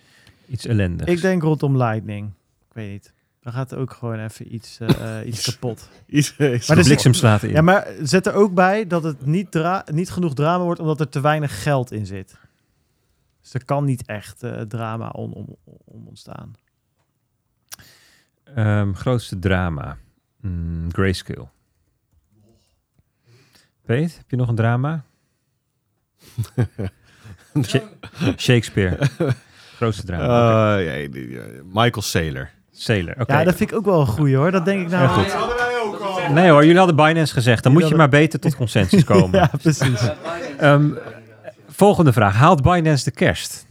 [0.48, 1.12] iets ellendigs.
[1.12, 2.28] ik denk rondom Lightning.
[2.68, 3.14] Ik weet niet.
[3.42, 5.90] Dan gaat ook gewoon even iets, eh, eh, iets kapot.
[6.06, 7.50] Iets, iets Maar de er zit- bliksem slaat in.
[7.50, 11.00] Ja, maar zet er ook bij dat het niet, dra niet genoeg drama wordt omdat
[11.00, 12.38] er te weinig geld in zit.
[13.42, 15.56] Dus er kan niet echt eh, drama om, om,
[15.86, 16.54] om ontstaan.
[18.44, 19.98] Ehm, grootste drama.
[20.42, 21.48] Mm, grayscale.
[23.86, 25.04] Peet, heb je nog een drama?
[27.68, 27.82] Sha-
[28.38, 28.98] Shakespeare.
[29.76, 30.78] grootste drama.
[30.80, 31.10] Eh,
[31.66, 32.50] Michael Saylor.
[32.72, 33.16] Sailor.
[33.20, 33.34] Oké.
[33.38, 34.52] Ja, dat vind ik ook wel een goeie hoor.
[34.52, 35.08] Dat denk ik nou.
[35.08, 35.34] Heel goed.
[35.34, 36.34] hadden wij ook al.
[36.34, 37.64] Nee hoor, jullie hadden Binance gezegd.
[37.64, 39.40] Dan moet je maar beter tot consensus komen.
[39.40, 40.10] ja, precies.
[40.58, 40.90] Ehm,
[41.68, 42.36] volgende vraag.
[42.36, 43.66] Haalt Binance de kerst?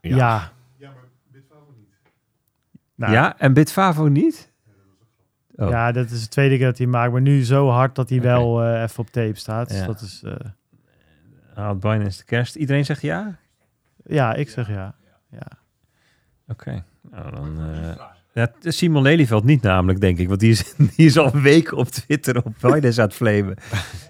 [0.00, 0.16] Ja.
[0.16, 0.52] Ja.
[0.78, 1.88] Ja, maar Bitfavo niet.
[2.94, 4.50] Nou, ja, en Bitfavo niet?
[5.56, 5.68] Oh.
[5.70, 7.12] Ja, dat is de tweede keer dat hij maakt.
[7.12, 9.68] Maar nu zo hard dat hij wel eh, even op tape staat.
[9.68, 9.86] Dus Ja.
[9.86, 10.22] dat is...
[10.24, 10.32] eh,
[11.56, 12.54] Haalt Binance de kerst?
[12.56, 13.36] Iedereen zegt ja?
[14.04, 14.94] ja, ik zeg ja.
[15.30, 15.46] ja.
[16.48, 16.84] Oké.
[17.10, 17.58] Nou, dan...
[17.72, 20.28] eh, ja, Simon Lelyveld niet namelijk, denk ik.
[20.28, 23.56] Want die is, die is al een week op Twitter op Binance aan het flamen.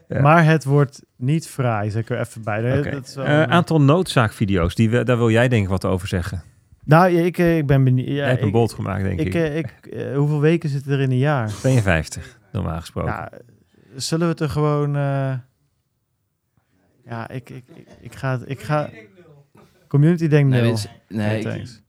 [0.08, 0.20] Ja.
[0.20, 2.82] Maar het wordt niet fraai, zeg ik er even bij.
[2.82, 6.42] Eh, een- aantal noodzaakvideo's, die, we- daar wil jij denk ik wat over zeggen.
[6.84, 8.06] Nou, ik, eh, ik ben benieuwd.
[8.08, 9.34] Ja, jij hebt een bold gemaakt, denk ik.
[9.34, 9.54] ik,
[9.84, 11.48] ik, hoeveel weken zitten er in een jaar?
[11.48, 13.12] 52, normaal gesproken.
[13.12, 13.30] Ja,
[13.96, 14.96] zullen we het er gewoon...
[17.08, 18.40] Ja, ik, ik, ik, ik ga...
[18.44, 18.90] Ik ga
[19.88, 20.70] community denkt Nee, nul.
[20.70, 21.82] het is- nee, Ja, ik.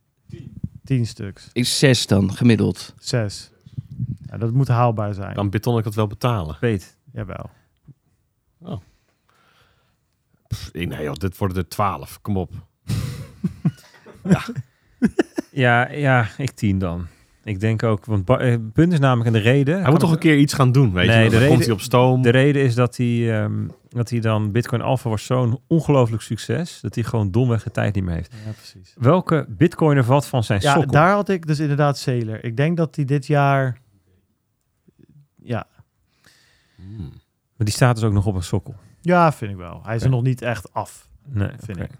[0.84, 1.50] Tien stuks.
[1.54, 2.94] ik zes dan, gemiddeld.
[3.00, 3.52] Zes.
[4.26, 5.34] Ja, dat moet haalbaar zijn.
[5.34, 6.58] Kan Biton ik dat wel betalen?
[6.60, 6.98] Weet.
[7.12, 7.50] Jawel.
[10.48, 12.22] Pff, nee joh, dit worden er 12.
[12.22, 12.52] Kom op.
[15.52, 17.08] Ja, ja, ik tien dan.
[17.48, 19.82] Ik denk ook, want Ba- eh, het punt is namelijk en de reden.
[19.82, 21.30] Hij moet toch een keer iets gaan doen, weet Nee, je?
[21.30, 22.22] Dan reden- komt hij op stoom.
[22.22, 26.80] De reden is dat hij, ehm, dat hij dan Bitcoin Alpha was zo'n ongelooflijk succes
[26.82, 28.34] dat hij gewoon domweg de tijd niet meer heeft.
[28.46, 28.94] Ja, precies.
[28.98, 30.92] Welke Bitcoiner valt van zijn Ja, sokkel?
[30.92, 32.44] daar had ik dus inderdaad Sailor.
[32.44, 33.78] Ik denk dat hij dit jaar...
[35.44, 35.68] Ja,
[36.76, 36.98] Hmm.
[37.56, 38.76] Maar die staat dus ook nog op een sokkel.
[39.02, 39.82] ja vind ik wel.
[39.84, 41.08] Hij is er nog niet echt af.
[41.26, 41.88] Nee, Vind oké.
[41.88, 41.92] ik.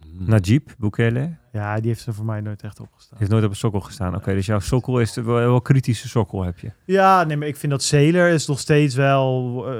[0.00, 0.28] Hmm.
[0.28, 3.18] Najib Bukele Ja, die heeft er voor mij nooit echt opgestaan.
[3.18, 4.14] heeft nooit op een sokkel gestaan.
[4.14, 6.70] Oké, dus jouw sokkel is de, wel, wel kritische sokkel heb je.
[6.84, 9.64] Ja, nee, maar ik vind dat Sailor is nog steeds wel...
[9.70, 9.76] eh,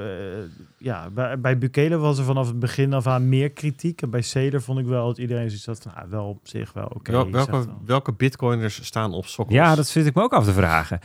[0.77, 4.01] ja, bij, bij Bukele was er vanaf het begin af aan meer kritiek.
[4.01, 5.95] En bij Sailor vond ik wel dat iedereen zoiets had van...
[5.95, 7.11] Ah, wel op zich wel oké.
[7.11, 9.57] Wel- welke, welke bitcoiners staan op sokkels?
[9.57, 10.99] Ja, dat zit ik me ook af te vragen.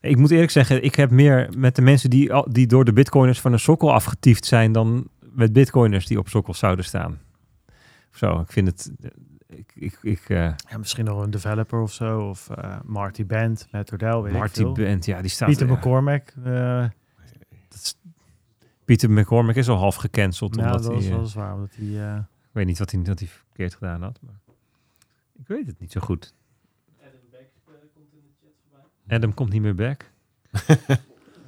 [0.00, 2.92] Ik moet eerlijk zeggen, ik heb meer met de mensen die, al- die door de
[2.92, 7.18] bitcoiners van een sokkel afgetiefd zijn dan met bitcoiners die op sokkels zouden staan.
[8.12, 8.90] Of zo, ik vind het...
[9.56, 10.36] Ik, ik, ik, eh,
[10.70, 12.28] Ja, misschien nog een developer of zo.
[12.28, 14.72] Of eh, Marty Band, met Ordel, weet Marty ik veel.
[14.72, 15.48] Bent, ja, die staat...
[15.48, 16.32] Pieter ja, McCormack.
[16.44, 16.88] eh,
[17.68, 17.98] dat is-
[18.84, 20.54] Pieter McCormick is al half gecanceld.
[20.56, 21.54] ja, omdat dat eh, wel zwaar.
[21.54, 22.18] Omdat hij...
[22.18, 24.18] ik weet niet wat hij, wat hij verkeerd gedaan had.
[24.22, 24.40] Maar
[25.38, 26.34] ik weet het niet zo goed.
[29.08, 30.10] Adam komt niet meer back.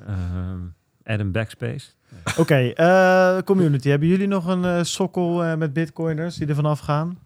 [0.07, 0.59] Ehm,
[1.05, 1.91] Adam Backspace.
[2.39, 3.89] Oké, eh, community.
[3.89, 7.19] Hebben jullie nog een sokkel eh, met bitcoiners die er vanaf gaan?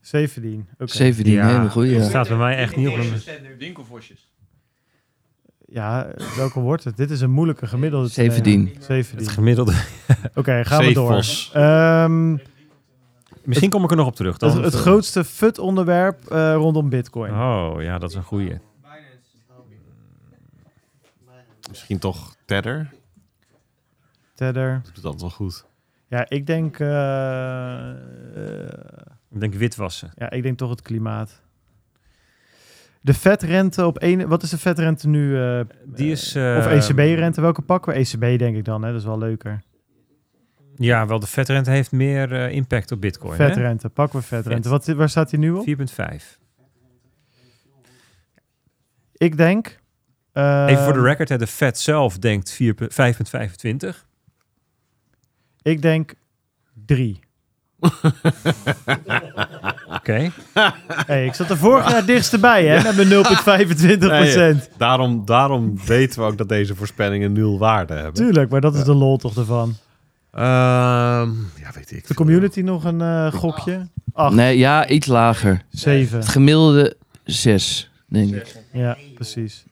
[0.00, 0.68] 17.
[0.78, 0.92] Oké.
[0.92, 1.46] 17, Ja.
[1.56, 1.92] hele goeie.
[1.92, 2.08] Dat Ja.
[2.08, 3.12] staat bij mij echt niet op een...
[3.58, 4.32] Winkelvosjes.
[5.66, 6.96] Ja, welke wordt het?
[6.96, 8.08] Dit is een moeilijke gemiddelde.
[8.08, 8.68] 17.
[8.74, 9.18] Eh, 17.
[9.18, 9.72] Het gemiddelde.
[10.34, 11.24] Oké, gaan we door.
[11.52, 12.36] Ehm,
[13.44, 14.38] Misschien kom ik er nog op terug.
[14.38, 17.32] Dan het, het grootste fut-onderwerp eh, rondom bitcoin.
[17.32, 18.58] Oh, ja, dat is een goeie.
[21.68, 22.90] Misschien toch Tether?
[24.34, 24.80] Tether.
[24.84, 25.64] Dat doet altijd wel goed.
[26.14, 26.78] Ja, ik denk...
[26.78, 27.96] eh, eh,
[29.30, 30.10] Ik denk witwassen.
[30.16, 31.42] ja, ik denk toch het klimaat.
[33.00, 34.28] De vetrente op één...
[34.28, 35.40] Wat is de vetrente nu?
[35.42, 36.36] eh, Die is...
[36.36, 37.98] of ECB-rente, welke pakken we?
[37.98, 38.90] ECB denk ik dan, hè?
[38.90, 39.62] dat is wel leuker.
[40.76, 43.40] Ja, wel de vetrente heeft meer impact op bitcoin.
[43.40, 43.46] hè?
[43.46, 44.68] Vetrente, pakken we vetrente.
[44.68, 44.86] Vet.
[44.86, 45.66] Wat, waar staat hij nu op?
[45.66, 45.74] 4,5.
[49.12, 49.82] Ik denk...
[50.32, 53.88] Even voor de record, hè, de Fed zelf denkt 4 5,25.
[55.64, 56.14] Ik denk
[56.86, 57.20] drie.
[59.96, 60.30] Oké.
[61.06, 63.24] Hey, ik zat er vorig jaar dichtst bij, hè, met mijn
[63.98, 68.12] 0,25 Nee, daarom, daarom weten we ook dat deze voorspellingen nul waarde hebben.
[68.12, 69.74] Tuurlijk, maar dat is de lol toch ervan.
[70.30, 71.30] Ehm,
[71.60, 72.06] ja, weet ik.
[72.06, 73.88] De community nog een eh, gokje?
[74.12, 75.64] 8, Nee, ja, iets lager.
[75.70, 76.18] 7.
[76.18, 78.56] Het gemiddelde 6, denk ik.
[78.72, 79.64] Ja, precies.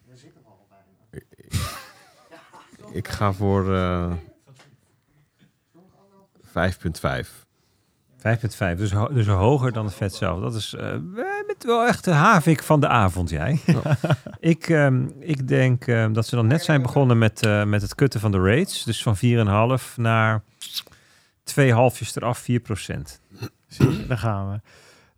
[2.93, 4.12] Ik ga voor eh
[6.52, 7.28] 5,5.
[8.16, 8.76] 5,5.
[8.76, 10.40] Dus, ho- dus hoger dan het vet zelf.
[10.40, 10.92] Dat is eh,
[11.46, 13.60] met wel echt de havik van de avond, jij.
[14.40, 17.94] ik, ehm, ik denk ehm, dat ze dan net zijn begonnen met, eh, met het
[17.94, 18.82] kutten van de rates.
[18.82, 20.42] Dus van 4,5 naar
[21.44, 23.20] twee halfjes eraf, 4 procent.
[23.68, 24.60] Zie je, daar gaan we.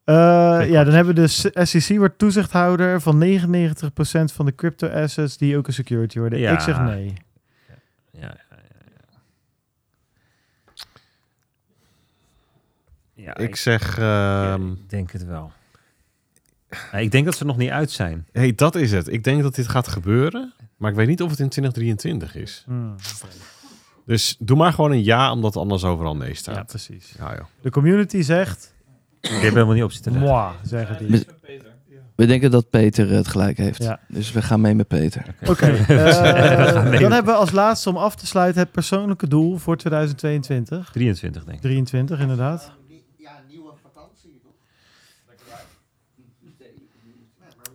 [0.05, 1.21] Eh, ja, dan hebben we
[1.53, 6.39] de SEC wordt toezichthouder van 99% van de crypto assets die ook een security worden.
[6.39, 6.53] Ja.
[6.53, 7.15] Ik zeg nee.
[8.11, 8.37] Ja, ja,
[13.14, 13.14] ja.
[13.25, 13.35] Ja.
[13.37, 13.99] Ja, Ik zeg...
[13.99, 15.53] ehm, ik denk het wel.
[16.93, 18.27] Ja, ik denk dat ze nog niet uit zijn.
[18.33, 19.09] hey, dat is het.
[19.13, 20.53] Ik denk dat dit gaat gebeuren.
[20.77, 22.63] Maar ik weet niet of het in 2023 is.
[22.67, 22.95] Hmm,
[24.07, 26.67] Dus doe maar gewoon een ja, omdat anders overal nee Ja, staat.
[26.67, 27.15] precies.
[27.19, 27.45] Ja, joh.
[27.61, 28.75] De community zegt,
[29.21, 31.11] Ik heb helemaal niet op zitten moi, zeggen die.
[31.11, 31.27] Met-
[32.15, 33.83] We denken dat Peter het gelijk heeft.
[33.83, 34.01] Ja.
[34.09, 35.35] Dus we gaan mee met Peter.
[35.49, 36.13] Oké, eh, We
[36.73, 37.01] gaan mee.
[37.01, 40.91] dan hebben we als laatste om af te sluiten het persoonlijke doel voor 2022.
[40.93, 41.63] 23, denk ik.
[41.63, 42.73] 23 inderdaad.
[43.17, 44.53] Ja, nieuwe vakantie, toch?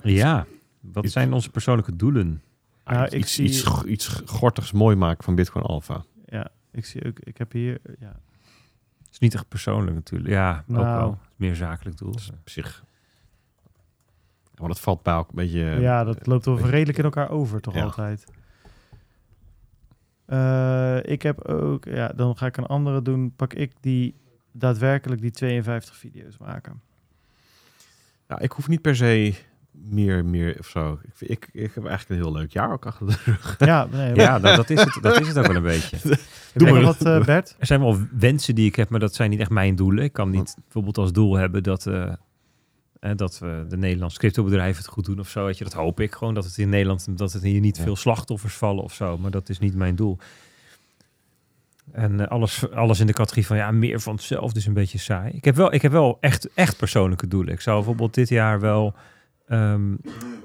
[0.03, 0.45] Ja.
[0.79, 2.41] Wat zijn onze persoonlijke doelen?
[2.85, 6.03] Nou, ik iets, zie- iets, iets gortigs mooi maken van Bitcoin Alpha.
[6.25, 8.19] Ja, ik zie ook, ik heb hier, ja,
[8.97, 10.29] Het is niet echt persoonlijk natuurlijk.
[10.29, 10.99] Ja, ook Nou.
[10.99, 11.19] wel.
[11.35, 12.11] Meer zakelijk doel.
[12.11, 12.83] Dus op zich...
[14.43, 15.59] Ja, maar dat valt bij elkaar een beetje...
[15.81, 17.83] ja, dat loopt wel beetje- redelijk in elkaar over, toch Ja.
[17.83, 18.25] altijd.
[20.25, 23.33] Eh, ik heb ook, ja, dan ga ik een andere doen.
[23.35, 24.15] Pak ik die
[24.51, 26.81] daadwerkelijk die 52 video's maken.
[28.27, 29.33] Ja, ik hoef niet per se
[29.89, 30.99] meer, meer of zo.
[31.19, 33.55] Ik, ik, ik heb eigenlijk een heel leuk jaar ook achter de rug.
[33.59, 35.97] Ja, nee, Ja, dat, dat, is het, dat is het ook wel een beetje.
[36.53, 36.81] Jij maar.
[36.81, 37.55] wat, eh, Bert?
[37.59, 40.03] Er zijn wel wensen die ik heb, maar dat zijn niet echt mijn doelen.
[40.03, 42.11] Ik kan niet bijvoorbeeld als doel hebben dat, eh,
[42.99, 45.45] eh, dat we de Nederlandse cryptobedrijven het goed doen of zo.
[45.45, 47.83] Weet je, dat hoop ik gewoon dat het in Nederland, dat het hier niet Ja.
[47.83, 49.17] veel slachtoffers vallen of zo.
[49.17, 50.17] Maar dat is niet mijn doel.
[51.91, 54.97] En eh, alles, alles in de categorie van ja, meer van hetzelfde is een beetje
[54.97, 55.31] saai.
[55.33, 57.53] Ik heb wel, ik heb wel echt, echt persoonlijke doelen.
[57.53, 58.93] Ik zou bijvoorbeeld dit jaar wel
[59.49, 59.95] ehm,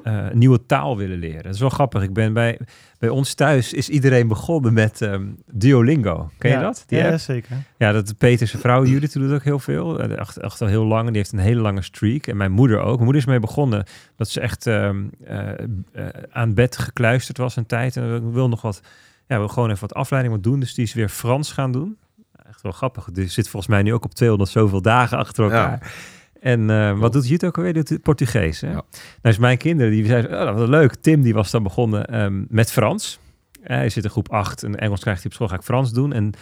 [0.05, 1.43] eh, nieuwe taal willen leren.
[1.43, 2.03] Dat is wel grappig.
[2.03, 2.59] Ik ben bij,
[2.99, 6.31] bij ons thuis is iedereen begonnen met ehm, Duolingo.
[6.39, 6.85] Ken je Ja, dat?
[6.87, 7.19] Die ja, app?
[7.19, 7.57] zeker.
[7.79, 10.01] Ja, dat Peter zijn vrouw Judith doet het ook heel veel.
[10.01, 11.01] Eh, Echt, echt al heel lang.
[11.01, 12.27] En die heeft een hele lange streak.
[12.27, 12.93] En mijn moeder ook.
[12.93, 13.85] Mijn moeder is mee begonnen
[14.17, 15.49] dat ze echt ehm, eh,
[16.31, 17.97] aan bed gekluisterd was een tijd.
[17.97, 18.81] En ik wil nog wat,
[19.27, 20.61] ja, wil gewoon even wat afleiding wat doen.
[20.61, 21.97] Dus die is weer Frans gaan doen.
[22.49, 23.09] Echt wel grappig.
[23.13, 25.93] Die zit volgens mij nu ook op 200 zoveel dagen achter elkaar.
[26.45, 27.73] En eh, wat doet Judith ook alweer?
[27.73, 28.61] Doet het Portugees.
[28.61, 28.66] Hè?
[28.69, 28.73] Ja.
[28.73, 28.85] Nou,
[29.23, 30.95] is mijn kinderen die zeiden, oh, dat was leuk.
[30.95, 33.19] Tim die was dan begonnen ehm, met Frans.
[33.62, 35.49] Eh, hij zit in groep 8 en Engels krijgt hij op school.
[35.49, 36.12] Ga ik Frans doen.
[36.12, 36.33] En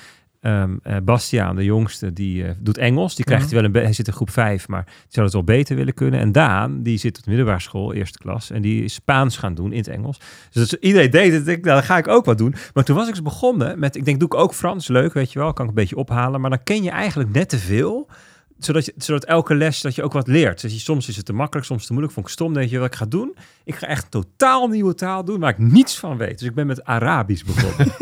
[0.40, 3.14] eh, Bastiaan, de jongste, die doet Engels.
[3.14, 3.54] Die krijgt Mhm.
[3.54, 5.94] hij wel een Hij zit in groep 5, maar die zou het wel beter willen
[5.94, 6.20] kunnen.
[6.20, 8.50] En Daan, die zit op de middelbare school, eerste klas.
[8.50, 10.18] En die is Spaans gaan doen in het Engels.
[10.50, 11.48] Dus dat iedereen deed het.
[11.48, 12.54] Ik, nou, dan ga ik ook wat doen.
[12.74, 14.88] Maar toen was ik eens begonnen met, ik denk, doe ik ook Frans.
[14.88, 15.52] Leuk, weet je wel.
[15.52, 16.40] Kan ik een beetje ophalen.
[16.40, 18.08] Maar dan ken je eigenlijk net te veel
[18.64, 20.60] zodat, je, zodat elke les dat je ook wat leert.
[20.60, 22.14] Dus je, soms is het te makkelijk, soms te moeilijk.
[22.14, 22.52] Vond ik stom.
[22.54, 23.36] Denk je wat ik ga doen?
[23.64, 26.38] Ik ga echt een totaal nieuwe taal doen waar ik niets van weet.
[26.38, 27.92] Dus ik ben met Arabisch begonnen.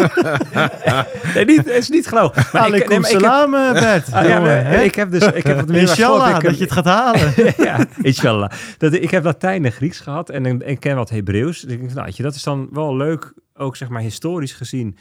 [1.35, 2.53] nee, niet, het is niet geloof.
[2.53, 4.13] Maar ik, nee, maar ik heb, salam, eh, Bert.
[4.13, 6.73] Ah, ja, maar ik heb dus ik heb middelbare school Inshallah, ik- dat je het
[6.73, 7.35] gaat halen.
[7.69, 8.51] ja, inshallah.
[8.79, 11.61] Dat, ik heb Latijn en Grieks gehad en ik, ken wat Hebreeuws.
[11.61, 14.97] Dus ik denk, nou, je, dat is dan wel leuk, ook zeg maar historisch gezien,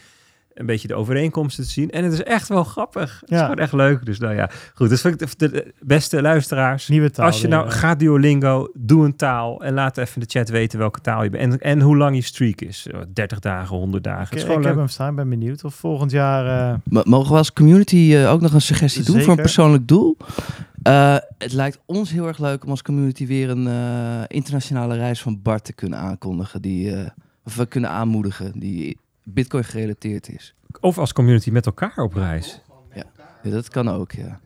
[0.59, 1.89] een beetje de overeenkomsten te zien.
[1.89, 3.19] En het is echt wel grappig.
[3.19, 3.43] Het is Ja.
[3.43, 4.05] gewoon echt leuk.
[4.05, 4.89] Dus nou ja, goed.
[4.89, 6.87] Dus vind ik de, beste luisteraars.
[6.87, 7.25] Nieuwe taal.
[7.25, 10.79] Als je nou gaat Duolingo, doe een taal en laat even in de chat weten
[10.79, 11.53] welke taal je bent.
[11.53, 12.87] En, en hoe lang je streak is.
[12.91, 14.19] Eh, 30 dagen, 100 dagen.
[14.23, 14.79] Het Ik, is ik gewoon heb leuk.
[14.81, 15.63] hem staan, ben benieuwd.
[15.63, 16.69] Of volgend jaar...
[16.71, 19.87] eh, M- Mogen we als community eh, ook nog een suggestie doen voor een persoonlijk
[19.87, 20.17] doel?
[20.83, 25.21] Eh, het lijkt ons heel erg leuk om als community weer een eh, internationale reis
[25.21, 26.61] van Bart te kunnen aankondigen.
[26.61, 27.09] Die, eh,
[27.43, 28.97] of we kunnen aanmoedigen, die
[29.33, 30.53] Bitcoin gerelateerd is.
[30.79, 32.61] Of als community met elkaar op reis.
[33.43, 34.39] Ja, dat kan ook, ja.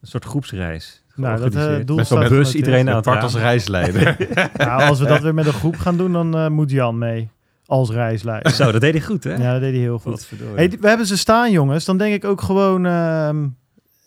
[0.00, 1.02] Een soort groepsreis.
[1.14, 1.86] nou, dat georganiseerd.
[1.86, 4.16] doel Met zo'n bus, iedereen aan het als reisleider.
[4.56, 7.30] Nou, als we dat weer met een groep gaan doen, dan eh, moet Jan mee.
[7.66, 8.52] Als reisleider.
[8.52, 9.34] Zo, dat deed hij goed, hè?
[9.34, 10.30] Ja, dat deed hij heel goed.
[10.54, 11.84] Hey, we hebben ze staan, jongens.
[11.84, 12.86] Dan denk ik ook gewoon...
[12.86, 13.46] ehm,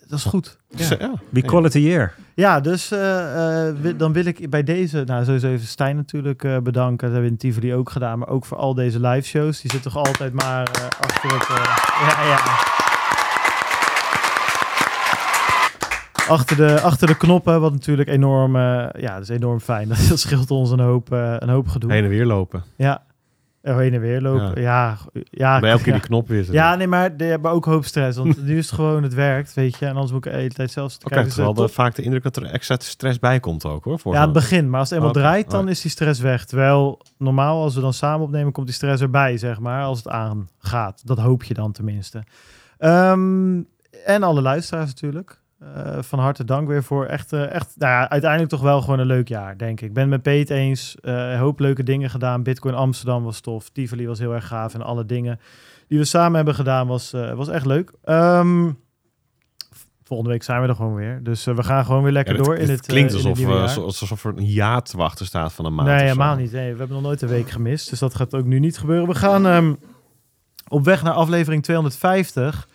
[0.08, 0.58] dat is goed.
[0.68, 1.12] Dus, ja.
[1.28, 2.14] We call it a year.
[2.40, 5.02] Ja, dus eh, eh, wi- dan wil ik bij deze...
[5.06, 7.06] Nou, sowieso even Stijn natuurlijk eh, bedanken.
[7.06, 8.18] Dat hebben we in Tivoli ook gedaan.
[8.18, 9.60] Maar ook voor al deze live shows.
[9.60, 11.46] Die zit toch altijd maar achter het...
[12.00, 12.38] ja, ja.
[16.28, 19.88] achter, de, achter de knoppen, wat natuurlijk enorm, ja, dat is enorm fijn.
[20.08, 21.92] Dat scheelt ons een hoop, een hoop gedoe.
[21.92, 22.64] Heen en weer lopen.
[22.76, 23.02] Ja,
[23.62, 24.60] heen en weer lopen.
[24.60, 24.98] Ja,
[25.30, 25.98] ja, Bij elke keer ja.
[25.98, 28.18] die knop weer Ja, nee, maar die hebben ook hoop stress.
[28.18, 29.86] Want nu is het gewoon, het werkt, weet je.
[29.86, 31.26] En anders moet ik de hele tijd zelfs te kijken.
[31.26, 33.98] is het de, vaak de indruk dat er extra stress bij komt ook hoor.
[33.98, 34.70] Voor Ja, het begin.
[34.70, 35.76] Maar als het eenmaal Oké, draait, dan right.
[35.76, 36.44] is die stress weg.
[36.44, 39.84] Terwijl normaal, als we dan samen opnemen, komt die stress erbij, zeg maar.
[39.84, 41.06] Als het aangaat.
[41.06, 42.24] Dat hoop je dan tenminste.
[42.78, 43.60] Ehm,
[44.04, 45.40] en alle luisteraars natuurlijk.
[45.60, 48.98] Eh, van harte dank weer voor echt, eh, echt nou ja, uiteindelijk toch wel gewoon
[48.98, 49.88] een leuk jaar, denk ik.
[49.88, 50.96] Ik ben het met Peet eens.
[51.00, 52.42] Een hoop leuke dingen gedaan.
[52.42, 53.68] Bitcoin Amsterdam was tof.
[53.68, 54.74] Tivoli was heel erg gaaf.
[54.74, 55.40] En alle dingen
[55.88, 57.92] die we samen hebben gedaan was, was echt leuk.
[58.04, 58.70] Ehm,
[60.04, 61.20] volgende week zijn we er gewoon weer.
[61.22, 64.24] Dus we gaan gewoon weer lekker Ja, door in het klinkt in het alsof, alsof
[64.24, 65.88] er een jaar te wachten staat van een maand.
[65.88, 66.52] Nee, helemaal niet.
[66.52, 67.90] Nee, we hebben nog nooit een week gemist.
[67.90, 69.08] Dus dat gaat ook nu niet gebeuren.
[69.08, 69.74] We gaan ehm,
[70.68, 72.68] op weg naar aflevering 250.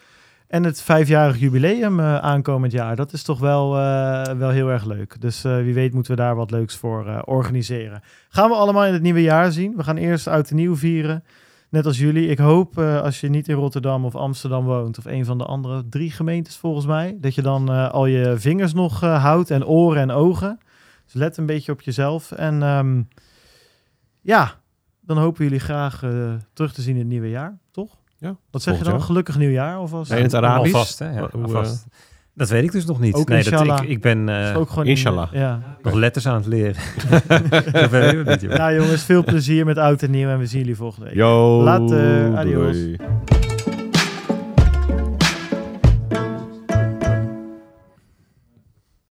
[0.48, 2.96] En het vijfjarig jubileum eh, aankomend jaar.
[2.96, 5.22] Dat is toch wel, eh, wel heel erg leuk.
[5.22, 8.02] Dus eh, wie weet moeten we daar wat leuks voor organiseren.
[8.30, 9.76] Gaan we allemaal in het nieuwe jaar zien.
[9.76, 11.24] We gaan eerst oud en nieuw vieren.
[11.70, 12.28] Net als jullie.
[12.28, 14.98] Ik hoop als je niet in Rotterdam of Amsterdam woont.
[14.98, 17.18] Of een van de andere drie gemeentes volgens mij.
[17.22, 19.52] Dat je dan al je vingers nog houdt.
[19.52, 20.60] En oren en ogen.
[21.04, 22.32] Dus let een beetje op jezelf.
[22.32, 23.02] En ehm,
[24.22, 24.54] ja,
[25.02, 26.04] dan hopen jullie graag
[26.54, 27.98] terug te zien in het nieuwe jaar, toch?
[28.26, 28.94] Ja, Wat zeg je dan?
[28.94, 29.02] jaar.
[29.02, 29.80] Gelukkig nieuwjaar?
[29.80, 30.74] Of was Ja, in het Arabisch?
[30.74, 31.10] Alvast, hè?
[31.10, 31.86] Ja, Hoe, eh, alvast.
[32.34, 33.14] Dat weet ik dus nog niet.
[33.16, 35.34] Ook nee, dat, ik, ik ben eh, ook gewoon inshallah.
[35.34, 35.60] In, ja.
[35.82, 36.76] nog letters aan het leren.
[37.72, 38.54] dat weet ik niet, joh.
[38.54, 41.16] Nou jongens, veel plezier met oud en nieuw en we zien jullie volgende week.
[41.16, 42.36] Yo, Later, doei.
[42.36, 42.78] adios.